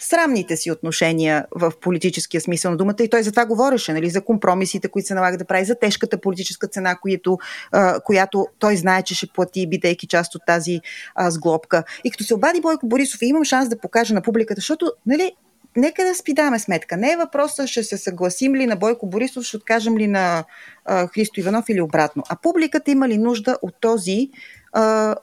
срамните 0.00 0.56
си 0.56 0.70
отношения 0.70 1.46
в 1.56 1.72
политическия 1.80 2.40
смисъл 2.40 2.70
на 2.70 2.76
думата 2.76 2.94
и 3.00 3.10
той 3.10 3.22
за 3.22 3.30
това 3.30 3.46
говореше, 3.46 3.92
нали, 3.92 4.10
за 4.10 4.20
компромисите, 4.20 4.88
които 4.88 5.06
се 5.06 5.14
налага 5.14 5.36
да 5.36 5.44
прави, 5.44 5.64
за 5.64 5.74
тежката 5.74 6.20
политическа 6.20 6.68
цена, 6.68 6.96
която, 6.96 7.38
която 8.04 8.46
той 8.58 8.76
знае, 8.76 9.02
че 9.02 9.14
ще 9.14 9.26
плати, 9.26 9.68
бидейки 9.68 10.06
част 10.06 10.34
от 10.34 10.42
тази 10.46 10.80
а, 11.14 11.30
сглобка. 11.30 11.84
И 12.04 12.10
като 12.10 12.24
се 12.24 12.34
обади 12.34 12.60
Бойко 12.60 12.86
Борисов 12.86 13.22
имам 13.22 13.44
шанс 13.44 13.68
да 13.68 13.78
покажа 13.78 14.14
на 14.14 14.22
публиката, 14.22 14.58
защото 14.58 14.92
нали, 15.06 15.32
нека 15.76 16.04
да 16.04 16.14
си 16.14 16.34
даваме 16.34 16.58
сметка. 16.58 16.96
Не 16.96 17.12
е 17.12 17.16
въпросът 17.16 17.68
ще 17.68 17.82
се 17.82 17.96
съгласим 17.96 18.54
ли 18.54 18.66
на 18.66 18.76
Бойко 18.76 19.06
Борисов, 19.06 19.44
ще 19.44 19.56
откажем 19.56 19.98
ли 19.98 20.06
на 20.06 20.44
а, 20.84 21.06
Христо 21.06 21.40
Иванов 21.40 21.68
или 21.68 21.80
обратно. 21.80 22.22
А 22.28 22.36
публиката 22.36 22.90
има 22.90 23.08
ли 23.08 23.18
нужда 23.18 23.58
от 23.62 23.74
този 23.80 24.30
а, 24.72 25.16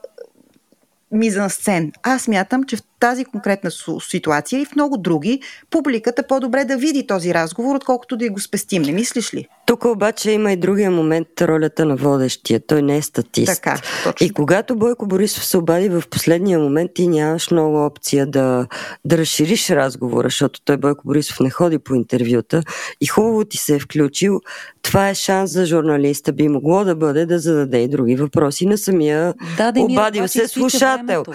мизансцен. 1.12 1.92
Аз 2.02 2.28
мятам, 2.28 2.64
че 2.64 2.76
в 2.76 2.82
тази 3.00 3.24
конкретна 3.24 3.70
ситуация 4.00 4.60
и 4.60 4.64
в 4.64 4.74
много 4.76 4.98
други, 4.98 5.40
публиката 5.70 6.26
по-добре 6.26 6.64
да 6.64 6.76
види 6.76 7.06
този 7.06 7.34
разговор, 7.34 7.76
отколкото 7.76 8.16
да 8.16 8.30
го 8.30 8.40
спестим. 8.40 8.82
Не 8.82 8.92
мислиш 8.92 9.34
ли? 9.34 9.48
Тук 9.66 9.84
обаче 9.84 10.30
има 10.30 10.52
и 10.52 10.56
другия 10.56 10.90
момент, 10.90 11.28
ролята 11.40 11.84
на 11.84 11.96
водещия. 11.96 12.60
Той 12.66 12.82
не 12.82 12.96
е 12.96 13.02
статист. 13.02 13.62
Така, 13.62 13.80
точно. 14.04 14.26
И 14.26 14.32
когато 14.32 14.76
Бойко 14.76 15.06
Борисов 15.06 15.44
се 15.44 15.58
обади 15.58 15.88
в 15.88 16.02
последния 16.10 16.58
момент, 16.58 16.90
ти 16.94 17.08
нямаш 17.08 17.50
много 17.50 17.84
опция 17.86 18.26
да, 18.26 18.66
да 19.04 19.18
разшириш 19.18 19.70
разговора, 19.70 20.26
защото 20.26 20.60
той 20.64 20.76
Бойко 20.76 21.02
Борисов 21.06 21.40
не 21.40 21.50
ходи 21.50 21.78
по 21.78 21.94
интервюта 21.94 22.62
и 23.00 23.06
хубаво 23.06 23.44
ти 23.44 23.56
се 23.56 23.74
е 23.74 23.78
включил. 23.78 24.40
Това 24.82 25.08
е 25.08 25.14
шанс 25.14 25.50
за 25.50 25.66
журналиста, 25.66 26.32
би 26.32 26.48
могло 26.48 26.84
да 26.84 26.94
бъде 26.96 27.26
да 27.26 27.38
зададе 27.38 27.78
и 27.78 27.88
други 27.88 28.16
въпроси 28.16 28.66
на 28.66 28.78
самия 28.78 29.34
да, 29.56 29.72
да 29.72 29.80
обадил 29.80 30.28
се 30.28 30.48
слушател. 30.48 31.06
Времето. 31.06 31.32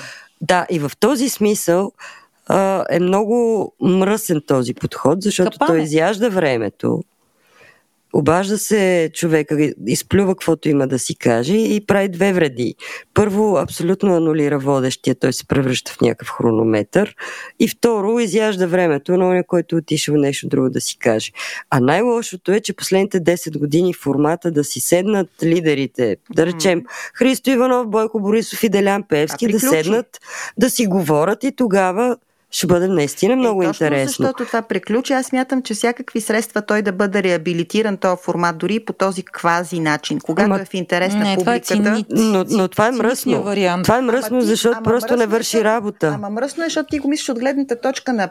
Да, 0.48 0.66
и 0.70 0.80
в 0.80 0.92
този 1.00 1.30
смисъл 1.30 1.92
а, 2.48 2.86
е 2.90 3.00
много 3.00 3.72
мръсен 3.82 4.42
този 4.48 4.74
подход, 4.74 5.22
защото 5.22 5.52
Капане. 5.52 5.68
той 5.68 5.82
изяжда 5.82 6.30
времето 6.30 7.04
Обажда 8.18 8.58
се 8.58 9.10
човека, 9.14 9.72
изплюва 9.88 10.36
каквото 10.36 10.70
има 10.70 10.88
да 10.88 11.00
си 11.00 11.16
каже 11.16 11.58
и 11.58 11.86
прави 11.88 12.10
две 12.10 12.34
вреди. 12.34 12.76
Първо, 13.14 13.58
абсолютно 13.58 14.16
анулира 14.16 14.60
водещия, 14.60 15.16
той 15.16 15.34
се 15.34 15.48
превръща 15.48 15.92
в 15.92 16.02
някакъв 16.02 16.30
хронометър. 16.30 17.16
И 17.60 17.68
второ, 17.68 18.20
изяжда 18.20 18.68
времето 18.68 19.18
на 19.18 19.28
оня, 19.28 19.44
който 19.48 19.76
отишъл 19.76 20.16
нещо 20.18 20.48
друго 20.48 20.70
да 20.70 20.82
си 20.82 20.98
каже. 20.98 21.32
А 21.70 21.80
най-лошото 21.80 22.52
е, 22.52 22.60
че 22.60 22.74
последните 22.74 23.22
10 23.22 23.58
години 23.60 23.94
формата 23.94 24.52
да 24.52 24.64
си 24.64 24.80
седнат 24.80 25.30
лидерите, 25.44 26.18
да 26.36 26.46
речем 26.46 26.84
Христо 27.14 27.50
Иванов, 27.50 27.88
Бойко 27.88 28.20
Борисов 28.20 28.64
и 28.64 28.70
Делян 28.70 29.04
Певски, 29.04 29.48
да 29.48 29.60
седнат, 29.60 30.20
да 30.58 30.70
си 30.70 30.86
говорят 30.86 31.44
и 31.44 31.56
тогава 31.56 32.18
ще 32.52 32.68
бъде 32.68 32.88
наистина 32.88 33.36
много 33.36 33.64
е, 33.64 33.66
точно 33.66 33.86
интересно. 33.86 34.08
защото 34.08 34.46
това 34.46 34.62
приключи, 34.62 35.14
аз 35.14 35.32
мятам, 35.32 35.62
че 35.62 35.74
всякакви 35.74 36.22
средства 36.22 36.62
той 36.62 36.82
да 36.82 36.92
бъде 36.92 37.24
реабилитиран 37.24 37.98
този 37.98 38.22
формат, 38.24 38.58
дори 38.58 38.80
по 38.80 38.94
този 38.94 39.24
квази 39.24 39.80
начин, 39.80 40.20
когато 40.20 40.46
Ама, 40.46 40.62
е 40.62 40.66
в 40.66 40.74
интерес 40.74 41.14
на 41.14 41.20
не, 41.20 41.36
публиката. 41.36 41.74
Това 41.74 41.92
е 41.92 41.94
цини, 41.94 42.06
но, 42.10 42.46
но 42.50 42.68
това 42.68 42.88
е 42.88 42.92
мръсно. 42.92 43.44
Вариант. 43.44 43.84
Това 43.84 43.98
е 43.98 44.02
мръсно, 44.02 44.40
ти, 44.40 44.46
защото 44.46 44.84
просто 44.84 45.14
мръсно, 45.14 45.18
не 45.18 45.26
върши 45.26 45.64
работа. 45.64 46.12
Ама 46.16 46.30
мръсно 46.30 46.64
е, 46.64 46.66
защото 46.66 46.90
ти 46.90 47.00
го 47.00 47.08
мислиш 47.08 47.30
от 47.30 47.40
гледната 47.40 47.82
точка 47.82 48.14
на 48.14 48.28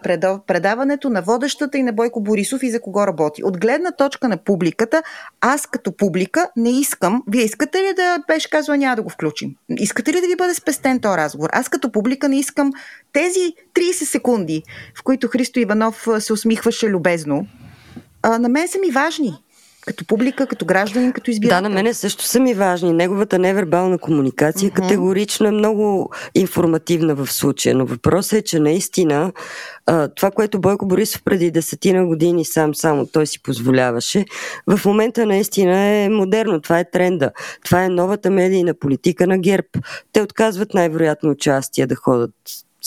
предаването 0.46 1.10
на 1.10 1.22
водещата 1.22 1.78
и 1.78 1.82
на 1.82 1.92
Бойко 1.92 2.20
Борисов 2.20 2.62
и 2.62 2.70
за 2.70 2.80
кого 2.80 3.06
работи. 3.06 3.44
От 3.44 3.60
гледна 3.60 3.92
точка 3.92 4.28
на 4.28 4.36
публиката, 4.36 5.02
аз 5.40 5.66
като 5.66 5.96
публика 5.96 6.48
не 6.56 6.70
искам. 6.70 7.22
Вие 7.26 7.42
искате 7.42 7.78
ли 7.78 7.94
да 7.96 8.18
беше 8.28 8.50
казала 8.50 8.78
няма 8.78 8.96
да 8.96 9.02
го 9.02 9.10
включим? 9.10 9.50
Искате 9.78 10.12
ли 10.12 10.20
да 10.20 10.26
ви 10.26 10.36
бъде 10.36 10.54
спестен 10.54 11.00
този 11.00 11.16
разговор? 11.16 11.48
Аз 11.52 11.68
като 11.68 11.92
публика 11.92 12.28
не 12.28 12.38
искам 12.38 12.72
тези 13.12 13.54
30 13.74 14.04
секунди, 14.14 14.62
в 14.98 15.02
които 15.02 15.28
Христо 15.28 15.60
Иванов 15.60 16.08
се 16.18 16.32
усмихваше 16.32 16.86
любезно, 16.88 17.46
а, 18.22 18.38
на 18.38 18.48
мен 18.48 18.68
са 18.68 18.78
ми 18.78 18.90
важни. 18.90 19.34
Като 19.86 20.06
публика, 20.06 20.46
като 20.46 20.64
гражданин, 20.64 21.12
като 21.12 21.30
избирател. 21.30 21.62
Да, 21.62 21.68
на 21.68 21.74
мене 21.74 21.94
също 21.94 22.24
са 22.24 22.40
ми 22.40 22.54
важни. 22.54 22.92
Неговата 22.92 23.38
невербална 23.38 23.98
комуникация 23.98 24.70
uh-huh. 24.70 24.74
категорично 24.74 25.46
е 25.46 25.50
много 25.50 26.10
информативна 26.34 27.14
в 27.14 27.32
случая. 27.32 27.74
Но 27.74 27.86
въпросът 27.86 28.32
е, 28.32 28.42
че 28.42 28.58
наистина 28.58 29.32
това, 30.16 30.30
което 30.30 30.60
Бойко 30.60 30.86
Борисов 30.86 31.22
преди 31.24 31.50
десетина 31.50 32.06
години 32.06 32.44
сам 32.44 32.74
само 32.74 33.06
той 33.06 33.26
си 33.26 33.42
позволяваше, 33.42 34.24
в 34.66 34.84
момента 34.84 35.26
наистина 35.26 35.76
е 35.78 36.08
модерно. 36.08 36.60
Това 36.60 36.78
е 36.78 36.90
тренда. 36.90 37.30
Това 37.64 37.84
е 37.84 37.88
новата 37.88 38.30
медийна 38.30 38.74
политика 38.74 39.26
на 39.26 39.38
ГЕРБ. 39.38 39.68
Те 40.12 40.22
отказват 40.22 40.74
най-вероятно 40.74 41.30
участие 41.30 41.86
да 41.86 41.94
ходят 41.94 42.34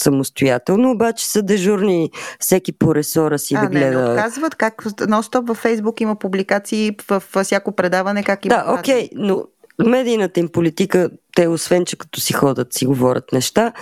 самостоятелно, 0.02 0.90
обаче 0.90 1.28
са 1.28 1.42
дежурни 1.42 2.10
всеки 2.40 2.72
по 2.72 2.94
ресора 2.94 3.38
си 3.38 3.54
а, 3.54 3.60
да 3.60 3.66
гледа. 3.66 3.98
Не, 3.98 4.04
не 4.04 4.10
отказват, 4.10 4.54
как 4.54 4.82
нон-стоп 4.84 5.46
във 5.48 5.56
Фейсбук 5.56 6.00
има 6.00 6.16
публикации 6.16 6.96
в, 7.08 7.22
в 7.34 7.44
всяко 7.44 7.72
предаване, 7.72 8.22
как 8.22 8.44
има. 8.44 8.54
Да, 8.54 8.74
окей, 8.78 9.08
okay, 9.08 9.10
но 9.14 9.44
медийната 9.86 10.40
им 10.40 10.48
политика, 10.48 11.10
те 11.36 11.48
освен, 11.48 11.84
че 11.84 11.98
като 11.98 12.20
си 12.20 12.32
ходят, 12.32 12.74
си 12.74 12.86
говорят 12.86 13.32
неща, 13.32 13.72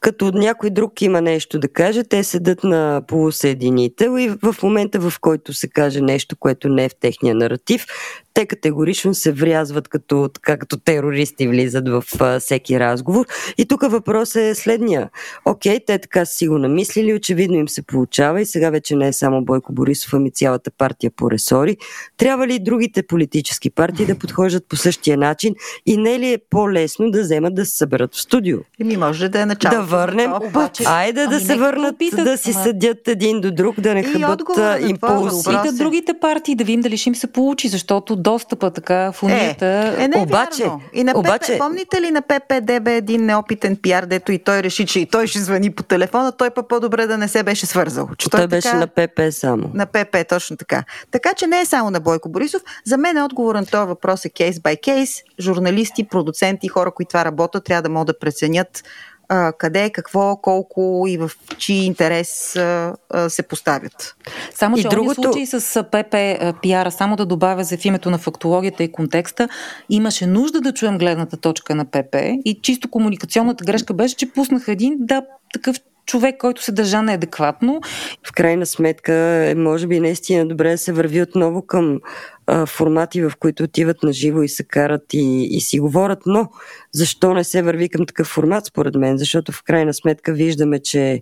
като 0.00 0.30
някой 0.34 0.70
друг 0.70 1.02
има 1.02 1.20
нещо 1.20 1.58
да 1.58 1.68
каже, 1.68 2.04
те 2.04 2.24
седат 2.24 2.64
на 2.64 3.02
полусъединител 3.06 4.18
и 4.18 4.28
в 4.42 4.56
момента, 4.62 5.10
в 5.10 5.20
който 5.20 5.52
се 5.52 5.68
каже 5.68 6.00
нещо, 6.00 6.36
което 6.36 6.68
не 6.68 6.84
е 6.84 6.88
в 6.88 6.96
техния 7.00 7.34
наратив, 7.34 7.86
те 8.34 8.46
категорично 8.46 9.14
се 9.14 9.32
врязват 9.32 9.88
като, 9.88 10.28
така, 10.34 10.56
като 10.56 10.76
терористи 10.76 11.48
влизат 11.48 11.88
в 11.88 12.04
а, 12.20 12.40
всеки 12.40 12.80
разговор. 12.80 13.26
И 13.58 13.66
тук 13.66 13.90
въпрос 13.90 14.36
е 14.36 14.54
следния. 14.54 15.10
Окей, 15.44 15.80
те 15.86 15.98
така 15.98 16.24
са 16.24 16.34
си 16.34 16.48
го 16.48 16.58
намислили, 16.58 17.14
очевидно 17.14 17.56
им 17.56 17.68
се 17.68 17.82
получава 17.82 18.40
и 18.40 18.46
сега 18.46 18.70
вече 18.70 18.96
не 18.96 19.08
е 19.08 19.12
само 19.12 19.44
Бойко 19.44 19.72
Борисов, 19.72 20.14
ами 20.14 20.30
цялата 20.30 20.70
партия 20.70 21.10
по 21.16 21.30
ресори. 21.30 21.76
Трябва 22.16 22.46
ли 22.46 22.58
другите 22.58 23.02
политически 23.02 23.70
партии 23.70 24.06
да 24.06 24.18
подхождат 24.18 24.68
по 24.68 24.76
същия 24.76 25.16
начин 25.16 25.54
и 25.86 25.96
не 25.96 26.14
е 26.14 26.18
ли 26.18 26.32
е 26.32 26.38
по-лесно 26.50 27.10
да 27.10 27.20
вземат 27.20 27.54
да 27.54 27.66
се 27.66 27.76
съберат 27.76 28.14
в 28.14 28.20
студио? 28.20 28.58
Еми, 28.80 28.96
може 28.96 29.28
да 29.28 29.40
е 29.40 29.46
начало. 29.46 29.74
Да 29.74 29.82
върнем. 29.82 30.32
Обаче, 30.32 30.84
Айде 30.86 31.20
ами 31.20 31.34
да 31.34 31.40
се 31.40 31.56
върнат, 31.56 31.96
да, 32.12 32.24
да 32.24 32.38
си 32.38 32.52
ама... 32.54 32.64
съдят 32.64 33.08
един 33.08 33.40
до 33.40 33.50
друг, 33.50 33.80
да 33.80 33.94
не 33.94 34.02
хъбат 34.02 34.40
импулси. 34.88 35.50
Да 35.50 35.72
другите 35.72 36.14
партии, 36.20 36.54
да 36.54 36.64
видим 36.64 36.80
дали 36.80 36.96
ще 36.96 37.08
им 37.08 37.14
се 37.14 37.26
получи, 37.26 37.68
защото 37.68 38.16
достъпа 38.24 38.70
така 38.70 39.12
в 39.12 39.22
унията. 39.22 39.66
Е, 39.98 40.04
е 40.04 40.08
не 40.08 40.18
е 40.18 40.22
обаче, 40.22 40.62
вярно. 40.62 40.80
И 40.92 41.04
на 41.04 41.12
обаче... 41.18 41.52
ПП, 41.52 41.58
помните 41.58 42.00
ли 42.00 42.10
на 42.10 42.22
ППДБ 42.22 42.88
един 42.88 43.26
неопитен 43.26 43.76
пиар, 43.76 44.06
дето 44.06 44.32
и 44.32 44.38
той 44.38 44.62
реши, 44.62 44.86
че 44.86 45.00
и 45.00 45.06
той 45.06 45.26
ще 45.26 45.38
звъни 45.38 45.70
по 45.70 45.82
телефона, 45.82 46.32
той 46.32 46.50
па 46.50 46.68
по-добре 46.68 47.06
да 47.06 47.18
не 47.18 47.28
се 47.28 47.42
беше 47.42 47.66
свързал. 47.66 48.08
Че 48.18 48.30
той, 48.30 48.40
той 48.40 48.46
беше 48.46 48.68
така... 48.68 48.78
на 48.78 48.86
ПП 48.86 49.20
само. 49.30 49.70
На 49.74 49.86
ПП, 49.86 50.16
точно 50.28 50.56
така. 50.56 50.84
Така 51.10 51.34
че 51.34 51.46
не 51.46 51.60
е 51.60 51.64
само 51.64 51.90
на 51.90 52.00
Бойко 52.00 52.28
Борисов. 52.28 52.62
За 52.84 52.96
мен 52.96 53.22
отговор 53.22 53.54
на 53.54 53.66
този 53.66 53.88
въпрос 53.88 54.24
е 54.24 54.28
кейс 54.28 54.60
бай 54.60 54.76
кейс. 54.76 55.22
Журналисти, 55.40 56.08
продуценти, 56.08 56.68
хора, 56.68 56.90
които 56.90 57.08
това 57.08 57.24
работят, 57.24 57.64
трябва 57.64 57.82
да 57.82 57.88
могат 57.88 58.06
да 58.06 58.18
преценят 58.18 58.84
а, 59.28 59.52
къде, 59.52 59.90
какво, 59.90 60.36
колко 60.36 61.04
и 61.08 61.18
в 61.18 61.30
чий 61.58 61.76
интерес 61.76 62.56
а, 62.56 62.94
а, 63.10 63.30
се 63.30 63.42
поставят. 63.42 64.16
Само, 64.54 64.76
че 64.76 64.86
и 64.86 64.90
другото... 64.90 65.22
случай 65.22 65.46
с 65.46 65.84
ПП 65.84 66.16
пиара, 66.62 66.90
само 66.90 67.16
да 67.16 67.26
добавя 67.26 67.64
за 67.64 67.76
в 67.76 67.84
името 67.84 68.10
на 68.10 68.18
фактологията 68.18 68.84
и 68.84 68.92
контекста, 68.92 69.48
имаше 69.90 70.26
нужда 70.26 70.60
да 70.60 70.74
чуем 70.74 70.98
гледната 70.98 71.36
точка 71.36 71.74
на 71.74 71.84
ПП 71.84 72.16
и 72.44 72.58
чисто 72.62 72.90
комуникационната 72.90 73.64
грешка 73.64 73.94
беше, 73.94 74.16
че 74.16 74.32
пуснаха 74.32 74.72
един, 74.72 74.96
да, 74.98 75.22
такъв 75.52 75.76
човек, 76.06 76.36
който 76.38 76.62
се 76.62 76.72
държа 76.72 77.02
неадекватно. 77.02 77.80
В 78.28 78.32
крайна 78.32 78.66
сметка, 78.66 79.12
е, 79.14 79.54
може 79.54 79.86
би 79.86 80.00
наистина 80.00 80.48
добре 80.48 80.70
да 80.70 80.78
се 80.78 80.92
върви 80.92 81.22
отново 81.22 81.62
към 81.62 82.00
а, 82.46 82.66
формати, 82.66 83.22
в 83.22 83.32
които 83.38 83.62
отиват 83.62 84.02
на 84.02 84.12
живо 84.12 84.42
и 84.42 84.48
се 84.48 84.64
карат 84.64 85.02
и, 85.12 85.48
и 85.56 85.60
си 85.60 85.80
говорят, 85.80 86.18
но 86.26 86.48
защо 86.92 87.34
не 87.34 87.44
се 87.44 87.62
върви 87.62 87.88
към 87.88 88.06
такъв 88.06 88.26
формат, 88.26 88.66
според 88.66 88.94
мен? 88.94 89.18
Защото 89.18 89.52
в 89.52 89.62
крайна 89.62 89.94
сметка 89.94 90.32
виждаме, 90.32 90.78
че 90.78 91.20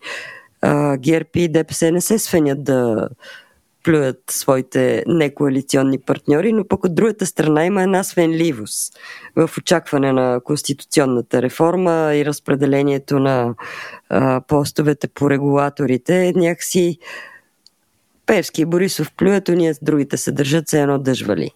а, 0.63 0.97
ГЕРБ 0.97 1.29
и 1.35 1.49
ДПС 1.49 1.93
не 1.93 2.01
се 2.01 2.19
свенят 2.19 2.65
да 2.65 3.09
плюят 3.83 4.23
своите 4.31 5.05
некоалиционни 5.07 5.99
партньори, 5.99 6.53
но 6.53 6.69
пък 6.69 6.85
от 6.85 6.95
другата 6.95 7.27
страна 7.27 7.65
има 7.65 7.83
една 7.83 8.05
свенливост 8.05 8.99
в 9.37 9.51
очакване 9.59 10.13
на 10.13 10.41
конституционната 10.45 11.43
реформа 11.43 12.13
и 12.15 12.25
разпределението 12.25 13.19
на 13.19 13.55
а, 14.09 14.41
постовете 14.41 15.09
по 15.09 15.31
регулаторите. 15.31 16.33
Някакси 16.37 16.99
Певски 18.27 18.63
и 18.63 18.65
Борисов 18.65 19.13
плюят, 19.17 19.49
уния 19.49 19.75
другите 19.83 20.17
се 20.17 20.33
държат 20.33 20.69
се 20.69 20.81
едно 20.81 20.99
дъжвали. 20.99 21.51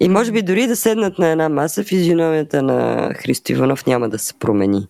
И 0.00 0.08
може 0.08 0.32
би 0.32 0.42
дори 0.42 0.66
да 0.66 0.76
седнат 0.76 1.18
на 1.18 1.28
една 1.28 1.48
маса, 1.48 1.84
физиономията 1.84 2.62
на 2.62 3.10
Христо 3.14 3.52
Иванов 3.52 3.86
няма 3.86 4.08
да 4.08 4.18
се 4.18 4.34
промени. 4.34 4.88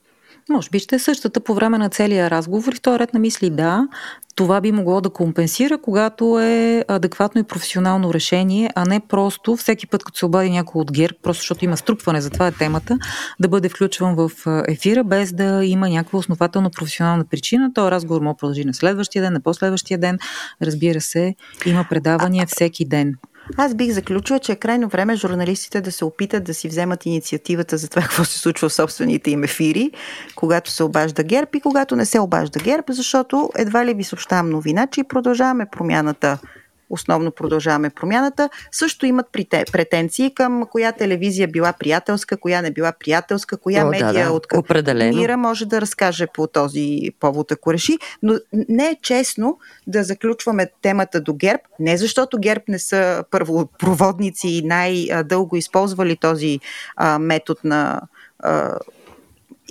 Може 0.50 0.70
би 0.70 0.78
ще 0.78 0.94
е 0.94 0.98
същата 0.98 1.40
по 1.40 1.54
време 1.54 1.78
на 1.78 1.88
целия 1.88 2.30
разговор 2.30 2.72
и 2.72 2.76
вторият 2.76 3.00
ред 3.00 3.14
на 3.14 3.20
мисли 3.20 3.50
да, 3.50 3.88
това 4.34 4.60
би 4.60 4.72
могло 4.72 5.00
да 5.00 5.10
компенсира, 5.10 5.78
когато 5.78 6.40
е 6.40 6.84
адекватно 6.88 7.40
и 7.40 7.44
професионално 7.44 8.14
решение, 8.14 8.70
а 8.74 8.84
не 8.84 9.00
просто 9.00 9.56
всеки 9.56 9.86
път, 9.86 10.04
като 10.04 10.18
се 10.18 10.26
обади 10.26 10.50
някой 10.50 10.80
от 10.80 10.92
ГЕРБ, 10.92 11.18
просто 11.22 11.40
защото 11.40 11.64
има 11.64 11.76
струпване, 11.76 12.20
за 12.20 12.30
това 12.30 12.46
е 12.46 12.52
темата, 12.52 12.98
да 13.40 13.48
бъде 13.48 13.68
включван 13.68 14.14
в 14.14 14.30
ефира, 14.68 15.04
без 15.04 15.32
да 15.32 15.64
има 15.64 15.88
някаква 15.88 16.18
основателно 16.18 16.70
професионална 16.70 17.24
причина. 17.24 17.72
Този 17.74 17.90
разговор 17.90 18.20
може 18.20 18.34
да 18.34 18.38
продължи 18.38 18.64
на 18.64 18.74
следващия 18.74 19.22
ден, 19.22 19.32
на 19.32 19.40
последващия 19.40 19.98
ден. 19.98 20.18
Разбира 20.62 21.00
се, 21.00 21.34
има 21.66 21.86
предавания 21.90 22.46
всеки 22.46 22.84
ден. 22.84 23.14
Аз 23.56 23.74
бих 23.74 23.92
заключила, 23.92 24.38
че 24.38 24.52
е 24.52 24.56
крайно 24.56 24.88
време 24.88 25.16
журналистите 25.16 25.80
да 25.80 25.92
се 25.92 26.04
опитат 26.04 26.44
да 26.44 26.54
си 26.54 26.68
вземат 26.68 27.06
инициативата 27.06 27.76
за 27.76 27.88
това 27.88 28.02
какво 28.06 28.24
се 28.24 28.38
случва 28.38 28.68
в 28.68 28.72
собствените 28.72 29.30
им 29.30 29.44
ефири, 29.44 29.90
когато 30.36 30.70
се 30.70 30.82
обажда 30.82 31.22
ГЕРБ 31.22 31.50
и 31.54 31.60
когато 31.60 31.96
не 31.96 32.06
се 32.06 32.20
обажда 32.20 32.60
ГЕРБ, 32.60 32.84
защото 32.88 33.50
едва 33.56 33.86
ли 33.86 33.94
ви 33.94 34.04
съобщавам 34.04 34.50
новина, 34.50 34.86
че 34.86 35.04
продължаваме 35.04 35.66
промяната 35.66 36.38
основно 36.90 37.30
продължаваме 37.30 37.90
промяната, 37.90 38.48
също 38.72 39.06
имат 39.06 39.26
претенции 39.72 40.34
към 40.34 40.66
коя 40.70 40.92
телевизия 40.92 41.48
била 41.48 41.72
приятелска, 41.72 42.36
коя 42.36 42.62
не 42.62 42.70
била 42.70 42.92
приятелска, 42.92 43.56
коя 43.56 43.86
О, 43.86 43.90
медия 43.90 44.12
да, 44.12 44.24
да. 44.24 44.32
от 44.32 44.46
Определено. 44.54 45.16
мира 45.16 45.36
може 45.36 45.66
да 45.66 45.80
разкаже 45.80 46.26
по 46.34 46.46
този 46.46 47.00
повод, 47.20 47.52
ако 47.52 47.72
реши. 47.72 47.98
Но 48.22 48.34
не 48.68 48.86
е 48.86 48.96
честно 49.02 49.58
да 49.86 50.04
заключваме 50.04 50.66
темата 50.82 51.20
до 51.20 51.34
ГЕРБ, 51.34 51.62
не 51.80 51.96
защото 51.96 52.38
ГЕРБ 52.38 52.62
не 52.68 52.78
са 52.78 53.24
първопроводници 53.30 54.48
и 54.48 54.62
най-дълго 54.62 55.56
използвали 55.56 56.16
този 56.16 56.60
а, 56.96 57.18
метод 57.18 57.60
на 57.64 58.00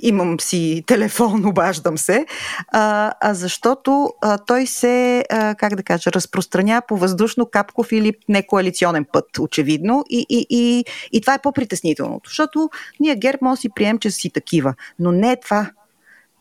имам 0.02 0.40
си 0.40 0.84
телефон, 0.86 1.46
обаждам 1.50 1.98
се, 1.98 2.26
а, 2.72 3.14
а 3.22 3.34
защото 3.34 4.10
а, 4.22 4.38
той 4.38 4.66
се, 4.66 5.26
а, 5.32 5.56
как 5.56 5.76
да 5.76 5.84
кажа, 5.84 6.12
разпространя 6.12 6.82
по 6.88 6.98
въздушно, 6.98 7.46
капков 7.46 7.92
или 7.92 8.14
некоалиционен 8.30 9.06
път, 9.14 9.26
очевидно. 9.40 10.04
И, 10.10 10.26
и, 10.30 10.46
и, 10.50 10.86
и 11.12 11.22
това 11.22 11.34
е 11.34 11.42
по-притеснителното, 11.42 12.30
защото 12.30 12.70
ние 13.00 13.16
ГЕРБ 13.16 13.38
може 13.42 13.58
да 13.58 13.62
си 13.62 13.70
приемем, 13.76 14.00
че 14.00 14.12
си 14.12 14.30
такива, 14.30 14.74
но 15.00 15.12
не 15.12 15.32
е 15.32 15.40
това 15.40 15.72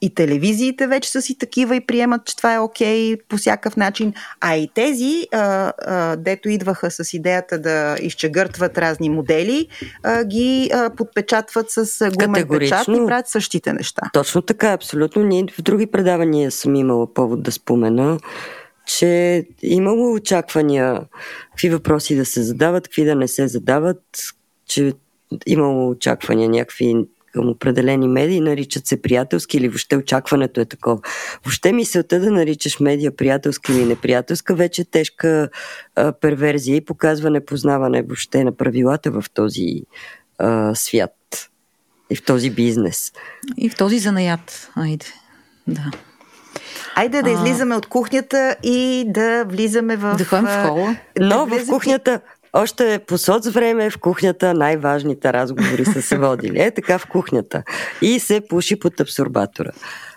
и 0.05 0.15
телевизиите 0.15 0.87
вече 0.87 1.11
са 1.11 1.23
си 1.23 1.39
такива 1.39 1.77
и 1.77 1.87
приемат, 1.87 2.25
че 2.25 2.37
това 2.37 2.55
е 2.55 2.59
окей 2.59 3.17
по 3.29 3.37
всякакъв 3.37 3.77
начин. 3.77 4.13
А 4.41 4.57
и 4.57 4.69
тези, 4.75 5.27
а, 5.33 5.73
а, 5.79 6.17
дето 6.17 6.49
идваха 6.49 6.91
с 6.91 7.15
идеята 7.15 7.59
да 7.59 7.97
изчегъртват 8.01 8.79
разни 8.79 9.11
модели, 9.11 9.69
а, 10.03 10.25
ги 10.25 10.71
а, 10.75 10.91
подпечатват 10.91 11.67
с 11.71 12.11
гумен 12.19 12.49
печат 12.49 12.89
и 12.89 13.07
правят 13.07 13.29
същите 13.29 13.73
неща. 13.73 14.03
Точно 14.13 14.43
така, 14.43 14.73
абсолютно. 14.73 15.23
Ние 15.23 15.47
в 15.59 15.63
други 15.63 15.87
предавания 15.87 16.51
съм 16.51 16.75
имала 16.75 17.15
повод 17.15 17.43
да 17.43 17.53
спомена 17.53 18.19
че 18.87 19.45
имало 19.63 20.15
очаквания 20.15 21.01
какви 21.51 21.69
въпроси 21.69 22.17
да 22.17 22.25
се 22.25 22.43
задават, 22.43 22.85
какви 22.85 23.05
да 23.05 23.15
не 23.15 23.29
се 23.29 23.49
задават, 23.49 24.03
че 24.67 24.93
имало 25.47 25.91
очаквания 25.91 26.49
някакви 26.49 26.95
към 27.35 27.49
определени 27.49 28.09
медии, 28.09 28.41
наричат 28.41 28.87
се 28.87 29.03
приятелски 29.03 29.57
или 29.57 29.69
въобще 29.69 29.97
очакването 29.97 30.61
е 30.61 30.65
такова. 30.65 30.99
Въобще 31.45 31.73
мисълта 31.73 32.21
да 32.21 32.31
наричаш 32.31 32.81
медия 32.81 33.17
приятелска 33.17 33.73
или 33.73 33.85
неприятелска 33.85 34.55
вече 34.55 34.83
е 34.83 34.85
тежка 34.85 35.49
а, 35.97 36.13
перверзия 36.13 36.77
и 36.77 36.85
показва 36.85 37.31
непознаване 37.31 38.03
въобще 38.03 38.45
на 38.45 38.53
правилата 38.53 39.11
в 39.11 39.25
този 39.35 39.83
а, 40.39 40.75
свят 40.75 41.51
и 42.11 42.17
в 42.17 42.23
този 42.23 42.51
бизнес. 42.51 43.13
И 43.57 43.71
в 43.71 43.77
този 43.77 43.99
занаят. 43.99 44.71
Айде. 44.77 45.07
Да. 45.67 45.91
Айде 46.97 47.23
да 47.23 47.31
излизаме 47.31 47.75
а... 47.75 47.79
от 47.79 47.87
кухнята 47.87 48.57
и 48.63 49.05
да 49.07 49.45
влизаме 49.49 49.97
в... 49.97 50.15
Да 50.19 50.25
ходим 50.25 50.47
в 50.47 50.67
хола. 50.67 50.97
Но 51.21 51.47
да 51.47 51.59
в 51.59 51.67
кухнята... 51.67 52.21
Още 52.57 53.01
по 53.07 53.19
соц 53.19 53.49
време 53.49 53.91
в 53.91 53.99
кухнята 53.99 54.55
най-важните 54.55 55.33
разговори 55.33 55.85
са 55.85 56.03
се 56.03 56.19
водили. 56.19 56.63
Е 56.63 56.71
така 56.71 56.99
в 56.99 57.07
кухнята. 57.07 57.63
И 58.03 58.19
се 58.19 58.41
пуши 58.49 58.79
под 58.79 59.01
абсорбатора. 59.01 59.71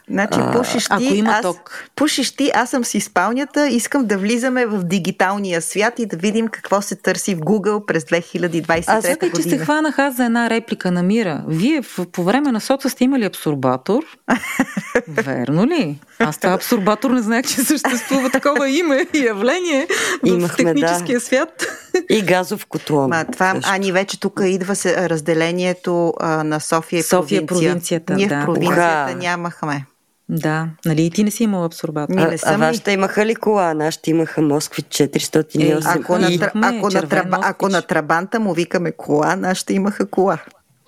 Значи, 0.10 0.40
пушиш 0.54 0.86
ти, 0.86 0.90
ако 0.94 1.04
има 1.04 1.32
аз, 1.32 1.42
ток. 1.42 1.90
Пушиш 1.96 2.32
ти, 2.32 2.52
аз 2.56 2.70
съм 2.70 2.86
си 2.86 3.00
спалнята, 3.00 3.68
искам 3.68 4.06
да 4.06 4.18
влизаме 4.18 4.66
в 4.66 4.84
дигиталния 4.84 5.62
свят 5.62 6.00
и 6.00 6.06
да 6.06 6.18
видим 6.18 6.48
какво 6.48 6.82
се 6.82 6.96
търси 6.96 7.36
в 7.36 7.40
Google 7.40 7.86
през 7.86 8.04
2023 8.04 8.84
аз 8.88 9.18
година. 9.18 9.32
че 9.36 9.42
се 9.42 9.58
хванах 9.58 10.00
аз 10.00 10.16
за 10.16 10.26
една 10.26 10.50
реплика 10.50 10.92
на 10.92 11.04
Мира. 11.04 11.44
Вие 11.48 11.82
по 12.12 12.24
време 12.24 12.52
на 12.52 12.62
соца 12.62 12.90
сте 12.90 13.04
имали 13.04 13.26
абсорбатор? 13.26 14.04
Верно 15.08 15.66
ли? 15.66 16.00
Аз 16.20 16.38
това 16.38 16.54
абсорбатор 16.54 17.12
не 17.12 17.22
знаех, 17.22 17.46
че 17.46 17.56
съществува 17.56 18.30
такова 18.30 18.70
име 18.70 19.06
и 19.14 19.18
явление 19.18 19.88
Имахме, 20.26 20.48
в 20.48 20.56
техническия 20.56 21.20
да. 21.20 21.26
свят. 21.26 21.66
И 22.10 22.22
газов 22.22 22.66
котлон. 22.66 23.10
Ма, 23.10 23.26
това, 23.26 23.56
Ани, 23.64 23.92
вече 23.92 24.20
тук 24.20 24.42
идва 24.44 24.76
се 24.76 25.10
разделението 25.10 26.14
а, 26.20 26.44
на 26.44 26.60
София 26.60 27.00
и 27.00 27.04
София 27.04 27.46
провинция. 27.46 27.70
провинцията. 27.70 28.14
Ние 28.14 28.28
да. 28.28 28.42
в 28.42 28.46
провинцията 28.46 29.06
Уха. 29.08 29.16
нямахме. 29.16 29.86
Да, 30.30 30.70
нали 30.86 31.06
и 31.06 31.10
ти 31.10 31.24
не 31.24 31.32
си 31.32 31.44
имал 31.44 31.66
абсорбатор? 31.66 32.18
А, 32.18 32.28
не 32.28 32.38
а 32.44 32.58
вашите 32.58 32.92
имаха 32.92 33.26
ли 33.26 33.36
кола? 33.36 33.74
Нашите 33.74 34.10
имаха 34.10 34.42
Москви 34.42 34.84
408. 34.84 35.62
Е, 35.62 35.80
ако, 35.86 36.18
на, 36.18 36.28
ако, 36.68 36.90
на, 36.90 37.08
траба, 37.08 37.40
ако 37.42 37.70
на 37.70 37.82
Трабанта 37.82 38.40
му 38.40 38.54
викаме 38.54 38.92
кола, 38.92 39.36
нашите 39.36 39.74
имаха 39.74 40.06
кола. 40.06 40.38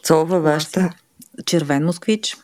Цова 0.04 0.40
вашата? 0.40 0.90
Червен 1.46 1.86
москвич. 1.86 2.38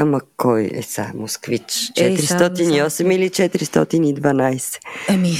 Ама 0.00 0.20
кой 0.36 0.70
е 0.74 0.82
са 0.82 1.06
москвич? 1.14 1.62
408 1.62 3.10
е, 3.10 3.14
или 3.14 3.30
412? 3.30 4.78
Еми, 5.08 5.32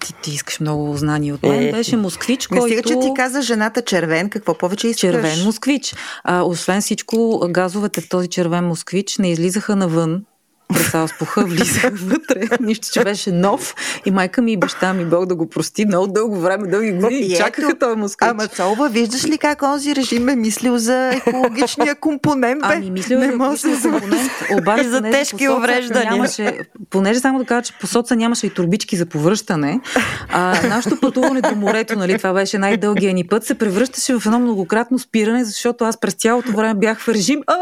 ти, 0.00 0.14
ти 0.22 0.30
искаш 0.30 0.60
много 0.60 0.96
знания 0.96 1.34
от 1.34 1.42
мен. 1.42 1.68
Е, 1.68 1.72
Беше 1.72 1.96
москвич, 1.96 2.48
не 2.48 2.58
който... 2.58 2.74
стига, 2.74 2.88
че 2.88 3.08
ти 3.08 3.14
каза 3.16 3.42
жената 3.42 3.82
червен, 3.82 4.30
какво 4.30 4.58
повече 4.58 4.88
искаш? 4.88 5.00
Червен 5.00 5.44
москвич. 5.44 5.94
А, 6.24 6.42
освен 6.42 6.80
всичко, 6.80 7.48
газовете 7.50 8.00
в 8.00 8.08
този 8.08 8.28
червен 8.28 8.64
москвич 8.64 9.18
не 9.18 9.30
излизаха 9.30 9.76
навън, 9.76 10.22
през 10.68 11.10
спуха, 11.10 11.44
влизах 11.44 11.92
вътре, 11.96 12.48
нищо, 12.60 12.88
че 12.92 13.04
беше 13.04 13.32
нов 13.32 13.74
и 14.06 14.10
майка 14.10 14.42
ми 14.42 14.52
и 14.52 14.56
баща 14.56 14.92
ми, 14.92 15.04
Бог 15.04 15.26
да 15.26 15.34
го 15.34 15.48
прости, 15.48 15.86
много 15.86 16.06
дълго 16.06 16.40
време, 16.40 16.68
дълги 16.68 16.92
години 16.92 17.20
и 17.20 17.36
чакаха 17.36 17.78
този 17.78 17.96
москвич. 17.96 18.30
Ама 18.30 18.48
Цолва, 18.48 18.88
виждаш 18.88 19.24
ли 19.24 19.38
как 19.38 19.62
онзи 19.62 19.96
режим 19.96 20.28
е 20.28 20.36
мислил 20.36 20.78
за 20.78 21.10
екологичния 21.12 21.94
компонент, 21.94 22.60
бе? 22.60 22.74
Ами, 22.74 22.90
мислил 22.90 23.18
не 23.18 23.32
може 23.32 23.74
за 23.74 23.90
компонент, 23.90 24.32
обаче 24.58 24.88
за 24.88 25.02
тежки 25.02 25.48
увреждания. 25.48 26.10
Нямаше, 26.10 26.58
понеже 26.90 27.20
само 27.20 27.38
да 27.38 27.44
кажа, 27.44 27.62
че 27.62 27.72
по 27.80 27.86
соца 27.86 28.16
нямаше 28.16 28.46
и 28.46 28.50
турбички 28.50 28.96
за 28.96 29.06
повръщане, 29.06 29.80
а 30.28 30.68
нашето 30.68 31.00
пътуване 31.00 31.40
до 31.40 31.56
морето, 31.56 31.98
нали, 31.98 32.18
това 32.18 32.32
беше 32.32 32.58
най-дългия 32.58 33.14
ни 33.14 33.26
път, 33.26 33.44
се 33.44 33.54
превръщаше 33.54 34.18
в 34.18 34.26
едно 34.26 34.38
многократно 34.38 34.98
спиране, 34.98 35.44
защото 35.44 35.84
аз 35.84 36.00
през 36.00 36.14
цялото 36.14 36.52
време 36.52 36.74
бях 36.74 37.00
в 37.00 37.08
режим 37.08 37.42
а 37.46 37.56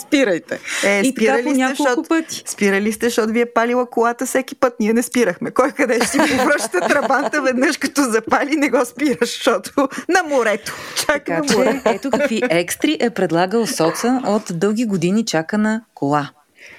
спирайте. 0.00 0.60
Е, 0.84 1.00
и 1.00 1.14
така 1.14 1.42
по 1.44 1.52
няколко 1.52 2.02
пъти 2.02 2.19
пъти. 2.22 2.42
Спирали 2.46 2.92
сте, 2.92 3.06
защото 3.06 3.32
ви 3.32 3.40
е 3.40 3.46
палила 3.46 3.90
колата 3.90 4.26
всеки 4.26 4.54
път. 4.54 4.74
Ние 4.80 4.92
не 4.92 5.02
спирахме. 5.02 5.50
Кой 5.50 5.72
къде 5.72 5.96
ще 5.96 6.06
си 6.06 6.18
повръща 6.18 6.80
трабанта 6.80 7.42
веднъж 7.42 7.76
като 7.76 8.02
запали, 8.02 8.56
не 8.56 8.68
го 8.68 8.84
спираш, 8.84 9.36
защото 9.36 9.88
на 10.08 10.22
морето. 10.28 10.72
Чака 10.96 11.12
така, 11.12 11.42
на 11.42 11.56
морето. 11.58 11.82
Ето 11.84 12.10
какви 12.10 12.42
екстри 12.50 12.96
е 13.00 13.10
предлагал 13.10 13.66
соца 13.66 14.22
от 14.26 14.42
дълги 14.50 14.86
години 14.86 15.26
чака 15.26 15.58
на 15.58 15.82
кола. 15.94 16.30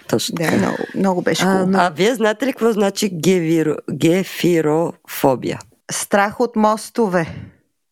Точно. 0.07 0.35
Да, 0.35 0.51
много, 0.51 0.77
много 0.95 1.21
беше 1.21 1.43
а, 1.45 1.65
но... 1.65 1.79
а 1.79 1.89
вие 1.89 2.15
знаете 2.15 2.45
ли 2.45 2.53
какво 2.53 2.71
значи 2.71 3.09
гевиро, 3.09 3.75
гефирофобия? 3.93 5.59
Страх 5.91 6.39
от 6.39 6.55
мостове. 6.55 7.35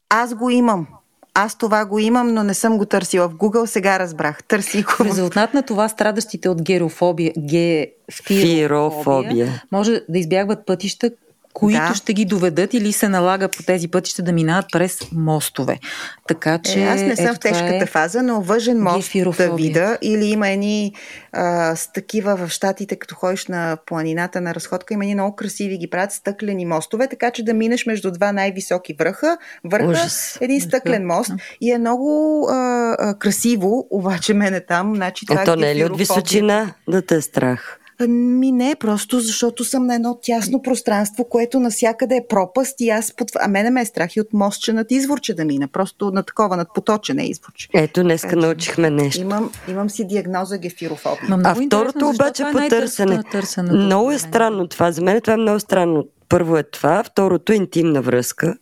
Аз 0.10 0.34
го 0.34 0.50
имам. 0.50 0.88
Аз 1.34 1.58
това 1.58 1.86
го 1.86 2.00
имам, 2.00 2.34
но 2.34 2.44
не 2.44 2.54
съм 2.54 2.78
го 2.78 2.86
търсила 2.86 3.30
в 3.30 3.36
Google, 3.36 3.66
сега 3.66 4.00
разбрах. 4.00 4.44
Търси 4.44 4.84
го. 4.84 4.92
В 4.92 5.02
резултат 5.02 5.54
на 5.54 5.64
това 5.64 5.90
страдащите 5.90 6.50
от 6.50 6.62
герофобия, 6.62 7.34
гефирофобия, 8.20 9.64
може 9.72 10.02
да 10.10 10.20
избягват 10.20 10.66
пътища, 10.66 11.12
които 11.54 11.88
да. 11.88 11.96
ще 11.96 12.14
ги 12.14 12.26
доведат 12.26 12.74
или 12.74 12.94
се 12.94 13.10
налага 13.10 13.48
по 13.50 13.64
тези 13.64 13.88
пътища 13.88 14.24
да 14.24 14.32
минават 14.32 14.66
през 14.72 15.00
мостове. 15.12 15.80
Така 16.28 16.60
че. 16.60 16.80
Е, 16.80 16.84
аз 16.84 17.02
не 17.02 17.16
съм 17.16 17.36
в 17.36 17.40
тежката 17.40 17.76
е 17.76 17.86
фаза, 17.86 18.24
но 18.24 18.42
въжен 18.42 18.82
мост 18.82 19.12
да 19.38 19.56
вида 19.56 19.98
или 20.02 20.26
има 20.26 20.50
едни 20.50 20.94
а, 21.32 21.76
с 21.76 21.92
такива 21.94 22.36
в 22.36 22.50
щатите, 22.50 22.96
като 22.96 23.16
ходиш 23.16 23.48
на 23.48 23.78
планината 23.86 24.42
на 24.42 24.56
разходка, 24.56 24.94
има 24.94 25.04
едни 25.04 25.14
много 25.14 25.36
красиви, 25.36 25.78
ги 25.78 25.90
правят 25.90 26.12
стъклени 26.12 26.66
мостове, 26.66 27.08
така 27.08 27.32
че 27.32 27.44
да 27.44 27.54
минеш 27.54 27.86
между 27.86 28.12
два 28.12 28.32
най-високи 28.32 28.96
връха, 29.00 29.38
върха, 29.64 29.88
Ужас. 29.88 30.38
един 30.42 30.62
стъклен 30.62 31.06
мост 31.06 31.32
и 31.62 31.72
е 31.72 31.78
много 31.78 32.48
а, 32.50 32.96
а, 33.00 33.14
красиво, 33.20 33.88
обаче 33.90 34.34
мене 34.34 34.60
там, 34.60 34.96
значи 34.96 35.26
това 35.26 35.42
Ето 35.42 35.56
не 35.56 35.72
е 35.72 35.76
ли 35.76 35.84
от 35.84 35.98
височина 35.98 36.74
да 36.88 37.02
те 37.02 37.16
е 37.16 37.22
страх? 37.22 37.80
Ми 38.08 38.52
не, 38.52 38.76
просто 38.76 39.20
защото 39.20 39.64
съм 39.64 39.86
на 39.86 39.96
едно 39.96 40.20
тясно 40.22 40.62
пространство, 40.62 41.26
което 41.26 41.60
насякъде 41.60 42.16
е 42.16 42.28
пропаст 42.30 42.82
и 42.82 42.90
аз 42.90 43.14
под... 43.16 43.32
А 43.40 43.48
мене 43.48 43.70
ме 43.70 43.82
е 43.82 43.86
страх 43.86 44.16
и 44.16 44.22
от 44.22 44.34
мостче 44.34 44.74
над 44.74 44.92
изворче 44.92 45.34
да 45.34 45.46
мина. 45.46 45.68
Просто 45.68 46.12
на 46.12 46.24
такова, 46.24 46.58
над 46.58 46.68
поточене 46.74 47.26
изворче. 47.26 47.68
Ето, 47.74 48.04
днеска 48.04 48.36
научихме 48.36 48.90
нещо. 48.90 49.22
Имам, 49.22 49.52
имам 49.68 49.90
си 49.90 50.08
диагноза 50.08 50.58
гефирофобия. 50.58 51.42
А 51.44 51.56
второто 51.56 52.10
обаче 52.10 52.44
е 52.44 52.52
по 52.52 52.70
търсене. 52.70 53.22
Много 53.72 54.12
е 54.12 54.20
странно 54.20 54.68
това. 54.68 54.92
За 54.92 55.02
мен 55.02 55.22
това 55.22 55.34
е 55.34 55.38
много 55.38 55.60
странно. 55.60 56.08
Първо 56.30 56.58
е 56.58 56.64
това, 56.64 57.04
второто 57.04 57.54
е 57.54 57.56
интимна 57.56 58.02
връзка. 58.02 58.56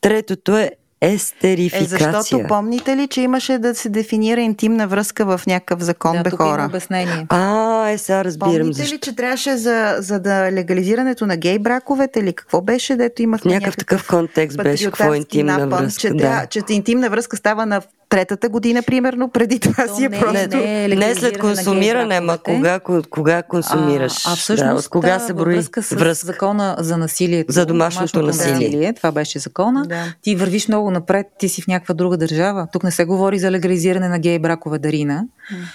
Третото 0.00 0.56
е 0.56 0.70
Естерификация. 1.00 2.08
Е, 2.08 2.12
защото 2.12 2.46
помните 2.48 2.96
ли, 2.96 3.08
че 3.08 3.20
имаше 3.20 3.58
да 3.58 3.74
се 3.74 3.88
дефинира 3.88 4.40
интимна 4.40 4.88
връзка 4.88 5.24
в 5.24 5.46
някакъв 5.46 5.82
закон 5.82 6.16
да, 6.16 6.22
бе 6.22 6.30
хора? 6.30 6.66
обяснение. 6.68 7.26
А, 7.28 7.88
е, 7.88 7.98
сега 7.98 8.24
разбирам. 8.24 8.52
Помните 8.52 8.78
защо. 8.78 8.94
ли, 8.94 8.98
че 8.98 9.16
трябваше 9.16 9.56
за, 9.56 9.96
за 9.98 10.20
да 10.20 10.52
легализирането 10.52 11.26
на 11.26 11.36
гей 11.36 11.58
браковете 11.58 12.20
или 12.20 12.32
какво 12.32 12.60
беше, 12.60 12.96
дето 12.96 13.22
имах 13.22 13.44
някакъв, 13.44 13.62
някакъв 13.62 13.76
такъв 13.76 14.08
контекст 14.08 14.56
беше 14.62 14.84
какво 14.84 15.14
интимна 15.14 15.58
напън, 15.58 15.84
връзка. 15.84 16.00
Че, 16.00 16.10
да. 16.10 16.46
че 16.50 16.60
интимна 16.68 17.10
връзка 17.10 17.36
става 17.36 17.66
на 17.66 17.80
третата 18.08 18.48
година, 18.48 18.82
примерно, 18.82 19.28
преди 19.28 19.58
това 19.58 19.86
То 19.86 19.96
си 19.96 20.04
е 20.04 20.08
не, 20.08 20.20
просто... 20.20 20.56
Не, 20.56 20.88
не, 20.88 20.96
не 20.96 21.14
след 21.14 21.38
консумиране, 21.38 22.14
ама 22.14 22.38
кога, 22.38 22.80
кога 23.10 23.42
консумираш? 23.42 24.26
А, 24.26 24.32
а 24.32 24.36
всъщност, 24.36 24.74
да, 24.74 24.78
от 24.78 24.88
кога 24.88 25.18
се 25.18 25.34
брои 25.34 25.54
връзка 25.54 25.82
с 25.82 25.94
връзка. 25.94 26.26
закона 26.26 26.76
за 26.78 26.96
насилието. 26.96 27.52
За 27.52 27.66
домашното, 27.66 28.12
домашното 28.12 28.26
насилие. 28.26 28.68
насилие. 28.68 28.92
Това 28.92 29.12
беше 29.12 29.38
закона. 29.38 29.82
Да. 29.86 30.04
Ти 30.22 30.36
вървиш 30.36 30.68
много 30.68 30.87
напред, 30.90 31.26
ти 31.38 31.48
си 31.48 31.62
в 31.62 31.66
някаква 31.66 31.94
друга 31.94 32.16
държава. 32.16 32.68
Тук 32.72 32.84
не 32.84 32.90
се 32.90 33.04
говори 33.04 33.38
за 33.38 33.50
легализиране 33.50 34.08
на 34.08 34.18
гей 34.18 34.38
бракове 34.38 34.78
Дарина. 34.78 35.24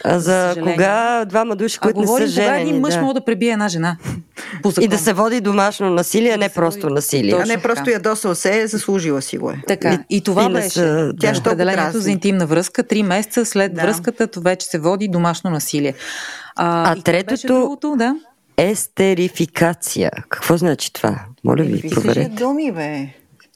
А 0.04 0.20
за, 0.20 0.56
кога 0.64 1.26
двама 1.26 1.56
души, 1.56 1.80
които 1.80 2.00
не 2.00 2.08
са 2.08 2.28
женени. 2.28 2.48
Кога 2.48 2.60
един 2.60 2.82
мъж 2.82 2.94
да. 2.94 3.02
може 3.02 3.14
да 3.14 3.26
пребие 3.26 3.52
една 3.52 3.68
жена. 3.68 3.98
И 4.82 4.88
да 4.88 4.98
се 4.98 5.14
води 5.14 5.42
домашно 5.42 5.90
насилие, 5.90 6.32
а 6.32 6.38
не 6.38 6.50
просто 6.50 6.90
насилие. 6.90 7.36
А 7.36 7.46
не 7.46 7.58
просто 7.58 7.90
ядосал 7.90 8.36
се, 8.36 8.62
е 8.62 8.68
заслужила 8.68 9.22
си 9.22 9.38
го 9.38 9.52
е. 9.52 9.62
Така. 9.68 10.04
И, 10.10 10.22
това 10.22 10.50
беше 10.50 11.10
тя 11.20 11.34
определението 11.40 12.00
за 12.00 12.12
интимна 12.12 12.46
връзка. 12.46 12.84
Три 12.84 13.04
месеца 13.04 13.46
след 13.46 13.74
да. 13.74 13.82
връзката, 13.82 14.28
това 14.28 14.50
вече 14.50 14.68
се 14.68 14.80
води 14.80 15.08
домашно 15.08 15.50
насилие. 15.50 15.94
А, 16.56 16.92
а 16.92 17.02
третото... 17.02 17.48
Другото, 17.48 17.96
да? 17.98 18.16
Естерификация. 18.58 20.12
Какво 20.30 20.58
значи 20.58 20.94
това? 20.94 21.20
Моля 21.44 21.64
ви, 21.64 21.90
проверете. 21.90 22.30
думи, 22.30 22.72
бе. 22.72 23.08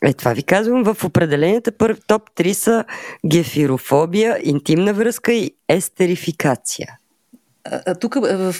Е, 0.03 0.14
това 0.14 0.34
ви 0.34 0.44
казвам, 0.44 0.84
в 0.84 1.03
определенията 1.03 1.72
първи 1.72 1.99
топ 2.07 2.30
3 2.36 2.53
са 2.53 2.86
гефирофобия, 3.28 4.40
интимна 4.44 4.94
връзка 4.94 5.34
и 5.34 5.52
естерификация. 5.69 6.98
тук 7.99 8.15
в 8.15 8.56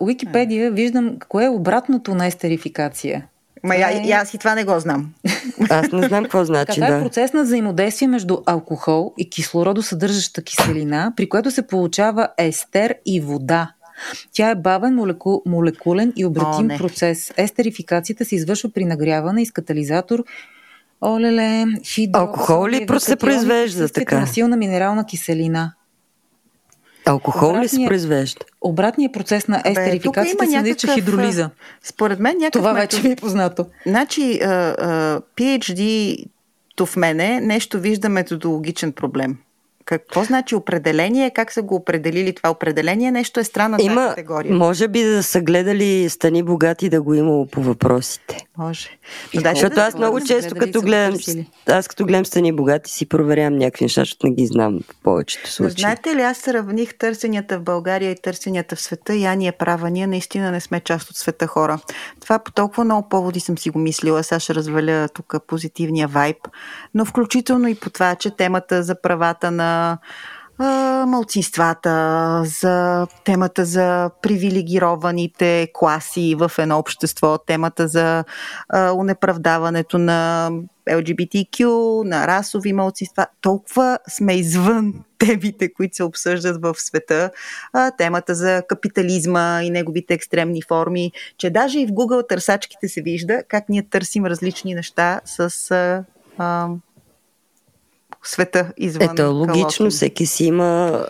Уикипедия 0.00 0.70
виждам 0.70 1.16
кое 1.28 1.44
е 1.44 1.48
обратното 1.48 2.14
на 2.14 2.26
естерификация. 2.26 3.26
Ма 3.64 3.76
я, 3.76 4.08
е... 4.08 4.10
аз 4.10 4.34
и 4.34 4.38
това 4.38 4.54
не 4.54 4.64
го 4.64 4.80
знам. 4.80 5.12
Аз 5.70 5.92
не 5.92 6.08
знам 6.08 6.24
какво 6.24 6.44
значи. 6.44 6.74
Това 6.74 6.90
да. 6.90 6.96
е 6.96 7.00
процес 7.00 7.32
на 7.32 7.42
взаимодействие 7.42 8.08
между 8.08 8.38
алкохол 8.46 9.14
и 9.18 9.30
кислородосъдържаща 9.30 10.42
киселина, 10.42 11.12
при 11.16 11.28
което 11.28 11.50
се 11.50 11.66
получава 11.66 12.28
естер 12.38 12.94
и 13.06 13.20
вода. 13.20 13.70
Тя 14.32 14.50
е 14.50 14.54
бавен 14.54 14.94
молеку... 14.94 15.40
молекулен 15.46 16.12
и 16.16 16.24
обратим 16.24 16.70
О, 16.70 16.78
процес. 16.78 17.32
Естерификацията 17.36 18.24
се 18.24 18.34
извършва 18.34 18.70
при 18.74 18.84
нагряване 18.84 19.42
и 19.42 19.46
с 19.46 19.52
катализатор 19.52 20.24
Олеле, 21.06 21.64
хидро... 21.84 22.20
Алкохол 22.20 22.68
ли 22.68 22.86
се 22.98 23.16
произвежда 23.16 23.88
така? 23.88 24.20
На 24.20 24.26
силна 24.26 24.56
минерална 24.56 25.06
киселина. 25.06 25.72
Алкохол 27.06 27.56
ли 27.56 27.68
се 27.68 27.84
произвежда? 27.86 28.40
Обратният 28.60 29.12
процес 29.12 29.48
на 29.48 29.62
естерификацията 29.64 30.46
се 30.46 30.56
нарича 30.56 30.94
хидролиза. 30.94 31.50
Според 31.82 32.18
мен 32.18 32.36
някакъв... 32.38 32.60
Това 32.60 32.72
вече 32.72 33.02
ми 33.02 33.12
е 33.12 33.16
познато. 33.16 33.66
Значи, 33.86 34.40
PhD-то 35.36 36.86
в 36.86 36.96
мене 36.96 37.40
нещо 37.40 37.80
вижда 37.80 38.08
методологичен 38.08 38.92
проблем. 38.92 39.36
Какво 39.84 40.24
значи 40.24 40.54
определение? 40.54 41.30
Как 41.30 41.52
са 41.52 41.62
го 41.62 41.74
определили 41.74 42.34
това 42.34 42.50
определение? 42.50 43.10
Нещо 43.10 43.40
е 43.40 43.44
странна 43.44 43.76
Има, 43.80 44.08
категория. 44.08 44.54
Може 44.54 44.88
би 44.88 45.02
да 45.02 45.22
са 45.22 45.40
гледали 45.40 46.10
Стани 46.10 46.42
богати 46.42 46.88
да 46.88 47.02
го 47.02 47.14
имало 47.14 47.46
по 47.46 47.62
въпросите. 47.62 48.36
Може. 48.58 48.88
И 49.32 49.38
да, 49.38 49.50
защото 49.50 49.80
аз 49.80 49.94
много 49.94 50.20
често, 50.20 50.54
като 50.54 50.80
гледам, 50.80 51.18
аз 51.66 51.88
като 51.88 52.04
гледам 52.04 52.26
Стани 52.26 52.52
богати, 52.52 52.90
си 52.90 53.06
проверявам 53.06 53.58
някакви 53.58 53.84
неща, 53.84 54.00
защото 54.00 54.26
не 54.26 54.34
ги 54.34 54.46
знам 54.46 54.80
в 54.90 55.02
повечето 55.02 55.50
случаи. 55.50 55.80
Знаете 55.80 56.16
ли, 56.16 56.22
аз 56.22 56.38
сравних 56.38 56.98
търсенията 56.98 57.58
в 57.58 57.62
България 57.62 58.10
и 58.10 58.22
търсенията 58.22 58.76
в 58.76 58.80
света 58.80 59.14
и 59.14 59.24
Ания 59.24 59.58
права. 59.58 59.90
Ние 59.90 60.06
наистина 60.06 60.50
не 60.50 60.60
сме 60.60 60.80
част 60.80 61.10
от 61.10 61.16
света 61.16 61.46
хора. 61.46 61.78
Това 62.20 62.38
по 62.38 62.52
толкова 62.52 62.84
много 62.84 63.08
поводи 63.08 63.40
съм 63.40 63.58
си 63.58 63.70
го 63.70 63.78
мислила. 63.78 64.24
Сега 64.24 64.40
ще 64.40 64.54
разваля 64.54 65.08
тук 65.14 65.34
позитивния 65.46 66.08
вайб. 66.08 66.38
Но 66.94 67.04
включително 67.04 67.68
и 67.68 67.74
по 67.74 67.90
това, 67.90 68.14
че 68.14 68.30
темата 68.30 68.82
за 68.82 69.00
правата 69.00 69.50
на 69.50 69.98
а, 70.58 72.44
за 72.44 73.06
темата 73.24 73.64
за 73.64 74.10
привилегированите 74.22 75.68
класи 75.74 76.34
в 76.38 76.52
едно 76.58 76.78
общество, 76.78 77.38
темата 77.38 77.88
за 77.88 78.24
а, 78.68 78.92
унеправдаването 78.92 79.98
на 79.98 80.50
LGBTQ, 80.90 81.64
на 82.04 82.26
расови 82.26 82.72
малцинства. 82.72 83.26
Толкова 83.40 83.98
сме 84.08 84.34
извън 84.34 84.94
темите, 85.18 85.72
които 85.72 85.96
се 85.96 86.02
обсъждат 86.02 86.62
в 86.62 86.74
света, 86.78 87.30
а, 87.72 87.90
темата 87.90 88.34
за 88.34 88.62
капитализма 88.68 89.62
и 89.62 89.70
неговите 89.70 90.14
екстремни 90.14 90.62
форми, 90.62 91.12
че 91.38 91.50
даже 91.50 91.80
и 91.80 91.86
в 91.86 91.90
Google 91.90 92.28
търсачките 92.28 92.88
се 92.88 93.02
вижда 93.02 93.42
как 93.48 93.68
ние 93.68 93.82
търсим 93.82 94.26
различни 94.26 94.74
неща 94.74 95.20
с 95.24 95.70
а, 95.70 96.04
а, 96.38 96.68
света 98.28 98.72
извън 98.76 99.10
Ето, 99.10 99.22
логично, 99.22 99.90
всеки 99.90 100.26
си 100.26 100.44
има 100.44 101.00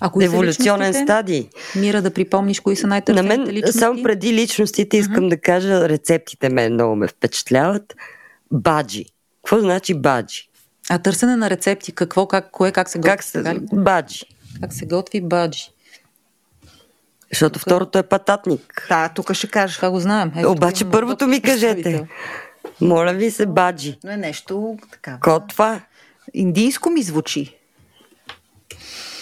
Ако 0.00 0.22
еволюционен 0.22 0.94
стадий. 0.94 1.48
Мира 1.76 2.02
да 2.02 2.10
припомниш 2.10 2.60
кои 2.60 2.76
са 2.76 2.86
най-търсените 2.86 3.36
На 3.36 3.44
мен, 3.44 3.54
личности? 3.54 3.78
само 3.78 4.02
преди 4.02 4.32
личностите, 4.32 4.96
искам 4.96 5.24
uh-huh. 5.24 5.28
да 5.28 5.36
кажа, 5.36 5.88
рецептите 5.88 6.48
мен 6.48 6.74
много 6.74 6.96
ме 6.96 7.08
впечатляват. 7.08 7.94
Баджи. 8.52 9.04
Какво 9.44 9.60
значи 9.60 9.94
баджи? 9.94 10.48
А 10.90 10.98
търсене 10.98 11.36
на 11.36 11.50
рецепти, 11.50 11.92
какво, 11.92 12.26
как, 12.26 12.50
кое, 12.50 12.72
как 12.72 12.88
се 12.88 12.98
готви? 12.98 13.10
Как 13.10 13.22
се, 13.22 13.42
баджи. 13.72 14.24
Как 14.60 14.72
се 14.72 14.86
готви 14.86 15.20
баджи? 15.20 15.70
Защото 17.32 17.58
тук... 17.58 17.62
второто 17.62 17.98
е 17.98 18.02
пататник. 18.02 18.86
Да, 18.88 19.08
тук 19.08 19.32
ще 19.32 19.46
кажа. 19.46 19.76
Това 19.76 19.90
го 19.90 20.00
знаем. 20.00 20.32
Ето, 20.36 20.50
Обаче 20.50 20.90
първото 20.90 21.26
ми 21.26 21.40
кажете. 21.40 22.08
Моля 22.80 23.12
ви 23.12 23.30
се, 23.30 23.46
баджи. 23.46 23.98
Но 24.04 24.10
е 24.10 24.16
нещо 24.16 24.78
така. 24.92 25.18
Котва. 25.20 25.80
Индийско 26.34 26.90
ми 26.90 27.02
звучи. 27.02 27.56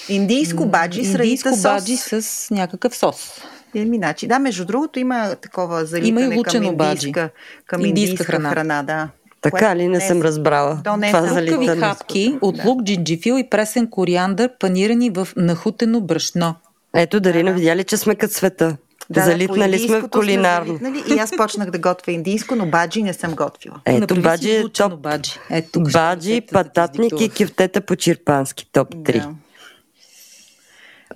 Индийско 0.08 0.66
баджи 0.66 1.04
с 1.04 1.08
Индийско 1.08 1.56
баджи 1.62 1.96
с 1.96 2.48
някакъв 2.50 2.96
сос. 2.96 3.40
Еми, 3.74 3.96
значи, 3.96 4.26
да, 4.26 4.38
между 4.38 4.64
другото 4.64 4.98
има 4.98 5.36
такова 5.36 5.84
залитане 5.84 6.22
има 6.24 6.34
и 6.34 6.42
към 6.42 6.62
индийска, 6.62 7.30
към 7.66 7.84
индийска, 7.84 8.10
индийска 8.10 8.24
храна. 8.24 8.50
храна 8.50 8.82
да. 8.82 9.08
Така 9.40 9.76
ли 9.76 9.82
не, 9.82 9.88
не 9.88 10.00
съм 10.00 10.22
разбрала? 10.22 10.80
То 10.84 10.96
не 10.96 11.08
е 11.08 11.12
това 11.12 11.26
залитане. 11.26 11.80
хапки 11.80 12.38
от 12.40 12.56
да. 12.56 12.62
лук, 12.68 12.82
джинджифил 12.82 13.34
и 13.38 13.50
пресен 13.50 13.90
кориандър, 13.90 14.50
панирани 14.58 15.10
в 15.10 15.28
нахутено 15.36 16.00
брашно. 16.00 16.54
Ето, 16.94 17.20
Дарина, 17.20 17.50
да. 17.50 17.58
видя 17.58 17.76
ли, 17.76 17.84
че 17.84 17.96
сме 17.96 18.14
като 18.14 18.34
света? 18.34 18.76
Да, 19.10 19.24
залитнали 19.24 19.78
сме 19.78 20.00
в 20.00 20.08
кулинарно. 20.08 20.78
Сме 20.78 21.02
и 21.14 21.18
аз 21.18 21.36
почнах 21.36 21.70
да 21.70 21.78
готвя 21.78 22.12
индийско, 22.12 22.56
но 22.56 22.66
баджи 22.66 23.02
не 23.02 23.12
съм 23.12 23.34
готвила. 23.34 23.80
Ето 23.84 24.20
баджи 24.20 24.50
е 24.50 24.68
топ. 24.68 25.00
Баджи, 25.00 25.32
Ето, 25.50 25.80
баджи 25.82 26.40
пататник 26.52 27.16
да 27.16 27.24
и 27.24 27.28
кефтета 27.28 27.80
по 27.80 27.96
черпански. 27.96 28.66
Топ 28.72 28.94
3. 28.94 29.12
Да. 29.12 29.34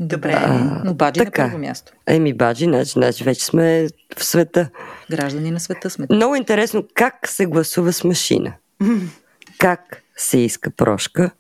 Добре, 0.01 0.33
а, 0.33 0.83
но 0.85 0.95
Баджи 0.95 1.21
така. 1.21 1.43
на 1.43 1.49
първо 1.49 1.59
място. 1.59 1.93
Еми, 2.07 2.35
Баджи, 2.35 2.65
значи, 2.65 2.91
значи 2.91 3.25
вече 3.25 3.45
сме 3.45 3.89
в 4.19 4.25
света. 4.25 4.69
Граждани 5.11 5.51
на 5.51 5.61
света 5.61 5.91
сме. 5.91 6.07
Много 6.11 6.35
интересно 6.35 6.85
как 6.95 7.29
се 7.29 7.47
гласува 7.47 7.93
с 7.93 8.05
машина. 8.05 8.53
как 9.59 10.03
се 10.17 10.39
иска 10.39 10.71
прошка. 10.71 11.31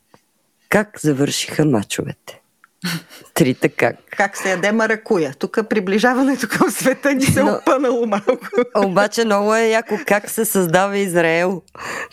Как 0.68 1.00
завършиха 1.00 1.64
мачовете. 1.64 2.40
Трите 3.34 3.68
как? 3.68 3.96
Как 4.16 4.36
се 4.36 4.50
яде 4.50 4.72
маракуя. 4.72 5.34
Тук 5.38 5.58
приближаването 5.70 6.48
към 6.48 6.70
света 6.70 7.14
ни 7.14 7.22
се 7.22 7.42
Но, 7.42 7.52
опънало 7.52 8.06
малко. 8.06 8.38
Обаче 8.76 9.24
много 9.24 9.54
е 9.54 9.68
яко 9.68 9.98
как 10.06 10.30
се 10.30 10.44
създава 10.44 10.98
Израел. 10.98 11.62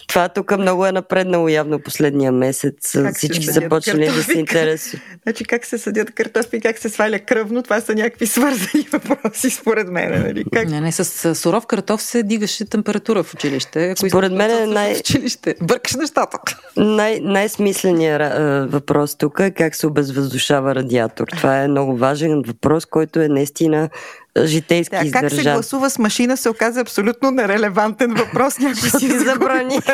Това 0.07 0.29
тук 0.29 0.57
много 0.57 0.85
е 0.85 0.91
напреднало 0.91 1.47
явно 1.47 1.79
последния 1.79 2.31
месец. 2.31 2.91
Как 2.93 3.15
Всички 3.15 3.43
са 3.43 3.69
почнали 3.69 4.05
да 4.05 4.23
се 4.23 4.39
интересуват. 4.39 5.05
Значи 5.23 5.45
как 5.45 5.65
се 5.65 5.77
съдят 5.77 6.11
картофи, 6.11 6.61
как 6.61 6.77
се 6.77 6.89
сваля 6.89 7.19
кръвно, 7.19 7.63
това 7.63 7.81
са 7.81 7.95
някакви 7.95 8.27
свързани 8.27 8.87
въпроси 8.91 9.49
според 9.49 9.87
мен. 9.87 10.21
Нали? 10.21 10.43
Как? 10.53 10.67
Не, 10.69 10.81
не, 10.81 10.91
с 10.91 11.35
суров 11.35 11.65
картоф 11.65 12.01
се 12.01 12.23
дигаше 12.23 12.65
температура 12.65 13.23
в 13.23 13.33
училище. 13.33 13.89
Ако 13.89 14.09
според 14.09 14.31
мен 14.31 14.51
е 14.51 14.65
най... 14.65 14.95
В 14.95 14.99
училище. 14.99 15.55
Бъркаш 15.61 15.95
нещата. 15.95 16.37
Най- 16.77 17.19
най-смисленият 17.19 18.71
въпрос 18.71 19.15
тук 19.15 19.39
е 19.39 19.51
как 19.51 19.75
се 19.75 19.87
обезвъздушава 19.87 20.60
радиатор. 20.65 21.27
Това 21.27 21.63
е 21.63 21.67
много 21.67 21.97
важен 21.97 22.41
въпрос, 22.47 22.85
който 22.85 23.19
е 23.19 23.27
наистина 23.27 23.89
житейски 24.37 24.95
да, 24.95 25.05
издържан. 25.05 25.29
Как 25.29 25.39
се 25.39 25.43
гласува 25.43 25.89
с 25.89 25.99
машина 25.99 26.37
се 26.37 26.49
оказа 26.49 26.79
абсолютно 26.79 27.31
нерелевантен 27.31 28.13
въпрос. 28.13 28.59
Някой 28.59 28.89
си 28.99 29.07
забрани. 29.07 29.79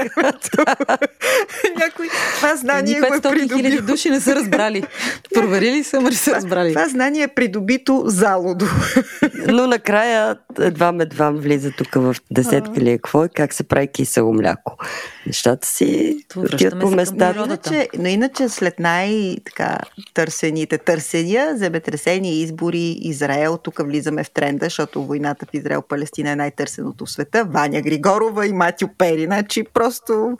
Някой 1.77 2.09
това 2.35 2.55
знание 2.55 2.99
го 2.99 3.05
е 3.05 3.21
придобил. 3.21 3.57
хиляди 3.57 3.81
души 3.81 4.09
не 4.09 4.19
са 4.19 4.35
разбрали. 4.35 4.83
Проверили 5.33 5.83
са, 5.83 6.01
не 6.01 6.11
са 6.11 6.35
разбрали. 6.35 6.73
Това 6.73 6.89
знание 6.89 7.23
е 7.23 7.27
придобито 7.27 8.03
залудо. 8.05 8.65
Но 9.47 9.67
накрая 9.67 10.35
едва 10.59 10.91
медвам 10.91 11.35
влиза 11.35 11.71
тук 11.77 11.95
в 11.95 12.15
десетка 12.31 12.81
ли 12.81 12.89
е 12.89 12.97
какво 12.97 13.25
и 13.25 13.29
как 13.29 13.53
се 13.53 13.63
прави 13.63 13.87
кисело 13.87 14.33
мляко. 14.33 14.77
Нещата 15.25 15.67
си 15.67 16.17
отиват 16.35 16.79
по 16.79 16.91
местата. 16.91 17.43
Иначе, 17.45 17.89
но 17.97 18.07
иначе 18.07 18.49
след 18.49 18.79
най-търсените 18.79 20.77
търсения, 20.77 21.57
земетресени 21.57 22.41
избори, 22.41 22.97
Израел, 23.01 23.57
тук 23.57 23.81
влизаме 23.83 24.23
в 24.27 24.31
тренда, 24.31 24.65
защото 24.65 25.03
войната 25.03 25.45
в 25.45 25.53
Израел-Палестина 25.53 26.31
е 26.31 26.35
най-търсеното 26.35 27.05
в 27.05 27.11
света. 27.11 27.43
Ваня 27.43 27.81
Григорова 27.81 28.47
и 28.47 28.53
Матю 28.53 28.87
Пери. 28.97 29.25
Значи 29.25 29.63
просто 29.73 30.37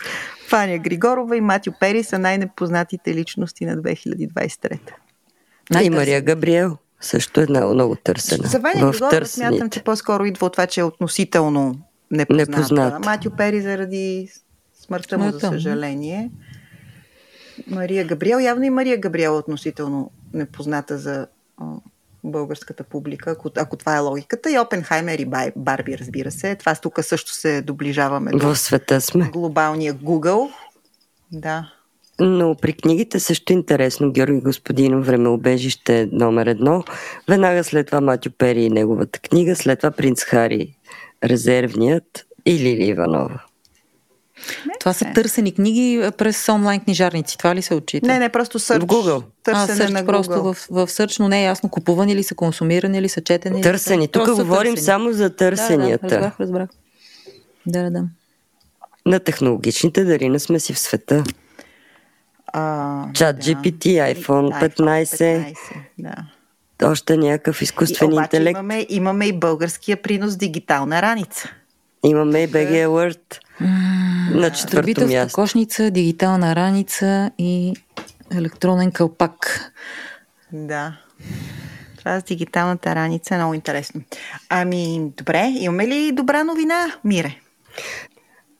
Ваня 0.51 0.77
Григорова 0.77 1.37
и 1.37 1.41
Матю 1.41 1.71
Пери 1.79 2.03
са 2.03 2.19
най-непознатите 2.19 3.15
личности 3.15 3.65
на 3.65 3.77
2023. 3.77 4.79
И 5.81 5.89
Мария 5.89 6.21
Габриел 6.21 6.77
също 7.01 7.41
е 7.41 7.45
много, 7.49 7.73
много 7.73 7.95
търсена. 7.95 8.47
За 8.47 8.59
Ваня 8.59 8.91
Григорова 8.91 9.25
смятам, 9.25 9.69
че 9.69 9.83
по-скоро 9.83 10.25
идва 10.25 10.45
от 10.45 10.53
това, 10.53 10.67
че 10.67 10.79
е 10.79 10.83
относително 10.83 11.75
непозната. 12.11 12.51
непозната. 12.51 12.99
Матю 12.99 13.31
Пери 13.31 13.61
заради 13.61 14.29
смъртта 14.73 15.17
му, 15.17 15.31
за 15.31 15.39
съжаление. 15.39 16.31
Мария 17.67 18.05
Габриел, 18.05 18.37
явно 18.37 18.63
и 18.63 18.69
Мария 18.69 18.97
Габриел 18.97 19.29
е 19.29 19.39
относително 19.39 20.11
непозната 20.33 20.97
за 20.97 21.27
българската 22.23 22.83
публика, 22.83 23.31
ако, 23.31 23.51
ако 23.57 23.77
това 23.77 23.95
е 23.95 23.99
логиката. 23.99 24.51
И 24.51 24.59
Опенхаймер 24.59 25.19
и 25.19 25.27
Барби, 25.55 25.97
разбира 25.97 26.31
се. 26.31 26.55
Това 26.55 26.75
тук 26.75 26.99
също 27.01 27.31
се 27.31 27.61
доближаваме 27.61 28.31
В 28.33 28.55
света 28.55 29.01
сме. 29.01 29.29
глобалния 29.33 29.93
Google. 29.93 30.51
Да. 31.31 31.71
Но 32.19 32.55
при 32.55 32.73
книгите 32.73 33.19
също 33.19 33.53
е 33.53 33.55
интересно. 33.55 34.11
Георги 34.11 34.41
Господинов, 34.41 35.05
Времеобежище 35.05 36.09
номер 36.11 36.45
едно. 36.47 36.83
Веднага 37.29 37.63
след 37.63 37.87
това 37.87 38.01
Матю 38.01 38.31
Пери 38.31 38.63
и 38.63 38.69
неговата 38.69 39.19
книга. 39.19 39.55
След 39.55 39.79
това 39.79 39.91
Принц 39.91 40.23
Хари, 40.23 40.75
Резервният 41.23 42.25
и 42.45 42.59
Лили 42.59 42.85
Иванова. 42.85 43.43
Не, 44.65 44.73
това 44.79 44.93
са 44.93 45.05
търсени 45.15 45.53
книги 45.53 46.09
през 46.17 46.49
онлайн 46.49 46.79
книжарници. 46.79 47.37
Това 47.37 47.55
ли 47.55 47.61
се 47.61 47.73
отчита? 47.73 48.07
Не, 48.07 48.19
не, 48.19 48.29
просто 48.29 48.59
сърч. 48.59 48.83
В 48.83 48.87
Google. 48.87 49.23
Търсене 49.43 49.73
а, 49.73 49.75
сърч 49.75 49.91
на 49.91 50.03
Google. 50.03 50.05
просто 50.05 50.43
в, 50.43 50.57
в 50.69 50.87
сърч, 50.87 51.19
но 51.19 51.27
не 51.27 51.41
е 51.41 51.45
ясно 51.45 51.69
купувани 51.69 52.15
ли 52.15 52.23
са, 52.23 52.35
консумирани 52.35 53.01
ли 53.01 53.09
са, 53.09 53.21
четени 53.21 53.61
Търсени. 53.61 54.01
Ли 54.01 54.05
са. 54.05 54.11
Тук 54.11 54.35
говорим 54.35 54.73
търсени. 54.73 54.85
само 54.85 55.13
за 55.13 55.35
търсенията. 55.35 56.07
Да, 56.07 56.09
да, 56.09 56.15
разбрах, 56.15 56.39
разбрах. 56.39 56.69
Да, 57.65 57.89
да. 57.89 58.03
На 59.05 59.19
технологичните 59.19 60.03
дарина 60.03 60.39
сме 60.39 60.59
си 60.59 60.73
в 60.73 60.79
света. 60.79 61.23
Чат 63.13 63.35
да. 63.35 63.41
GPT, 63.41 64.15
iPhone 64.15 64.75
15. 64.75 64.75
15 64.77 65.55
да. 65.97 66.15
Още 66.83 67.17
някакъв 67.17 67.61
изкуствен 67.61 68.11
и, 68.11 68.15
интелект. 68.15 68.57
Имаме, 68.57 68.85
имаме 68.89 69.25
и 69.25 69.33
българския 69.33 70.01
принос 70.01 70.35
дигитална 70.35 71.01
раница. 71.01 71.49
Имаме 72.05 72.43
и 72.43 72.47
BG 72.47 72.87
Word 72.87 73.39
на 74.33 74.51
четвърто 74.51 75.07
място. 75.07 75.35
кошница, 75.35 75.91
дигитална 75.91 76.55
раница 76.55 77.31
и 77.37 77.73
електронен 78.35 78.91
кълпак. 78.91 79.71
Да. 80.51 80.97
Това 81.97 82.19
с 82.19 82.23
дигиталната 82.23 82.95
раница 82.95 83.35
е 83.35 83.37
много 83.37 83.53
интересно. 83.53 84.01
Ами, 84.49 85.11
добре, 85.17 85.53
имаме 85.59 85.87
ли 85.87 86.11
добра 86.11 86.43
новина, 86.43 86.93
Мире? 87.03 87.35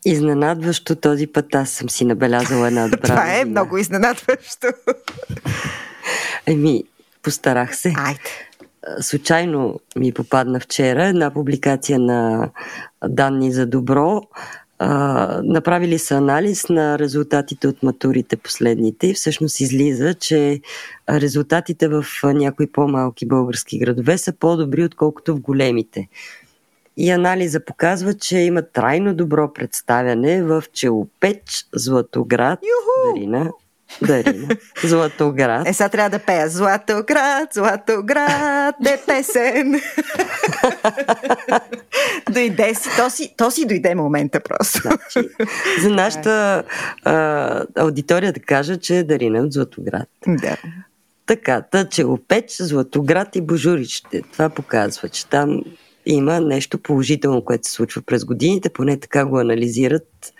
Изненадващо 0.05 0.95
този 0.95 1.27
път 1.27 1.55
аз 1.55 1.69
съм 1.69 1.89
си 1.89 2.05
набелязала 2.05 2.67
една 2.67 2.87
добра 2.89 3.07
Това 3.07 3.33
е 3.35 3.45
много 3.45 3.77
изненадващо. 3.77 4.67
Еми, 6.45 6.83
постарах 7.23 7.75
се. 7.77 7.93
Айде. 7.97 8.19
Случайно 8.99 9.79
ми 9.95 10.11
попадна 10.11 10.59
вчера 10.59 11.05
една 11.05 11.33
публикация 11.33 11.99
на 11.99 12.49
данни 13.07 13.51
за 13.51 13.65
добро. 13.65 14.21
А, 14.79 15.41
направили 15.43 15.99
са 15.99 16.15
анализ 16.15 16.69
на 16.69 16.99
резултатите 16.99 17.67
от 17.67 17.83
матурите 17.83 18.37
последните 18.37 19.07
и 19.07 19.13
всъщност 19.13 19.59
излиза, 19.59 20.13
че 20.13 20.61
резултатите 21.09 21.87
в 21.87 22.05
някои 22.23 22.71
по-малки 22.71 23.27
български 23.27 23.79
градове 23.79 24.17
са 24.17 24.33
по-добри, 24.33 24.83
отколкото 24.83 25.35
в 25.35 25.39
големите. 25.39 26.07
И 26.97 27.09
анализа 27.09 27.65
показва, 27.65 28.13
че 28.13 28.37
има 28.37 28.61
трайно 28.61 29.13
добро 29.13 29.53
представяне 29.53 30.43
в 30.43 30.63
Челопеч, 30.73 31.65
Златоград, 31.75 32.59
Юху! 32.63 33.13
Дарина, 33.13 33.51
Дарина, 34.01 34.47
Златоград. 34.83 35.67
Е, 35.67 35.73
сега 35.73 35.89
трябва 35.89 36.09
да 36.09 36.19
пея 36.19 36.49
Златоград, 36.49 37.53
Златоград 37.53 38.75
е 38.87 38.99
песен. 39.07 39.81
дойде 42.29 42.75
си, 42.75 42.89
то 42.97 43.09
си, 43.09 43.33
то 43.37 43.51
си 43.51 43.65
дойде 43.65 43.95
момента 43.95 44.39
просто. 44.39 44.79
Значи, 44.81 45.29
за 45.81 45.89
нашата 45.89 46.63
а, 47.03 47.63
аудитория 47.75 48.33
да 48.33 48.39
кажа, 48.39 48.77
че 48.77 48.97
е 48.97 49.03
Дарина 49.03 49.39
от 49.39 49.53
Златоград. 49.53 50.09
Да. 50.27 50.57
Така, 51.25 51.61
та 51.61 51.89
Челопеч, 51.89 52.55
Златоград 52.59 53.35
и 53.35 53.41
Божуричите. 53.41 54.21
Това 54.31 54.49
показва, 54.49 55.09
че 55.09 55.27
там 55.27 55.61
има 56.13 56.39
нещо 56.39 56.77
положително, 56.77 57.45
което 57.45 57.67
се 57.67 57.73
случва 57.73 58.01
през 58.01 58.25
годините, 58.25 58.69
поне 58.69 58.99
така 58.99 59.25
го 59.25 59.39
анализират 59.39 60.33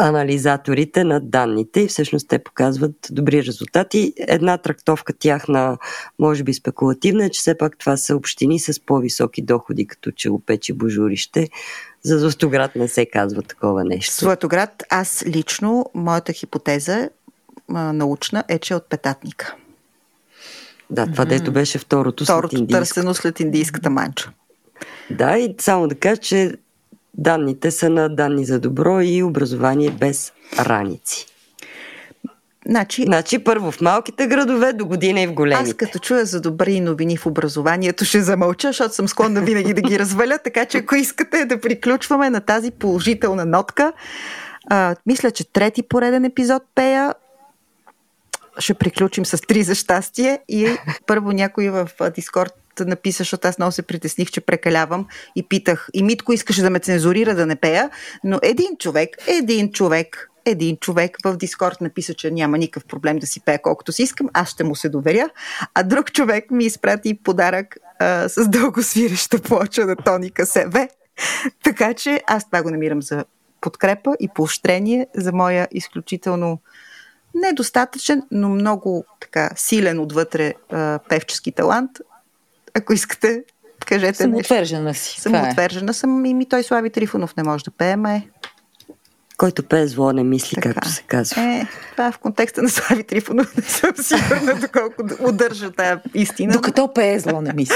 анализаторите 0.00 1.04
на 1.04 1.20
данните 1.20 1.80
и 1.80 1.88
всъщност 1.88 2.28
те 2.28 2.38
показват 2.38 2.94
добри 3.10 3.44
резултати. 3.44 4.12
Една 4.16 4.58
трактовка 4.58 5.12
тяхна, 5.12 5.78
може 6.18 6.42
би 6.42 6.54
спекулативна, 6.54 7.24
е, 7.24 7.30
че 7.30 7.40
все 7.40 7.58
пак 7.58 7.78
това 7.78 7.96
са 7.96 8.16
общини 8.16 8.58
с 8.58 8.80
по-високи 8.86 9.42
доходи, 9.42 9.86
като 9.86 10.10
Челопеч 10.10 10.68
и 10.68 10.72
Божурище. 10.72 11.48
За 12.02 12.18
Златоград 12.18 12.76
не 12.76 12.88
се 12.88 13.06
казва 13.06 13.42
такова 13.42 13.84
нещо. 13.84 14.14
Златоград, 14.14 14.82
аз 14.90 15.24
лично, 15.26 15.86
моята 15.94 16.32
хипотеза 16.32 17.08
научна 17.68 18.44
е, 18.48 18.58
че 18.58 18.74
е 18.74 18.76
от 18.76 18.88
петатника. 18.88 19.54
Да, 20.90 21.06
това 21.06 21.24
mm-hmm. 21.24 21.28
дето 21.28 21.52
беше 21.52 21.78
второто, 21.78 22.24
второто 22.24 22.48
след 22.48 22.60
индийската. 22.60 22.80
търсено 22.80 23.14
след 23.14 23.40
индийската 23.40 23.90
манча. 23.90 24.32
Да, 25.10 25.38
и 25.38 25.54
само 25.58 25.88
да 25.88 25.94
кажа, 25.94 26.16
че 26.16 26.54
данните 27.14 27.70
са 27.70 27.90
на 27.90 28.08
данни 28.08 28.44
за 28.44 28.60
добро 28.60 29.00
и 29.00 29.22
образование 29.22 29.90
без 29.90 30.32
раници. 30.58 31.26
Значи, 32.66 33.02
значи 33.02 33.38
първо 33.38 33.70
в 33.70 33.80
малките 33.80 34.26
градове, 34.26 34.72
до 34.72 34.86
година 34.86 35.20
и 35.20 35.26
в 35.26 35.32
големите. 35.32 35.70
Аз 35.70 35.74
като 35.74 35.98
чуя 35.98 36.24
за 36.24 36.40
добри 36.40 36.80
новини 36.80 37.16
в 37.16 37.26
образованието 37.26 38.04
ще 38.04 38.22
замълча, 38.22 38.68
защото 38.68 38.94
съм 38.94 39.08
склонна 39.08 39.40
винаги 39.40 39.74
да 39.74 39.80
ги 39.82 39.98
разваля, 39.98 40.38
така 40.44 40.64
че 40.64 40.78
ако 40.78 40.94
искате 40.94 41.44
да 41.44 41.60
приключваме 41.60 42.30
на 42.30 42.40
тази 42.40 42.70
положителна 42.70 43.46
нотка, 43.46 43.92
а, 44.66 44.96
мисля, 45.06 45.30
че 45.30 45.52
трети 45.52 45.82
пореден 45.82 46.24
епизод 46.24 46.62
пея 46.74 47.14
ще 48.58 48.74
приключим 48.74 49.26
с 49.26 49.40
три 49.40 49.62
за 49.62 49.74
щастие 49.74 50.38
и 50.48 50.76
първо 51.06 51.32
някой 51.32 51.70
в 51.70 51.88
Дискорд 52.14 52.59
написа, 52.80 53.18
защото 53.18 53.48
аз 53.48 53.58
много 53.58 53.72
се 53.72 53.82
притесних, 53.82 54.30
че 54.30 54.40
прекалявам 54.40 55.06
и 55.36 55.48
питах. 55.48 55.88
И 55.94 56.02
Митко 56.02 56.32
искаше 56.32 56.62
да 56.62 56.70
ме 56.70 56.78
цензурира 56.78 57.34
да 57.34 57.46
не 57.46 57.56
пея, 57.56 57.90
но 58.24 58.38
един 58.42 58.76
човек, 58.78 59.16
един 59.26 59.72
човек, 59.72 60.30
един 60.44 60.76
човек 60.76 61.16
в 61.24 61.36
Дискорд 61.36 61.80
написа, 61.80 62.14
че 62.14 62.30
няма 62.30 62.58
никакъв 62.58 62.84
проблем 62.84 63.18
да 63.18 63.26
си 63.26 63.40
пея 63.40 63.62
колкото 63.62 63.92
си 63.92 64.02
искам, 64.02 64.28
аз 64.32 64.48
ще 64.48 64.64
му 64.64 64.74
се 64.74 64.88
доверя, 64.88 65.30
а 65.74 65.82
друг 65.82 66.12
човек 66.12 66.50
ми 66.50 66.64
изпрати 66.64 67.18
подарък 67.24 67.76
а, 67.98 68.28
с 68.28 68.48
дълго 68.48 68.82
свиреща 68.82 69.38
плоча 69.38 69.86
на 69.86 69.96
Тоника 69.96 70.46
СВ. 70.46 70.88
така 71.64 71.94
че 71.94 72.22
аз 72.26 72.46
това 72.46 72.62
го 72.62 72.70
намирам 72.70 73.02
за 73.02 73.24
подкрепа 73.60 74.16
и 74.20 74.28
поощрение 74.34 75.06
за 75.14 75.32
моя 75.32 75.68
изключително 75.70 76.58
недостатъчен, 77.34 78.22
но 78.30 78.48
много 78.48 79.04
така 79.20 79.50
силен 79.56 80.00
отвътре 80.00 80.54
а, 80.70 80.98
певчески 81.08 81.52
талант. 81.52 81.90
Ако 82.74 82.92
искате, 82.92 83.44
кажете 83.86 84.14
Самоотвержена 84.14 84.82
нещо. 84.82 85.04
си. 85.04 85.16
Е. 85.18 85.20
Самоотвержена 85.20 85.94
съм 85.94 86.24
и 86.24 86.34
ми 86.34 86.48
той 86.48 86.62
Слави 86.62 86.90
Трифонов 86.90 87.36
не 87.36 87.42
може 87.42 87.64
да 87.64 87.70
пее, 87.70 87.96
ме. 87.96 88.28
Който 89.40 89.62
пее 89.62 89.86
зло 89.86 90.12
не 90.12 90.24
мисли, 90.24 90.54
така. 90.54 90.74
както 90.74 90.88
се 90.88 91.02
казва. 91.02 91.42
Е, 91.42 91.66
това 91.92 92.12
в 92.12 92.18
контекста 92.18 92.62
на 92.62 92.68
Слави 92.68 93.04
Трифонов 93.04 93.56
не 93.56 93.62
съм 93.62 93.90
сигурна 94.02 94.54
доколко 94.54 95.24
удържа 95.28 95.70
тая 95.70 96.00
истина. 96.14 96.52
Докато 96.52 96.92
пее 96.94 97.18
зло 97.18 97.40
не 97.40 97.52
мисли. 97.52 97.74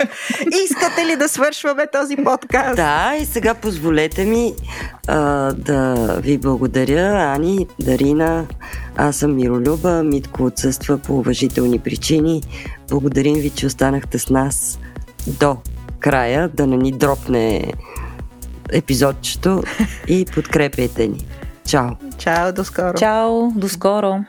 Искате 0.64 1.06
ли 1.06 1.16
да 1.16 1.28
свършваме 1.28 1.86
този 1.92 2.16
подкаст? 2.16 2.76
Да, 2.76 3.16
и 3.20 3.24
сега 3.24 3.54
позволете 3.54 4.24
ми 4.24 4.54
а, 5.08 5.52
да 5.52 5.94
ви 6.22 6.38
благодаря, 6.38 7.34
Ани, 7.36 7.66
Дарина. 7.80 8.46
Аз 8.96 9.16
съм 9.16 9.36
Миролюба, 9.36 10.02
Митко 10.02 10.44
отсъства 10.44 10.98
по 10.98 11.18
уважителни 11.18 11.78
причини. 11.78 12.42
Благодарим 12.88 13.34
ви, 13.34 13.50
че 13.50 13.66
останахте 13.66 14.18
с 14.18 14.30
нас 14.30 14.78
до 15.26 15.56
края, 16.00 16.48
да 16.48 16.66
не 16.66 16.76
ни 16.76 16.92
дропне 16.92 17.72
епизодчето 18.72 19.62
и 20.08 20.26
подкрепяйте 20.34 21.08
ни. 21.08 21.26
Чао! 21.68 21.90
Чао, 22.18 22.52
до 22.52 22.64
скоро! 22.64 22.98
Чао, 22.98 23.50
до 23.54 23.68
скоро! 23.68 24.24